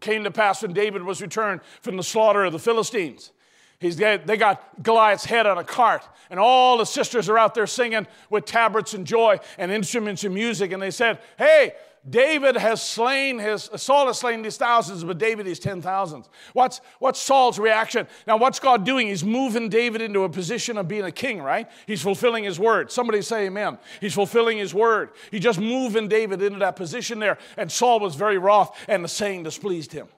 came 0.00 0.24
to 0.24 0.30
pass 0.30 0.62
when 0.62 0.72
David 0.72 1.02
was 1.02 1.20
returned 1.20 1.60
from 1.80 1.96
the 1.96 2.02
slaughter 2.02 2.44
of 2.44 2.52
the 2.52 2.58
Philistines. 2.58 3.32
He's 3.80 3.96
they 3.96 4.36
got 4.36 4.82
Goliath's 4.82 5.24
head 5.24 5.46
on 5.46 5.56
a 5.56 5.64
cart, 5.64 6.02
and 6.30 6.40
all 6.40 6.78
the 6.78 6.84
sisters 6.84 7.28
are 7.28 7.38
out 7.38 7.54
there 7.54 7.66
singing 7.66 8.08
with 8.28 8.44
tabrets 8.44 8.92
and 8.92 9.06
joy 9.06 9.38
and 9.56 9.70
instruments 9.70 10.24
and 10.24 10.34
music. 10.34 10.72
And 10.72 10.82
they 10.82 10.90
said, 10.90 11.20
Hey, 11.36 11.74
David 12.08 12.56
has 12.56 12.82
slain 12.82 13.38
his, 13.38 13.70
Saul 13.76 14.06
has 14.06 14.18
slain 14.18 14.42
these 14.42 14.56
thousands, 14.56 15.04
but 15.04 15.18
David 15.18 15.46
is 15.46 15.58
ten 15.58 15.82
thousands. 15.82 16.28
What's, 16.52 16.80
what's 16.98 17.20
Saul's 17.20 17.58
reaction? 17.58 18.06
Now, 18.26 18.36
what's 18.36 18.60
God 18.60 18.84
doing? 18.84 19.08
He's 19.08 19.24
moving 19.24 19.68
David 19.68 20.00
into 20.02 20.24
a 20.24 20.28
position 20.28 20.78
of 20.78 20.88
being 20.88 21.04
a 21.04 21.12
king, 21.12 21.40
right? 21.40 21.68
He's 21.86 22.02
fulfilling 22.02 22.44
his 22.44 22.58
word. 22.58 22.90
Somebody 22.90 23.22
say 23.22 23.46
amen. 23.46 23.78
He's 24.00 24.14
fulfilling 24.14 24.58
his 24.58 24.74
word. 24.74 25.10
He 25.30 25.38
just 25.38 25.60
moving 25.60 26.08
David 26.08 26.42
into 26.42 26.58
that 26.60 26.76
position 26.76 27.18
there. 27.18 27.38
And 27.56 27.70
Saul 27.70 28.00
was 28.00 28.14
very 28.14 28.38
wroth, 28.38 28.76
and 28.88 29.04
the 29.04 29.08
saying 29.08 29.42
displeased 29.42 29.92
him. 29.92 30.08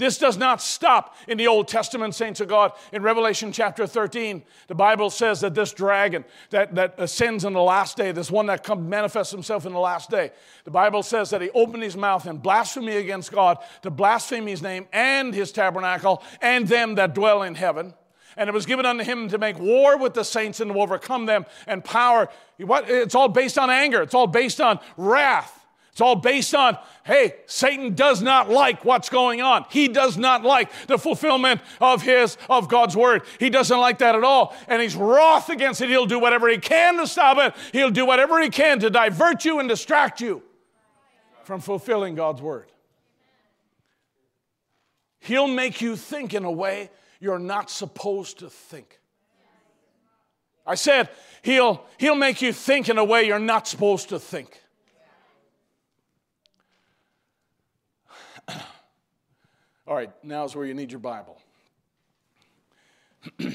This 0.00 0.16
does 0.16 0.38
not 0.38 0.62
stop 0.62 1.14
in 1.28 1.36
the 1.36 1.46
Old 1.46 1.68
Testament, 1.68 2.14
saints 2.14 2.40
of 2.40 2.48
God. 2.48 2.72
In 2.90 3.02
Revelation 3.02 3.52
chapter 3.52 3.86
13, 3.86 4.42
the 4.66 4.74
Bible 4.74 5.10
says 5.10 5.42
that 5.42 5.54
this 5.54 5.74
dragon 5.74 6.24
that, 6.48 6.74
that 6.74 6.94
ascends 6.96 7.44
in 7.44 7.52
the 7.52 7.60
last 7.60 7.98
day, 7.98 8.10
this 8.10 8.30
one 8.30 8.46
that 8.46 8.64
comes 8.64 8.88
manifests 8.88 9.30
himself 9.30 9.66
in 9.66 9.74
the 9.74 9.78
last 9.78 10.08
day, 10.08 10.30
the 10.64 10.70
Bible 10.70 11.02
says 11.02 11.28
that 11.28 11.42
he 11.42 11.50
opened 11.50 11.82
his 11.82 11.98
mouth 11.98 12.26
in 12.26 12.38
blasphemy 12.38 12.96
against 12.96 13.30
God 13.30 13.58
to 13.82 13.90
blaspheme 13.90 14.46
his 14.46 14.62
name 14.62 14.86
and 14.90 15.34
his 15.34 15.52
tabernacle 15.52 16.22
and 16.40 16.66
them 16.66 16.94
that 16.94 17.14
dwell 17.14 17.42
in 17.42 17.54
heaven. 17.54 17.92
And 18.38 18.48
it 18.48 18.54
was 18.54 18.64
given 18.64 18.86
unto 18.86 19.04
him 19.04 19.28
to 19.28 19.36
make 19.36 19.58
war 19.58 19.98
with 19.98 20.14
the 20.14 20.24
saints 20.24 20.60
and 20.60 20.72
to 20.72 20.80
overcome 20.80 21.26
them 21.26 21.44
and 21.66 21.84
power. 21.84 22.30
It's 22.58 23.14
all 23.14 23.28
based 23.28 23.58
on 23.58 23.68
anger. 23.68 24.00
It's 24.00 24.14
all 24.14 24.26
based 24.26 24.62
on 24.62 24.80
wrath. 24.96 25.59
It's 26.00 26.02
all 26.06 26.16
based 26.16 26.54
on, 26.54 26.78
hey, 27.04 27.34
Satan 27.44 27.94
does 27.94 28.22
not 28.22 28.48
like 28.48 28.86
what's 28.86 29.10
going 29.10 29.42
on. 29.42 29.66
He 29.68 29.86
does 29.86 30.16
not 30.16 30.42
like 30.42 30.72
the 30.86 30.96
fulfillment 30.96 31.60
of 31.78 32.00
his, 32.00 32.38
of 32.48 32.70
God's 32.70 32.96
word. 32.96 33.20
He 33.38 33.50
doesn't 33.50 33.78
like 33.78 33.98
that 33.98 34.14
at 34.14 34.24
all. 34.24 34.56
And 34.66 34.80
he's 34.80 34.96
wroth 34.96 35.50
against 35.50 35.82
it. 35.82 35.90
He'll 35.90 36.06
do 36.06 36.18
whatever 36.18 36.48
he 36.48 36.56
can 36.56 36.96
to 36.96 37.06
stop 37.06 37.36
it. 37.36 37.54
He'll 37.72 37.90
do 37.90 38.06
whatever 38.06 38.40
he 38.40 38.48
can 38.48 38.80
to 38.80 38.88
divert 38.88 39.44
you 39.44 39.58
and 39.58 39.68
distract 39.68 40.22
you 40.22 40.42
from 41.44 41.60
fulfilling 41.60 42.14
God's 42.14 42.40
word. 42.40 42.72
He'll 45.18 45.48
make 45.48 45.82
you 45.82 45.96
think 45.96 46.32
in 46.32 46.46
a 46.46 46.50
way 46.50 46.88
you're 47.20 47.38
not 47.38 47.68
supposed 47.68 48.38
to 48.38 48.48
think. 48.48 49.00
I 50.66 50.76
said, 50.76 51.10
he'll, 51.42 51.84
he'll 51.98 52.14
make 52.14 52.40
you 52.40 52.54
think 52.54 52.88
in 52.88 52.96
a 52.96 53.04
way 53.04 53.26
you're 53.26 53.38
not 53.38 53.68
supposed 53.68 54.08
to 54.08 54.18
think. 54.18 54.62
All 59.90 59.96
right, 59.96 60.10
now 60.22 60.44
is 60.44 60.54
where 60.54 60.64
you 60.64 60.72
need 60.72 60.92
your 60.92 61.00
Bible. 61.00 61.42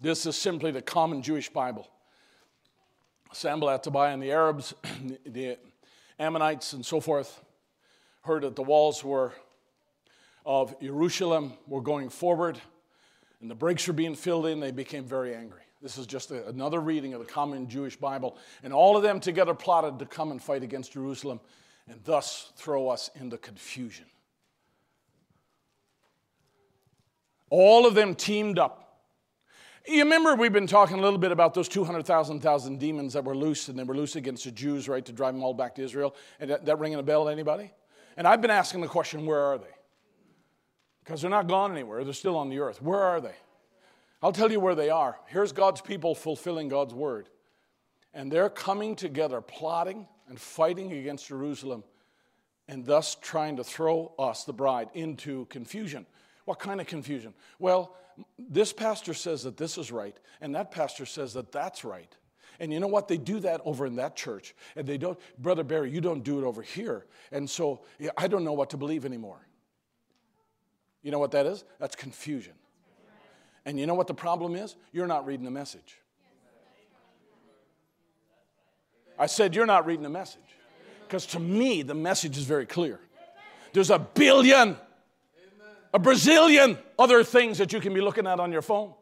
this 0.00 0.26
is 0.26 0.34
simply 0.34 0.72
the 0.72 0.82
common 0.82 1.22
Jewish 1.22 1.48
Bible. 1.48 1.88
Sanballat, 3.32 3.84
Tobiah, 3.84 4.14
and 4.14 4.20
the 4.20 4.32
Arabs, 4.32 4.74
the 5.24 5.58
Ammonites, 6.18 6.72
and 6.72 6.84
so 6.84 6.98
forth, 6.98 7.40
heard 8.22 8.42
that 8.42 8.56
the 8.56 8.64
walls 8.64 9.04
were 9.04 9.32
of 10.44 10.74
Jerusalem 10.80 11.52
were 11.68 11.82
going 11.82 12.08
forward, 12.08 12.60
and 13.40 13.48
the 13.48 13.54
breaks 13.54 13.86
were 13.86 13.94
being 13.94 14.16
filled 14.16 14.46
in. 14.46 14.58
They 14.58 14.72
became 14.72 15.04
very 15.04 15.36
angry. 15.36 15.63
This 15.84 15.98
is 15.98 16.06
just 16.06 16.30
a, 16.30 16.48
another 16.48 16.80
reading 16.80 17.12
of 17.12 17.20
the 17.20 17.30
common 17.30 17.68
Jewish 17.68 17.94
Bible. 17.94 18.38
And 18.62 18.72
all 18.72 18.96
of 18.96 19.02
them 19.02 19.20
together 19.20 19.52
plotted 19.52 19.98
to 19.98 20.06
come 20.06 20.30
and 20.30 20.42
fight 20.42 20.62
against 20.62 20.94
Jerusalem 20.94 21.40
and 21.86 22.00
thus 22.04 22.52
throw 22.56 22.88
us 22.88 23.10
into 23.20 23.36
confusion. 23.36 24.06
All 27.50 27.86
of 27.86 27.94
them 27.94 28.14
teamed 28.14 28.58
up. 28.58 29.02
You 29.86 30.04
remember 30.04 30.34
we've 30.34 30.54
been 30.54 30.66
talking 30.66 30.98
a 30.98 31.02
little 31.02 31.18
bit 31.18 31.32
about 31.32 31.52
those 31.52 31.68
200,000 31.68 32.40
thousand 32.40 32.80
demons 32.80 33.12
that 33.12 33.22
were 33.22 33.36
loose, 33.36 33.68
and 33.68 33.78
they 33.78 33.82
were 33.82 33.94
loose 33.94 34.16
against 34.16 34.44
the 34.44 34.50
Jews, 34.52 34.88
right, 34.88 35.04
to 35.04 35.12
drive 35.12 35.34
them 35.34 35.44
all 35.44 35.52
back 35.52 35.74
to 35.74 35.82
Israel. 35.82 36.16
And 36.40 36.48
that, 36.48 36.64
that 36.64 36.78
ringing 36.78 36.98
a 36.98 37.02
bell 37.02 37.26
to 37.26 37.30
anybody? 37.30 37.70
And 38.16 38.26
I've 38.26 38.40
been 38.40 38.50
asking 38.50 38.80
the 38.80 38.88
question, 38.88 39.26
where 39.26 39.40
are 39.40 39.58
they? 39.58 39.66
Because 41.04 41.20
they're 41.20 41.30
not 41.30 41.46
gone 41.46 41.72
anywhere. 41.72 42.02
They're 42.04 42.14
still 42.14 42.38
on 42.38 42.48
the 42.48 42.60
earth. 42.60 42.80
Where 42.80 43.00
are 43.00 43.20
they? 43.20 43.34
I'll 44.24 44.32
tell 44.32 44.50
you 44.50 44.58
where 44.58 44.74
they 44.74 44.88
are. 44.88 45.18
Here's 45.26 45.52
God's 45.52 45.82
people 45.82 46.14
fulfilling 46.14 46.68
God's 46.68 46.94
word. 46.94 47.28
And 48.14 48.32
they're 48.32 48.48
coming 48.48 48.96
together, 48.96 49.42
plotting 49.42 50.08
and 50.30 50.40
fighting 50.40 50.90
against 50.92 51.28
Jerusalem, 51.28 51.84
and 52.66 52.86
thus 52.86 53.18
trying 53.20 53.56
to 53.56 53.64
throw 53.64 54.14
us, 54.18 54.44
the 54.44 54.54
bride, 54.54 54.88
into 54.94 55.44
confusion. 55.50 56.06
What 56.46 56.58
kind 56.58 56.80
of 56.80 56.86
confusion? 56.86 57.34
Well, 57.58 57.94
this 58.38 58.72
pastor 58.72 59.12
says 59.12 59.42
that 59.42 59.58
this 59.58 59.76
is 59.76 59.92
right, 59.92 60.16
and 60.40 60.54
that 60.54 60.70
pastor 60.70 61.04
says 61.04 61.34
that 61.34 61.52
that's 61.52 61.84
right. 61.84 62.16
And 62.58 62.72
you 62.72 62.80
know 62.80 62.86
what? 62.86 63.08
They 63.08 63.18
do 63.18 63.40
that 63.40 63.60
over 63.66 63.84
in 63.84 63.96
that 63.96 64.16
church. 64.16 64.54
And 64.74 64.86
they 64.86 64.96
don't, 64.96 65.18
Brother 65.38 65.64
Barry, 65.64 65.90
you 65.90 66.00
don't 66.00 66.24
do 66.24 66.38
it 66.38 66.44
over 66.44 66.62
here. 66.62 67.04
And 67.30 67.50
so 67.50 67.82
yeah, 67.98 68.12
I 68.16 68.28
don't 68.28 68.44
know 68.44 68.54
what 68.54 68.70
to 68.70 68.78
believe 68.78 69.04
anymore. 69.04 69.46
You 71.02 71.10
know 71.10 71.18
what 71.18 71.32
that 71.32 71.44
is? 71.44 71.64
That's 71.78 71.94
confusion. 71.94 72.54
And 73.66 73.78
you 73.78 73.86
know 73.86 73.94
what 73.94 74.06
the 74.06 74.14
problem 74.14 74.54
is? 74.54 74.76
You're 74.92 75.06
not 75.06 75.26
reading 75.26 75.44
the 75.44 75.50
message. 75.50 75.98
I 79.18 79.26
said, 79.26 79.54
You're 79.54 79.66
not 79.66 79.86
reading 79.86 80.02
the 80.02 80.10
message. 80.10 80.40
Because 81.06 81.26
to 81.26 81.38
me, 81.38 81.82
the 81.82 81.94
message 81.94 82.36
is 82.36 82.44
very 82.44 82.66
clear. 82.66 82.98
There's 83.72 83.90
a 83.90 83.98
billion, 83.98 84.76
a 85.92 85.98
Brazilian 85.98 86.78
other 86.98 87.22
things 87.24 87.58
that 87.58 87.72
you 87.72 87.80
can 87.80 87.94
be 87.94 88.00
looking 88.00 88.26
at 88.26 88.40
on 88.40 88.52
your 88.52 88.62
phone 88.62 88.94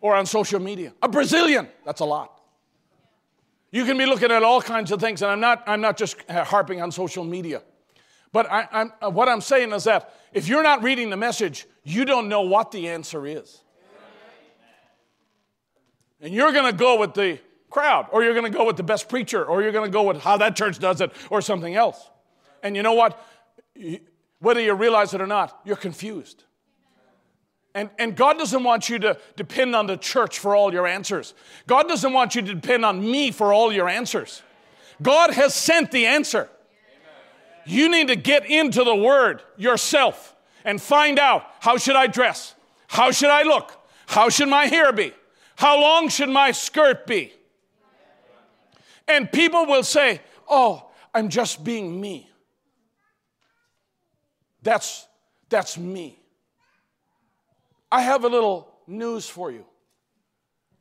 or 0.00 0.14
on 0.14 0.26
social 0.26 0.60
media. 0.60 0.92
A 1.02 1.08
Brazilian, 1.08 1.68
that's 1.84 2.00
a 2.00 2.04
lot. 2.04 2.40
You 3.70 3.84
can 3.84 3.96
be 3.96 4.06
looking 4.06 4.32
at 4.32 4.42
all 4.42 4.60
kinds 4.60 4.90
of 4.90 5.00
things, 5.00 5.22
and 5.22 5.30
I'm 5.30 5.40
not, 5.40 5.62
I'm 5.66 5.80
not 5.80 5.96
just 5.96 6.16
harping 6.28 6.82
on 6.82 6.90
social 6.90 7.24
media. 7.24 7.62
But 8.32 8.50
I, 8.50 8.68
I'm, 8.72 9.14
what 9.14 9.28
I'm 9.28 9.40
saying 9.40 9.72
is 9.72 9.84
that 9.84 10.14
if 10.32 10.48
you're 10.48 10.62
not 10.62 10.82
reading 10.82 11.10
the 11.10 11.16
message, 11.16 11.66
you 11.84 12.04
don't 12.04 12.28
know 12.28 12.42
what 12.42 12.70
the 12.72 12.88
answer 12.88 13.26
is. 13.26 13.62
And 16.20 16.34
you're 16.34 16.52
going 16.52 16.70
to 16.70 16.76
go 16.76 16.98
with 16.98 17.14
the 17.14 17.38
crowd, 17.70 18.08
or 18.12 18.22
you're 18.22 18.34
going 18.34 18.50
to 18.50 18.56
go 18.56 18.66
with 18.66 18.76
the 18.76 18.82
best 18.82 19.08
preacher, 19.08 19.44
or 19.44 19.62
you're 19.62 19.72
going 19.72 19.90
to 19.90 19.92
go 19.92 20.02
with 20.02 20.20
how 20.22 20.36
that 20.38 20.56
church 20.56 20.78
does 20.78 21.00
it, 21.00 21.12
or 21.30 21.40
something 21.40 21.74
else. 21.74 22.10
And 22.62 22.76
you 22.76 22.82
know 22.82 22.94
what? 22.94 23.18
Whether 24.40 24.60
you 24.60 24.74
realize 24.74 25.14
it 25.14 25.20
or 25.20 25.26
not, 25.26 25.60
you're 25.64 25.76
confused. 25.76 26.44
And, 27.74 27.88
and 27.98 28.16
God 28.16 28.36
doesn't 28.36 28.64
want 28.64 28.88
you 28.88 28.98
to 28.98 29.18
depend 29.36 29.76
on 29.76 29.86
the 29.86 29.96
church 29.96 30.38
for 30.38 30.56
all 30.56 30.72
your 30.72 30.86
answers. 30.86 31.34
God 31.66 31.86
doesn't 31.86 32.12
want 32.12 32.34
you 32.34 32.42
to 32.42 32.54
depend 32.54 32.84
on 32.84 33.00
me 33.00 33.30
for 33.30 33.52
all 33.52 33.72
your 33.72 33.88
answers. 33.88 34.42
God 35.00 35.32
has 35.32 35.54
sent 35.54 35.92
the 35.92 36.06
answer. 36.06 36.48
You 37.64 37.88
need 37.88 38.08
to 38.08 38.16
get 38.16 38.44
into 38.50 38.82
the 38.82 38.94
Word 38.94 39.42
yourself 39.56 40.34
and 40.64 40.82
find 40.82 41.18
out 41.18 41.46
how 41.60 41.76
should 41.76 41.96
I 41.96 42.08
dress? 42.08 42.54
How 42.88 43.12
should 43.12 43.30
I 43.30 43.44
look? 43.44 43.78
How 44.06 44.28
should 44.28 44.48
my 44.48 44.66
hair 44.66 44.92
be? 44.92 45.12
How 45.60 45.78
long 45.78 46.08
should 46.08 46.30
my 46.30 46.52
skirt 46.52 47.06
be? 47.06 47.34
And 49.06 49.30
people 49.30 49.66
will 49.66 49.82
say, 49.82 50.22
Oh, 50.48 50.86
I'm 51.12 51.28
just 51.28 51.62
being 51.62 52.00
me. 52.00 52.30
That's, 54.62 55.06
that's 55.50 55.76
me. 55.76 56.18
I 57.92 58.00
have 58.00 58.24
a 58.24 58.28
little 58.28 58.72
news 58.86 59.28
for 59.28 59.50
you. 59.50 59.66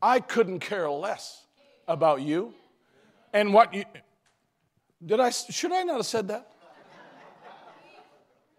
I 0.01 0.21
couldn't 0.21 0.59
care 0.59 0.89
less 0.89 1.43
about 1.85 2.21
you 2.21 2.53
and 3.33 3.53
what 3.53 3.73
you. 3.73 3.83
Did 5.05 5.19
I, 5.19 5.31
should 5.31 5.73
I 5.73 5.83
not 5.83 5.97
have 5.97 6.05
said 6.05 6.29
that? 6.29 6.49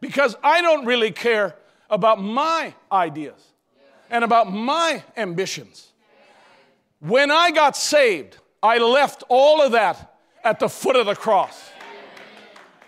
Because 0.02 0.36
I 0.42 0.60
don't 0.60 0.84
really 0.84 1.12
care 1.12 1.56
about 1.88 2.22
my 2.22 2.74
ideas 2.92 3.42
and 4.10 4.22
about 4.22 4.52
my 4.52 5.02
ambitions. 5.16 5.90
When 7.01 7.31
I 7.31 7.51
got 7.51 7.77
saved, 7.77 8.36
I 8.62 8.78
left 8.78 9.24
all 9.28 9.62
of 9.62 9.72
that 9.72 10.14
at 10.44 10.60
the 10.60 10.68
foot 10.68 10.97
of 10.97 11.06
the 11.06 11.14
cross. 11.14 11.70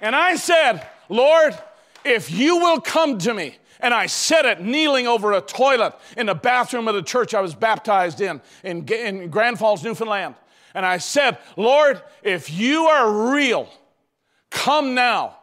And 0.00 0.14
I 0.14 0.36
said, 0.36 0.86
Lord, 1.08 1.58
if 2.04 2.30
you 2.30 2.58
will 2.58 2.80
come 2.80 3.18
to 3.18 3.32
me, 3.32 3.56
and 3.80 3.92
I 3.92 4.06
said 4.06 4.44
it 4.44 4.60
kneeling 4.60 5.06
over 5.08 5.32
a 5.32 5.40
toilet 5.40 5.94
in 6.16 6.26
the 6.26 6.34
bathroom 6.34 6.88
of 6.88 6.94
the 6.94 7.02
church 7.02 7.34
I 7.34 7.40
was 7.40 7.54
baptized 7.54 8.20
in, 8.20 8.40
in, 8.62 8.86
in 8.86 9.28
Grand 9.28 9.58
Falls, 9.58 9.82
Newfoundland. 9.82 10.36
And 10.74 10.86
I 10.86 10.98
said, 10.98 11.38
Lord, 11.56 12.00
if 12.22 12.50
you 12.50 12.84
are 12.84 13.32
real, 13.32 13.68
come 14.50 14.94
now 14.94 15.36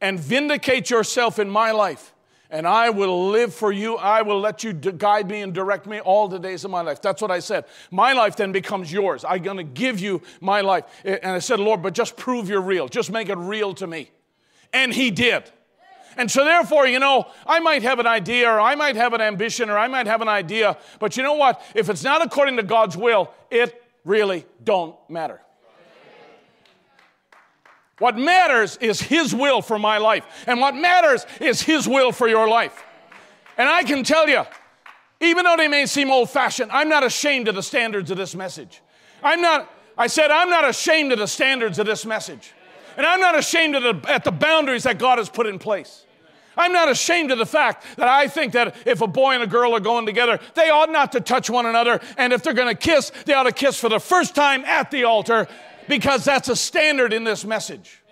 and 0.00 0.18
vindicate 0.18 0.88
yourself 0.88 1.38
in 1.38 1.50
my 1.50 1.72
life 1.72 2.13
and 2.54 2.68
I 2.68 2.90
will 2.90 3.30
live 3.30 3.52
for 3.52 3.72
you. 3.72 3.96
I 3.96 4.22
will 4.22 4.38
let 4.38 4.62
you 4.62 4.72
guide 4.72 5.28
me 5.28 5.42
and 5.42 5.52
direct 5.52 5.86
me 5.86 5.98
all 5.98 6.28
the 6.28 6.38
days 6.38 6.64
of 6.64 6.70
my 6.70 6.82
life. 6.82 7.02
That's 7.02 7.20
what 7.20 7.32
I 7.32 7.40
said. 7.40 7.64
My 7.90 8.12
life 8.12 8.36
then 8.36 8.52
becomes 8.52 8.92
yours. 8.92 9.24
I'm 9.28 9.42
going 9.42 9.56
to 9.56 9.64
give 9.64 9.98
you 9.98 10.22
my 10.40 10.60
life. 10.60 10.84
And 11.04 11.26
I 11.26 11.40
said, 11.40 11.58
Lord, 11.58 11.82
but 11.82 11.94
just 11.94 12.16
prove 12.16 12.48
you're 12.48 12.60
real. 12.60 12.86
Just 12.86 13.10
make 13.10 13.28
it 13.28 13.36
real 13.36 13.74
to 13.74 13.88
me. 13.88 14.12
And 14.72 14.94
He 14.94 15.10
did. 15.10 15.50
And 16.16 16.30
so, 16.30 16.44
therefore, 16.44 16.86
you 16.86 17.00
know, 17.00 17.26
I 17.44 17.58
might 17.58 17.82
have 17.82 17.98
an 17.98 18.06
idea 18.06 18.48
or 18.48 18.60
I 18.60 18.76
might 18.76 18.94
have 18.94 19.14
an 19.14 19.20
ambition 19.20 19.68
or 19.68 19.76
I 19.76 19.88
might 19.88 20.06
have 20.06 20.22
an 20.22 20.28
idea, 20.28 20.78
but 21.00 21.16
you 21.16 21.24
know 21.24 21.34
what? 21.34 21.60
If 21.74 21.90
it's 21.90 22.04
not 22.04 22.24
according 22.24 22.56
to 22.58 22.62
God's 22.62 22.96
will, 22.96 23.32
it 23.50 23.82
really 24.04 24.46
don't 24.62 24.94
matter. 25.10 25.40
What 27.98 28.18
matters 28.18 28.76
is 28.80 29.00
His 29.00 29.34
will 29.34 29.62
for 29.62 29.78
my 29.78 29.98
life. 29.98 30.24
And 30.46 30.60
what 30.60 30.74
matters 30.74 31.26
is 31.40 31.62
His 31.62 31.88
will 31.88 32.12
for 32.12 32.28
your 32.28 32.48
life. 32.48 32.84
And 33.56 33.68
I 33.68 33.84
can 33.84 34.02
tell 34.02 34.28
you, 34.28 34.42
even 35.20 35.44
though 35.44 35.56
they 35.56 35.68
may 35.68 35.86
seem 35.86 36.10
old 36.10 36.30
fashioned, 36.30 36.72
I'm 36.72 36.88
not 36.88 37.04
ashamed 37.04 37.48
of 37.48 37.54
the 37.54 37.62
standards 37.62 38.10
of 38.10 38.16
this 38.16 38.34
message. 38.34 38.82
I'm 39.22 39.40
not, 39.40 39.70
I 39.96 40.08
said, 40.08 40.30
I'm 40.30 40.50
not 40.50 40.68
ashamed 40.68 41.12
of 41.12 41.18
the 41.18 41.28
standards 41.28 41.78
of 41.78 41.86
this 41.86 42.04
message. 42.04 42.52
And 42.96 43.06
I'm 43.06 43.20
not 43.20 43.38
ashamed 43.38 43.76
of 43.76 43.82
the, 43.82 44.12
at 44.12 44.24
the 44.24 44.32
boundaries 44.32 44.84
that 44.84 44.98
God 44.98 45.18
has 45.18 45.28
put 45.28 45.46
in 45.46 45.58
place. 45.58 46.04
I'm 46.56 46.72
not 46.72 46.88
ashamed 46.88 47.32
of 47.32 47.38
the 47.38 47.46
fact 47.46 47.84
that 47.96 48.08
I 48.08 48.28
think 48.28 48.52
that 48.52 48.76
if 48.86 49.00
a 49.00 49.06
boy 49.08 49.34
and 49.34 49.42
a 49.42 49.46
girl 49.46 49.74
are 49.74 49.80
going 49.80 50.06
together, 50.06 50.38
they 50.54 50.70
ought 50.70 50.90
not 50.90 51.12
to 51.12 51.20
touch 51.20 51.50
one 51.50 51.66
another. 51.66 52.00
And 52.16 52.32
if 52.32 52.42
they're 52.42 52.52
going 52.52 52.74
to 52.74 52.80
kiss, 52.80 53.10
they 53.26 53.34
ought 53.34 53.44
to 53.44 53.52
kiss 53.52 53.78
for 53.78 53.88
the 53.88 53.98
first 53.98 54.34
time 54.34 54.64
at 54.64 54.90
the 54.90 55.04
altar 55.04 55.48
because 55.88 56.24
that's 56.24 56.48
a 56.48 56.56
standard 56.56 57.12
in 57.12 57.24
this 57.24 57.44
message. 57.44 58.02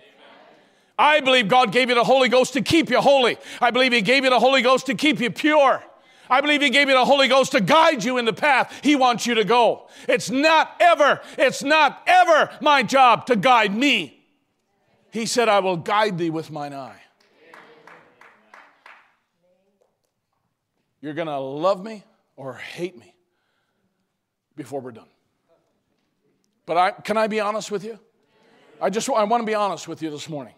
I 0.97 1.21
believe 1.21 1.47
God 1.47 1.71
gave 1.71 1.89
you 1.89 1.95
the 1.95 2.03
Holy 2.03 2.29
Ghost 2.29 2.53
to 2.53 2.61
keep 2.61 2.89
you 2.89 3.01
holy. 3.01 3.37
I 3.59 3.71
believe 3.71 3.93
He 3.93 4.01
gave 4.01 4.23
you 4.23 4.29
the 4.29 4.39
Holy 4.39 4.61
Ghost 4.61 4.85
to 4.87 4.95
keep 4.95 5.19
you 5.19 5.31
pure. 5.31 5.83
I 6.29 6.41
believe 6.41 6.61
He 6.61 6.69
gave 6.69 6.87
you 6.87 6.93
the 6.93 7.05
Holy 7.05 7.27
Ghost 7.27 7.51
to 7.53 7.61
guide 7.61 8.03
you 8.03 8.17
in 8.17 8.25
the 8.25 8.33
path 8.33 8.79
He 8.83 8.95
wants 8.95 9.25
you 9.25 9.35
to 9.35 9.43
go. 9.43 9.89
It's 10.07 10.29
not 10.29 10.75
ever, 10.79 11.21
it's 11.37 11.63
not 11.63 12.03
ever 12.05 12.49
my 12.61 12.83
job 12.83 13.25
to 13.27 13.35
guide 13.35 13.75
me. 13.75 14.19
He 15.11 15.25
said, 15.25 15.49
I 15.49 15.59
will 15.59 15.77
guide 15.77 16.17
thee 16.17 16.29
with 16.29 16.49
mine 16.49 16.73
eye. 16.73 16.99
You're 21.01 21.13
going 21.13 21.27
to 21.27 21.37
love 21.37 21.83
me 21.83 22.03
or 22.35 22.53
hate 22.53 22.97
me 22.97 23.13
before 24.55 24.79
we're 24.79 24.91
done. 24.91 25.12
But 26.65 26.77
I, 26.77 26.91
can 26.91 27.17
I 27.17 27.27
be 27.27 27.39
honest 27.39 27.71
with 27.71 27.83
you? 27.83 27.99
I 28.81 28.89
just 28.89 29.09
I 29.09 29.23
want 29.23 29.41
to 29.41 29.45
be 29.47 29.55
honest 29.55 29.87
with 29.87 30.01
you 30.01 30.09
this 30.09 30.29
morning. 30.29 30.53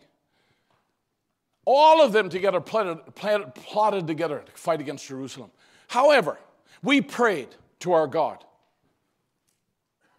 All 1.66 2.02
of 2.02 2.12
them 2.12 2.30
together 2.30 2.62
plotted, 2.62 3.16
plotted, 3.16 3.56
plotted 3.56 4.08
together 4.08 4.44
to 4.46 4.52
fight 4.54 4.82
against 4.82 5.08
Jerusalem. 5.08 5.52
However, 5.88 6.38
we 6.84 7.02
prayed 7.02 7.50
to 7.80 7.94
our 7.94 8.08
God. 8.08 8.44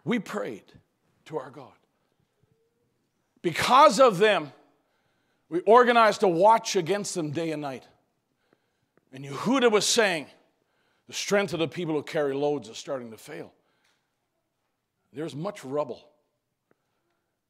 We 0.03 0.19
prayed 0.19 0.63
to 1.25 1.37
our 1.37 1.49
God. 1.49 1.71
Because 3.41 3.99
of 3.99 4.17
them, 4.17 4.51
we 5.49 5.59
organized 5.61 6.23
a 6.23 6.27
watch 6.27 6.75
against 6.75 7.15
them 7.15 7.31
day 7.31 7.51
and 7.51 7.61
night. 7.61 7.83
And 9.13 9.23
Yehuda 9.23 9.71
was 9.71 9.85
saying, 9.85 10.27
the 11.07 11.13
strength 11.13 11.53
of 11.53 11.59
the 11.59 11.67
people 11.67 11.95
who 11.95 12.03
carry 12.03 12.33
loads 12.33 12.67
is 12.67 12.77
starting 12.77 13.11
to 13.11 13.17
fail. 13.17 13.53
There's 15.13 15.35
much 15.35 15.63
rubble. 15.63 16.09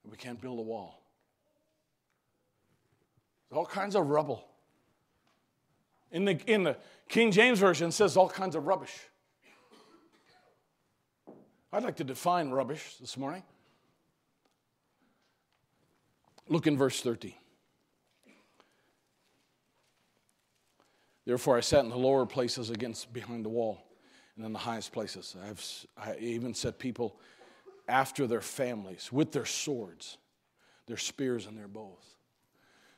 We 0.09 0.17
can't 0.17 0.39
build 0.39 0.59
a 0.59 0.61
wall. 0.61 1.01
There's 3.49 3.57
all 3.57 3.65
kinds 3.65 3.95
of 3.95 4.09
rubble. 4.09 4.47
In 6.11 6.25
the, 6.25 6.39
in 6.47 6.63
the 6.63 6.77
King 7.09 7.31
James 7.31 7.59
Version, 7.59 7.91
says 7.91 8.15
all 8.15 8.29
kinds 8.29 8.55
of 8.55 8.67
rubbish. 8.67 8.93
I'd 11.73 11.84
like 11.84 11.97
to 11.97 12.03
define 12.03 12.49
rubbish 12.49 12.95
this 12.99 13.17
morning. 13.17 13.43
Look 16.47 16.65
in 16.65 16.77
verse 16.77 17.01
13. 17.01 17.34
Therefore, 21.25 21.57
I 21.57 21.59
sat 21.59 21.84
in 21.84 21.89
the 21.89 21.97
lower 21.97 22.25
places 22.25 22.69
against 22.69 23.11
behind 23.11 23.43
the 23.43 23.49
wall, 23.49 23.84
and 24.38 24.45
in 24.45 24.53
the 24.53 24.59
highest 24.59 24.93
places. 24.93 25.35
I've 25.45 25.61
I 25.97 26.15
even 26.19 26.53
set 26.53 26.79
people 26.79 27.19
after 27.88 28.27
their 28.27 28.41
families 28.41 29.11
with 29.11 29.31
their 29.31 29.45
swords, 29.45 30.18
their 30.88 30.97
spears, 30.97 31.45
and 31.45 31.57
their 31.57 31.68
bows. 31.68 32.15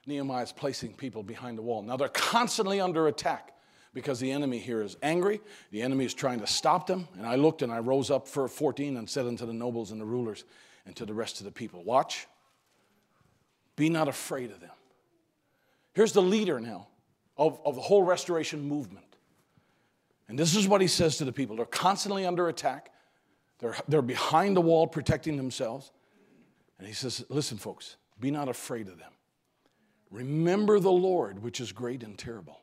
Nehemiah 0.05 0.43
is 0.43 0.51
placing 0.51 0.93
people 0.93 1.23
behind 1.23 1.57
the 1.57 1.61
wall. 1.61 1.81
Now 1.81 1.97
they're 1.97 2.07
constantly 2.09 2.81
under 2.81 3.07
attack 3.07 3.53
because 3.93 4.19
the 4.19 4.31
enemy 4.31 4.59
here 4.59 4.81
is 4.81 4.97
angry. 5.01 5.41
The 5.71 5.81
enemy 5.81 6.05
is 6.05 6.13
trying 6.13 6.39
to 6.39 6.47
stop 6.47 6.87
them. 6.87 7.07
And 7.17 7.25
I 7.25 7.35
looked 7.35 7.61
and 7.61 7.71
I 7.71 7.79
rose 7.79 8.11
up 8.11 8.27
for 8.27 8.47
14 8.47 8.97
and 8.97 9.09
said 9.09 9.25
unto 9.25 9.45
the 9.45 9.53
nobles 9.53 9.91
and 9.91 9.99
the 9.99 10.05
rulers 10.05 10.45
and 10.85 10.95
to 10.95 11.05
the 11.05 11.13
rest 11.13 11.39
of 11.39 11.45
the 11.45 11.51
people, 11.51 11.83
Watch, 11.83 12.27
be 13.75 13.89
not 13.89 14.07
afraid 14.07 14.51
of 14.51 14.59
them. 14.59 14.71
Here's 15.93 16.13
the 16.13 16.21
leader 16.21 16.59
now 16.59 16.87
of, 17.37 17.59
of 17.65 17.75
the 17.75 17.81
whole 17.81 18.03
restoration 18.03 18.61
movement. 18.61 19.05
And 20.27 20.37
this 20.37 20.55
is 20.55 20.67
what 20.67 20.81
he 20.81 20.87
says 20.87 21.17
to 21.17 21.25
the 21.25 21.33
people 21.33 21.55
they're 21.55 21.65
constantly 21.65 22.25
under 22.25 22.47
attack, 22.49 22.91
they're, 23.59 23.75
they're 23.87 24.01
behind 24.01 24.55
the 24.55 24.61
wall 24.61 24.87
protecting 24.87 25.37
themselves. 25.37 25.91
And 26.77 26.87
he 26.87 26.93
says, 26.93 27.25
Listen, 27.29 27.57
folks, 27.57 27.97
be 28.19 28.31
not 28.31 28.49
afraid 28.49 28.87
of 28.87 28.97
them. 28.97 29.11
Remember 30.09 30.79
the 30.79 30.91
Lord, 30.91 31.43
which 31.43 31.59
is 31.59 31.71
great 31.71 32.03
and 32.03 32.17
terrible. 32.17 32.59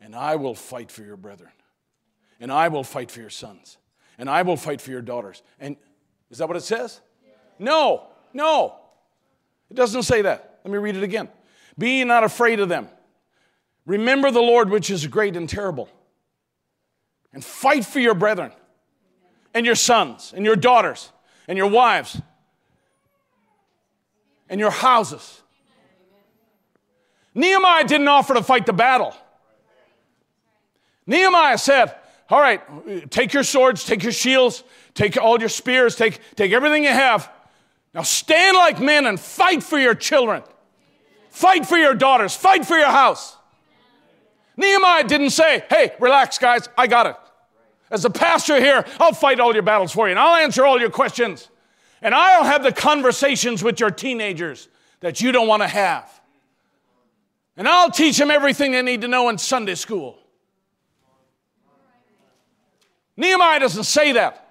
And 0.00 0.14
I 0.14 0.36
will 0.36 0.54
fight 0.54 0.90
for 0.92 1.02
your 1.02 1.16
brethren. 1.16 1.50
And 2.40 2.52
I 2.52 2.68
will 2.68 2.84
fight 2.84 3.10
for 3.10 3.20
your 3.20 3.30
sons. 3.30 3.78
And 4.16 4.30
I 4.30 4.42
will 4.42 4.56
fight 4.56 4.80
for 4.80 4.90
your 4.90 5.02
daughters. 5.02 5.42
And 5.58 5.76
is 6.30 6.38
that 6.38 6.46
what 6.46 6.56
it 6.56 6.62
says? 6.62 7.00
No, 7.58 8.06
no. 8.32 8.76
It 9.70 9.74
doesn't 9.74 10.04
say 10.04 10.22
that. 10.22 10.60
Let 10.64 10.72
me 10.72 10.78
read 10.78 10.96
it 10.96 11.02
again. 11.02 11.28
Be 11.76 12.04
not 12.04 12.22
afraid 12.22 12.60
of 12.60 12.68
them. 12.68 12.88
Remember 13.86 14.30
the 14.30 14.40
Lord, 14.40 14.70
which 14.70 14.90
is 14.90 15.06
great 15.06 15.36
and 15.36 15.48
terrible. 15.48 15.88
And 17.38 17.44
fight 17.44 17.84
for 17.84 18.00
your 18.00 18.14
brethren 18.14 18.50
and 19.54 19.64
your 19.64 19.76
sons 19.76 20.32
and 20.34 20.44
your 20.44 20.56
daughters 20.56 21.12
and 21.46 21.56
your 21.56 21.68
wives 21.68 22.20
and 24.48 24.58
your 24.58 24.72
houses. 24.72 25.40
Nehemiah 27.34 27.84
didn't 27.84 28.08
offer 28.08 28.34
to 28.34 28.42
fight 28.42 28.66
the 28.66 28.72
battle. 28.72 29.14
Nehemiah 31.06 31.58
said, 31.58 31.94
All 32.28 32.40
right, 32.40 32.60
take 33.08 33.32
your 33.32 33.44
swords, 33.44 33.84
take 33.84 34.02
your 34.02 34.10
shields, 34.10 34.64
take 34.94 35.16
all 35.16 35.38
your 35.38 35.48
spears, 35.48 35.94
take, 35.94 36.18
take 36.34 36.50
everything 36.50 36.82
you 36.82 36.90
have. 36.90 37.30
Now 37.94 38.02
stand 38.02 38.56
like 38.56 38.80
men 38.80 39.06
and 39.06 39.20
fight 39.20 39.62
for 39.62 39.78
your 39.78 39.94
children, 39.94 40.42
fight 41.30 41.66
for 41.66 41.76
your 41.76 41.94
daughters, 41.94 42.34
fight 42.34 42.66
for 42.66 42.76
your 42.76 42.90
house. 42.90 43.36
Nehemiah 44.56 45.04
didn't 45.04 45.30
say, 45.30 45.62
Hey, 45.70 45.92
relax, 46.00 46.36
guys, 46.38 46.68
I 46.76 46.88
got 46.88 47.06
it. 47.06 47.16
As 47.90 48.04
a 48.04 48.10
pastor 48.10 48.60
here, 48.60 48.84
I'll 49.00 49.12
fight 49.12 49.40
all 49.40 49.54
your 49.54 49.62
battles 49.62 49.92
for 49.92 50.06
you 50.08 50.12
and 50.12 50.18
I'll 50.18 50.36
answer 50.36 50.64
all 50.64 50.78
your 50.78 50.90
questions. 50.90 51.48
And 52.02 52.14
I'll 52.14 52.44
have 52.44 52.62
the 52.62 52.72
conversations 52.72 53.62
with 53.62 53.80
your 53.80 53.90
teenagers 53.90 54.68
that 55.00 55.20
you 55.20 55.32
don't 55.32 55.48
want 55.48 55.62
to 55.62 55.68
have. 55.68 56.20
And 57.56 57.66
I'll 57.66 57.90
teach 57.90 58.18
them 58.18 58.30
everything 58.30 58.72
they 58.72 58.82
need 58.82 59.00
to 59.00 59.08
know 59.08 59.28
in 59.28 59.38
Sunday 59.38 59.74
school. 59.74 60.18
Nehemiah 63.16 63.58
doesn't 63.58 63.84
say 63.84 64.12
that. 64.12 64.48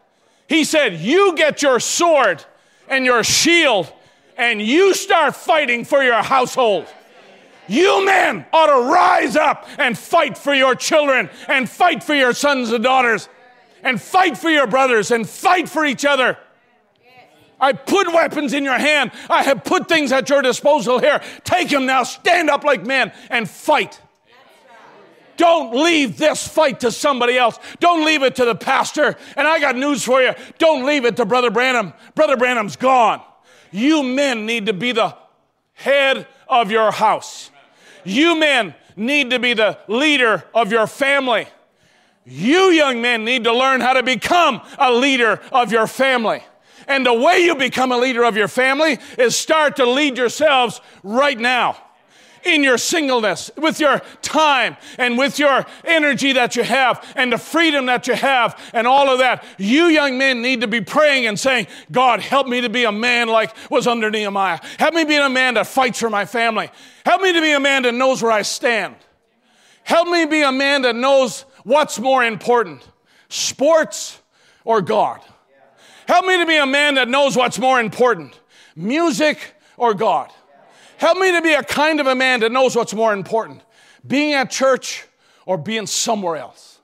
He 0.50 0.66
said, 0.66 0.96
You 0.96 1.36
get 1.36 1.62
your 1.62 1.80
sword 1.80 2.44
and 2.90 3.06
your 3.06 3.24
shield 3.24 3.92
and 4.38 4.62
you 4.62 4.94
start 4.94 5.36
fighting 5.36 5.86
for 5.86 6.04
your 6.04 6.22
household. 6.22 6.86
You 7.68 8.06
men 8.06 8.46
ought 8.54 8.68
to 8.68 8.92
rise 8.92 9.36
up 9.36 9.68
and 9.78 9.98
fight 9.98 10.38
for 10.38 10.54
your 10.54 10.76
children 10.76 11.30
and 11.48 11.70
fight 11.70 12.04
for 12.04 12.16
your 12.16 12.34
sons 12.34 12.72
and 12.72 12.84
daughters 12.84 13.28
and 13.84 14.02
fight 14.02 14.38
for 14.38 14.50
your 14.50 14.68
brothers 14.68 15.12
and 15.12 15.28
fight 15.28 15.70
for 15.70 15.86
each 15.86 16.06
other. 16.06 16.38
I 17.60 17.74
put 17.74 18.08
weapons 18.08 18.54
in 18.54 18.64
your 18.64 18.78
hand. 18.78 19.12
I 19.30 19.44
have 19.44 19.64
put 19.64 19.90
things 19.90 20.12
at 20.12 20.30
your 20.30 20.42
disposal 20.42 21.00
here. 21.00 21.22
Take 21.44 21.70
them 21.70 21.86
now. 21.86 22.04
Stand 22.04 22.50
up 22.50 22.64
like 22.64 22.86
men 22.86 23.12
and 23.30 23.50
fight. 23.50 24.00
Don't 25.38 25.76
leave 25.76 26.18
this 26.18 26.48
fight 26.48 26.80
to 26.80 26.92
somebody 26.92 27.38
else. 27.38 27.60
Don't 27.80 28.06
leave 28.06 28.24
it 28.24 28.36
to 28.36 28.46
the 28.46 28.56
pastor. 28.56 29.16
And 29.36 29.48
I 29.48 29.60
got 29.60 29.76
news 29.76 30.04
for 30.04 30.22
you. 30.22 30.34
Don't 30.58 30.86
leave 30.86 31.06
it 31.06 31.16
to 31.18 31.26
Brother 31.26 31.52
Branham. 31.52 31.94
Brother 32.16 32.38
Branham's 32.38 32.76
gone. 32.76 33.22
You 33.72 34.02
men 34.04 34.46
need 34.46 34.66
to 34.66 34.74
be 34.74 34.92
the 34.92 35.16
head 35.74 36.28
of 36.48 36.72
your 36.72 36.92
house. 36.92 37.52
You 38.08 38.40
men 38.40 38.74
need 38.96 39.32
to 39.32 39.40
be 39.40 39.54
the 39.54 39.78
leader 39.88 40.44
of 40.54 40.72
your 40.72 40.88
family. 40.88 41.48
You 42.26 42.72
young 42.72 43.02
men 43.02 43.26
need 43.26 43.44
to 43.46 43.54
learn 43.54 43.82
how 43.82 43.94
to 43.94 44.04
become 44.04 44.62
a 44.78 44.92
leader 44.92 45.42
of 45.52 45.72
your 45.72 45.88
family. 45.88 46.44
And 46.88 47.06
the 47.06 47.14
way 47.14 47.40
you 47.40 47.56
become 47.56 47.92
a 47.92 47.98
leader 47.98 48.24
of 48.24 48.38
your 48.38 48.48
family 48.48 49.00
is 49.18 49.36
start 49.36 49.76
to 49.78 49.86
lead 49.86 50.18
yourselves 50.18 50.82
right 51.04 51.38
now 51.38 51.78
in 52.44 52.64
your 52.64 52.78
singleness, 52.78 53.52
with 53.58 53.80
your 53.80 54.02
time 54.22 54.78
and 54.98 55.18
with 55.18 55.40
your 55.40 55.66
energy 55.84 56.34
that 56.34 56.56
you 56.56 56.64
have 56.64 57.06
and 57.16 57.32
the 57.32 57.38
freedom 57.38 57.86
that 57.88 58.08
you 58.08 58.14
have 58.14 58.60
and 58.74 58.88
all 58.88 59.10
of 59.10 59.20
that. 59.20 59.44
You 59.58 59.86
young 59.86 60.18
men 60.18 60.42
need 60.42 60.62
to 60.62 60.68
be 60.68 60.82
praying 60.82 61.26
and 61.26 61.40
saying, 61.40 61.68
God, 61.92 62.20
help 62.20 62.48
me 62.48 62.62
to 62.62 62.70
be 62.70 62.84
a 62.84 62.92
man 62.92 63.28
like 63.28 63.56
was 63.70 63.88
under 63.88 64.10
Nehemiah. 64.10 64.60
Help 64.80 64.94
me 64.94 65.04
be 65.04 65.16
a 65.16 65.30
man 65.30 65.56
that 65.56 65.68
fights 65.68 66.00
for 66.00 66.10
my 66.10 66.26
family. 66.26 66.70
Help 67.06 67.22
me 67.22 67.34
to 67.34 67.42
be 67.42 67.52
a 67.52 67.60
man 67.60 67.84
that 67.84 67.94
knows 67.94 68.22
where 68.22 68.32
I 68.32 68.42
stand. 68.42 68.96
Help 69.84 70.10
me 70.10 70.26
be 70.26 70.42
a 70.42 70.52
man 70.52 70.82
that 70.82 70.96
knows 70.96 71.46
what's 71.64 71.98
more 72.00 72.24
important, 72.24 72.86
sports 73.30 74.22
or 74.66 74.82
God. 74.82 75.22
Help 76.08 76.26
me 76.26 76.38
to 76.38 76.46
be 76.46 76.58
a 76.58 76.66
man 76.66 76.96
that 76.96 77.08
knows 77.08 77.36
what's 77.36 77.60
more 77.60 77.80
important, 77.80 78.40
music 78.76 79.56
or 79.78 79.94
God. 79.94 80.32
Help 80.98 81.18
me 81.18 81.32
to 81.32 81.42
be 81.42 81.54
a 81.54 81.64
kind 81.64 82.00
of 82.00 82.08
a 82.08 82.16
man 82.16 82.40
that 82.42 82.52
knows 82.52 82.76
what's 82.76 82.94
more 82.94 83.14
important, 83.14 83.62
being 84.06 84.34
at 84.34 84.50
church 84.50 85.06
or 85.46 85.58
being 85.58 85.86
somewhere 85.88 86.38
else. 86.38 86.80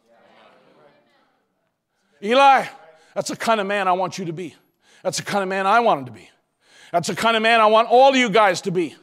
Eli, 2.23 2.65
that's 3.15 3.29
the 3.29 3.35
kind 3.35 3.59
of 3.59 3.67
man 3.67 3.87
I 3.87 3.93
want 3.93 4.17
you 4.17 4.25
to 4.25 4.33
be. 4.33 4.55
That's 5.03 5.17
the 5.17 5.23
kind 5.23 5.43
of 5.43 5.49
man 5.49 5.67
I 5.67 5.81
wanted 5.81 6.05
to 6.05 6.11
be. 6.11 6.29
That's 6.91 7.07
the 7.07 7.15
kind 7.15 7.35
of 7.35 7.43
man 7.43 7.59
I 7.59 7.65
want 7.65 7.89
all 7.89 8.15
you 8.15 8.29
guys 8.29 8.61
to 8.61 8.71
be. 8.71 8.95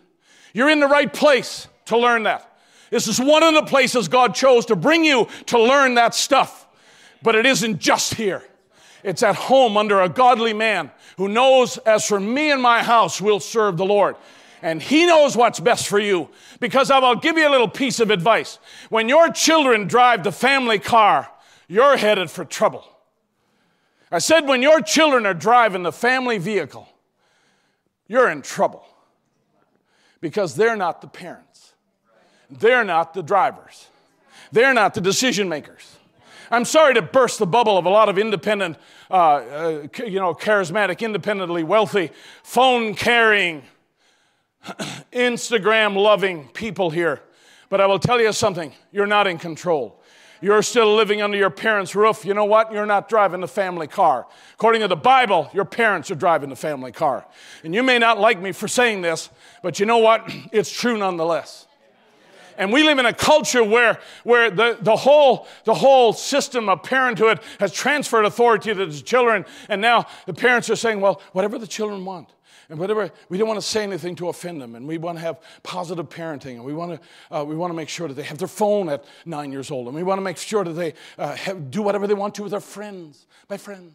You're 0.55 0.71
in 0.71 0.81
the 0.81 0.87
right 0.87 1.13
place 1.13 1.69
to 1.87 1.99
learn 1.99 2.23
that. 2.23 2.47
This 2.91 3.07
is 3.07 3.21
one 3.21 3.43
of 3.43 3.55
the 3.55 3.63
places 3.63 4.09
God 4.09 4.35
chose 4.35 4.67
to 4.67 4.77
bring 4.77 5.05
you 5.05 5.29
to 5.47 5.61
learn 5.61 5.95
that 5.95 6.15
stuff. 6.15 6.67
But 7.23 7.35
it 7.35 7.47
isn't 7.47 7.79
just 7.79 8.15
here. 8.15 8.43
It's 9.03 9.23
at 9.23 9.35
home 9.35 9.77
under 9.77 10.01
a 10.01 10.09
godly 10.09 10.53
man 10.53 10.91
who 11.17 11.29
knows, 11.29 11.79
as 11.79 12.07
for 12.07 12.19
me 12.19 12.51
and 12.51 12.63
my 12.63 12.83
house, 12.83 13.21
we'll 13.21 13.41
serve 13.41 13.77
the 13.77 13.85
Lord. 13.85 14.17
And 14.63 14.83
he 14.83 15.07
knows 15.07 15.37
what's 15.37 15.61
best 15.61 15.89
for 15.89 15.99
you. 15.99 16.29
Because 16.59 16.91
I 16.91 16.99
will 16.99 17.17
give 17.17 17.37
you 17.37 17.49
a 17.49 17.51
little 17.51 17.69
piece 17.69 18.01
of 18.01 18.11
advice. 18.11 18.59
When 18.89 19.09
your 19.09 19.31
children 19.31 19.87
drive 19.87 20.25
the 20.25 20.33
family 20.33 20.79
car, 20.79 21.29
you're 21.69 21.97
headed 21.97 22.31
for 22.31 22.45
trouble. 22.45 22.85
I 24.13 24.19
said, 24.19 24.47
when 24.47 24.61
your 24.61 24.81
children 24.81 25.25
are 25.25 25.35
driving 25.35 25.85
the 25.85 25.93
family 25.93 26.39
vehicle, 26.39 26.89
you're 28.09 28.29
in 28.29 28.43
trouble. 28.43 28.85
Because 30.21 30.57
they're 30.57 30.77
not 30.77 31.01
the 31.01 31.07
parents, 31.07 31.73
they're 32.51 32.85
not 32.85 33.15
the 33.15 33.23
drivers, 33.23 33.87
they're 34.53 34.75
not 34.75 34.95
the 34.95 35.01
decision 35.01 35.49
makers. 35.49 35.97
I'm 36.51 36.65
sorry 36.65 36.95
to 36.95 37.03
burst 37.03 37.39
the 37.39 37.47
bubble 37.47 37.79
of 37.79 37.87
a 37.87 37.89
lot 37.89 38.09
of 38.09 38.19
independent, 38.19 38.77
uh, 39.11 39.15
uh, 39.15 39.89
you 40.05 40.19
know, 40.19 40.35
charismatic, 40.35 41.01
independently 41.01 41.63
wealthy, 41.63 42.11
phone 42.43 42.95
carrying, 42.95 43.63
Instagram 45.13 45.97
loving 45.97 46.49
people 46.49 46.91
here. 46.91 47.23
But 47.69 47.81
I 47.81 47.87
will 47.87 47.99
tell 47.99 48.21
you 48.21 48.33
something 48.33 48.73
you're 48.91 49.07
not 49.07 49.27
in 49.27 49.39
control. 49.39 50.01
You're 50.43 50.63
still 50.63 50.95
living 50.95 51.21
under 51.21 51.37
your 51.37 51.51
parents' 51.51 51.95
roof. 51.95 52.25
You 52.25 52.33
know 52.33 52.47
what? 52.47 52.73
You're 52.73 52.87
not 52.87 53.09
driving 53.09 53.43
the 53.43 53.49
family 53.49 53.87
car. 53.87 54.27
According 54.55 54.81
to 54.81 54.89
the 54.89 54.97
Bible, 54.97 55.51
your 55.53 55.67
parents 55.67 56.11
are 56.11 56.15
driving 56.15 56.49
the 56.49 56.57
family 56.57 56.93
car. 56.93 57.27
And 57.63 57.75
you 57.75 57.83
may 57.83 57.99
not 57.99 58.19
like 58.19 58.41
me 58.41 58.53
for 58.53 58.67
saying 58.67 59.03
this, 59.03 59.29
but 59.63 59.79
you 59.79 59.87
know 59.87 59.99
what? 59.99 60.33
It's 60.53 60.71
true 60.71 60.97
nonetheless. 60.97 61.67
And 62.57 62.73
we 62.73 62.83
live 62.83 62.99
in 62.99 63.07
a 63.07 63.13
culture 63.13 63.65
where, 63.65 64.01
where 64.25 64.51
the, 64.51 64.77
the, 64.81 64.97
whole, 64.97 65.47
the 65.65 65.75
whole 65.75 66.13
system 66.13 66.69
of 66.69 66.83
parenthood 66.83 67.41
has 67.59 67.73
transferred 67.73 68.27
authority 68.27 68.75
to 68.75 68.87
the 68.87 69.01
children. 69.01 69.47
And 69.69 69.81
now 69.81 70.07
the 70.27 70.35
parents 70.35 70.69
are 70.69 70.77
saying, 70.77 71.01
well, 71.01 71.23
whatever 71.33 71.59
the 71.59 71.67
children 71.67 72.05
want. 72.05 72.29
And 72.71 72.79
whatever, 72.79 73.11
we 73.29 73.37
don't 73.37 73.49
want 73.49 73.61
to 73.61 73.67
say 73.67 73.83
anything 73.83 74.15
to 74.17 74.29
offend 74.29 74.63
them. 74.63 74.77
And 74.77 74.87
we 74.87 74.97
want 74.97 75.19
to 75.19 75.23
have 75.23 75.41
positive 75.65 76.09
parenting. 76.09 76.55
And 76.55 76.65
we 76.65 76.73
want 76.73 77.01
to, 77.01 77.37
uh, 77.37 77.45
we 77.45 77.57
want 77.57 77.73
to 77.73 77.75
make 77.75 77.89
sure 77.89 78.07
that 78.07 78.15
they 78.15 78.23
have 78.23 78.39
their 78.39 78.49
phone 78.49 78.89
at 78.89 79.05
nine 79.27 79.51
years 79.51 79.73
old. 79.73 79.89
And 79.89 79.97
we 79.97 80.05
want 80.05 80.19
to 80.19 80.23
make 80.23 80.37
sure 80.37 80.63
that 80.63 80.73
they 80.73 80.95
uh, 81.19 81.35
have, 81.35 81.71
do 81.73 81.83
whatever 81.83 82.07
they 82.07 82.15
want 82.15 82.37
to 82.37 82.45
with 82.45 82.53
their 82.53 82.61
friends, 82.61 83.27
my 83.49 83.57
friends. 83.57 83.93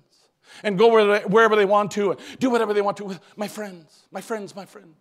And 0.62 0.78
go 0.78 0.90
where 0.90 1.20
they, 1.20 1.26
wherever 1.26 1.56
they 1.56 1.66
want 1.66 1.92
to 1.92 2.12
and 2.12 2.20
do 2.40 2.50
whatever 2.50 2.74
they 2.74 2.82
want 2.82 2.98
to 2.98 3.06
with 3.06 3.20
my 3.36 3.48
friends, 3.48 4.04
my 4.12 4.22
friends, 4.22 4.56
my 4.56 4.66
friends. 4.66 4.96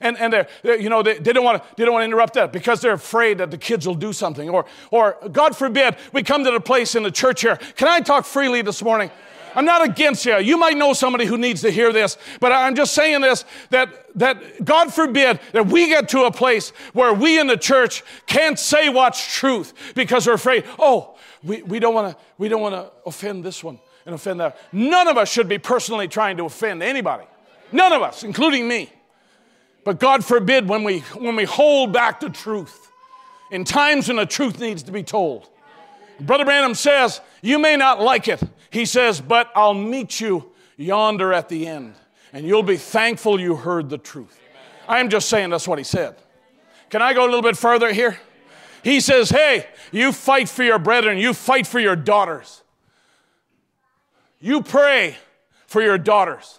And, 0.00 0.18
and 0.18 0.32
they're, 0.32 0.48
they're, 0.62 0.80
you 0.80 0.88
know, 0.88 1.02
they, 1.02 1.18
they, 1.18 1.32
don't 1.32 1.44
want 1.44 1.62
to, 1.62 1.68
they 1.76 1.84
don't 1.84 1.92
want 1.92 2.02
to 2.02 2.06
interrupt 2.06 2.34
that 2.34 2.52
because 2.52 2.80
they're 2.80 2.94
afraid 2.94 3.38
that 3.38 3.50
the 3.50 3.58
kids 3.58 3.86
will 3.86 3.94
do 3.94 4.12
something. 4.12 4.48
Or, 4.48 4.64
or, 4.90 5.16
God 5.30 5.56
forbid, 5.56 5.96
we 6.12 6.22
come 6.22 6.42
to 6.44 6.50
the 6.50 6.60
place 6.60 6.94
in 6.94 7.02
the 7.02 7.10
church 7.10 7.42
here. 7.42 7.56
Can 7.76 7.86
I 7.86 8.00
talk 8.00 8.24
freely 8.24 8.62
this 8.62 8.82
morning? 8.82 9.10
I'm 9.54 9.64
not 9.64 9.84
against 9.84 10.24
you. 10.26 10.38
You 10.38 10.56
might 10.56 10.76
know 10.76 10.92
somebody 10.92 11.26
who 11.26 11.38
needs 11.38 11.60
to 11.62 11.70
hear 11.70 11.92
this, 11.92 12.16
but 12.40 12.52
I'm 12.52 12.74
just 12.74 12.94
saying 12.94 13.20
this 13.20 13.44
that, 13.70 13.88
that 14.18 14.64
God 14.64 14.92
forbid 14.92 15.40
that 15.52 15.66
we 15.66 15.88
get 15.88 16.08
to 16.10 16.24
a 16.24 16.30
place 16.30 16.70
where 16.92 17.12
we 17.12 17.38
in 17.38 17.46
the 17.46 17.56
church 17.56 18.02
can't 18.26 18.58
say 18.58 18.88
what's 18.88 19.36
truth 19.36 19.92
because 19.94 20.26
we're 20.26 20.34
afraid, 20.34 20.64
oh, 20.78 21.16
we, 21.42 21.62
we 21.62 21.78
don't 21.78 21.94
want 21.94 22.16
to 22.16 22.24
we 22.38 22.48
don't 22.48 22.62
want 22.62 22.74
to 22.74 22.90
offend 23.06 23.44
this 23.44 23.62
one 23.62 23.78
and 24.06 24.14
offend 24.14 24.40
that. 24.40 24.58
None 24.72 25.08
of 25.08 25.16
us 25.16 25.30
should 25.30 25.48
be 25.48 25.58
personally 25.58 26.08
trying 26.08 26.36
to 26.38 26.44
offend 26.44 26.82
anybody. 26.82 27.24
None 27.72 27.92
of 27.92 28.02
us, 28.02 28.22
including 28.22 28.68
me. 28.68 28.90
But 29.84 30.00
God 30.00 30.24
forbid 30.24 30.68
when 30.68 30.82
we, 30.84 31.00
when 31.14 31.36
we 31.36 31.44
hold 31.44 31.92
back 31.92 32.20
the 32.20 32.30
truth 32.30 32.90
in 33.50 33.64
times 33.64 34.08
when 34.08 34.16
the 34.16 34.26
truth 34.26 34.58
needs 34.58 34.82
to 34.84 34.92
be 34.92 35.02
told. 35.02 35.48
Brother 36.20 36.44
Branham 36.44 36.74
says, 36.74 37.20
You 37.42 37.58
may 37.58 37.76
not 37.76 38.00
like 38.00 38.28
it. 38.28 38.40
He 38.74 38.86
says, 38.86 39.20
But 39.20 39.52
I'll 39.54 39.72
meet 39.72 40.20
you 40.20 40.50
yonder 40.76 41.32
at 41.32 41.48
the 41.48 41.68
end, 41.68 41.94
and 42.32 42.44
you'll 42.44 42.64
be 42.64 42.76
thankful 42.76 43.40
you 43.40 43.54
heard 43.54 43.88
the 43.88 43.98
truth. 43.98 44.36
I'm 44.88 45.10
just 45.10 45.28
saying 45.28 45.50
that's 45.50 45.68
what 45.68 45.78
he 45.78 45.84
said. 45.84 46.16
Can 46.90 47.00
I 47.00 47.14
go 47.14 47.22
a 47.22 47.26
little 47.26 47.40
bit 47.40 47.56
further 47.56 47.92
here? 47.92 48.18
He 48.82 48.98
says, 48.98 49.30
Hey, 49.30 49.68
you 49.92 50.10
fight 50.10 50.48
for 50.48 50.64
your 50.64 50.80
brethren, 50.80 51.18
you 51.18 51.34
fight 51.34 51.68
for 51.68 51.78
your 51.78 51.94
daughters. 51.94 52.62
You 54.40 54.60
pray 54.60 55.18
for 55.68 55.80
your 55.80 55.96
daughters. 55.96 56.58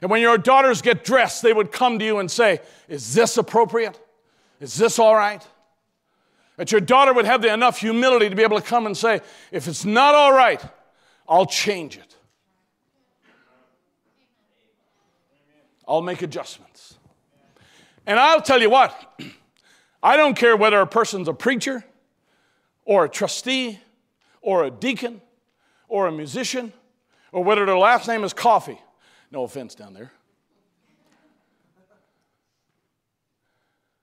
And 0.00 0.10
when 0.10 0.20
your 0.20 0.38
daughters 0.38 0.82
get 0.82 1.04
dressed, 1.04 1.42
they 1.42 1.52
would 1.52 1.70
come 1.70 2.00
to 2.00 2.04
you 2.04 2.18
and 2.18 2.28
say, 2.28 2.58
Is 2.88 3.14
this 3.14 3.38
appropriate? 3.38 4.00
Is 4.58 4.74
this 4.74 4.98
all 4.98 5.14
right? 5.14 5.46
That 6.56 6.72
your 6.72 6.80
daughter 6.80 7.12
would 7.12 7.24
have 7.24 7.44
enough 7.44 7.78
humility 7.78 8.28
to 8.28 8.34
be 8.34 8.42
able 8.42 8.58
to 8.58 8.66
come 8.66 8.86
and 8.86 8.96
say, 8.96 9.20
If 9.52 9.68
it's 9.68 9.84
not 9.84 10.16
all 10.16 10.32
right, 10.32 10.60
I'll 11.28 11.46
change 11.46 11.96
it. 11.96 12.16
I'll 15.86 16.02
make 16.02 16.22
adjustments. 16.22 16.98
And 18.06 18.18
I'll 18.18 18.42
tell 18.42 18.60
you 18.60 18.70
what, 18.70 19.20
I 20.02 20.16
don't 20.16 20.36
care 20.36 20.56
whether 20.56 20.80
a 20.80 20.86
person's 20.86 21.28
a 21.28 21.34
preacher 21.34 21.84
or 22.84 23.04
a 23.04 23.08
trustee 23.08 23.78
or 24.40 24.64
a 24.64 24.70
deacon 24.70 25.20
or 25.88 26.06
a 26.06 26.12
musician 26.12 26.72
or 27.30 27.44
whether 27.44 27.64
their 27.64 27.78
last 27.78 28.08
name 28.08 28.24
is 28.24 28.32
Coffee. 28.32 28.80
No 29.30 29.44
offense 29.44 29.74
down 29.74 29.94
there. 29.94 30.12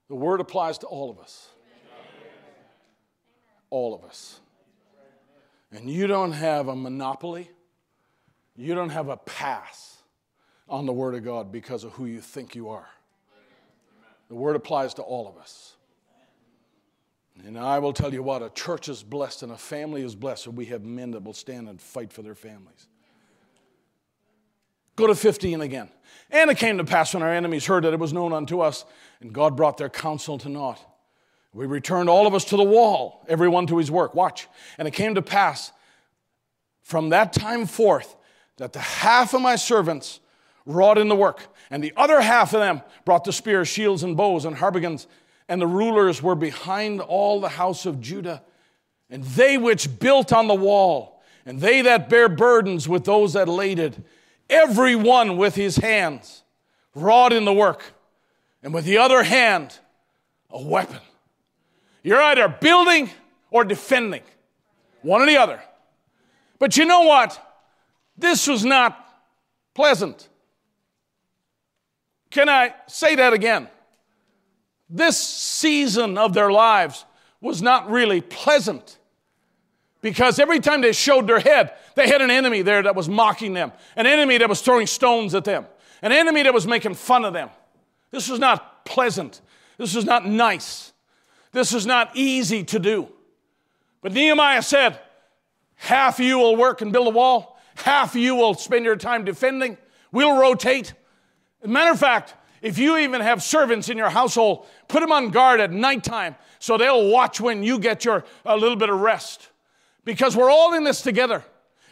The 0.07 0.15
word 0.15 0.41
applies 0.41 0.79
to 0.79 0.87
all 0.87 1.09
of 1.09 1.19
us. 1.19 1.49
All 3.69 3.93
of 3.93 4.03
us. 4.03 4.39
And 5.71 5.89
you 5.89 6.07
don't 6.07 6.31
have 6.31 6.67
a 6.67 6.75
monopoly, 6.75 7.49
you 8.55 8.73
don't 8.75 8.89
have 8.89 9.09
a 9.09 9.17
pass 9.17 10.01
on 10.67 10.85
the 10.85 10.93
Word 10.93 11.15
of 11.15 11.23
God 11.23 11.51
because 11.51 11.83
of 11.83 11.91
who 11.93 12.05
you 12.05 12.21
think 12.21 12.55
you 12.55 12.69
are. 12.69 12.87
The 14.29 14.35
Word 14.35 14.55
applies 14.55 14.93
to 14.95 15.01
all 15.01 15.27
of 15.27 15.37
us. 15.37 15.75
And 17.45 17.57
I 17.57 17.79
will 17.79 17.93
tell 17.93 18.13
you 18.13 18.21
what, 18.21 18.43
a 18.43 18.49
church 18.49 18.89
is 18.89 19.01
blessed 19.01 19.43
and 19.43 19.51
a 19.51 19.57
family 19.57 20.03
is 20.03 20.13
blessed 20.15 20.47
when 20.47 20.55
we 20.55 20.65
have 20.65 20.83
men 20.83 21.11
that 21.11 21.23
will 21.23 21.33
stand 21.33 21.69
and 21.69 21.81
fight 21.81 22.11
for 22.11 22.21
their 22.21 22.35
families. 22.35 22.87
Go 24.95 25.07
to 25.07 25.15
15 25.15 25.61
again. 25.61 25.89
And 26.29 26.51
it 26.51 26.57
came 26.57 26.77
to 26.77 26.83
pass 26.83 27.13
when 27.13 27.23
our 27.23 27.33
enemies 27.33 27.65
heard 27.65 27.85
that 27.85 27.93
it 27.93 27.99
was 27.99 28.11
known 28.11 28.33
unto 28.33 28.59
us, 28.59 28.83
and 29.21 29.31
God 29.31 29.55
brought 29.55 29.77
their 29.77 29.89
counsel 29.89 30.37
to 30.39 30.49
naught. 30.49 30.79
We 31.53 31.65
returned 31.65 32.09
all 32.09 32.27
of 32.27 32.33
us 32.33 32.45
to 32.45 32.57
the 32.57 32.63
wall, 32.63 33.25
everyone 33.27 33.67
to 33.67 33.77
his 33.77 33.89
work. 33.89 34.13
Watch. 34.13 34.47
And 34.77 34.87
it 34.87 34.91
came 34.91 35.15
to 35.15 35.21
pass 35.21 35.71
from 36.83 37.09
that 37.09 37.33
time 37.33 37.65
forth 37.65 38.15
that 38.57 38.73
the 38.73 38.79
half 38.79 39.33
of 39.33 39.41
my 39.41 39.55
servants 39.55 40.19
wrought 40.65 40.97
in 40.97 41.07
the 41.07 41.15
work, 41.15 41.47
and 41.71 41.83
the 41.83 41.93
other 41.97 42.21
half 42.21 42.53
of 42.53 42.59
them 42.59 42.81
brought 43.05 43.23
the 43.23 43.33
spears, 43.33 43.67
shields, 43.67 44.03
and 44.03 44.15
bows, 44.15 44.45
and 44.45 44.57
habergeons, 44.57 45.07
and 45.47 45.59
the 45.59 45.67
rulers 45.67 46.21
were 46.21 46.35
behind 46.35 47.01
all 47.01 47.39
the 47.39 47.49
house 47.49 47.85
of 47.85 47.99
Judah. 47.99 48.43
And 49.09 49.23
they 49.23 49.57
which 49.57 49.99
built 49.99 50.31
on 50.31 50.47
the 50.47 50.53
wall, 50.55 51.23
and 51.45 51.59
they 51.59 51.81
that 51.81 52.09
bear 52.09 52.29
burdens 52.29 52.87
with 52.87 53.05
those 53.05 53.33
that 53.33 53.47
laid 53.47 53.79
it, 53.79 53.97
every 54.49 54.95
one 54.95 55.37
with 55.37 55.55
his 55.55 55.77
hands 55.77 56.43
wrought 56.93 57.33
in 57.33 57.45
the 57.45 57.53
work, 57.53 57.93
and 58.61 58.73
with 58.73 58.85
the 58.85 58.97
other 58.97 59.23
hand, 59.23 59.79
a 60.51 60.61
weapon. 60.61 60.99
You're 62.03 62.21
either 62.21 62.47
building 62.47 63.09
or 63.51 63.63
defending, 63.63 64.23
one 65.01 65.21
or 65.21 65.25
the 65.25 65.37
other. 65.37 65.61
But 66.59 66.77
you 66.77 66.85
know 66.85 67.01
what? 67.01 67.39
This 68.17 68.47
was 68.47 68.65
not 68.65 68.97
pleasant. 69.73 70.27
Can 72.29 72.49
I 72.49 72.73
say 72.87 73.15
that 73.15 73.33
again? 73.33 73.67
This 74.89 75.17
season 75.17 76.17
of 76.17 76.33
their 76.33 76.51
lives 76.51 77.05
was 77.41 77.61
not 77.61 77.89
really 77.89 78.21
pleasant 78.21 78.97
because 80.01 80.39
every 80.39 80.59
time 80.59 80.81
they 80.81 80.93
showed 80.93 81.27
their 81.27 81.39
head, 81.39 81.73
they 81.95 82.07
had 82.07 82.21
an 82.21 82.31
enemy 82.31 82.61
there 82.61 82.81
that 82.81 82.95
was 82.95 83.09
mocking 83.09 83.53
them, 83.53 83.71
an 83.95 84.05
enemy 84.05 84.37
that 84.37 84.49
was 84.49 84.61
throwing 84.61 84.87
stones 84.87 85.35
at 85.35 85.43
them, 85.43 85.65
an 86.01 86.11
enemy 86.11 86.43
that 86.43 86.53
was 86.53 86.65
making 86.65 86.95
fun 86.95 87.25
of 87.25 87.33
them. 87.33 87.49
This 88.11 88.29
was 88.29 88.39
not 88.39 88.85
pleasant. 88.85 89.41
This 89.77 89.95
was 89.95 90.05
not 90.05 90.25
nice. 90.25 90.93
This 91.51 91.73
is 91.73 91.85
not 91.85 92.11
easy 92.15 92.63
to 92.65 92.79
do. 92.79 93.09
But 94.01 94.13
Nehemiah 94.13 94.61
said, 94.61 94.99
Half 95.75 96.19
of 96.19 96.25
you 96.25 96.37
will 96.37 96.55
work 96.55 96.81
and 96.81 96.91
build 96.91 97.07
a 97.07 97.11
wall, 97.11 97.59
half 97.75 98.15
of 98.15 98.21
you 98.21 98.35
will 98.35 98.53
spend 98.53 98.85
your 98.85 98.95
time 98.95 99.23
defending. 99.23 99.77
We'll 100.11 100.37
rotate. 100.37 100.93
As 101.61 101.65
a 101.65 101.67
matter 101.67 101.91
of 101.91 101.99
fact, 101.99 102.33
if 102.61 102.77
you 102.77 102.97
even 102.97 103.21
have 103.21 103.41
servants 103.41 103.89
in 103.89 103.97
your 103.97 104.09
household, 104.09 104.65
put 104.87 104.99
them 104.99 105.11
on 105.11 105.29
guard 105.29 105.59
at 105.59 105.71
nighttime 105.71 106.35
so 106.59 106.77
they'll 106.77 107.09
watch 107.09 107.39
when 107.39 107.63
you 107.63 107.79
get 107.79 108.03
your 108.03 108.25
a 108.45 108.57
little 108.57 108.75
bit 108.75 108.89
of 108.89 108.99
rest. 108.99 109.49
Because 110.03 110.35
we're 110.35 110.49
all 110.49 110.73
in 110.73 110.83
this 110.83 111.01
together 111.01 111.43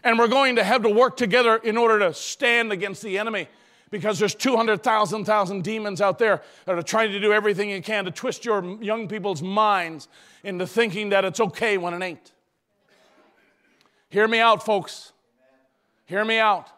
and 0.04 0.20
we're 0.20 0.28
going 0.28 0.58
to 0.58 0.64
have 0.64 0.84
to 0.84 0.90
work 0.90 1.16
together 1.16 1.58
in 1.58 1.78
order 1.78 2.00
to 2.00 2.14
stand 2.14 2.72
against 2.72 3.02
the 3.02 3.18
enemy 3.18 3.48
because 3.90 4.20
there's 4.20 4.36
200,000 4.36 5.26
thousand 5.26 5.64
demons 5.64 6.02
out 6.02 6.20
there 6.20 6.42
that 6.66 6.78
are 6.78 6.82
trying 6.82 7.12
to 7.12 7.20
do 7.20 7.32
everything 7.32 7.70
you 7.70 7.82
can 7.82 8.06
to 8.06 8.12
twist 8.12 8.46
your 8.46 8.82
young 8.82 9.08
people's 9.08 9.42
minds 9.42 10.08
into 10.44 10.68
thinking 10.68 11.10
that 11.10 11.26
it's 11.26 11.40
okay 11.40 11.78
when 11.78 11.94
it 11.94 12.06
ain't. 12.06 12.32
Hear 14.10 14.28
me 14.28 14.40
out, 14.40 14.64
folks. 14.64 15.12
Hear 16.06 16.24
me 16.24 16.40
out. 16.40 16.70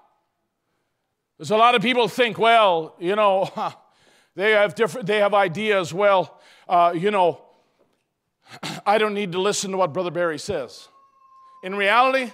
There's 1.37 1.51
a 1.51 1.57
lot 1.57 1.75
of 1.75 1.81
people 1.81 2.07
think, 2.07 2.37
well, 2.37 2.95
you 2.99 3.15
know, 3.15 3.49
they 4.35 4.51
have 4.51 4.75
different, 4.75 5.07
they 5.07 5.19
have 5.19 5.33
ideas. 5.33 5.93
Well, 5.93 6.39
uh, 6.67 6.93
you 6.95 7.11
know, 7.11 7.41
I 8.85 8.97
don't 8.97 9.13
need 9.13 9.31
to 9.33 9.41
listen 9.41 9.71
to 9.71 9.77
what 9.77 9.93
Brother 9.93 10.11
Barry 10.11 10.39
says. 10.39 10.87
In 11.63 11.75
reality, 11.75 12.31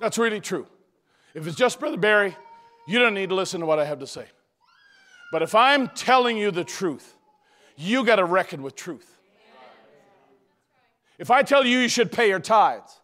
that's 0.00 0.18
really 0.18 0.40
true. 0.40 0.66
If 1.34 1.46
it's 1.46 1.56
just 1.56 1.80
Brother 1.80 1.96
Barry, 1.96 2.36
you 2.86 2.98
don't 2.98 3.14
need 3.14 3.30
to 3.30 3.34
listen 3.34 3.60
to 3.60 3.66
what 3.66 3.78
I 3.78 3.84
have 3.84 4.00
to 4.00 4.06
say. 4.06 4.26
But 5.32 5.42
if 5.42 5.54
I'm 5.54 5.88
telling 5.88 6.36
you 6.36 6.50
the 6.50 6.64
truth, 6.64 7.16
you 7.76 8.04
got 8.04 8.16
to 8.16 8.24
reckon 8.24 8.62
with 8.62 8.76
truth. 8.76 9.10
If 11.18 11.30
I 11.30 11.42
tell 11.42 11.64
you 11.64 11.78
you 11.78 11.88
should 11.88 12.12
pay 12.12 12.28
your 12.28 12.40
tithes, 12.40 13.00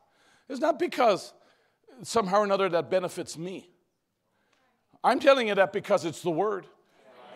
it's 0.49 0.61
not 0.61 0.79
because 0.79 1.33
somehow 2.03 2.41
or 2.41 2.45
another 2.45 2.69
that 2.69 2.91
benefits 2.91 3.39
me. 3.39 3.69
I'm 5.03 5.21
telling 5.21 5.49
you 5.49 5.55
that 5.55 5.73
because 5.73 6.05
it's 6.05 6.23
the 6.23 6.31
word. 6.31 6.67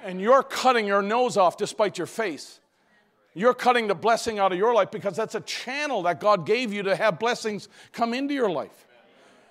And 0.05 0.21
you're 0.21 0.43
cutting 0.43 0.87
your 0.87 1.01
nose 1.01 1.37
off 1.37 1.57
despite 1.57 1.97
your 1.97 2.07
face. 2.07 2.61
You're 3.35 3.55
cutting 3.55 3.89
the 3.89 3.95
blessing 3.95 4.39
out 4.39 4.53
of 4.53 4.59
your 4.59 4.75
life 4.75 4.91
because 4.91 5.17
that's 5.17 5.35
a 5.35 5.41
channel 5.41 6.03
that 6.03 6.21
God 6.21 6.47
gave 6.47 6.73
you 6.73 6.83
to 6.85 6.95
have 6.95 7.19
blessings 7.19 7.69
come 7.93 8.15
into 8.15 8.35
your 8.35 8.51
life. 8.51 8.87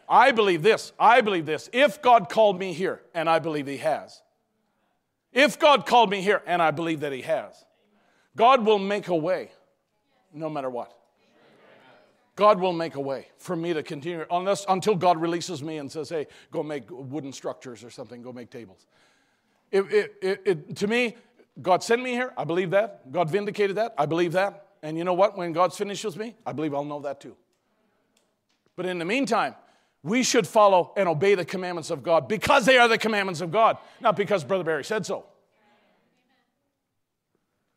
I 0.07 0.31
believe 0.31 0.63
this. 0.63 0.93
I 0.99 1.21
believe 1.21 1.45
this. 1.45 1.69
If 1.73 2.01
God 2.01 2.29
called 2.29 2.59
me 2.59 2.73
here, 2.73 3.01
and 3.13 3.29
I 3.29 3.39
believe 3.39 3.67
He 3.67 3.77
has, 3.77 4.21
if 5.31 5.59
God 5.59 5.85
called 5.85 6.09
me 6.09 6.21
here, 6.21 6.41
and 6.45 6.61
I 6.61 6.71
believe 6.71 6.99
that 7.01 7.11
He 7.11 7.21
has, 7.21 7.65
God 8.35 8.65
will 8.65 8.79
make 8.79 9.07
a 9.07 9.15
way 9.15 9.51
no 10.33 10.49
matter 10.49 10.69
what. 10.69 10.93
God 12.35 12.59
will 12.59 12.73
make 12.73 12.95
a 12.95 12.99
way 12.99 13.27
for 13.37 13.55
me 13.55 13.73
to 13.73 13.83
continue 13.83 14.25
unless 14.31 14.65
until 14.67 14.95
God 14.95 15.21
releases 15.21 15.61
me 15.61 15.77
and 15.77 15.91
says, 15.91 16.09
"Hey, 16.09 16.27
go 16.51 16.63
make 16.63 16.85
wooden 16.89 17.31
structures 17.31 17.83
or 17.83 17.91
something. 17.91 18.21
Go 18.23 18.33
make 18.33 18.49
tables." 18.49 18.87
It, 19.71 20.13
it, 20.21 20.41
it, 20.45 20.75
to 20.77 20.87
me, 20.87 21.15
God 21.61 21.83
sent 21.83 22.01
me 22.01 22.11
here. 22.11 22.31
I 22.37 22.43
believe 22.43 22.71
that. 22.71 23.11
God 23.11 23.29
vindicated 23.29 23.77
that. 23.77 23.93
I 23.97 24.05
believe 24.05 24.31
that. 24.33 24.67
And 24.83 24.97
you 24.97 25.03
know 25.03 25.13
what? 25.13 25.37
When 25.37 25.53
God 25.53 25.73
finishes 25.73 26.17
me, 26.17 26.35
I 26.45 26.53
believe 26.53 26.73
I'll 26.73 26.85
know 26.85 26.99
that 27.01 27.21
too. 27.21 27.35
But 28.75 28.85
in 28.85 28.99
the 28.99 29.05
meantime, 29.05 29.55
we 30.03 30.21
should 30.21 30.45
follow 30.45 30.91
and 30.97 31.07
obey 31.07 31.33
the 31.33 31.45
commandments 31.45 31.89
of 31.89 32.03
God 32.03 32.27
because 32.27 32.65
they 32.65 32.77
are 32.77 32.89
the 32.89 32.97
commandments 32.97 33.39
of 33.39 33.51
God, 33.51 33.77
not 34.01 34.17
because 34.17 34.43
Brother 34.43 34.65
Barry 34.65 34.83
said 34.83 35.05
so. 35.05 35.25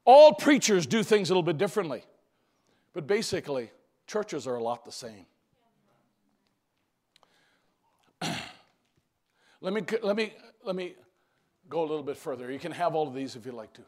All 0.04 0.34
preachers 0.34 0.86
do 0.86 1.02
things 1.02 1.30
a 1.30 1.32
little 1.32 1.42
bit 1.42 1.56
differently, 1.56 2.02
but 2.92 3.06
basically, 3.06 3.70
churches 4.06 4.46
are 4.46 4.56
a 4.56 4.62
lot 4.62 4.84
the 4.84 4.92
same. 4.92 5.26
let, 9.60 9.72
me, 9.72 9.82
let, 10.02 10.16
me, 10.16 10.32
let 10.64 10.76
me 10.76 10.94
go 11.68 11.80
a 11.80 11.86
little 11.86 12.02
bit 12.02 12.16
further. 12.16 12.50
You 12.50 12.58
can 12.58 12.72
have 12.72 12.94
all 12.94 13.06
of 13.08 13.14
these 13.14 13.36
if 13.36 13.46
you 13.46 13.52
like 13.52 13.72
to. 13.74 13.82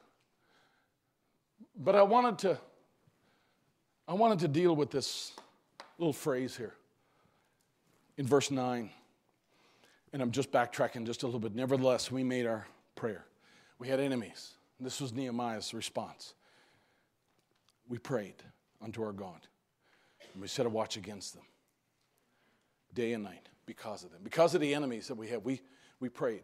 But 1.76 1.94
I 1.94 2.02
wanted 2.02 2.38
to 2.38 2.58
I 4.08 4.14
wanted 4.14 4.38
to 4.38 4.48
deal 4.48 4.74
with 4.74 4.90
this 4.90 5.32
little 5.98 6.14
phrase 6.14 6.56
here 6.56 6.72
in 8.18 8.26
verse 8.26 8.50
9. 8.50 8.90
And 10.12 10.22
I'm 10.22 10.30
just 10.30 10.52
backtracking 10.52 11.06
just 11.06 11.22
a 11.22 11.26
little 11.26 11.40
bit. 11.40 11.54
Nevertheless, 11.54 12.10
we 12.10 12.22
made 12.22 12.46
our 12.46 12.66
prayer. 12.94 13.24
We 13.78 13.88
had 13.88 14.00
enemies. 14.00 14.54
This 14.80 15.00
was 15.00 15.12
Nehemiah's 15.12 15.72
response. 15.72 16.34
We 17.88 17.98
prayed 17.98 18.34
unto 18.82 19.02
our 19.02 19.12
God, 19.12 19.46
and 20.32 20.42
we 20.42 20.48
set 20.48 20.66
a 20.66 20.68
watch 20.68 20.96
against 20.96 21.34
them 21.34 21.44
day 22.94 23.12
and 23.12 23.24
night 23.24 23.48
because 23.66 24.02
of 24.04 24.10
them. 24.10 24.20
Because 24.22 24.54
of 24.54 24.60
the 24.60 24.74
enemies 24.74 25.08
that 25.08 25.14
we 25.14 25.28
had, 25.28 25.44
we, 25.44 25.60
we 26.00 26.08
prayed. 26.08 26.42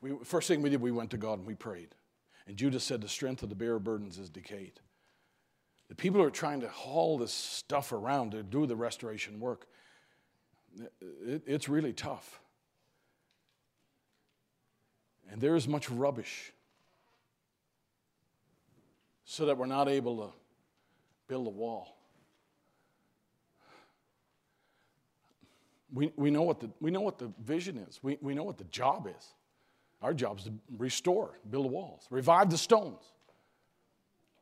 We, 0.00 0.12
first 0.24 0.48
thing 0.48 0.62
we 0.62 0.70
did, 0.70 0.80
we 0.80 0.92
went 0.92 1.10
to 1.10 1.16
God 1.16 1.38
and 1.38 1.46
we 1.46 1.54
prayed. 1.54 1.94
And 2.46 2.56
Judah 2.56 2.80
said, 2.80 3.00
The 3.00 3.08
strength 3.08 3.42
of 3.42 3.48
the 3.48 3.54
bearer 3.54 3.78
burdens 3.78 4.18
is 4.18 4.30
decayed. 4.30 4.80
The 5.88 5.94
people 5.94 6.22
are 6.22 6.30
trying 6.30 6.60
to 6.60 6.68
haul 6.68 7.18
this 7.18 7.32
stuff 7.32 7.92
around 7.92 8.32
to 8.32 8.42
do 8.42 8.66
the 8.66 8.76
restoration 8.76 9.40
work, 9.40 9.66
it, 11.00 11.42
it's 11.46 11.68
really 11.68 11.92
tough. 11.92 12.40
And 15.30 15.40
there 15.40 15.56
is 15.56 15.66
much 15.66 15.90
rubbish 15.90 16.52
so 19.24 19.46
that 19.46 19.58
we're 19.58 19.66
not 19.66 19.88
able 19.88 20.28
to 20.28 20.32
build 21.28 21.46
a 21.46 21.50
wall. 21.50 21.96
We, 25.92 26.12
we, 26.16 26.30
know, 26.30 26.42
what 26.42 26.60
the, 26.60 26.70
we 26.80 26.90
know 26.90 27.00
what 27.00 27.18
the 27.18 27.32
vision 27.44 27.78
is, 27.78 28.00
we, 28.02 28.18
we 28.20 28.34
know 28.34 28.44
what 28.44 28.58
the 28.58 28.64
job 28.64 29.08
is. 29.08 29.34
Our 30.02 30.12
job 30.12 30.38
is 30.38 30.44
to 30.44 30.52
restore, 30.76 31.38
build 31.50 31.70
walls, 31.70 32.06
revive 32.10 32.50
the 32.50 32.58
stones. 32.58 33.02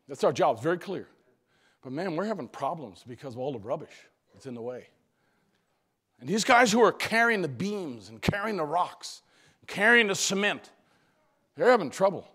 That's 0.09 0.25
our 0.25 0.33
job, 0.33 0.57
it's 0.57 0.65
very 0.65 0.79
clear. 0.79 1.07
But 1.83 1.93
man, 1.93 2.17
we're 2.17 2.27
having 2.27 2.49
problems 2.49 3.05
because 3.07 3.35
of 3.35 3.41
all 3.41 3.53
the 3.53 3.59
rubbish 3.59 3.95
that's 4.33 4.47
in 4.47 4.55
the 4.55 4.63
way. 4.63 4.89
And 6.21 6.29
these 6.29 6.45
guys 6.45 6.73
who 6.73 6.83
are 6.83 6.93
carrying 6.93 7.43
the 7.43 7.49
beams 7.49 8.09
and 8.09 8.23
carrying 8.23 8.57
the 8.57 8.65
rocks, 8.65 9.23
carrying 9.67 10.07
the 10.07 10.15
cement, 10.15 10.71
they're 11.57 11.71
having 11.71 11.91
trouble. 11.91 12.27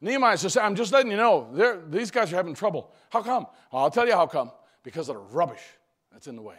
Nehemiah 0.00 0.36
says, 0.36 0.56
I'm 0.56 0.74
just 0.74 0.92
letting 0.92 1.10
you 1.10 1.16
know, 1.16 1.82
these 1.88 2.10
guys 2.10 2.32
are 2.32 2.36
having 2.36 2.54
trouble. 2.54 2.90
How 3.10 3.22
come? 3.22 3.46
Well, 3.72 3.84
I'll 3.84 3.90
tell 3.90 4.06
you 4.06 4.14
how 4.14 4.26
come. 4.26 4.50
Because 4.82 5.08
of 5.08 5.14
the 5.14 5.22
rubbish 5.22 5.62
that's 6.12 6.26
in 6.26 6.34
the 6.34 6.42
way. 6.42 6.56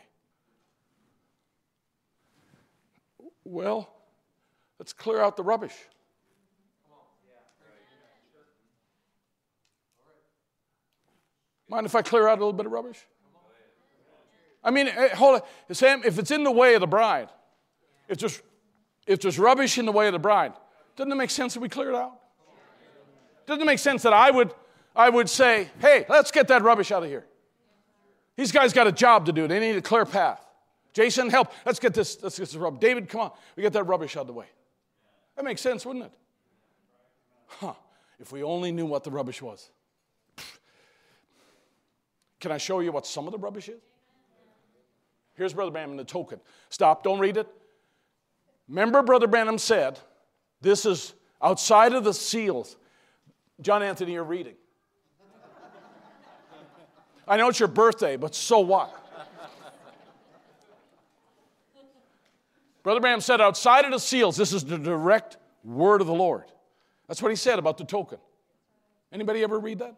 Well, 3.44 3.90
let's 4.80 4.94
clear 4.94 5.20
out 5.20 5.36
the 5.36 5.44
rubbish. 5.44 5.74
Mind 11.68 11.86
if 11.86 11.96
I 11.96 12.02
clear 12.02 12.28
out 12.28 12.38
a 12.38 12.42
little 12.42 12.54
bit 12.54 12.66
of 12.66 12.72
rubbish? 12.72 13.06
I 14.64 14.72
mean, 14.72 14.88
eh, 14.88 15.10
hold 15.16 15.42
on. 15.42 15.76
Sam, 15.76 16.02
if 16.06 16.18
it's 16.18 16.32
in 16.32 16.44
the 16.44 16.52
way 16.52 16.76
of 16.76 16.82
the 16.82 16.88
bride, 16.88 17.30
if 18.08 18.18
there's, 18.18 18.42
if 19.06 19.22
there's 19.22 19.38
rubbish 19.38 19.78
in 19.78 19.86
the 19.86 19.92
way 19.92 20.08
of 20.08 20.14
the 20.14 20.20
bride, 20.20 20.54
doesn't 20.96 21.12
it 21.12 21.16
make 21.16 21.30
sense 21.30 21.54
that 21.56 21.60
we 21.60 21.70
clear 21.70 21.90
it 21.90 21.96
out? 21.96 22.20
Doesn't 23.46 23.62
it 23.62 23.66
make 23.66 23.80
sense 23.80 24.04
that 24.04 24.14
I 24.14 24.32
would, 24.32 24.54
I 24.96 25.10
would 25.10 25.30
say, 25.30 25.70
hey, 25.80 26.06
let's 26.08 26.32
get 26.32 26.48
that 26.48 26.64
rubbish 26.64 26.92
out 26.92 27.04
of 27.04 27.10
here? 27.10 27.26
These 28.38 28.52
guys 28.52 28.74
got 28.74 28.88
a 28.88 28.92
job 28.92 29.26
to 29.26 29.34
do. 29.34 29.48
They 29.48 29.60
need 29.60 29.76
a 29.76 29.82
clear 29.82 30.06
path. 30.06 30.44
Jason, 30.94 31.30
help. 31.30 31.52
Let's 31.66 31.80
get 31.80 31.94
this, 31.94 32.22
let's 32.22 32.38
get 32.38 32.48
this 32.48 32.56
rubbish. 32.56 32.80
David, 32.80 33.10
come 33.10 33.22
on. 33.22 33.32
We 33.56 33.64
get 33.64 33.74
that 33.74 33.84
rubbish 33.84 34.16
out 34.16 34.22
of 34.22 34.28
the 34.28 34.34
way. 34.34 34.48
That 35.36 35.44
makes 35.44 35.62
sense, 35.62 35.86
wouldn't 35.86 36.06
it? 36.06 36.14
Huh. 37.48 37.74
If 38.20 38.32
we 38.32 38.44
only 38.44 38.72
knew 38.72 38.86
what 38.86 39.04
the 39.04 39.12
rubbish 39.12 39.42
was. 39.42 39.70
Can 42.40 42.52
I 42.52 42.58
show 42.58 42.80
you 42.80 42.92
what 42.92 43.06
some 43.08 43.26
of 43.26 43.32
the 43.32 43.40
rubbish 43.40 43.70
is? 43.70 43.82
Here's 45.36 45.54
Brother 45.54 45.72
Branham 45.72 45.92
in 45.92 45.98
the 45.98 46.04
token. 46.04 46.40
Stop, 46.70 47.04
don't 47.04 47.20
read 47.20 47.38
it. 47.38 47.48
Remember, 48.68 49.02
Brother 49.02 49.28
Branham 49.28 49.58
said, 49.58 50.00
This 50.62 50.86
is 50.86 51.14
outside 51.42 51.94
of 51.94 52.04
the 52.04 52.14
seals, 52.14 52.78
John 53.62 53.84
Anthony, 53.84 54.14
you're 54.14 54.24
reading. 54.24 54.56
I 57.28 57.38
know 57.38 57.48
it's 57.48 57.60
your 57.60 57.70
birthday, 57.70 58.18
but 58.18 58.36
so 58.36 58.60
what? 58.60 59.00
Brother 62.84 63.00
Branham 63.00 63.22
said, 63.22 63.40
outside 63.40 63.86
of 63.86 63.92
the 63.92 64.00
seals, 64.00 64.36
this 64.36 64.52
is 64.52 64.66
the 64.66 64.78
direct 64.78 65.38
word 65.64 66.02
of 66.02 66.08
the 66.08 66.14
Lord. 66.14 66.44
That's 67.08 67.22
what 67.22 67.30
he 67.30 67.38
said 67.38 67.58
about 67.58 67.78
the 67.78 67.86
token. 67.86 68.18
Anybody 69.12 69.42
ever 69.42 69.58
read 69.58 69.80
that? 69.80 69.96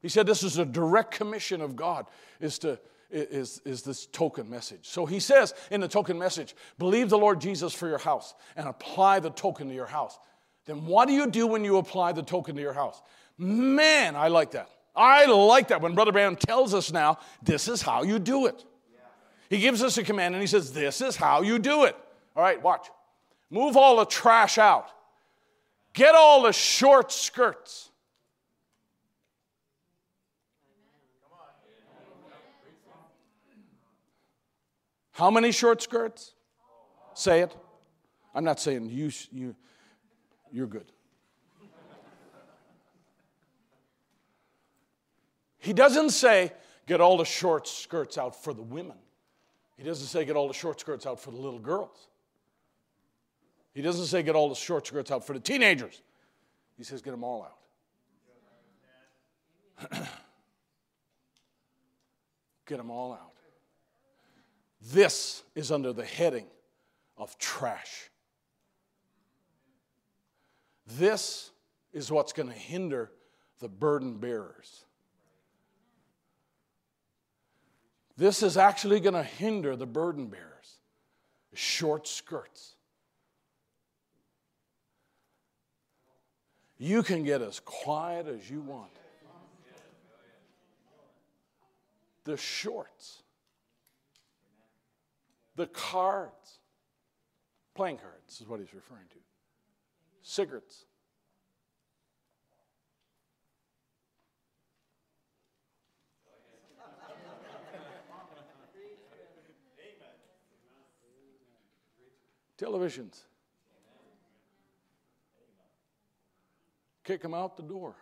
He 0.00 0.08
said 0.08 0.26
this 0.26 0.42
is 0.42 0.56
a 0.58 0.64
direct 0.64 1.10
commission 1.10 1.60
of 1.60 1.76
God 1.76 2.06
is 2.40 2.58
to 2.60 2.78
is, 3.10 3.60
is 3.64 3.82
this 3.82 4.06
token 4.06 4.50
message. 4.50 4.80
So 4.82 5.06
he 5.06 5.20
says 5.20 5.54
in 5.70 5.80
the 5.80 5.88
token 5.88 6.18
message, 6.18 6.54
believe 6.78 7.08
the 7.08 7.18
Lord 7.18 7.40
Jesus 7.40 7.72
for 7.72 7.88
your 7.88 7.98
house 7.98 8.34
and 8.56 8.68
apply 8.68 9.20
the 9.20 9.30
token 9.30 9.68
to 9.68 9.74
your 9.74 9.86
house. 9.86 10.18
Then 10.66 10.84
what 10.84 11.08
do 11.08 11.14
you 11.14 11.26
do 11.30 11.46
when 11.46 11.64
you 11.64 11.78
apply 11.78 12.12
the 12.12 12.22
token 12.22 12.54
to 12.56 12.60
your 12.60 12.74
house? 12.74 13.00
Man, 13.38 14.16
I 14.16 14.28
like 14.28 14.50
that. 14.52 14.68
I 14.94 15.26
like 15.26 15.68
that 15.68 15.80
when 15.80 15.94
Brother 15.94 16.12
Branham 16.12 16.36
tells 16.36 16.74
us 16.74 16.92
now, 16.92 17.18
this 17.42 17.68
is 17.68 17.80
how 17.80 18.02
you 18.02 18.18
do 18.18 18.46
it. 18.46 18.64
He 19.48 19.58
gives 19.58 19.82
us 19.82 19.96
a 19.96 20.02
command 20.02 20.34
and 20.34 20.42
he 20.42 20.46
says, 20.46 20.72
This 20.72 21.00
is 21.00 21.16
how 21.16 21.42
you 21.42 21.58
do 21.58 21.84
it. 21.84 21.96
All 22.36 22.42
right, 22.42 22.62
watch. 22.62 22.88
Move 23.50 23.76
all 23.76 23.96
the 23.96 24.04
trash 24.04 24.58
out, 24.58 24.90
get 25.94 26.14
all 26.14 26.42
the 26.42 26.52
short 26.52 27.12
skirts. 27.12 27.87
How 35.18 35.32
many 35.32 35.50
short 35.50 35.82
skirts? 35.82 36.32
Say 37.12 37.40
it. 37.40 37.52
I'm 38.36 38.44
not 38.44 38.60
saying 38.60 38.88
you, 38.88 39.10
you, 39.32 39.56
you're 40.52 40.68
good. 40.68 40.92
He 45.58 45.72
doesn't 45.72 46.10
say, 46.10 46.52
get 46.86 47.00
all 47.00 47.16
the 47.16 47.24
short 47.24 47.66
skirts 47.66 48.16
out 48.16 48.40
for 48.44 48.54
the 48.54 48.62
women. 48.62 48.96
He 49.76 49.82
doesn't 49.82 50.06
say, 50.06 50.24
get 50.24 50.36
all 50.36 50.46
the 50.46 50.54
short 50.54 50.78
skirts 50.78 51.04
out 51.04 51.18
for 51.18 51.32
the 51.32 51.36
little 51.36 51.58
girls. 51.58 52.06
He 53.74 53.82
doesn't 53.82 54.06
say, 54.06 54.22
get 54.22 54.36
all 54.36 54.48
the 54.48 54.54
short 54.54 54.86
skirts 54.86 55.10
out 55.10 55.26
for 55.26 55.32
the 55.32 55.40
teenagers. 55.40 56.00
He 56.76 56.84
says, 56.84 57.02
get 57.02 57.10
them 57.10 57.24
all 57.24 57.42
out. 59.90 59.98
get 62.66 62.78
them 62.78 62.92
all 62.92 63.14
out. 63.14 63.32
This 64.80 65.42
is 65.54 65.72
under 65.72 65.92
the 65.92 66.04
heading 66.04 66.46
of 67.16 67.36
trash. 67.38 68.10
This 70.86 71.50
is 71.92 72.10
what's 72.10 72.32
going 72.32 72.48
to 72.48 72.54
hinder 72.54 73.10
the 73.60 73.68
burden 73.68 74.18
bearers. 74.18 74.84
This 78.16 78.42
is 78.42 78.56
actually 78.56 79.00
going 79.00 79.14
to 79.14 79.22
hinder 79.22 79.76
the 79.76 79.86
burden 79.86 80.26
bearers. 80.26 80.80
Short 81.54 82.06
skirts. 82.06 82.74
You 86.78 87.02
can 87.02 87.24
get 87.24 87.42
as 87.42 87.60
quiet 87.60 88.28
as 88.28 88.48
you 88.48 88.60
want. 88.60 88.90
The 92.24 92.36
shorts 92.36 93.17
the 95.58 95.66
cards, 95.66 96.60
playing 97.74 97.96
cards 97.96 98.40
is 98.40 98.46
what 98.46 98.60
he's 98.60 98.72
referring 98.72 99.08
to, 99.10 99.16
cigarettes. 100.22 100.84
Televisions. 112.56 113.22
Kick 117.04 117.22
them 117.22 117.34
out 117.34 117.56
the 117.56 117.62
door. 117.62 117.96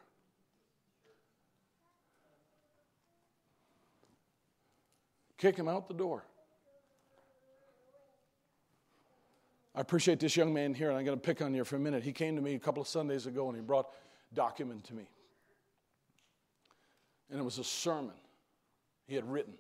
Kick 5.39 5.57
him 5.57 5.69
out 5.69 5.89
the 5.89 5.95
door. 5.95 6.24
I 9.77 9.81
appreciate 9.81 10.19
this 10.20 10.35
young 10.36 10.55
man 10.55 10.73
here, 10.73 10.89
and 10.89 10.98
I'm 10.98 11.05
going 11.05 11.19
to 11.19 11.23
pick 11.23 11.43
on 11.43 11.53
you 11.53 11.62
for 11.62 11.77
a 11.77 11.78
minute. 11.78 12.03
He 12.03 12.12
came 12.12 12.35
to 12.36 12.43
me 12.43 12.55
a 12.55 12.59
couple 12.59 12.81
of 12.81 12.89
Sundays 12.89 13.27
ago 13.27 13.48
and 13.48 13.57
he 13.57 13.62
brought 13.62 13.90
document 14.32 14.85
to 14.85 14.94
me. 14.94 15.07
And 17.31 17.39
it 17.39 17.43
was 17.43 17.59
a 17.59 17.65
sermon 17.65 18.15
he 19.07 19.15
had 19.15 19.31
written. 19.31 19.53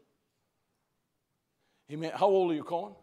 He 1.86 1.96
made, 1.96 2.12
how 2.12 2.26
old 2.26 2.50
are 2.50 2.54
you, 2.54 2.64
Cohen? 2.64 2.94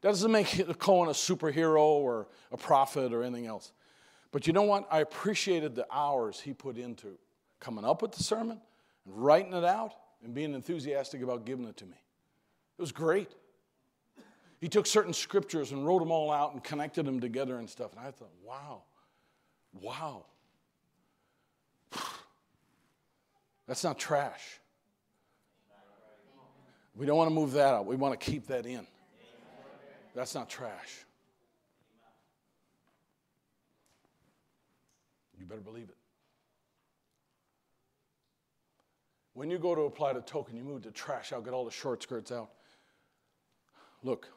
That 0.00 0.08
doesn't 0.08 0.32
make 0.32 0.46
Cohen 0.78 1.10
a 1.10 1.12
superhero 1.12 1.82
or 1.82 2.28
a 2.50 2.56
prophet 2.56 3.12
or 3.12 3.22
anything 3.22 3.46
else. 3.46 3.72
But 4.32 4.46
you 4.46 4.54
know 4.54 4.62
what? 4.62 4.88
I 4.90 5.00
appreciated 5.00 5.74
the 5.74 5.86
hours 5.92 6.40
he 6.40 6.54
put 6.54 6.78
into 6.78 7.18
coming 7.60 7.84
up 7.84 8.00
with 8.00 8.12
the 8.12 8.22
sermon 8.22 8.60
and 9.04 9.14
writing 9.14 9.52
it 9.52 9.64
out 9.64 9.92
and 10.24 10.32
being 10.32 10.54
enthusiastic 10.54 11.20
about 11.20 11.44
giving 11.44 11.66
it 11.66 11.76
to 11.78 11.84
me. 11.84 11.96
It 12.78 12.80
was 12.80 12.92
great 12.92 13.30
he 14.60 14.68
took 14.68 14.86
certain 14.86 15.12
scriptures 15.12 15.72
and 15.72 15.86
wrote 15.86 16.00
them 16.00 16.10
all 16.10 16.30
out 16.30 16.52
and 16.52 16.62
connected 16.64 17.06
them 17.06 17.20
together 17.20 17.58
and 17.58 17.70
stuff. 17.70 17.92
And 17.92 18.00
I 18.00 18.10
thought, 18.10 18.32
wow, 18.44 18.82
wow. 19.72 20.24
That's 23.66 23.84
not 23.84 23.98
trash. 23.98 24.60
We 26.96 27.06
don't 27.06 27.16
want 27.16 27.30
to 27.30 27.34
move 27.34 27.52
that 27.52 27.74
out. 27.74 27.86
We 27.86 27.94
want 27.94 28.18
to 28.18 28.30
keep 28.30 28.48
that 28.48 28.66
in. 28.66 28.84
That's 30.14 30.34
not 30.34 30.48
trash. 30.48 31.04
You 35.38 35.46
better 35.46 35.60
believe 35.60 35.88
it. 35.88 35.96
When 39.34 39.48
you 39.52 39.58
go 39.58 39.76
to 39.76 39.82
apply 39.82 40.14
the 40.14 40.20
token, 40.20 40.56
you 40.56 40.64
move 40.64 40.82
the 40.82 40.90
trash 40.90 41.32
out, 41.32 41.44
get 41.44 41.54
all 41.54 41.64
the 41.64 41.70
short 41.70 42.02
skirts 42.02 42.32
out. 42.32 42.50
Look, 44.02 44.28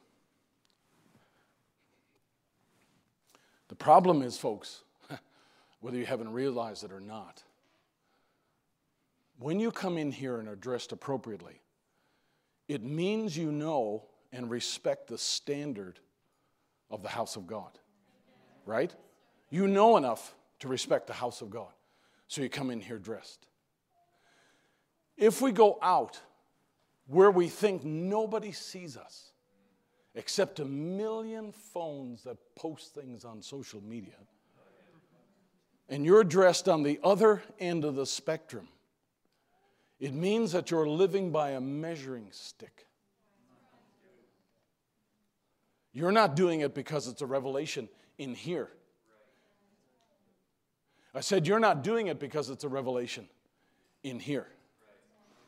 The 3.72 3.76
problem 3.78 4.22
is, 4.22 4.38
folks, 4.38 4.84
whether 5.80 5.98
you 5.98 6.06
haven't 6.06 6.34
realized 6.34 6.84
it 6.84 6.92
or 6.92 7.00
not, 7.00 7.42
when 9.40 9.62
you 9.62 9.72
come 9.72 9.98
in 9.98 10.12
here 10.12 10.40
and 10.40 10.50
are 10.50 10.58
dressed 10.58 10.92
appropriately, 10.92 11.62
it 12.68 12.84
means 12.84 13.38
you 13.38 13.50
know 13.50 14.04
and 14.34 14.50
respect 14.50 15.08
the 15.08 15.18
standard 15.18 16.02
of 16.90 17.02
the 17.02 17.08
house 17.08 17.38
of 17.38 17.48
God. 17.48 17.80
Right? 18.66 18.94
You 19.50 19.70
know 19.70 19.96
enough 19.96 20.36
to 20.60 20.68
respect 20.68 21.08
the 21.08 21.14
house 21.14 21.40
of 21.40 21.50
God. 21.50 21.72
So 22.28 22.42
you 22.42 22.50
come 22.50 22.72
in 22.72 22.82
here 22.82 23.00
dressed. 23.00 23.48
If 25.16 25.42
we 25.42 25.54
go 25.54 25.80
out 25.82 26.20
where 27.08 27.32
we 27.32 27.48
think 27.48 27.86
nobody 27.86 28.52
sees 28.52 28.98
us, 28.98 29.31
except 30.16 30.60
a 30.60 30.66
million 30.66 31.52
phones 31.52 32.24
that 32.24 32.38
post 32.56 32.94
things 32.94 33.24
on 33.24 33.42
social 33.42 33.82
media. 33.82 34.16
And 35.90 36.06
you're 36.06 36.24
dressed 36.24 36.70
on 36.70 36.84
the 36.84 37.00
other 37.04 37.42
end 37.60 37.84
of 37.84 37.96
the 37.96 38.06
spectrum. 38.06 38.68
It 40.00 40.14
means 40.14 40.54
that 40.54 40.72
you're 40.72 40.88
living 40.88 41.32
by 41.32 41.52
a 41.52 41.62
measuring 41.62 42.28
stick. 42.32 42.88
You're 45.94 46.12
not 46.12 46.36
doing 46.36 46.62
it 46.62 46.74
because 46.74 47.08
it's 47.08 47.22
a 47.22 47.26
revelation 47.26 47.90
in 48.18 48.34
here. 48.34 48.70
I 51.14 51.20
said, 51.20 51.46
You're 51.46 51.60
not 51.60 51.84
doing 51.84 52.08
it 52.08 52.20
because 52.20 52.50
it's 52.50 52.64
a 52.64 52.70
revelation 52.70 53.28
in 54.04 54.20
here. 54.20 54.48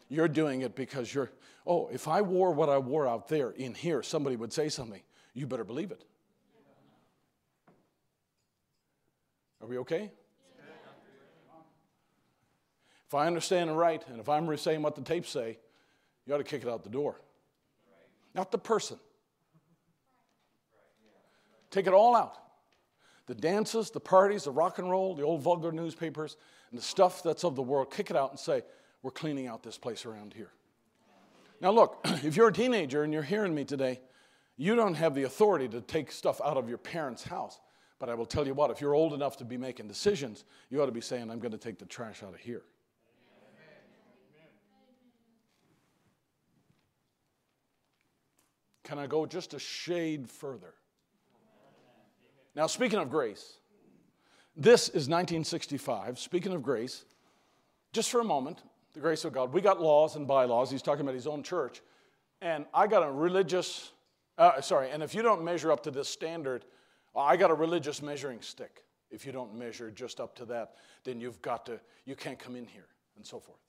You're 0.10 0.28
doing 0.28 0.62
it 0.62 0.76
because 0.76 1.14
you're, 1.14 1.32
oh, 1.66 1.90
if 1.92 2.08
I 2.08 2.22
wore 2.22 2.52
what 2.52 2.70
I 2.70 2.78
wore 2.78 3.08
out 3.08 3.28
there 3.28 3.52
in 3.52 3.74
here, 3.74 4.04
somebody 4.04 4.36
would 4.36 4.54
say 4.54 4.70
something. 4.70 5.02
You 5.34 5.48
better 5.48 5.64
believe 5.64 5.92
it. 5.92 6.04
Are 9.62 9.68
we 9.68 9.78
okay? 9.80 10.12
If 13.08 13.14
I 13.14 13.28
understand 13.28 13.70
it 13.70 13.74
right, 13.74 14.04
and 14.08 14.20
if 14.20 14.28
I'm 14.28 14.58
saying 14.58 14.82
what 14.82 14.96
the 14.96 15.02
tapes 15.02 15.30
say, 15.30 15.60
you 16.26 16.34
ought 16.34 16.40
to 16.40 16.44
kick 16.44 16.64
it 16.64 16.68
out 16.68 16.84
the 16.84 16.90
door. 16.90 17.22
Not 18.34 18.52
the 18.52 18.58
person. 18.58 18.98
Take 21.70 21.88
it 21.88 21.94
all 21.94 22.16
out. 22.16 22.38
The 23.28 23.36
dances, 23.36 23.90
the 23.92 24.00
parties, 24.00 24.44
the 24.46 24.52
rock 24.52 24.80
and 24.80 24.90
roll, 24.90 25.16
the 25.16 25.24
old 25.24 25.42
vulgar 25.42 25.72
newspapers, 25.72 26.36
and 26.72 26.80
the 26.80 26.84
stuff 26.84 27.24
that's 27.24 27.46
of 27.46 27.56
the 27.56 27.62
world, 27.62 27.92
kick 27.92 28.10
it 28.10 28.18
out 28.18 28.32
and 28.32 28.40
say, 28.40 28.64
we're 29.02 29.12
cleaning 29.12 29.48
out 29.48 29.64
this 29.64 29.78
place 29.78 30.06
around 30.06 30.34
here. 30.34 30.52
Now, 31.64 31.72
look, 31.72 32.02
if 32.24 32.36
you're 32.36 32.50
a 32.50 32.54
teenager 32.54 33.04
and 33.04 33.14
you're 33.14 33.24
hearing 33.24 33.56
me 33.56 33.64
today, 33.64 34.02
you 34.58 34.76
don't 34.76 34.96
have 34.96 35.16
the 35.16 35.24
authority 35.24 35.70
to 35.70 35.80
take 35.80 36.12
stuff 36.12 36.42
out 36.44 36.58
of 36.58 36.68
your 36.68 36.78
parents' 36.78 37.24
house. 37.24 37.58
But 38.00 38.10
I 38.10 38.16
will 38.16 38.26
tell 38.26 38.46
you 38.46 38.54
what, 38.54 38.70
if 38.70 38.82
you're 38.82 38.94
old 38.94 39.14
enough 39.14 39.38
to 39.38 39.46
be 39.46 39.56
making 39.56 39.88
decisions, 39.88 40.44
you 40.70 40.82
ought 40.84 40.88
to 40.88 40.92
be 40.92 41.00
saying, 41.00 41.32
I'm 41.32 41.40
going 41.40 41.54
to 41.54 41.58
take 41.58 41.80
the 41.80 41.86
trash 41.86 42.22
out 42.22 42.34
of 42.34 42.40
here. 42.42 42.64
Can 48.84 49.00
I 49.00 49.08
go 49.08 49.26
just 49.26 49.54
a 49.54 49.60
shade 49.60 50.30
further? 50.30 50.74
Now, 52.56 52.68
speaking 52.68 53.00
of 53.00 53.10
grace, 53.10 53.58
this 54.58 54.90
is 54.90 55.08
1965. 55.08 56.20
Speaking 56.20 56.52
of 56.52 56.62
grace, 56.62 57.06
just 57.94 58.12
for 58.12 58.20
a 58.20 58.26
moment, 58.26 58.62
the 58.94 59.00
grace 59.00 59.26
of 59.26 59.34
God. 59.34 59.54
We 59.54 59.62
got 59.62 59.82
laws 59.82 60.16
and 60.16 60.28
bylaws. 60.28 60.70
He's 60.72 60.82
talking 60.82 61.02
about 61.02 61.16
his 61.16 61.28
own 61.28 61.44
church. 61.44 61.82
And 62.42 62.66
I 62.74 62.88
got 62.88 63.04
a 63.04 63.12
religious, 63.12 63.92
uh, 64.38 64.62
sorry, 64.62 64.92
and 64.92 65.02
if 65.02 65.16
you 65.16 65.22
don't 65.22 65.44
measure 65.44 65.72
up 65.72 65.84
to 65.84 65.92
this 65.92 66.10
standard, 66.10 66.66
I 67.16 67.38
got 67.38 67.52
a 67.52 67.54
religious 67.54 68.02
measuring 68.02 68.42
stick. 68.42 68.84
If 69.10 69.26
you 69.26 69.32
don't 69.32 69.56
measure 69.56 69.92
just 69.92 70.20
up 70.20 70.36
to 70.38 70.46
that, 70.46 70.74
then 71.04 71.20
you've 71.20 71.42
got 71.42 71.66
to, 71.68 71.80
you 72.06 72.16
can't 72.16 72.40
come 72.40 72.56
in 72.56 72.66
here, 72.66 72.88
and 73.16 73.26
so 73.26 73.40
forth. 73.40 73.60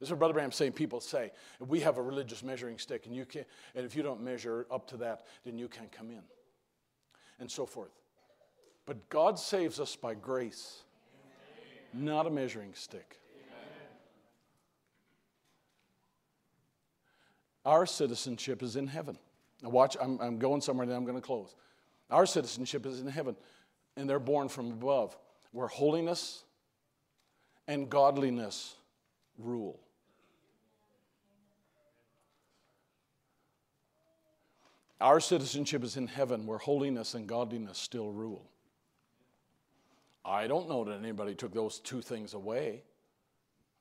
This 0.00 0.08
is 0.08 0.10
what 0.10 0.18
Brother 0.18 0.34
Branham's 0.34 0.56
saying. 0.56 0.72
People 0.72 1.00
say, 1.00 1.30
we 1.60 1.80
have 1.80 1.96
a 1.96 2.02
religious 2.02 2.42
measuring 2.42 2.78
stick, 2.78 3.06
and 3.06 3.14
you 3.14 3.24
can't, 3.24 3.46
and 3.74 3.86
if 3.86 3.96
you 3.96 4.02
don't 4.02 4.20
measure 4.20 4.66
up 4.70 4.86
to 4.88 4.96
that, 4.98 5.22
then 5.44 5.56
you 5.56 5.68
can't 5.68 5.92
come 5.92 6.10
in, 6.10 6.22
and 7.38 7.50
so 7.50 7.64
forth. 7.64 7.92
But 8.86 9.08
God 9.08 9.38
saves 9.38 9.80
us 9.80 9.96
by 9.96 10.14
grace, 10.14 10.82
not 11.94 12.26
a 12.26 12.30
measuring 12.30 12.74
stick. 12.74 13.18
Our 17.64 17.86
citizenship 17.86 18.62
is 18.62 18.76
in 18.76 18.86
heaven. 18.86 19.18
Now, 19.62 19.70
watch, 19.70 19.96
I'm, 20.00 20.20
I'm 20.20 20.38
going 20.38 20.60
somewhere, 20.60 20.84
and 20.84 20.92
I'm 20.92 21.04
going 21.04 21.16
to 21.16 21.22
close. 21.22 21.54
Our 22.10 22.26
citizenship 22.26 22.84
is 22.86 23.00
in 23.00 23.08
heaven, 23.08 23.36
and 23.96 24.08
they're 24.08 24.18
born 24.18 24.48
from 24.48 24.70
above, 24.70 25.16
where 25.52 25.68
holiness 25.68 26.44
and 27.66 27.88
godliness 27.88 28.76
rule. 29.38 29.80
Our 35.00 35.20
citizenship 35.20 35.82
is 35.84 35.96
in 35.96 36.06
heaven, 36.06 36.46
where 36.46 36.58
holiness 36.58 37.14
and 37.14 37.26
godliness 37.26 37.78
still 37.78 38.10
rule. 38.10 38.48
I 40.24 40.46
don't 40.46 40.68
know 40.68 40.84
that 40.84 40.98
anybody 40.98 41.34
took 41.34 41.52
those 41.52 41.78
two 41.80 42.00
things 42.00 42.32
away. 42.34 42.82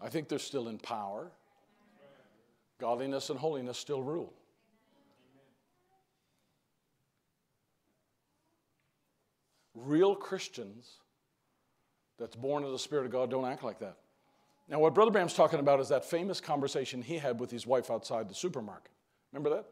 I 0.01 0.10
think 0.10 0.27
they're 0.27 0.39
still 0.39 0.68
in 0.68 0.80
power. 0.80 1.31
Godliness 2.84 3.30
and 3.30 3.39
holiness 3.39 3.77
still 3.77 4.03
rule. 4.03 4.34
Real 9.73 10.18
Christians 10.18 10.97
that's 12.19 12.35
born 12.35 12.65
of 12.65 12.73
the 12.73 12.77
Spirit 12.77 13.05
of 13.05 13.11
God 13.14 13.31
don't 13.31 13.45
act 13.45 13.64
like 13.64 13.80
that. 13.80 13.99
Now, 14.68 14.80
what 14.80 14.93
Brother 14.93 15.11
Branham's 15.11 15.34
talking 15.34 15.61
about 15.61 15.80
is 15.80 15.88
that 15.88 16.03
famous 16.03 16.41
conversation 16.41 17.01
he 17.01 17.18
had 17.18 17.39
with 17.39 17.49
his 17.49 17.65
wife 17.65 17.89
outside 17.89 18.27
the 18.27 18.35
supermarket. 18.35 18.91
Remember 19.31 19.51
that? 19.51 19.65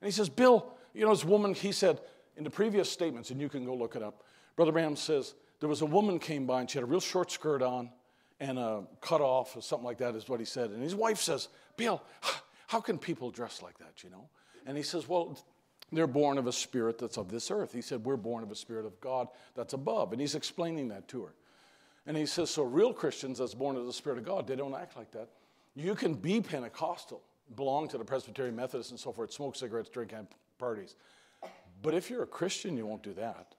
And 0.00 0.06
he 0.06 0.10
says, 0.10 0.28
Bill, 0.28 0.66
you 0.94 1.04
know, 1.04 1.14
this 1.14 1.24
woman, 1.24 1.54
he 1.54 1.70
said 1.70 2.00
in 2.36 2.42
the 2.42 2.50
previous 2.50 2.90
statements, 2.90 3.30
and 3.30 3.40
you 3.40 3.48
can 3.48 3.64
go 3.64 3.76
look 3.76 3.94
it 3.94 4.02
up, 4.02 4.24
Brother 4.56 4.72
Branham 4.72 4.96
says, 4.96 5.36
there 5.60 5.68
was 5.68 5.82
a 5.82 5.86
woman 5.86 6.18
came 6.18 6.44
by 6.44 6.62
and 6.62 6.68
she 6.68 6.78
had 6.78 6.82
a 6.82 6.90
real 6.90 6.98
short 6.98 7.30
skirt 7.30 7.62
on 7.62 7.90
and 8.40 8.58
a 8.58 8.82
cut 9.00 9.20
off 9.20 9.56
or 9.56 9.62
something 9.62 9.86
like 9.86 9.98
that 9.98 10.16
is 10.16 10.28
what 10.28 10.40
he 10.40 10.46
said. 10.46 10.70
And 10.70 10.82
his 10.82 10.96
wife 10.96 11.20
says, 11.20 11.46
Bill, 11.76 12.02
how 12.68 12.80
can 12.80 12.98
people 12.98 13.30
dress 13.30 13.62
like 13.62 13.78
that, 13.78 14.04
you 14.04 14.10
know? 14.10 14.28
And 14.66 14.76
he 14.76 14.82
says, 14.82 15.08
well, 15.08 15.38
they're 15.90 16.06
born 16.06 16.36
of 16.36 16.46
a 16.46 16.52
spirit 16.52 16.98
that's 16.98 17.16
of 17.16 17.30
this 17.30 17.50
earth. 17.50 17.72
He 17.72 17.80
said, 17.80 18.04
we're 18.04 18.18
born 18.18 18.42
of 18.44 18.50
a 18.50 18.54
spirit 18.54 18.84
of 18.84 19.00
God 19.00 19.28
that's 19.56 19.72
above. 19.72 20.12
And 20.12 20.20
he's 20.20 20.34
explaining 20.34 20.88
that 20.88 21.08
to 21.08 21.22
her. 21.22 21.34
And 22.06 22.14
he 22.14 22.26
says, 22.26 22.50
so 22.50 22.62
real 22.62 22.92
Christians 22.92 23.38
that's 23.38 23.54
born 23.54 23.76
of 23.76 23.86
the 23.86 23.92
spirit 23.92 24.18
of 24.18 24.24
God, 24.26 24.46
they 24.46 24.54
don't 24.54 24.74
act 24.74 24.98
like 24.98 25.10
that. 25.12 25.30
You 25.74 25.94
can 25.94 26.12
be 26.12 26.42
Pentecostal, 26.42 27.22
belong 27.56 27.88
to 27.88 27.98
the 27.98 28.04
Presbyterian 28.04 28.54
Methodist 28.54 28.90
and 28.90 29.00
so 29.00 29.12
forth, 29.12 29.32
smoke 29.32 29.56
cigarettes, 29.56 29.88
drink 29.88 30.12
at 30.12 30.26
parties. 30.58 30.94
But 31.80 31.94
if 31.94 32.10
you're 32.10 32.22
a 32.22 32.26
Christian, 32.26 32.76
you 32.76 32.86
won't 32.86 33.02
do 33.02 33.14
that. 33.14 33.54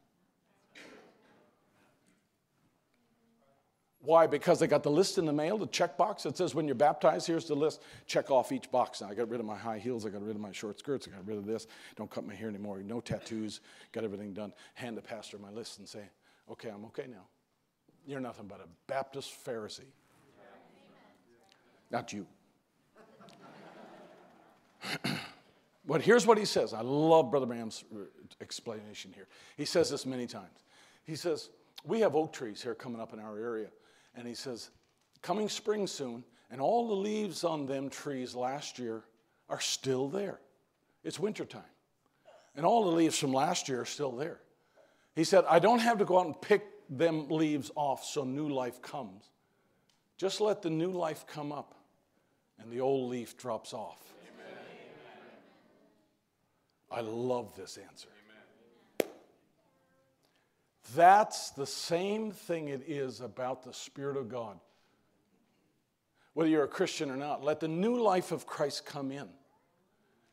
Why? 4.01 4.27
Because 4.27 4.59
they 4.59 4.67
got 4.67 4.83
the 4.83 4.91
list 4.91 5.17
in 5.17 5.25
the 5.25 5.33
mail, 5.33 5.57
the 5.57 5.67
checkbox 5.67 6.23
that 6.23 6.37
says 6.37 6.55
when 6.55 6.65
you're 6.65 6.75
baptized, 6.75 7.27
here's 7.27 7.45
the 7.45 7.55
list. 7.55 7.81
Check 8.05 8.31
off 8.31 8.53
each 8.53 8.71
box. 8.71 9.01
Now, 9.01 9.09
I 9.09 9.13
got 9.13 9.29
rid 9.29 9.41
of 9.41 9.45
my 9.45 9.57
high 9.57 9.77
heels, 9.77 10.05
I 10.05 10.09
got 10.09 10.25
rid 10.25 10.35
of 10.35 10.41
my 10.41 10.53
short 10.53 10.79
skirts, 10.79 11.07
I 11.07 11.15
got 11.15 11.27
rid 11.27 11.37
of 11.37 11.45
this. 11.45 11.67
Don't 11.97 12.09
cut 12.09 12.25
my 12.25 12.33
hair 12.33 12.47
anymore. 12.47 12.81
No 12.81 13.01
tattoos. 13.01 13.59
Got 13.91 14.05
everything 14.05 14.33
done. 14.33 14.53
Hand 14.75 14.95
the 14.95 15.01
pastor 15.01 15.37
my 15.37 15.51
list 15.51 15.79
and 15.79 15.87
say, 15.87 16.03
okay, 16.49 16.69
I'm 16.69 16.85
okay 16.85 17.07
now. 17.09 17.27
You're 18.07 18.21
nothing 18.21 18.47
but 18.47 18.61
a 18.61 18.67
Baptist 18.87 19.33
Pharisee. 19.45 19.91
Not 21.91 22.13
you. 22.13 22.25
but 25.85 26.01
here's 26.01 26.25
what 26.25 26.37
he 26.37 26.45
says. 26.45 26.73
I 26.73 26.81
love 26.81 27.29
Brother 27.29 27.45
Branham's 27.45 27.83
uh, 27.93 27.99
explanation 28.41 29.11
here. 29.13 29.27
He 29.57 29.65
says 29.65 29.89
this 29.89 30.05
many 30.05 30.25
times. 30.25 30.63
He 31.03 31.15
says, 31.15 31.49
We 31.83 31.99
have 31.99 32.15
oak 32.15 32.31
trees 32.31 32.61
here 32.61 32.75
coming 32.75 33.01
up 33.01 33.11
in 33.13 33.19
our 33.19 33.37
area. 33.37 33.67
And 34.15 34.27
he 34.27 34.33
says, 34.33 34.69
Coming 35.21 35.49
spring 35.49 35.87
soon, 35.87 36.23
and 36.49 36.61
all 36.61 36.87
the 36.87 36.95
leaves 36.95 37.43
on 37.43 37.65
them 37.65 37.89
trees 37.89 38.35
last 38.35 38.79
year 38.79 39.03
are 39.49 39.59
still 39.59 40.07
there. 40.07 40.39
It's 41.03 41.19
wintertime. 41.19 41.61
And 42.55 42.65
all 42.65 42.85
the 42.85 42.95
leaves 42.95 43.17
from 43.17 43.33
last 43.33 43.69
year 43.69 43.81
are 43.81 43.85
still 43.85 44.11
there. 44.11 44.39
He 45.15 45.23
said, 45.23 45.43
I 45.49 45.59
don't 45.59 45.79
have 45.79 45.99
to 45.99 46.05
go 46.05 46.19
out 46.19 46.25
and 46.25 46.41
pick 46.41 46.63
them 46.89 47.29
leaves 47.29 47.71
off 47.75 48.03
so 48.03 48.23
new 48.23 48.49
life 48.49 48.81
comes. 48.81 49.29
Just 50.17 50.41
let 50.41 50.61
the 50.61 50.69
new 50.69 50.91
life 50.91 51.25
come 51.27 51.51
up, 51.51 51.75
and 52.59 52.71
the 52.71 52.81
old 52.81 53.09
leaf 53.09 53.37
drops 53.37 53.73
off. 53.73 54.01
Amen. 54.33 54.57
I 56.91 57.01
love 57.01 57.55
this 57.55 57.77
answer. 57.77 58.09
That's 60.95 61.51
the 61.51 61.65
same 61.65 62.31
thing 62.31 62.69
it 62.69 62.83
is 62.87 63.21
about 63.21 63.63
the 63.63 63.73
Spirit 63.73 64.17
of 64.17 64.29
God. 64.29 64.59
Whether 66.33 66.49
you're 66.49 66.63
a 66.63 66.69
Christian 66.69 67.11
or 67.11 67.17
not, 67.17 67.43
let 67.43 67.59
the 67.59 67.67
new 67.67 68.01
life 68.01 68.31
of 68.31 68.45
Christ 68.45 68.85
come 68.85 69.11
in, 69.11 69.27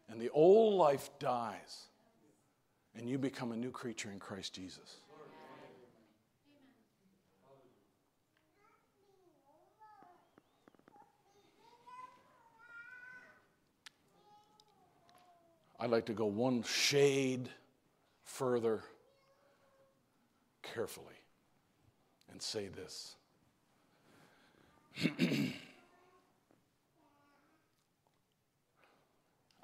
and 0.08 0.20
the 0.20 0.30
old 0.30 0.74
life 0.74 1.10
dies, 1.18 1.86
and 2.94 3.08
you 3.08 3.18
become 3.18 3.52
a 3.52 3.56
new 3.56 3.70
creature 3.70 4.10
in 4.10 4.18
Christ 4.18 4.54
Jesus. 4.54 4.96
I'd 15.78 15.90
like 15.90 16.06
to 16.06 16.14
go 16.14 16.24
one 16.24 16.62
shade 16.62 17.50
further 18.24 18.82
carefully 20.74 21.06
and 22.30 22.40
say 22.40 22.68
this. 22.68 23.14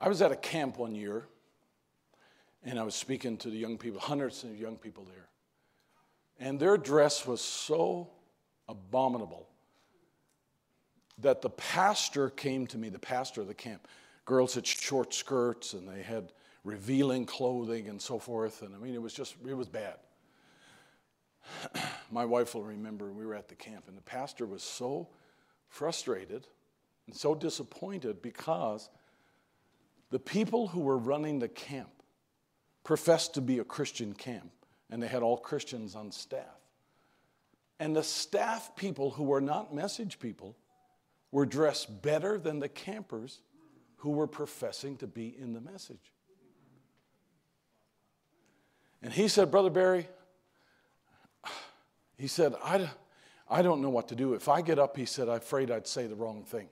I 0.01 0.09
was 0.09 0.21
at 0.21 0.33
a 0.33 0.37
camp 0.37 0.79
one 0.79 0.95
year 0.95 1.27
and 2.65 2.79
I 2.79 2.83
was 2.83 2.95
speaking 2.95 3.37
to 3.39 3.51
the 3.51 3.57
young 3.57 3.79
people, 3.79 4.01
hundreds 4.01 4.45
of 4.45 4.59
young 4.59 4.77
people 4.77 5.05
there. 5.05 5.29
And 6.39 6.59
their 6.59 6.77
dress 6.77 7.27
was 7.27 7.41
so 7.41 8.11
abominable 8.69 9.49
that 11.19 11.41
the 11.41 11.51
pastor 11.51 12.31
came 12.31 12.67
to 12.69 12.79
me, 12.79 12.89
the 12.89 12.99
pastor 12.99 13.43
of 13.43 13.49
the 13.49 13.55
camp. 13.55 13.87
Girls 14.25 14.55
had 14.55 14.67
short 14.67 15.15
skirts 15.15 15.73
and 15.73 15.89
they 15.89 16.03
had 16.03 16.33
revealing 16.65 17.27
clothing 17.27 17.89
and 17.89 18.01
so 18.01 18.19
forth. 18.19 18.63
And 18.63 18.75
I 18.75 18.79
mean, 18.79 18.95
it 18.95 19.03
was 19.03 19.13
just, 19.15 19.37
it 19.47 19.57
was 19.57 19.69
bad. 19.69 19.97
my 22.11 22.25
wife 22.25 22.55
will 22.55 22.63
remember 22.65 23.13
we 23.13 23.27
were 23.27 23.35
at 23.35 23.49
the 23.49 23.55
camp, 23.55 23.85
and 23.89 23.97
the 23.97 24.03
pastor 24.03 24.47
was 24.47 24.63
so 24.63 25.09
frustrated 25.69 26.47
and 27.07 27.17
so 27.17 27.35
disappointed 27.35 28.23
because 28.23 28.91
the 30.11 30.19
people 30.19 30.69
who 30.69 30.81
were 30.81 30.99
running 30.99 31.39
the 31.39 31.49
camp 31.49 31.91
professed 32.85 33.35
to 33.35 33.41
be 33.41 33.59
a 33.59 33.65
Christian 33.65 34.13
camp, 34.13 34.51
and 34.91 35.03
they 35.03 35.09
had 35.09 35.23
all 35.23 35.39
Christians 35.39 35.95
on 35.95 36.13
staff. 36.13 36.61
And 37.81 37.97
the 37.97 38.03
staff 38.03 38.77
people 38.77 39.11
who 39.11 39.25
were 39.25 39.41
not 39.41 39.75
message 39.75 40.19
people 40.19 40.57
were 41.31 41.47
dressed 41.47 42.03
better 42.03 42.39
than 42.39 42.61
the 42.61 42.69
campers 42.69 43.41
who 43.97 44.11
were 44.11 44.27
professing 44.27 44.97
to 44.99 45.07
be 45.07 45.35
in 45.39 45.53
the 45.53 45.61
message. 45.61 46.13
And 49.03 49.13
he 49.13 49.29
said, 49.29 49.51
Brother 49.51 49.71
Barry, 49.71 50.09
he 52.23 52.29
said, 52.29 52.55
I, 52.63 52.89
I 53.51 53.63
don't 53.63 53.83
know 53.83 53.91
what 53.91 54.07
to 54.11 54.15
do. 54.15 54.35
If 54.35 54.49
I 54.49 54.63
get 54.63 54.79
up, 54.79 54.97
he 54.97 55.07
said, 55.07 55.29
I'm 55.29 55.39
afraid 55.39 55.73
I'd 55.73 55.89
say 55.89 56.07
the 56.07 56.15
wrong 56.15 56.45
thing. 56.45 56.69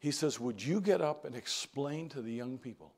He 0.00 0.10
says, 0.10 0.40
Would 0.40 0.60
you 0.60 0.80
get 0.80 1.00
up 1.00 1.24
and 1.24 1.36
explain 1.36 2.08
to 2.08 2.20
the 2.20 2.32
young 2.32 2.58
people 2.58 2.92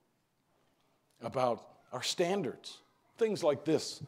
about 1.20 1.62
our 1.92 2.02
standards? 2.02 2.78
Things 3.18 3.44
like 3.44 3.66
this. 3.66 4.02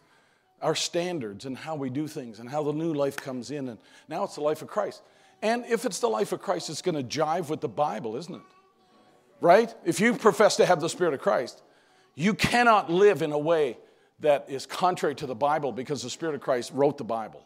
our 0.63 0.75
standards 0.75 1.45
and 1.45 1.59
how 1.59 1.75
we 1.75 1.91
do 1.91 2.07
things 2.09 2.41
and 2.41 2.49
how 2.49 2.63
the 2.63 2.73
new 2.73 2.95
life 2.95 3.17
comes 3.17 3.51
in. 3.51 3.69
And 3.69 3.79
now 4.09 4.25
it's 4.25 4.37
the 4.37 4.41
life 4.41 4.63
of 4.63 4.69
Christ. 4.69 5.03
And 5.43 5.67
if 5.67 5.85
it's 5.85 6.01
the 6.01 6.09
life 6.09 6.33
of 6.33 6.41
Christ, 6.41 6.71
it's 6.71 6.81
going 6.81 6.95
to 6.95 7.03
jive 7.03 7.51
with 7.51 7.61
the 7.61 7.69
Bible, 7.69 8.17
isn't 8.17 8.35
it? 8.35 8.41
Right? 9.43 9.75
If 9.85 10.01
you 10.01 10.15
profess 10.17 10.57
to 10.57 10.65
have 10.65 10.81
the 10.81 10.89
Spirit 10.89 11.13
of 11.13 11.21
Christ, 11.21 11.61
you 12.15 12.33
cannot 12.33 12.91
live 12.91 13.21
in 13.21 13.33
a 13.33 13.39
way 13.39 13.77
that 14.21 14.47
is 14.49 14.65
contrary 14.65 15.17
to 15.17 15.27
the 15.27 15.35
Bible 15.35 15.71
because 15.71 16.03
the 16.03 16.09
Spirit 16.09 16.35
of 16.35 16.41
Christ 16.41 16.73
wrote 16.73 16.97
the 16.97 17.05
Bible. 17.05 17.45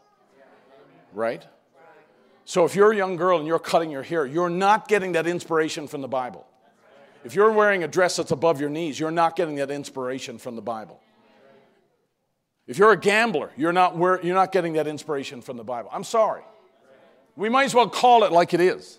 Right? 1.13 1.47
So 2.45 2.65
if 2.65 2.75
you're 2.75 2.93
a 2.93 2.97
young 2.97 3.17
girl 3.17 3.39
and 3.39 3.47
you're 3.47 3.59
cutting 3.59 3.91
your 3.91 4.03
hair, 4.03 4.25
you're 4.25 4.49
not 4.49 4.89
getting 4.89 5.13
that 5.13 5.27
inspiration 5.27 5.87
from 5.87 6.01
the 6.01 6.09
Bible. 6.09 6.47
If 7.25 7.35
you're 7.35 7.53
wearing 7.53 7.85
a 7.85 7.89
dress 7.89 8.17
that's 8.17 8.31
above 8.31 8.61
your 8.61 8.71
knees, 8.71 8.99
you're 8.99 9.11
not 9.11 9.37
getting 9.37 9.57
that 9.57 9.71
inspiration 9.71 10.39
from 10.39 10.57
the 10.57 10.63
Bible. 10.63 11.01
If 12.67 12.79
you're 12.79 12.93
a 12.93 12.97
gambler, 12.97 13.51
you're 13.57 13.73
not, 13.73 13.97
you're 13.97 14.35
not 14.35 14.53
getting 14.53 14.75
that 14.75 14.87
inspiration 14.87 15.43
from 15.43 15.57
the 15.57 15.65
Bible. 15.65 15.91
I'm 15.93 16.05
sorry. 16.05 16.43
We 17.37 17.49
might 17.49 17.65
as 17.65 17.75
well 17.75 17.89
call 17.89 18.25
it 18.25 18.33
like 18.33 18.55
it 18.55 18.61
is. 18.61 18.99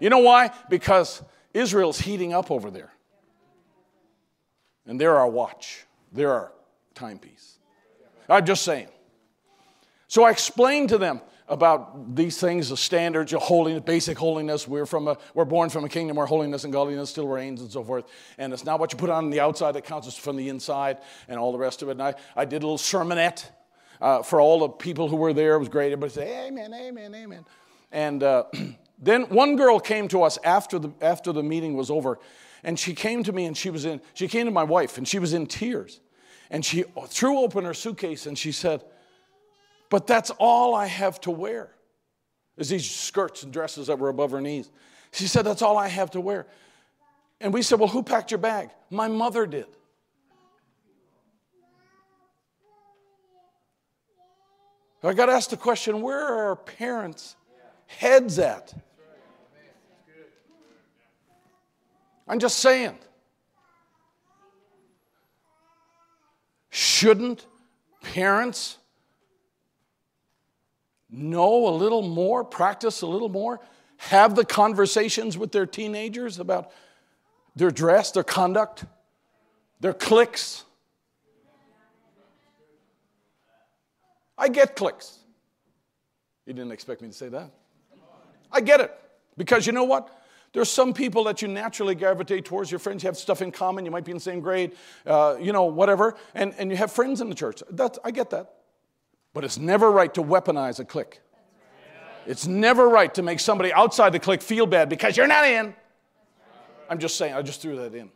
You 0.00 0.10
know 0.10 0.18
why? 0.18 0.50
Because 0.68 1.22
Israel's 1.54 1.98
heating 1.98 2.32
up 2.32 2.50
over 2.50 2.70
there. 2.70 2.92
And 4.86 5.00
they're 5.00 5.16
our 5.16 5.28
watch, 5.28 5.84
they're 6.12 6.32
our 6.32 6.52
timepiece. 6.94 7.58
I'm 8.28 8.44
just 8.44 8.64
saying. 8.64 8.88
So 10.08 10.24
I 10.24 10.30
explained 10.30 10.90
to 10.90 10.98
them 10.98 11.20
about 11.48 12.16
these 12.16 12.38
things, 12.38 12.70
the 12.70 12.76
standards 12.76 13.32
of 13.32 13.40
holiness, 13.42 13.82
basic 13.84 14.18
holiness. 14.18 14.66
We're, 14.66 14.86
from 14.86 15.08
a, 15.08 15.16
we're 15.34 15.44
born 15.44 15.70
from 15.70 15.84
a 15.84 15.88
kingdom 15.88 16.16
where 16.16 16.26
holiness 16.26 16.64
and 16.64 16.72
godliness 16.72 17.10
still 17.10 17.28
reigns 17.28 17.60
and 17.60 17.70
so 17.70 17.84
forth. 17.84 18.04
And 18.38 18.52
it's 18.52 18.64
not 18.64 18.80
what 18.80 18.92
you 18.92 18.98
put 18.98 19.10
on 19.10 19.30
the 19.30 19.40
outside 19.40 19.72
that 19.72 19.84
counts, 19.84 20.06
it's 20.06 20.16
from 20.16 20.36
the 20.36 20.48
inside 20.48 20.98
and 21.28 21.38
all 21.38 21.52
the 21.52 21.58
rest 21.58 21.82
of 21.82 21.88
it. 21.88 21.92
And 21.92 22.02
I, 22.02 22.14
I 22.34 22.44
did 22.44 22.62
a 22.62 22.66
little 22.66 22.78
sermonette 22.78 23.48
uh, 24.00 24.22
for 24.22 24.40
all 24.40 24.60
the 24.60 24.68
people 24.68 25.08
who 25.08 25.16
were 25.16 25.32
there. 25.32 25.54
It 25.54 25.60
was 25.60 25.68
great. 25.68 25.92
Everybody 25.92 26.12
said, 26.12 26.28
Amen, 26.28 26.74
Amen, 26.74 27.14
Amen. 27.14 27.44
And 27.92 28.22
uh, 28.22 28.44
then 28.98 29.22
one 29.24 29.56
girl 29.56 29.78
came 29.78 30.08
to 30.08 30.22
us 30.22 30.38
after 30.44 30.78
the, 30.78 30.92
after 31.00 31.32
the 31.32 31.42
meeting 31.42 31.76
was 31.76 31.90
over. 31.90 32.18
And 32.64 32.78
she 32.78 32.94
came 32.94 33.22
to 33.22 33.32
me 33.32 33.44
and 33.44 33.56
she 33.56 33.70
was 33.70 33.84
in, 33.84 34.00
she 34.14 34.26
came 34.26 34.46
to 34.46 34.52
my 34.52 34.64
wife 34.64 34.98
and 34.98 35.06
she 35.06 35.20
was 35.20 35.32
in 35.32 35.46
tears. 35.46 36.00
And 36.50 36.64
she 36.64 36.84
threw 37.08 37.38
open 37.38 37.64
her 37.64 37.74
suitcase 37.74 38.26
and 38.26 38.36
she 38.36 38.52
said, 38.52 38.82
but 39.90 40.06
that's 40.06 40.30
all 40.38 40.74
I 40.74 40.86
have 40.86 41.20
to 41.22 41.30
wear 41.30 41.70
is 42.56 42.68
these 42.68 42.88
skirts 42.88 43.42
and 43.42 43.52
dresses 43.52 43.86
that 43.88 43.98
were 43.98 44.08
above 44.08 44.30
her 44.30 44.40
knees. 44.40 44.70
She 45.12 45.26
said, 45.26 45.42
That's 45.42 45.62
all 45.62 45.76
I 45.76 45.88
have 45.88 46.10
to 46.12 46.20
wear. 46.20 46.46
And 47.40 47.52
we 47.52 47.62
said, 47.62 47.78
Well, 47.78 47.88
who 47.88 48.02
packed 48.02 48.30
your 48.30 48.38
bag? 48.38 48.70
My 48.90 49.08
mother 49.08 49.46
did. 49.46 49.66
I 55.02 55.14
got 55.14 55.26
to 55.26 55.32
ask 55.32 55.50
the 55.50 55.56
question 55.56 56.00
where 56.00 56.18
are 56.18 56.48
our 56.48 56.56
parents' 56.56 57.36
heads 57.86 58.38
at? 58.38 58.74
I'm 62.26 62.40
just 62.40 62.58
saying. 62.58 62.98
Shouldn't 66.70 67.46
parents 68.02 68.78
know 71.10 71.68
a 71.68 71.74
little 71.74 72.02
more, 72.02 72.44
practice 72.44 73.02
a 73.02 73.06
little 73.06 73.28
more, 73.28 73.60
have 73.98 74.34
the 74.34 74.44
conversations 74.44 75.38
with 75.38 75.52
their 75.52 75.66
teenagers 75.66 76.38
about 76.38 76.70
their 77.54 77.70
dress, 77.70 78.10
their 78.10 78.24
conduct, 78.24 78.84
their 79.80 79.94
cliques. 79.94 80.64
I 84.38 84.48
get 84.48 84.76
cliques. 84.76 85.18
You 86.44 86.52
didn't 86.52 86.72
expect 86.72 87.00
me 87.00 87.08
to 87.08 87.14
say 87.14 87.28
that. 87.30 87.50
I 88.52 88.60
get 88.60 88.80
it. 88.80 88.96
Because 89.36 89.66
you 89.66 89.72
know 89.72 89.84
what? 89.84 90.10
There's 90.52 90.70
some 90.70 90.94
people 90.94 91.24
that 91.24 91.42
you 91.42 91.48
naturally 91.48 91.94
gravitate 91.94 92.44
towards. 92.44 92.70
Your 92.70 92.78
friends, 92.78 93.02
you 93.02 93.08
have 93.08 93.16
stuff 93.16 93.42
in 93.42 93.50
common. 93.50 93.84
You 93.84 93.90
might 93.90 94.04
be 94.04 94.12
in 94.12 94.16
the 94.16 94.22
same 94.22 94.40
grade, 94.40 94.72
uh, 95.04 95.36
you 95.40 95.52
know, 95.52 95.64
whatever. 95.64 96.16
And, 96.34 96.54
and 96.58 96.70
you 96.70 96.76
have 96.76 96.92
friends 96.92 97.20
in 97.20 97.28
the 97.28 97.34
church. 97.34 97.62
That's, 97.70 97.98
I 98.04 98.10
get 98.10 98.30
that. 98.30 98.52
But 99.36 99.44
it's 99.44 99.58
never 99.58 99.90
right 99.90 100.14
to 100.14 100.22
weaponize 100.22 100.80
a 100.80 100.84
clique. 100.86 101.20
It's 102.24 102.46
never 102.46 102.88
right 102.88 103.12
to 103.12 103.22
make 103.22 103.38
somebody 103.38 103.70
outside 103.70 104.14
the 104.14 104.18
clique 104.18 104.40
feel 104.40 104.64
bad 104.64 104.88
because 104.88 105.14
you're 105.14 105.26
not 105.26 105.44
in. 105.44 105.74
I'm 106.88 106.98
just 106.98 107.18
saying, 107.18 107.34
I 107.34 107.42
just 107.42 107.60
threw 107.60 107.76
that 107.76 107.94
in. 107.94 108.08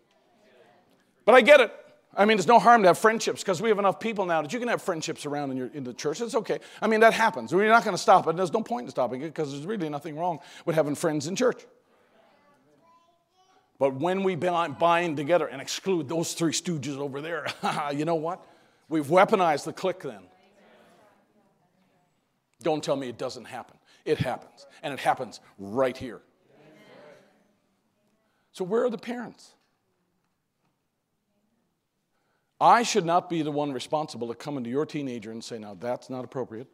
But 1.27 1.35
I 1.35 1.43
get 1.43 1.61
it. 1.61 1.75
I 2.17 2.25
mean, 2.25 2.39
there's 2.39 2.47
no 2.47 2.59
harm 2.59 2.81
to 2.85 2.89
have 2.89 2.97
friendships 2.97 3.43
because 3.43 3.61
we 3.61 3.69
have 3.69 3.79
enough 3.79 4.01
people 4.01 4.25
now 4.25 4.41
that 4.41 4.51
you 4.51 4.59
can 4.59 4.69
have 4.69 4.81
friendships 4.81 5.27
around 5.27 5.51
in, 5.51 5.59
your, 5.59 5.67
in 5.75 5.85
the 5.85 5.93
church. 5.93 6.23
It's 6.23 6.35
okay. 6.35 6.59
I 6.81 6.87
mean, 6.87 7.01
that 7.01 7.13
happens. 7.13 7.53
We're 7.53 7.69
not 7.69 7.85
going 7.85 7.95
to 7.95 8.03
stop 8.03 8.27
it. 8.27 8.35
There's 8.35 8.55
no 8.55 8.63
point 8.63 8.87
in 8.87 8.91
stopping 8.91 9.21
it 9.21 9.27
because 9.27 9.53
there's 9.53 9.67
really 9.67 9.91
nothing 9.91 10.17
wrong 10.17 10.39
with 10.65 10.75
having 10.75 10.95
friends 10.95 11.27
in 11.27 11.37
church. 11.37 11.67
But 13.79 13.93
when 13.97 14.23
we 14.23 14.37
bind 14.37 15.19
together 15.19 15.49
and 15.49 15.61
exclude 15.61 16.09
those 16.09 16.33
three 16.33 16.53
stooges 16.53 16.97
over 16.97 17.21
there, 17.21 17.47
you 17.95 18.07
know 18.07 18.15
what? 18.15 18.43
We've 18.89 19.09
weaponized 19.09 19.65
the 19.65 19.75
clique 19.75 20.01
then. 20.01 20.30
Don't 22.63 22.83
tell 22.83 22.97
me 22.97 23.09
it 23.09 23.19
doesn't 23.19 23.47
happen. 23.47 23.77
It 24.05 24.19
happens. 24.19 24.67
And 24.83 24.93
it 24.93 25.01
happens 25.01 25.41
right 25.59 25.97
here. 25.97 26.21
So, 28.53 28.65
where 28.65 28.85
are 28.85 28.91
the 28.91 28.99
parents? 28.99 29.55
I 32.61 32.83
should 32.83 33.07
not 33.07 33.31
be 33.31 33.43
the 33.43 33.51
one 33.51 33.73
responsible 33.73 34.29
to 34.29 34.35
come 34.35 34.59
into 34.59 34.69
your 34.69 34.85
teenager 34.85 35.31
and 35.31 35.43
say, 35.43 35.59
now 35.59 35.77
that's 35.79 36.11
not 36.11 36.25
appropriate. 36.25 36.67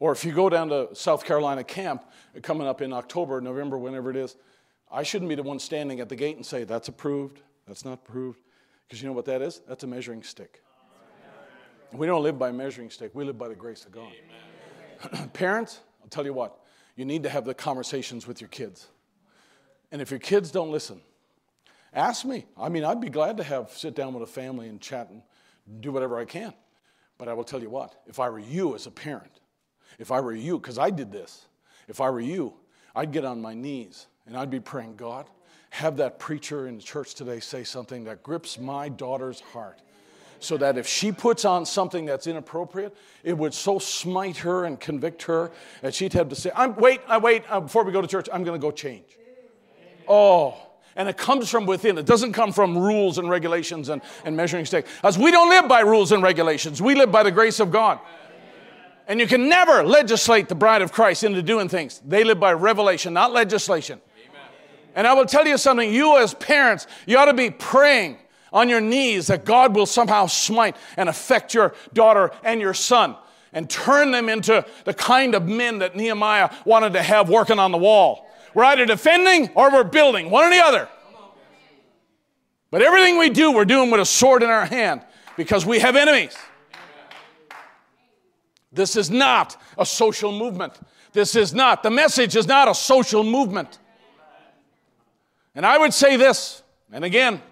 Or 0.00 0.12
if 0.12 0.24
you 0.24 0.32
go 0.32 0.48
down 0.48 0.68
to 0.68 0.94
South 0.94 1.24
Carolina 1.24 1.64
camp 1.64 2.04
uh, 2.36 2.40
coming 2.40 2.68
up 2.68 2.80
in 2.80 2.92
October, 2.92 3.40
November, 3.40 3.76
whenever 3.76 4.10
it 4.10 4.16
is, 4.16 4.36
I 4.90 5.02
shouldn't 5.02 5.28
be 5.28 5.34
the 5.34 5.42
one 5.42 5.58
standing 5.58 5.98
at 5.98 6.08
the 6.08 6.14
gate 6.14 6.36
and 6.36 6.46
say, 6.46 6.62
that's 6.62 6.86
approved, 6.86 7.40
that's 7.66 7.84
not 7.84 7.94
approved. 7.94 8.40
Because 8.88 9.02
you 9.02 9.08
know 9.08 9.12
what 9.12 9.26
that 9.26 9.42
is? 9.42 9.60
That's 9.68 9.84
a 9.84 9.86
measuring 9.86 10.22
stick. 10.22 10.62
We 11.92 12.06
don't 12.06 12.22
live 12.22 12.38
by 12.38 12.48
a 12.48 12.52
measuring 12.52 12.90
stick, 12.90 13.14
we 13.14 13.24
live 13.24 13.38
by 13.38 13.48
the 13.48 13.54
grace 13.54 13.84
of 13.84 13.92
God. 13.92 14.12
Parents, 15.32 15.80
I'll 16.02 16.08
tell 16.08 16.24
you 16.24 16.32
what, 16.32 16.58
you 16.96 17.04
need 17.04 17.22
to 17.22 17.30
have 17.30 17.44
the 17.44 17.54
conversations 17.54 18.26
with 18.26 18.40
your 18.40 18.48
kids. 18.48 18.88
And 19.90 20.02
if 20.02 20.10
your 20.10 20.20
kids 20.20 20.50
don't 20.50 20.70
listen, 20.70 21.00
ask 21.94 22.24
me. 22.24 22.46
I 22.58 22.68
mean, 22.68 22.84
I'd 22.84 23.00
be 23.00 23.08
glad 23.08 23.38
to 23.38 23.42
have 23.42 23.70
sit 23.70 23.94
down 23.94 24.12
with 24.12 24.22
a 24.22 24.30
family 24.30 24.68
and 24.68 24.80
chat 24.80 25.08
and 25.08 25.22
do 25.80 25.92
whatever 25.92 26.18
I 26.18 26.24
can. 26.26 26.52
But 27.16 27.28
I 27.28 27.32
will 27.32 27.44
tell 27.44 27.62
you 27.62 27.70
what, 27.70 27.94
if 28.06 28.20
I 28.20 28.28
were 28.28 28.38
you 28.38 28.74
as 28.74 28.86
a 28.86 28.90
parent, 28.90 29.40
if 29.98 30.12
I 30.12 30.20
were 30.20 30.34
you, 30.34 30.58
because 30.58 30.78
I 30.78 30.90
did 30.90 31.10
this, 31.10 31.46
if 31.88 32.00
I 32.00 32.10
were 32.10 32.20
you, 32.20 32.54
I'd 32.94 33.12
get 33.12 33.24
on 33.24 33.40
my 33.40 33.54
knees 33.54 34.06
and 34.26 34.36
I'd 34.36 34.50
be 34.50 34.60
praying, 34.60 34.96
God, 34.96 35.26
have 35.70 35.96
that 35.98 36.18
preacher 36.18 36.66
in 36.66 36.76
the 36.76 36.82
church 36.82 37.14
today 37.14 37.40
say 37.40 37.64
something 37.64 38.04
that 38.04 38.22
grips 38.22 38.58
my 38.58 38.88
daughter's 38.88 39.40
heart 39.40 39.78
so 40.40 40.56
that 40.56 40.78
if 40.78 40.86
she 40.86 41.12
puts 41.12 41.44
on 41.44 41.66
something 41.66 42.06
that's 42.06 42.26
inappropriate, 42.26 42.96
it 43.24 43.36
would 43.36 43.52
so 43.52 43.78
smite 43.78 44.38
her 44.38 44.64
and 44.64 44.78
convict 44.78 45.24
her 45.24 45.50
that 45.82 45.94
she'd 45.94 46.12
have 46.12 46.28
to 46.28 46.36
say, 46.36 46.50
I'm, 46.54 46.76
wait, 46.76 47.00
I 47.08 47.18
wait, 47.18 47.42
uh, 47.48 47.60
before 47.60 47.84
we 47.84 47.92
go 47.92 48.00
to 48.00 48.06
church, 48.06 48.28
I'm 48.32 48.44
going 48.44 48.58
to 48.58 48.64
go 48.64 48.70
change. 48.70 49.18
Oh, 50.06 50.56
and 50.96 51.08
it 51.08 51.16
comes 51.16 51.48
from 51.48 51.66
within. 51.66 51.98
It 51.98 52.06
doesn't 52.06 52.32
come 52.32 52.52
from 52.52 52.76
rules 52.76 53.18
and 53.18 53.28
regulations 53.28 53.88
and, 53.88 54.02
and 54.24 54.36
measuring 54.36 54.64
stick. 54.64 54.86
As 55.04 55.18
we 55.18 55.30
don't 55.30 55.48
live 55.48 55.68
by 55.68 55.80
rules 55.80 56.12
and 56.12 56.22
regulations, 56.22 56.80
we 56.82 56.94
live 56.94 57.12
by 57.12 57.22
the 57.22 57.30
grace 57.30 57.60
of 57.60 57.70
God. 57.70 58.00
And 59.06 59.20
you 59.20 59.26
can 59.26 59.48
never 59.48 59.84
legislate 59.84 60.48
the 60.48 60.54
bride 60.54 60.82
of 60.82 60.92
Christ 60.92 61.24
into 61.24 61.42
doing 61.42 61.68
things. 61.68 62.00
They 62.06 62.24
live 62.24 62.38
by 62.38 62.52
revelation, 62.52 63.14
not 63.14 63.32
legislation. 63.32 64.00
And 64.98 65.06
I 65.06 65.14
will 65.14 65.26
tell 65.26 65.46
you 65.46 65.56
something, 65.56 65.94
you 65.94 66.18
as 66.18 66.34
parents, 66.34 66.88
you 67.06 67.18
ought 67.18 67.26
to 67.26 67.32
be 67.32 67.50
praying 67.50 68.18
on 68.52 68.68
your 68.68 68.80
knees 68.80 69.28
that 69.28 69.44
God 69.44 69.76
will 69.76 69.86
somehow 69.86 70.26
smite 70.26 70.74
and 70.96 71.08
affect 71.08 71.54
your 71.54 71.72
daughter 71.92 72.32
and 72.42 72.60
your 72.60 72.74
son 72.74 73.14
and 73.52 73.70
turn 73.70 74.10
them 74.10 74.28
into 74.28 74.66
the 74.84 74.92
kind 74.92 75.36
of 75.36 75.46
men 75.46 75.78
that 75.78 75.94
Nehemiah 75.94 76.50
wanted 76.64 76.94
to 76.94 77.02
have 77.02 77.28
working 77.28 77.60
on 77.60 77.70
the 77.70 77.78
wall. 77.78 78.28
We're 78.54 78.64
either 78.64 78.86
defending 78.86 79.50
or 79.54 79.70
we're 79.70 79.84
building, 79.84 80.30
one 80.30 80.46
or 80.46 80.50
the 80.50 80.64
other. 80.64 80.88
But 82.72 82.82
everything 82.82 83.18
we 83.18 83.30
do, 83.30 83.52
we're 83.52 83.64
doing 83.66 83.92
with 83.92 84.00
a 84.00 84.04
sword 84.04 84.42
in 84.42 84.50
our 84.50 84.66
hand 84.66 85.02
because 85.36 85.64
we 85.64 85.78
have 85.78 85.94
enemies. 85.94 86.36
This 88.72 88.96
is 88.96 89.12
not 89.12 89.62
a 89.78 89.86
social 89.86 90.32
movement. 90.36 90.72
This 91.12 91.36
is 91.36 91.54
not, 91.54 91.84
the 91.84 91.90
message 91.90 92.34
is 92.34 92.48
not 92.48 92.66
a 92.66 92.74
social 92.74 93.22
movement. 93.22 93.78
And 95.58 95.66
I 95.66 95.76
would 95.76 95.92
say 95.92 96.14
this, 96.14 96.62
and 96.92 97.04
again, 97.04 97.42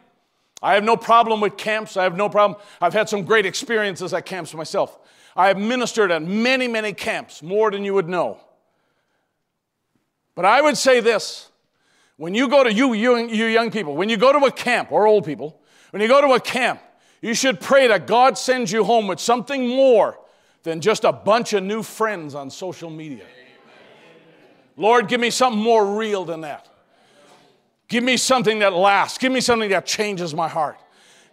I 0.62 0.74
have 0.74 0.84
no 0.84 0.96
problem 0.96 1.40
with 1.40 1.56
camps. 1.56 1.96
I 1.96 2.04
have 2.04 2.16
no 2.16 2.28
problem. 2.28 2.60
I've 2.80 2.92
had 2.92 3.08
some 3.08 3.24
great 3.24 3.46
experiences 3.46 4.14
at 4.14 4.24
camps 4.24 4.54
myself. 4.54 4.96
I 5.34 5.48
have 5.48 5.58
ministered 5.58 6.12
at 6.12 6.22
many, 6.22 6.68
many 6.68 6.92
camps, 6.92 7.42
more 7.42 7.68
than 7.72 7.82
you 7.82 7.94
would 7.94 8.08
know. 8.08 8.38
But 10.36 10.44
I 10.44 10.62
would 10.62 10.76
say 10.76 11.00
this 11.00 11.50
When 12.16 12.32
you 12.32 12.48
go 12.48 12.62
to 12.62 12.72
you, 12.72 12.92
you, 12.92 13.16
you 13.16 13.46
young 13.46 13.72
people, 13.72 13.96
when 13.96 14.08
you 14.08 14.16
go 14.16 14.32
to 14.32 14.46
a 14.46 14.52
camp, 14.52 14.92
or 14.92 15.08
old 15.08 15.26
people, 15.26 15.60
when 15.90 16.00
you 16.00 16.06
go 16.06 16.20
to 16.20 16.34
a 16.34 16.40
camp, 16.40 16.80
you 17.20 17.34
should 17.34 17.60
pray 17.60 17.88
that 17.88 18.06
God 18.06 18.38
sends 18.38 18.70
you 18.70 18.84
home 18.84 19.08
with 19.08 19.18
something 19.18 19.66
more 19.66 20.16
than 20.62 20.80
just 20.80 21.02
a 21.02 21.12
bunch 21.12 21.54
of 21.54 21.64
new 21.64 21.82
friends 21.82 22.36
on 22.36 22.50
social 22.50 22.88
media. 22.88 23.24
Lord, 24.76 25.08
give 25.08 25.18
me 25.18 25.30
something 25.30 25.60
more 25.60 25.96
real 25.98 26.24
than 26.24 26.42
that. 26.42 26.68
Give 27.88 28.02
me 28.02 28.16
something 28.16 28.60
that 28.60 28.72
lasts. 28.72 29.18
Give 29.18 29.30
me 29.30 29.40
something 29.40 29.70
that 29.70 29.86
changes 29.86 30.34
my 30.34 30.48
heart. 30.48 30.78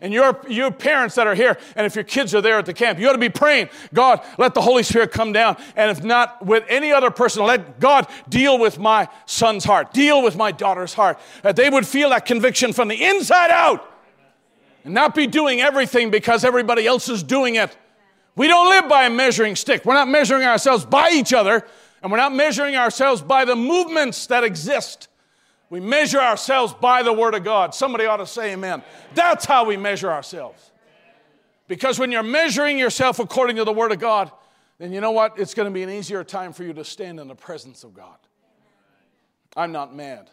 And 0.03 0.11
your, 0.11 0.39
your 0.49 0.69
parents 0.69 1.15
that 1.15 1.27
are 1.27 1.33
here, 1.33 1.57
and 1.77 1.85
if 1.85 1.95
your 1.95 2.03
kids 2.03 2.35
are 2.35 2.41
there 2.41 2.59
at 2.59 2.65
the 2.65 2.73
camp, 2.73 2.99
you 2.99 3.07
ought 3.07 3.13
to 3.13 3.17
be 3.17 3.29
praying, 3.29 3.69
God, 3.93 4.21
let 4.37 4.53
the 4.53 4.59
Holy 4.59 4.83
Spirit 4.83 5.13
come 5.13 5.31
down. 5.31 5.55
And 5.77 5.89
if 5.89 6.03
not 6.03 6.45
with 6.45 6.65
any 6.67 6.91
other 6.91 7.09
person, 7.09 7.45
let 7.45 7.79
God 7.79 8.07
deal 8.27 8.59
with 8.59 8.77
my 8.77 9.07
son's 9.25 9.63
heart, 9.63 9.93
deal 9.93 10.21
with 10.21 10.35
my 10.35 10.51
daughter's 10.51 10.93
heart, 10.93 11.19
that 11.41 11.55
they 11.55 11.69
would 11.69 11.87
feel 11.87 12.09
that 12.09 12.25
conviction 12.25 12.73
from 12.73 12.89
the 12.89 13.01
inside 13.01 13.49
out 13.49 13.89
and 14.83 14.93
not 14.93 15.15
be 15.15 15.25
doing 15.25 15.61
everything 15.61 16.11
because 16.11 16.43
everybody 16.43 16.85
else 16.85 17.07
is 17.07 17.23
doing 17.23 17.55
it. 17.55 17.77
We 18.35 18.47
don't 18.47 18.69
live 18.69 18.89
by 18.89 19.05
a 19.05 19.09
measuring 19.09 19.55
stick. 19.55 19.85
We're 19.85 19.93
not 19.93 20.09
measuring 20.09 20.43
ourselves 20.43 20.85
by 20.85 21.11
each 21.13 21.33
other, 21.33 21.65
and 22.01 22.11
we're 22.11 22.17
not 22.17 22.33
measuring 22.33 22.75
ourselves 22.75 23.21
by 23.21 23.45
the 23.45 23.55
movements 23.55 24.27
that 24.27 24.43
exist. 24.43 25.07
We 25.73 25.79
measure 25.79 26.19
ourselves 26.19 26.71
by 26.71 27.01
the 27.01 27.11
Word 27.11 27.33
of 27.33 27.43
God. 27.43 27.73
Somebody 27.73 28.05
ought 28.05 28.17
to 28.17 28.27
say 28.27 28.53
amen. 28.53 28.83
That's 29.15 29.43
how 29.43 29.65
we 29.65 29.75
measure 29.75 30.11
ourselves. 30.11 30.71
Because 31.67 31.97
when 31.97 32.11
you're 32.11 32.21
measuring 32.21 32.77
yourself 32.77 33.17
according 33.17 33.55
to 33.55 33.63
the 33.63 33.73
Word 33.73 33.91
of 33.91 33.97
God, 33.97 34.31
then 34.77 34.93
you 34.93 35.01
know 35.01 35.09
what? 35.09 35.39
It's 35.39 35.55
going 35.55 35.65
to 35.65 35.73
be 35.73 35.81
an 35.81 35.89
easier 35.89 36.23
time 36.23 36.53
for 36.53 36.63
you 36.63 36.73
to 36.73 36.85
stand 36.85 37.19
in 37.19 37.27
the 37.27 37.33
presence 37.33 37.83
of 37.83 37.95
God. 37.95 38.17
I'm 39.57 39.71
not 39.71 39.95
mad. 39.95 40.29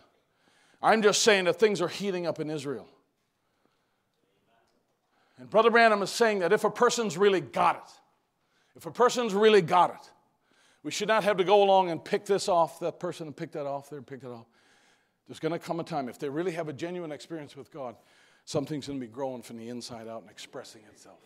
I'm 0.82 1.00
just 1.00 1.22
saying 1.22 1.46
that 1.46 1.58
things 1.58 1.80
are 1.80 1.88
heating 1.88 2.26
up 2.26 2.38
in 2.38 2.50
Israel. 2.50 2.86
And 5.38 5.48
Brother 5.48 5.70
Branham 5.70 6.02
is 6.02 6.10
saying 6.10 6.40
that 6.40 6.52
if 6.52 6.64
a 6.64 6.70
person's 6.70 7.16
really 7.16 7.40
got 7.40 7.76
it, 7.76 7.92
if 8.76 8.84
a 8.84 8.90
person's 8.90 9.32
really 9.32 9.62
got 9.62 9.88
it, 9.88 10.10
we 10.82 10.90
should 10.90 11.08
not 11.08 11.24
have 11.24 11.38
to 11.38 11.44
go 11.44 11.62
along 11.62 11.88
and 11.88 12.04
pick 12.04 12.26
this 12.26 12.46
off 12.46 12.78
that 12.80 13.00
person 13.00 13.28
and 13.28 13.34
pick 13.34 13.52
that 13.52 13.64
off 13.64 13.88
there 13.88 14.00
and 14.00 14.06
pick 14.06 14.20
that 14.20 14.32
off. 14.32 14.44
There's 15.30 15.38
going 15.38 15.52
to 15.52 15.60
come 15.60 15.78
a 15.78 15.84
time, 15.84 16.08
if 16.08 16.18
they 16.18 16.28
really 16.28 16.50
have 16.50 16.68
a 16.68 16.72
genuine 16.72 17.12
experience 17.12 17.54
with 17.54 17.70
God, 17.70 17.94
something's 18.46 18.88
going 18.88 18.98
to 18.98 19.06
be 19.06 19.12
growing 19.12 19.42
from 19.42 19.58
the 19.58 19.68
inside 19.68 20.08
out 20.08 20.22
and 20.22 20.28
expressing 20.28 20.82
itself. 20.90 21.20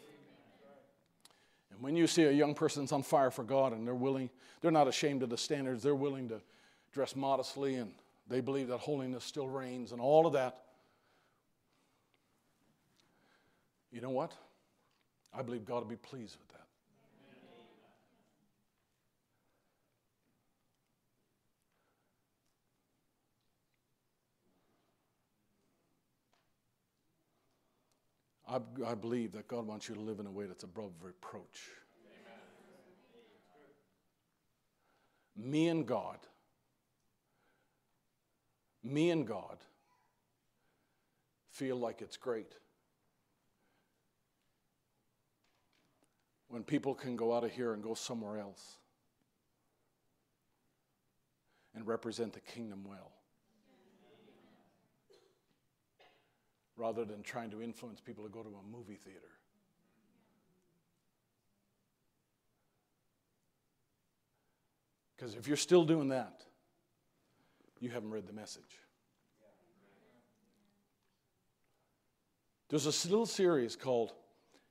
And 1.70 1.80
when 1.80 1.96
you 1.96 2.06
see 2.06 2.24
a 2.24 2.30
young 2.30 2.54
person's 2.54 2.92
on 2.92 3.02
fire 3.02 3.30
for 3.30 3.44
God 3.44 3.72
and 3.72 3.86
they're 3.86 3.94
willing, 3.94 4.28
they're 4.60 4.70
not 4.70 4.88
ashamed 4.88 5.22
of 5.22 5.30
the 5.30 5.38
standards, 5.38 5.82
they're 5.82 5.94
willing 5.94 6.28
to 6.28 6.42
dress 6.92 7.16
modestly 7.16 7.76
and 7.76 7.92
they 8.28 8.42
believe 8.42 8.68
that 8.68 8.76
holiness 8.76 9.24
still 9.24 9.48
reigns 9.48 9.90
and 9.92 10.02
all 10.02 10.26
of 10.26 10.34
that. 10.34 10.64
You 13.90 14.02
know 14.02 14.10
what? 14.10 14.32
I 15.32 15.40
believe 15.40 15.64
God 15.64 15.76
will 15.76 15.88
be 15.88 15.96
pleased 15.96 16.36
with 16.38 16.48
that. 16.48 16.54
I, 28.48 28.58
I 28.86 28.94
believe 28.94 29.32
that 29.32 29.48
God 29.48 29.66
wants 29.66 29.88
you 29.88 29.94
to 29.94 30.00
live 30.00 30.20
in 30.20 30.26
a 30.26 30.30
way 30.30 30.46
that's 30.46 30.64
above 30.64 30.92
reproach. 31.02 31.70
Amen. 35.36 35.50
Me 35.50 35.68
and 35.68 35.86
God, 35.86 36.18
me 38.82 39.10
and 39.10 39.26
God 39.26 39.58
feel 41.50 41.76
like 41.76 42.02
it's 42.02 42.16
great 42.16 42.52
when 46.48 46.62
people 46.62 46.94
can 46.94 47.16
go 47.16 47.34
out 47.34 47.44
of 47.44 47.50
here 47.50 47.72
and 47.72 47.82
go 47.82 47.94
somewhere 47.94 48.38
else 48.38 48.76
and 51.74 51.84
represent 51.86 52.32
the 52.32 52.40
kingdom 52.40 52.84
well. 52.86 53.13
Rather 56.76 57.04
than 57.04 57.22
trying 57.22 57.50
to 57.50 57.62
influence 57.62 58.00
people 58.00 58.24
to 58.24 58.30
go 58.30 58.42
to 58.42 58.48
a 58.48 58.76
movie 58.76 58.96
theater. 58.96 59.20
Because 65.16 65.34
if 65.36 65.46
you're 65.46 65.56
still 65.56 65.84
doing 65.84 66.08
that, 66.08 66.42
you 67.80 67.90
haven't 67.90 68.10
read 68.10 68.26
the 68.26 68.32
message. 68.32 68.62
There's 72.68 72.86
a 72.86 73.08
little 73.08 73.26
series 73.26 73.76
called 73.76 74.12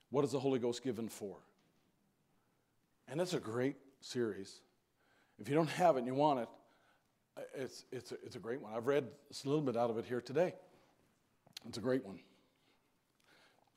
What 0.09 0.25
is 0.25 0.31
the 0.31 0.39
Holy 0.39 0.59
Ghost 0.59 0.83
Given 0.83 1.07
For? 1.07 1.37
And 3.07 3.21
it's 3.21 3.33
a 3.33 3.39
great 3.39 3.77
series. 4.01 4.61
If 5.39 5.47
you 5.47 5.55
don't 5.55 5.69
have 5.69 5.95
it 5.95 5.99
and 5.99 6.07
you 6.07 6.15
want 6.15 6.41
it, 6.41 6.49
it's, 7.55 7.85
it's, 7.91 8.11
a, 8.11 8.15
it's 8.23 8.35
a 8.35 8.39
great 8.39 8.61
one. 8.61 8.73
I've 8.75 8.87
read 8.87 9.05
a 9.05 9.47
little 9.47 9.63
bit 9.63 9.77
out 9.77 9.89
of 9.89 9.97
it 9.97 10.05
here 10.05 10.21
today. 10.21 10.53
It's 11.67 11.77
a 11.77 11.81
great 11.81 12.05
one. 12.05 12.19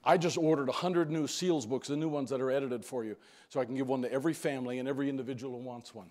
I 0.04 0.16
just 0.16 0.38
ordered 0.38 0.68
100 0.68 1.10
new 1.10 1.26
SEALs 1.26 1.66
books, 1.66 1.88
the 1.88 1.96
new 1.96 2.08
ones 2.08 2.30
that 2.30 2.40
are 2.40 2.50
edited 2.50 2.84
for 2.84 3.04
you, 3.04 3.16
so 3.48 3.60
I 3.60 3.64
can 3.64 3.74
give 3.74 3.88
one 3.88 4.02
to 4.02 4.12
every 4.12 4.34
family 4.34 4.78
and 4.78 4.88
every 4.88 5.08
individual 5.08 5.58
who 5.58 5.64
wants 5.64 5.94
one 5.94 6.10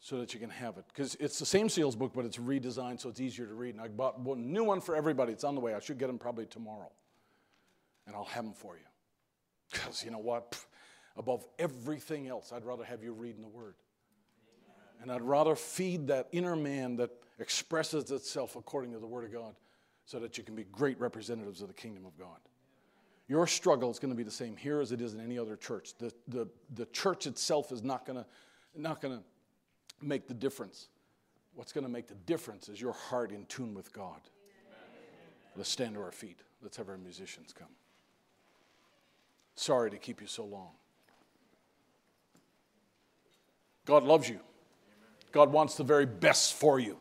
so 0.00 0.18
that 0.18 0.32
you 0.32 0.40
can 0.40 0.50
have 0.50 0.78
it. 0.78 0.84
Because 0.88 1.14
it's 1.16 1.38
the 1.38 1.46
same 1.46 1.68
SEALs 1.68 1.96
book, 1.96 2.12
but 2.14 2.24
it's 2.24 2.38
redesigned 2.38 3.00
so 3.00 3.08
it's 3.08 3.20
easier 3.20 3.46
to 3.46 3.54
read. 3.54 3.74
And 3.74 3.82
I 3.82 3.88
bought 3.88 4.18
one 4.20 4.52
new 4.52 4.64
one 4.64 4.80
for 4.80 4.96
everybody. 4.96 5.32
It's 5.32 5.44
on 5.44 5.54
the 5.54 5.60
way. 5.60 5.74
I 5.74 5.80
should 5.80 5.98
get 5.98 6.06
them 6.06 6.18
probably 6.18 6.46
tomorrow. 6.46 6.90
And 8.06 8.14
I'll 8.14 8.24
have 8.24 8.44
them 8.44 8.54
for 8.54 8.76
you. 8.76 8.84
Because 9.70 10.04
you 10.04 10.10
know 10.10 10.18
what? 10.18 10.58
above 11.16 11.46
everything 11.58 12.28
else, 12.28 12.52
I'd 12.52 12.64
rather 12.64 12.84
have 12.84 13.02
you 13.02 13.12
reading 13.12 13.42
the 13.42 13.48
Word. 13.48 13.74
And 15.00 15.12
I'd 15.12 15.22
rather 15.22 15.54
feed 15.54 16.08
that 16.08 16.28
inner 16.32 16.56
man 16.56 16.96
that 16.96 17.10
expresses 17.38 18.10
itself 18.10 18.56
according 18.56 18.92
to 18.92 18.98
the 18.98 19.06
Word 19.06 19.24
of 19.24 19.32
God 19.32 19.54
so 20.06 20.18
that 20.18 20.36
you 20.36 20.44
can 20.44 20.54
be 20.54 20.64
great 20.64 20.98
representatives 21.00 21.62
of 21.62 21.68
the 21.68 21.74
kingdom 21.74 22.04
of 22.04 22.18
God. 22.18 22.38
Your 23.26 23.46
struggle 23.46 23.90
is 23.90 23.98
going 23.98 24.12
to 24.12 24.16
be 24.16 24.22
the 24.22 24.30
same 24.30 24.56
here 24.56 24.80
as 24.80 24.92
it 24.92 25.00
is 25.00 25.14
in 25.14 25.20
any 25.20 25.38
other 25.38 25.56
church. 25.56 25.94
The, 25.98 26.12
the, 26.28 26.46
the 26.74 26.86
church 26.86 27.26
itself 27.26 27.72
is 27.72 27.82
not 27.82 28.04
going 28.04 28.18
to 28.18 28.26
not 28.76 29.00
going 29.00 29.16
to 29.16 29.24
make 30.04 30.26
the 30.26 30.34
difference. 30.34 30.88
What's 31.54 31.72
going 31.72 31.84
to 31.84 31.90
make 31.90 32.08
the 32.08 32.14
difference 32.14 32.68
is 32.68 32.80
your 32.80 32.92
heart 32.92 33.30
in 33.30 33.46
tune 33.46 33.72
with 33.74 33.92
God. 33.92 34.20
Let's 35.56 35.70
stand 35.70 35.94
to 35.94 36.00
our 36.00 36.10
feet. 36.10 36.40
Let's 36.60 36.76
have 36.76 36.88
our 36.88 36.98
musicians 36.98 37.52
come. 37.52 37.68
Sorry 39.54 39.90
to 39.90 39.98
keep 39.98 40.20
you 40.20 40.26
so 40.26 40.44
long. 40.44 40.70
God 43.86 44.02
loves 44.02 44.28
you. 44.28 44.40
God 45.30 45.52
wants 45.52 45.76
the 45.76 45.84
very 45.84 46.06
best 46.06 46.54
for 46.54 46.80
you. 46.80 46.98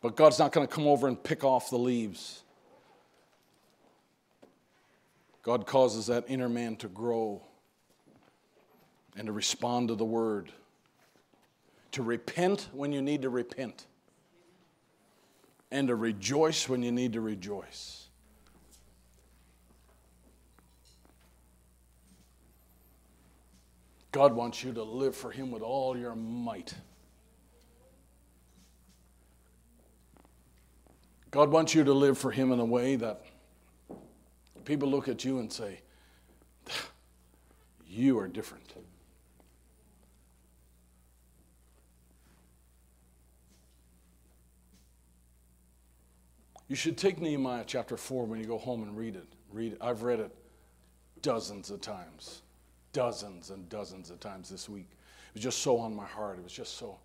But 0.00 0.16
God's 0.16 0.38
not 0.38 0.52
going 0.52 0.66
to 0.66 0.72
come 0.72 0.86
over 0.86 1.08
and 1.08 1.22
pick 1.22 1.44
off 1.44 1.70
the 1.70 1.78
leaves. 1.78 2.42
God 5.42 5.66
causes 5.66 6.06
that 6.06 6.24
inner 6.28 6.48
man 6.48 6.76
to 6.76 6.88
grow 6.88 7.42
and 9.16 9.26
to 9.26 9.32
respond 9.32 9.88
to 9.88 9.94
the 9.94 10.04
word, 10.04 10.52
to 11.92 12.02
repent 12.02 12.68
when 12.72 12.92
you 12.92 13.02
need 13.02 13.22
to 13.22 13.30
repent, 13.30 13.86
and 15.70 15.88
to 15.88 15.94
rejoice 15.94 16.68
when 16.68 16.82
you 16.82 16.92
need 16.92 17.12
to 17.14 17.20
rejoice. 17.20 18.08
God 24.12 24.34
wants 24.34 24.64
you 24.64 24.72
to 24.72 24.82
live 24.82 25.14
for 25.14 25.30
Him 25.30 25.50
with 25.50 25.62
all 25.62 25.96
your 25.96 26.14
might. 26.14 26.74
God 31.30 31.50
wants 31.50 31.74
you 31.74 31.84
to 31.84 31.92
live 31.92 32.18
for 32.18 32.30
Him 32.30 32.50
in 32.52 32.58
a 32.58 32.64
way 32.64 32.96
that 32.96 33.24
people 34.64 34.88
look 34.88 35.08
at 35.08 35.24
you 35.24 35.38
and 35.38 35.52
say, 35.52 35.80
You 37.86 38.18
are 38.18 38.28
different. 38.28 38.72
You 46.70 46.76
should 46.76 46.96
take 46.96 47.20
Nehemiah 47.20 47.64
chapter 47.66 47.96
4 47.96 48.26
when 48.26 48.38
you 48.38 48.46
go 48.46 48.56
home 48.56 48.84
and 48.84 48.96
read 48.96 49.16
it. 49.16 49.26
Read 49.52 49.72
it. 49.72 49.78
I've 49.80 50.04
read 50.04 50.20
it 50.20 50.30
dozens 51.20 51.68
of 51.70 51.80
times, 51.80 52.42
dozens 52.92 53.50
and 53.50 53.68
dozens 53.68 54.08
of 54.10 54.20
times 54.20 54.48
this 54.48 54.68
week. 54.68 54.86
It 55.30 55.34
was 55.34 55.42
just 55.42 55.58
so 55.58 55.78
on 55.78 55.96
my 55.96 56.06
heart. 56.06 56.38
It 56.38 56.44
was 56.44 56.52
just 56.52 56.78
so. 56.78 56.96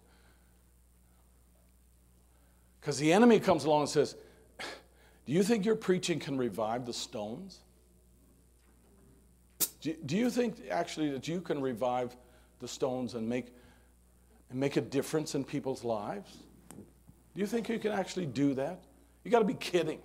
Because 2.86 3.00
the 3.00 3.12
enemy 3.12 3.40
comes 3.40 3.66
along 3.66 3.82
and 3.82 3.90
says, 3.90 4.16
Do 4.60 5.34
you 5.34 5.42
think 5.42 5.66
your 5.66 5.76
preaching 5.76 6.20
can 6.20 6.38
revive 6.38 6.86
the 6.86 6.94
stones? 6.94 7.62
Do 9.82 10.16
you 10.16 10.30
think 10.30 10.58
actually 10.70 11.10
that 11.10 11.28
you 11.28 11.42
can 11.42 11.62
revive 11.62 12.16
the 12.60 12.68
stones 12.68 13.16
and 13.16 13.28
make 13.28 13.48
and 14.52 14.60
make 14.60 14.78
a 14.78 14.82
difference 14.82 15.34
in 15.34 15.44
people's 15.44 15.84
lives? 15.84 16.32
Do 17.34 17.42
you 17.42 17.48
think 17.48 17.70
you 17.70 17.80
can 17.80 17.92
actually 17.92 18.28
do 18.28 18.54
that? 18.54 18.84
You 19.24 19.32
got 19.32 19.40
to 19.40 19.46
be 19.46 19.56
kidding. 19.56 20.00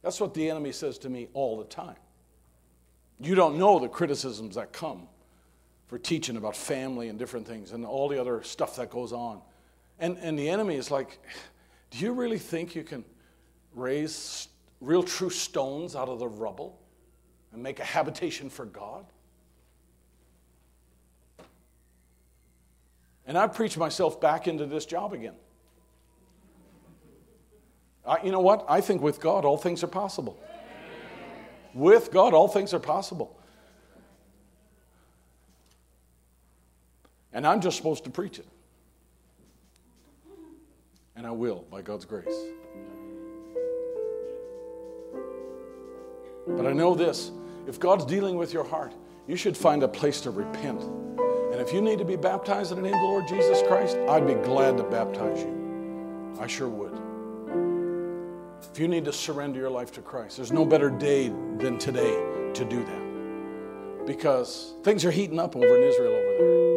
That's 0.00 0.22
what 0.22 0.32
the 0.32 0.48
enemy 0.48 0.72
says 0.72 0.96
to 1.00 1.10
me 1.10 1.28
all 1.34 1.58
the 1.58 1.64
time. 1.64 1.96
You 3.18 3.34
don't 3.34 3.58
know 3.58 3.78
the 3.78 3.88
criticisms 3.88 4.54
that 4.54 4.72
come 4.72 5.06
for 5.86 5.98
teaching 5.98 6.38
about 6.38 6.56
family 6.56 7.08
and 7.08 7.18
different 7.18 7.46
things 7.46 7.72
and 7.72 7.84
all 7.84 8.08
the 8.08 8.18
other 8.18 8.42
stuff 8.42 8.76
that 8.76 8.88
goes 8.88 9.12
on. 9.12 9.42
And, 9.98 10.16
and 10.22 10.38
the 10.38 10.48
enemy 10.48 10.76
is 10.76 10.90
like, 10.90 11.18
do 11.90 11.98
you 11.98 12.12
really 12.12 12.38
think 12.38 12.74
you 12.74 12.82
can 12.82 13.04
raise 13.74 14.48
real 14.80 15.02
true 15.02 15.30
stones 15.30 15.94
out 15.94 16.08
of 16.08 16.18
the 16.18 16.28
rubble 16.28 16.80
and 17.52 17.62
make 17.62 17.80
a 17.80 17.84
habitation 17.84 18.48
for 18.48 18.64
God? 18.64 19.04
And 23.26 23.36
I 23.36 23.46
preached 23.46 23.76
myself 23.76 24.20
back 24.20 24.48
into 24.48 24.66
this 24.66 24.86
job 24.86 25.12
again. 25.12 25.34
I, 28.06 28.22
you 28.24 28.32
know 28.32 28.40
what? 28.40 28.64
I 28.68 28.80
think 28.80 29.02
with 29.02 29.20
God, 29.20 29.44
all 29.44 29.56
things 29.56 29.84
are 29.84 29.88
possible. 29.88 30.38
With 31.74 32.10
God, 32.10 32.34
all 32.34 32.48
things 32.48 32.74
are 32.74 32.80
possible. 32.80 33.38
And 37.32 37.46
I'm 37.46 37.60
just 37.60 37.76
supposed 37.76 38.04
to 38.04 38.10
preach 38.10 38.38
it. 38.38 38.46
And 41.20 41.26
I 41.26 41.32
will, 41.32 41.66
by 41.70 41.82
God's 41.82 42.06
grace. 42.06 42.46
But 46.46 46.66
I 46.66 46.72
know 46.72 46.94
this 46.94 47.30
if 47.68 47.78
God's 47.78 48.06
dealing 48.06 48.36
with 48.36 48.54
your 48.54 48.64
heart, 48.64 48.94
you 49.28 49.36
should 49.36 49.54
find 49.54 49.82
a 49.82 49.88
place 49.88 50.22
to 50.22 50.30
repent. 50.30 50.80
And 50.80 51.60
if 51.60 51.74
you 51.74 51.82
need 51.82 51.98
to 51.98 52.06
be 52.06 52.16
baptized 52.16 52.72
in 52.72 52.78
the 52.78 52.82
name 52.84 52.94
of 52.94 53.00
the 53.02 53.06
Lord 53.06 53.28
Jesus 53.28 53.60
Christ, 53.68 53.98
I'd 54.08 54.26
be 54.26 54.32
glad 54.32 54.78
to 54.78 54.82
baptize 54.84 55.42
you. 55.42 56.38
I 56.40 56.46
sure 56.46 56.70
would. 56.70 56.98
If 58.72 58.78
you 58.78 58.88
need 58.88 59.04
to 59.04 59.12
surrender 59.12 59.60
your 59.60 59.68
life 59.68 59.92
to 59.92 60.00
Christ, 60.00 60.38
there's 60.38 60.52
no 60.52 60.64
better 60.64 60.88
day 60.88 61.28
than 61.58 61.76
today 61.76 62.14
to 62.54 62.64
do 62.64 62.82
that. 62.82 64.06
Because 64.06 64.72
things 64.84 65.04
are 65.04 65.10
heating 65.10 65.38
up 65.38 65.54
over 65.54 65.76
in 65.76 65.82
Israel 65.82 66.14
over 66.14 66.38
there. 66.38 66.69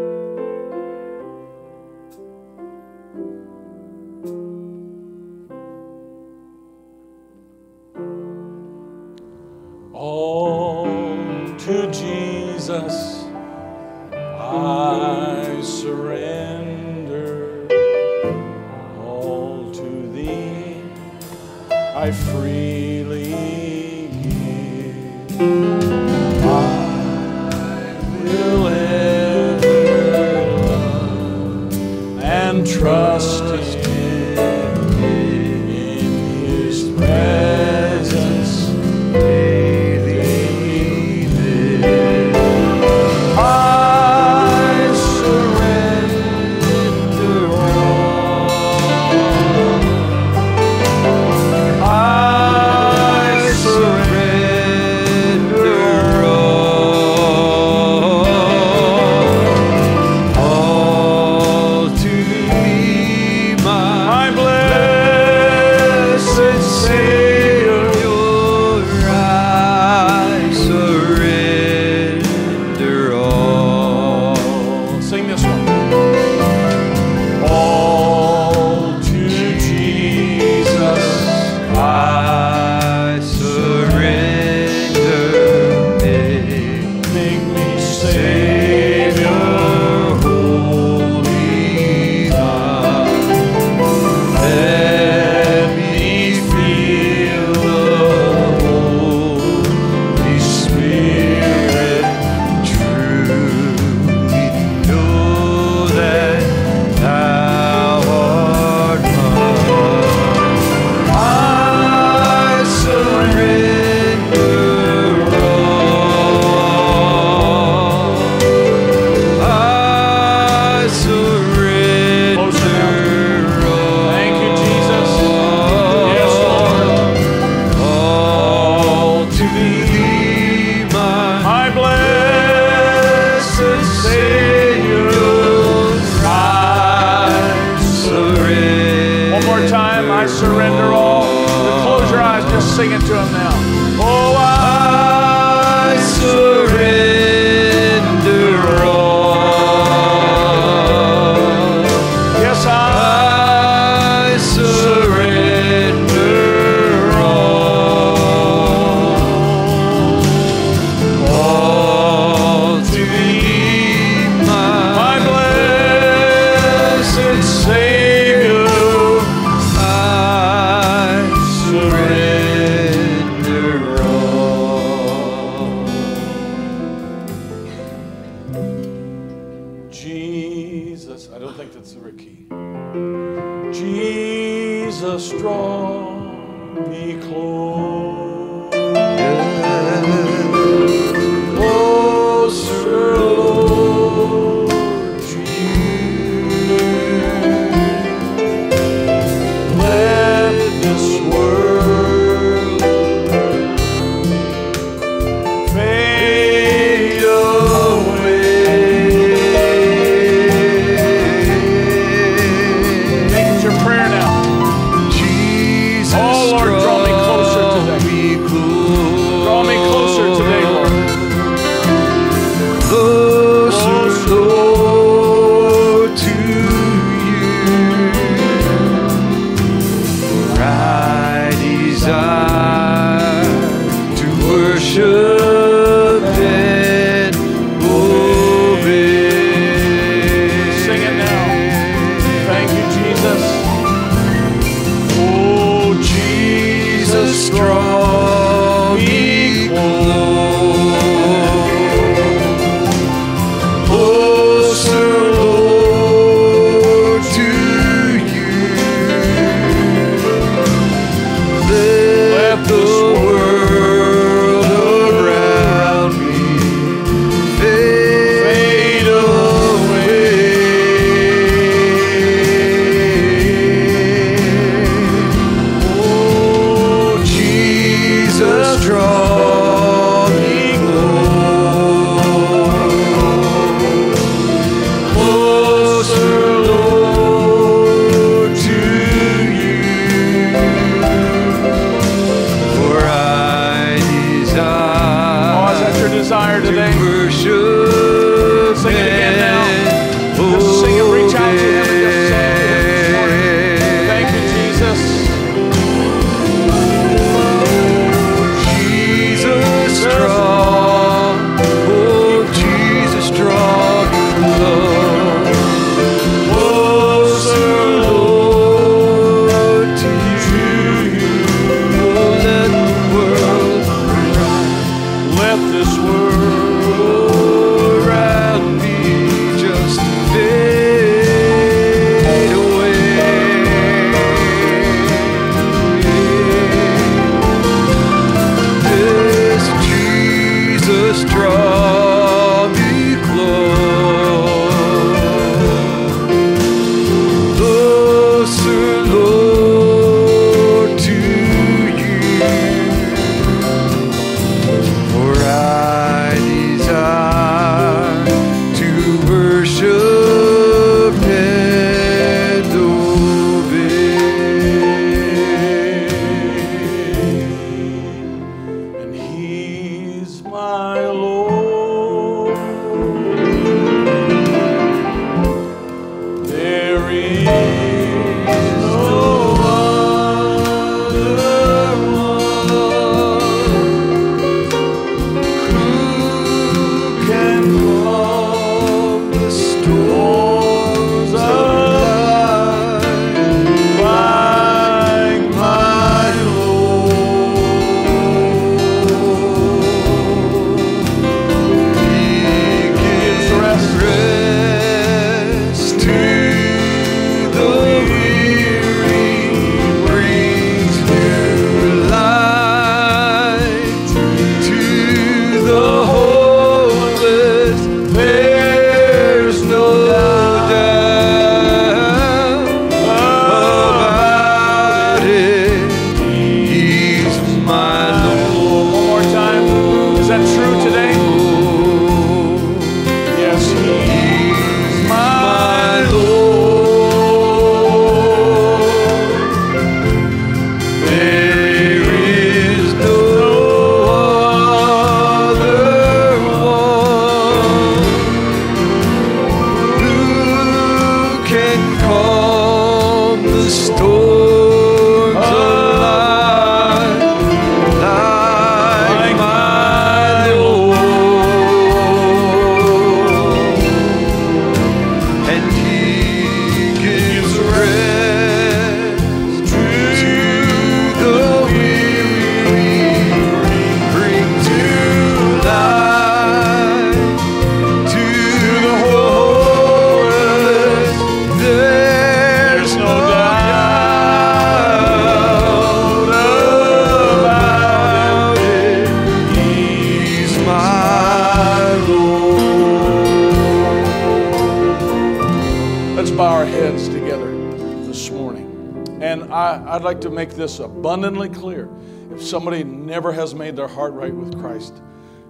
Heart 504.04 504.16
right 504.16 504.36
with 504.36 504.60
Christ, 504.60 505.02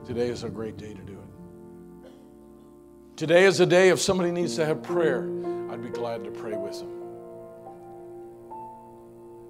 today 0.05 0.27
is 0.27 0.43
a 0.43 0.49
great 0.49 0.77
day 0.77 0.93
to 0.93 1.01
do 1.01 1.13
it. 1.13 2.11
Today 3.15 3.45
is 3.45 3.59
a 3.59 3.65
day 3.65 3.89
if 3.89 3.99
somebody 3.99 4.29
needs 4.29 4.55
to 4.57 4.63
have 4.63 4.83
prayer, 4.83 5.23
I'd 5.71 5.81
be 5.81 5.89
glad 5.89 6.23
to 6.23 6.29
pray 6.29 6.55
with 6.55 6.77
them. 6.77 6.91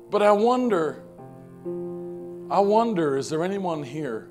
But 0.09 0.21
I 0.21 0.31
wonder, 0.31 1.03
I 2.49 2.61
wonder, 2.61 3.17
is 3.17 3.29
there 3.29 3.43
anyone 3.43 3.83
here 3.83 4.29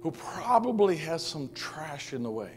who 0.00 0.10
probably 0.10 0.96
has 0.96 1.22
some 1.22 1.50
trash 1.52 2.14
in 2.14 2.22
the 2.22 2.30
way? 2.30 2.52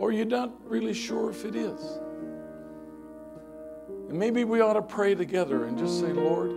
Or 0.00 0.10
you're 0.10 0.26
not 0.26 0.50
really 0.68 0.92
sure 0.92 1.30
if 1.30 1.44
it 1.44 1.54
is. 1.54 1.97
Pray 4.98 5.14
together 5.14 5.66
and 5.66 5.78
just 5.78 6.00
say, 6.00 6.12
Lord, 6.12 6.50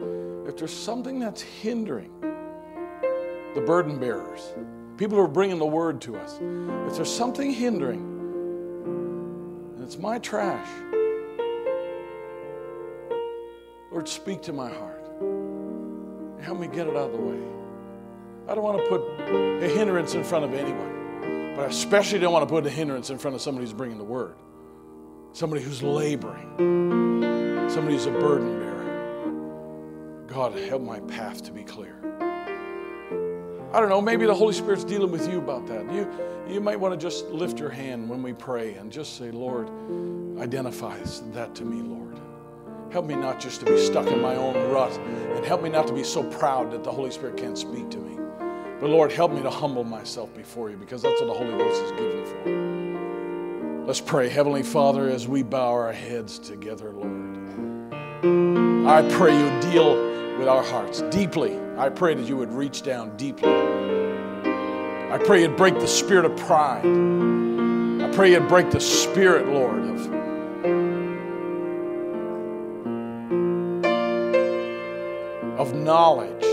if 0.48 0.58
there's 0.58 0.74
something 0.74 1.20
that's 1.20 1.44
hindering 1.44 2.10
the 3.54 3.62
burden 3.62 4.00
bearers, 4.00 4.42
people 4.98 5.16
who 5.16 5.24
are 5.24 5.28
bringing 5.28 5.60
the 5.60 5.66
word 5.68 6.02
to 6.02 6.18
us, 6.18 6.40
if 6.90 6.96
there's 6.96 7.16
something 7.16 7.54
hindering, 7.54 8.00
and 9.76 9.84
it's 9.84 10.00
my 10.00 10.18
trash, 10.18 10.68
Lord, 13.92 14.10
speak 14.10 14.42
to 14.42 14.54
my 14.54 14.72
heart. 14.72 15.06
Help 16.42 16.60
me 16.60 16.66
get 16.66 16.88
it 16.88 16.96
out 16.96 17.12
of 17.12 17.14
the 17.14 17.20
way. 17.20 17.44
I 18.48 18.56
don't 18.56 18.64
want 18.64 18.80
to 18.80 18.90
put 18.90 19.02
a 19.64 19.68
hindrance 19.68 20.16
in 20.16 20.24
front 20.24 20.46
of 20.46 20.56
anyone, 20.56 21.54
but 21.56 21.66
I 21.66 21.68
especially 21.68 22.18
don't 22.18 22.34
want 22.34 22.50
to 22.50 22.52
put 22.52 22.66
a 22.66 22.72
hindrance 22.72 23.12
in 23.12 23.20
front 23.20 23.36
of 23.36 23.42
somebody 23.44 23.68
who's 23.68 23.74
bringing 23.76 24.00
the 24.00 24.04
word, 24.04 24.34
somebody 25.32 25.62
who's 25.62 25.84
laboring, 25.84 27.51
somebody 27.72 27.96
who's 27.96 28.06
a 28.06 28.12
burden 28.12 28.60
bearer. 28.60 30.26
God, 30.28 30.58
help 30.60 30.82
my 30.82 31.00
path 31.02 31.42
to 31.44 31.54
be 31.54 31.64
clear. 31.64 31.96
I 33.74 33.80
don't 33.80 33.88
know, 33.88 34.02
maybe 34.02 34.26
the 34.26 34.36
Holy 34.36 34.54
Spirit's 34.54 34.84
dealing 34.84 35.10
with 35.10 35.32
you 35.32 35.38
about 35.38 35.66
that. 35.68 35.90
You, 35.94 36.12
you 36.50 36.60
might 36.60 36.78
want 36.78 36.94
to 36.94 36.98
just 36.98 37.28
lift 37.28 37.60
your 37.60 37.70
hand 37.70 38.10
when 38.10 38.22
we 38.22 38.34
pray 38.34 38.74
and 38.74 38.92
just 38.92 39.18
say, 39.18 39.32
Lord, 39.32 39.70
identify 40.38 40.98
that 40.98 41.56
to 41.56 41.64
me, 41.64 41.82
Lord. 41.82 42.20
Help 42.92 43.06
me 43.06 43.16
not 43.16 43.40
just 43.40 43.62
to 43.62 43.66
be 43.66 43.78
stuck 43.80 44.08
in 44.08 44.22
my 44.22 44.36
own 44.36 44.70
rut, 44.70 44.92
and 44.98 45.46
help 45.46 45.64
me 45.64 45.70
not 45.70 45.88
to 45.88 45.94
be 45.94 46.04
so 46.04 46.24
proud 46.24 46.72
that 46.72 46.84
the 46.84 46.92
Holy 46.92 47.10
Spirit 47.10 47.38
can't 47.38 47.58
speak 47.58 47.90
to 47.92 47.98
me. 47.98 48.18
But 48.82 48.90
Lord, 48.90 49.14
help 49.14 49.32
me 49.32 49.42
to 49.44 49.50
humble 49.50 49.86
myself 49.86 50.36
before 50.36 50.70
you 50.70 50.76
because 50.76 51.02
that's 51.02 51.22
what 51.22 51.28
the 51.28 51.34
Holy 51.34 51.58
Ghost 51.58 51.84
is 51.84 51.92
given 51.92 52.26
for. 52.26 53.86
Let's 53.88 54.02
pray. 54.02 54.28
Heavenly 54.28 54.64
Father, 54.64 55.08
as 55.10 55.28
we 55.28 55.42
bow 55.42 55.72
our 55.72 55.94
heads 55.94 56.38
together, 56.38 56.92
Lord, 56.92 57.31
I 58.24 59.02
pray 59.14 59.36
you 59.36 59.72
deal 59.72 59.96
with 60.38 60.48
our 60.48 60.62
hearts 60.62 61.02
deeply. 61.10 61.60
I 61.76 61.90
pray 61.90 62.14
that 62.14 62.28
you 62.28 62.38
would 62.38 62.54
reach 62.54 62.84
down 62.84 63.18
deeply. 63.18 63.50
I 63.50 65.20
pray 65.26 65.42
you'd 65.42 65.58
break 65.58 65.74
the 65.80 65.88
spirit 65.88 66.26
of 66.26 66.38
pride. 66.38 66.86
I 66.86 68.12
pray 68.14 68.34
you'd 68.34 68.48
break 68.48 68.70
the 68.70 68.80
spirit, 68.80 69.48
Lord, 69.48 69.80
of 69.80 70.02
of 75.60 75.74
knowledge. 75.74 76.46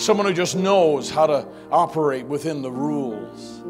Someone 0.00 0.26
who 0.26 0.32
just 0.32 0.54
knows 0.56 1.10
how 1.10 1.26
to 1.26 1.48
operate 1.72 2.26
within 2.26 2.62
the 2.62 2.70
rules. 2.70 3.62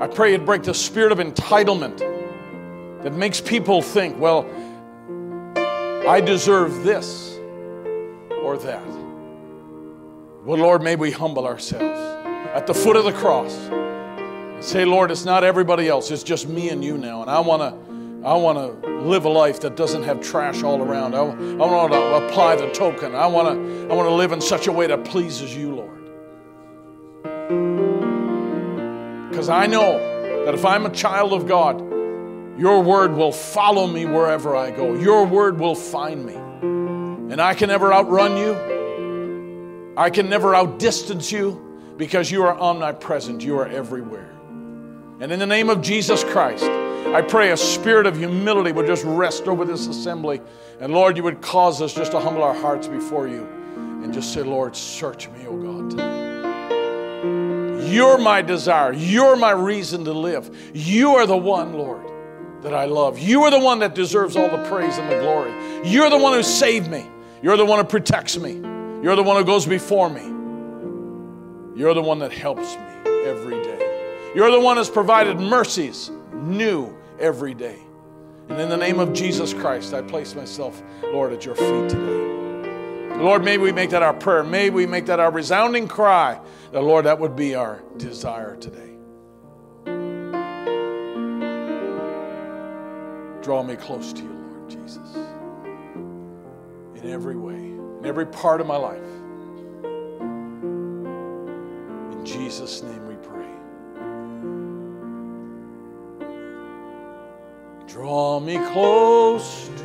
I 0.00 0.06
pray 0.06 0.32
you'd 0.32 0.46
break 0.46 0.62
the 0.62 0.72
spirit 0.72 1.12
of 1.12 1.18
entitlement 1.18 2.09
that 3.02 3.12
makes 3.12 3.40
people 3.40 3.82
think, 3.82 4.18
well, 4.18 4.46
I 6.08 6.20
deserve 6.20 6.82
this 6.82 7.38
or 8.42 8.56
that. 8.58 8.86
Well, 10.44 10.58
Lord, 10.58 10.82
may 10.82 10.96
we 10.96 11.10
humble 11.10 11.46
ourselves 11.46 11.98
at 12.54 12.66
the 12.66 12.74
foot 12.74 12.96
of 12.96 13.04
the 13.04 13.12
cross 13.12 13.54
and 13.56 14.64
say, 14.64 14.84
Lord, 14.84 15.10
it's 15.10 15.24
not 15.24 15.44
everybody 15.44 15.88
else, 15.88 16.10
it's 16.10 16.22
just 16.22 16.48
me 16.48 16.70
and 16.70 16.84
you 16.84 16.98
now. 16.98 17.22
And 17.22 17.30
I 17.30 17.40
want 17.40 17.62
to. 17.62 17.90
I 18.22 18.34
want 18.34 18.58
to 18.82 18.98
live 19.00 19.24
a 19.24 19.30
life 19.30 19.60
that 19.60 19.76
doesn't 19.76 20.02
have 20.02 20.20
trash 20.20 20.62
all 20.62 20.82
around. 20.82 21.14
I, 21.14 21.20
I 21.20 21.22
want 21.24 21.90
to 21.90 22.26
apply 22.26 22.56
the 22.56 22.70
token. 22.70 23.14
I 23.14 23.26
want 23.26 23.48
to, 23.48 23.88
I 23.90 23.94
want 23.94 24.10
to 24.10 24.14
live 24.14 24.32
in 24.32 24.42
such 24.42 24.66
a 24.66 24.72
way 24.72 24.86
that 24.88 25.06
pleases 25.06 25.56
you, 25.56 25.74
Lord. 25.74 26.00
Because 29.30 29.48
I 29.48 29.66
know 29.66 30.44
that 30.44 30.52
if 30.52 30.66
I'm 30.66 30.84
a 30.84 30.90
child 30.90 31.32
of 31.32 31.48
God, 31.48 31.80
your 32.60 32.82
word 32.82 33.14
will 33.14 33.32
follow 33.32 33.86
me 33.86 34.04
wherever 34.04 34.54
I 34.54 34.70
go. 34.70 34.92
Your 34.94 35.24
word 35.24 35.58
will 35.58 35.74
find 35.74 36.26
me. 36.26 36.34
And 36.34 37.40
I 37.40 37.54
can 37.54 37.68
never 37.68 37.90
outrun 37.90 38.36
you. 38.36 39.94
I 39.96 40.10
can 40.10 40.28
never 40.28 40.54
outdistance 40.54 41.32
you 41.32 41.94
because 41.96 42.30
you 42.30 42.42
are 42.42 42.54
omnipresent. 42.54 43.42
You 43.42 43.58
are 43.60 43.66
everywhere. 43.66 44.30
And 45.20 45.32
in 45.32 45.38
the 45.38 45.46
name 45.46 45.70
of 45.70 45.80
Jesus 45.80 46.22
Christ, 46.22 46.64
I 46.64 47.22
pray 47.22 47.50
a 47.52 47.56
spirit 47.56 48.04
of 48.04 48.18
humility 48.18 48.72
would 48.72 48.86
just 48.86 49.04
rest 49.06 49.48
over 49.48 49.64
this 49.64 49.86
assembly. 49.86 50.42
And 50.80 50.92
Lord, 50.92 51.16
you 51.16 51.22
would 51.22 51.40
cause 51.40 51.80
us 51.80 51.94
just 51.94 52.12
to 52.12 52.20
humble 52.20 52.42
our 52.42 52.52
hearts 52.54 52.88
before 52.88 53.26
you 53.26 53.46
and 54.02 54.12
just 54.12 54.34
say, 54.34 54.42
Lord, 54.42 54.76
search 54.76 55.30
me, 55.30 55.46
O 55.46 55.56
God. 55.56 55.92
You're 57.90 58.18
my 58.18 58.42
desire. 58.42 58.92
You're 58.92 59.36
my 59.36 59.52
reason 59.52 60.04
to 60.04 60.12
live. 60.12 60.54
You 60.74 61.16
are 61.16 61.26
the 61.26 61.38
one, 61.38 61.72
Lord, 61.72 62.09
that 62.62 62.74
I 62.74 62.84
love. 62.84 63.18
You 63.18 63.44
are 63.44 63.50
the 63.50 63.58
one 63.58 63.78
that 63.80 63.94
deserves 63.94 64.36
all 64.36 64.48
the 64.48 64.62
praise 64.68 64.98
and 64.98 65.10
the 65.10 65.18
glory. 65.20 65.52
You're 65.88 66.10
the 66.10 66.18
one 66.18 66.34
who 66.34 66.42
saved 66.42 66.90
me. 66.90 67.06
You're 67.42 67.56
the 67.56 67.64
one 67.64 67.78
who 67.78 67.84
protects 67.84 68.38
me. 68.38 68.52
You're 69.02 69.16
the 69.16 69.22
one 69.22 69.36
who 69.36 69.44
goes 69.44 69.66
before 69.66 70.10
me. 70.10 70.22
You're 71.78 71.94
the 71.94 72.02
one 72.02 72.18
that 72.18 72.32
helps 72.32 72.76
me 72.76 73.12
every 73.24 73.62
day. 73.62 74.32
You're 74.34 74.50
the 74.50 74.60
one 74.60 74.76
who's 74.76 74.90
provided 74.90 75.40
mercies 75.40 76.10
new 76.34 76.94
every 77.18 77.54
day. 77.54 77.78
And 78.48 78.60
in 78.60 78.68
the 78.68 78.76
name 78.76 78.98
of 78.98 79.12
Jesus 79.12 79.54
Christ, 79.54 79.94
I 79.94 80.02
place 80.02 80.34
myself, 80.34 80.82
Lord, 81.04 81.32
at 81.32 81.46
your 81.46 81.54
feet 81.54 81.88
today. 81.88 83.16
Lord, 83.16 83.44
may 83.44 83.58
we 83.58 83.70
make 83.70 83.90
that 83.90 84.02
our 84.02 84.14
prayer. 84.14 84.42
May 84.42 84.70
we 84.70 84.86
make 84.86 85.06
that 85.06 85.20
our 85.20 85.30
resounding 85.30 85.88
cry. 85.88 86.40
That, 86.72 86.82
Lord, 86.82 87.06
that 87.06 87.18
would 87.18 87.36
be 87.36 87.54
our 87.54 87.82
desire 87.96 88.56
today. 88.56 88.89
Draw 93.42 93.62
me 93.62 93.74
close 93.74 94.12
to 94.12 94.22
you, 94.22 94.28
Lord 94.28 94.68
Jesus, 94.68 95.16
in 96.94 97.10
every 97.10 97.36
way, 97.36 97.54
in 97.54 98.02
every 98.04 98.26
part 98.26 98.60
of 98.60 98.66
my 98.66 98.76
life. 98.76 99.02
In 102.12 102.22
Jesus' 102.22 102.82
name 102.82 103.06
we 103.08 103.14
pray. 103.14 103.48
Draw 107.86 108.40
me 108.40 108.58
close 108.72 109.70
to 109.76 109.84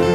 you. 0.00 0.05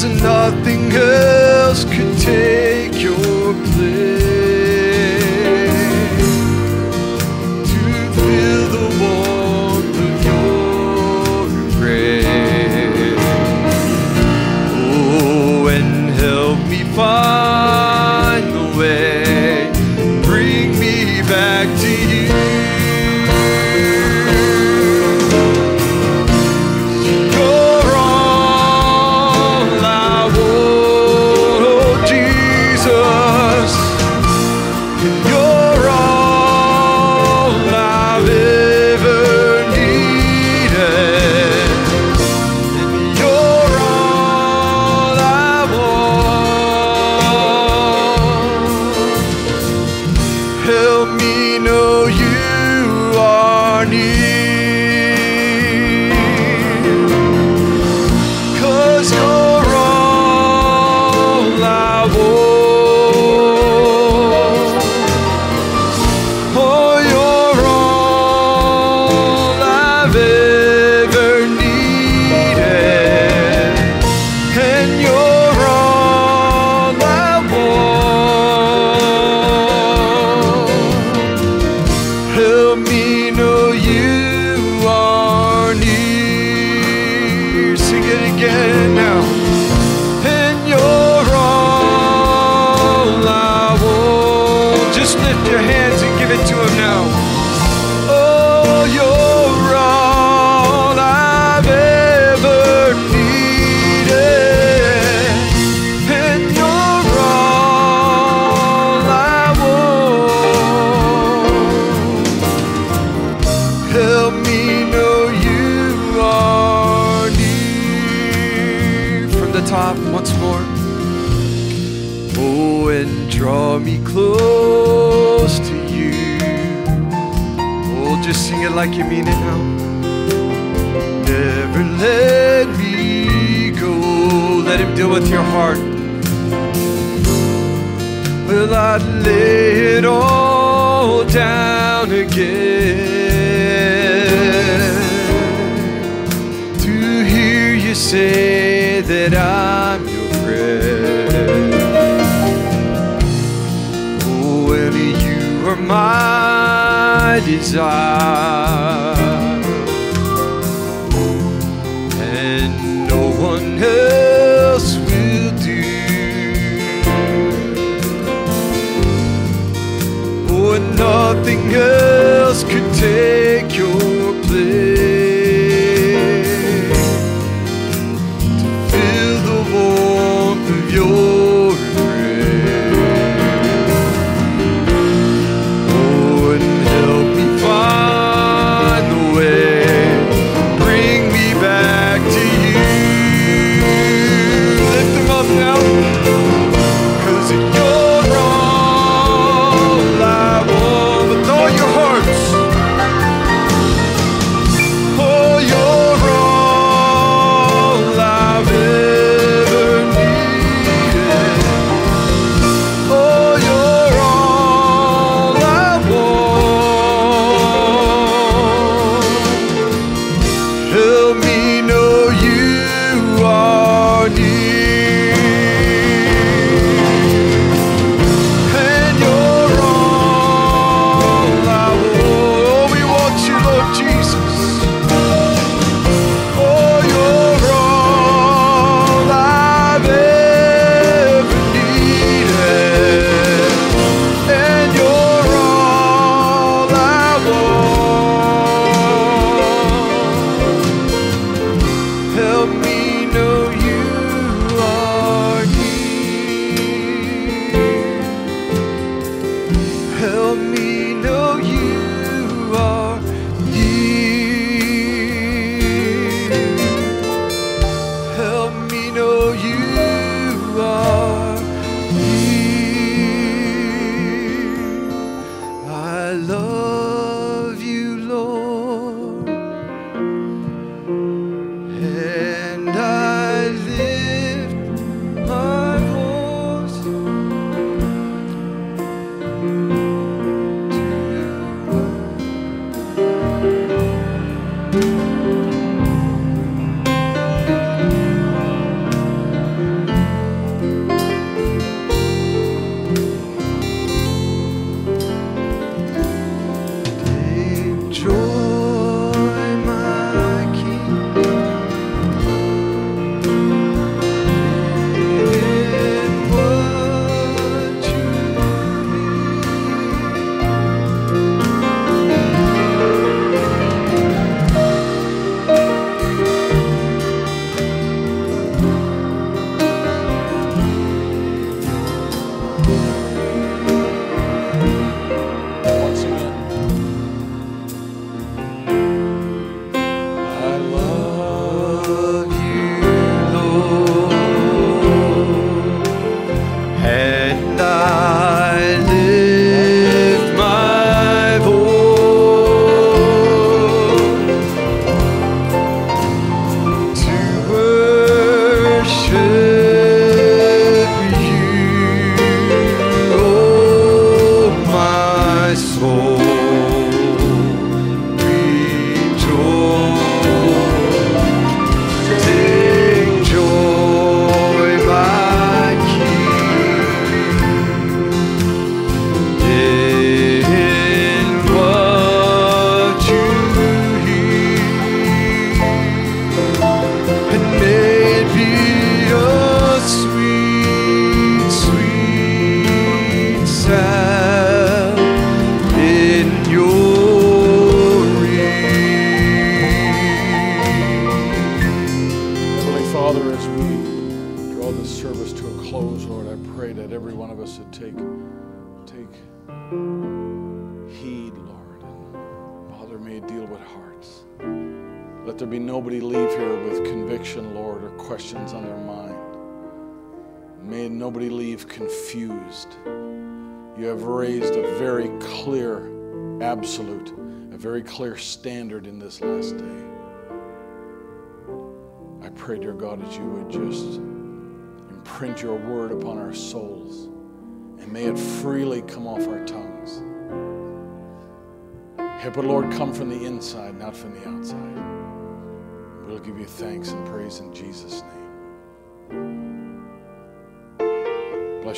Cause 0.00 0.22
nothing 0.22 0.92
else 0.92 1.82
could 1.82 2.16
take 2.18 3.02
your 3.02 3.52
place 3.72 4.37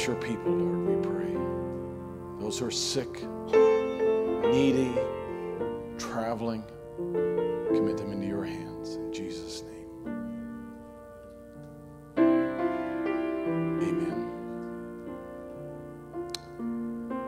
Bless 0.01 0.09
your 0.09 0.17
people, 0.17 0.53
Lord, 0.53 0.87
we 0.87 0.95
pray. 1.07 1.37
Those 2.41 2.59
who 2.59 2.65
are 2.65 2.71
sick, 2.71 3.23
needy, 4.51 4.95
traveling, 5.99 6.65
commit 6.97 7.99
them 7.99 8.11
into 8.11 8.27
your 8.27 8.45
hands 8.45 8.95
in 8.95 9.13
Jesus' 9.13 9.63
name. 9.63 9.91
Amen. 13.83 14.31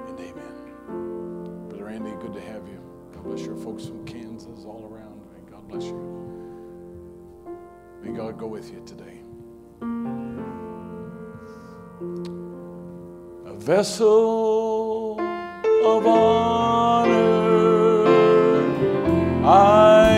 And 0.09 0.18
amen. 0.18 1.68
Brother 1.68 1.89
Andy, 1.91 2.12
good 2.23 2.33
to 2.33 2.41
have 2.41 2.67
you. 2.68 2.81
God 3.12 3.25
bless 3.25 3.42
your 3.42 3.57
folks 3.57 3.84
from 3.84 4.02
Kansas 4.07 4.65
all 4.65 4.89
around. 4.91 5.20
May 5.34 5.42
God 5.51 5.68
bless 5.68 5.84
you. 5.84 6.01
May 8.02 8.17
God 8.17 8.39
go 8.39 8.47
with 8.47 8.73
you 8.73 8.83
today 8.86 9.20
vessel 13.62 15.16
of 15.84 16.05
honor. 16.05 17.12
I 19.47 20.11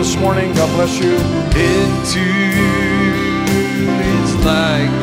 this 0.00 0.16
morning. 0.16 0.50
God 0.54 0.70
bless 0.76 0.98
you. 0.98 1.12
Into 1.12 2.24
His 4.00 4.34
light. 4.46 4.99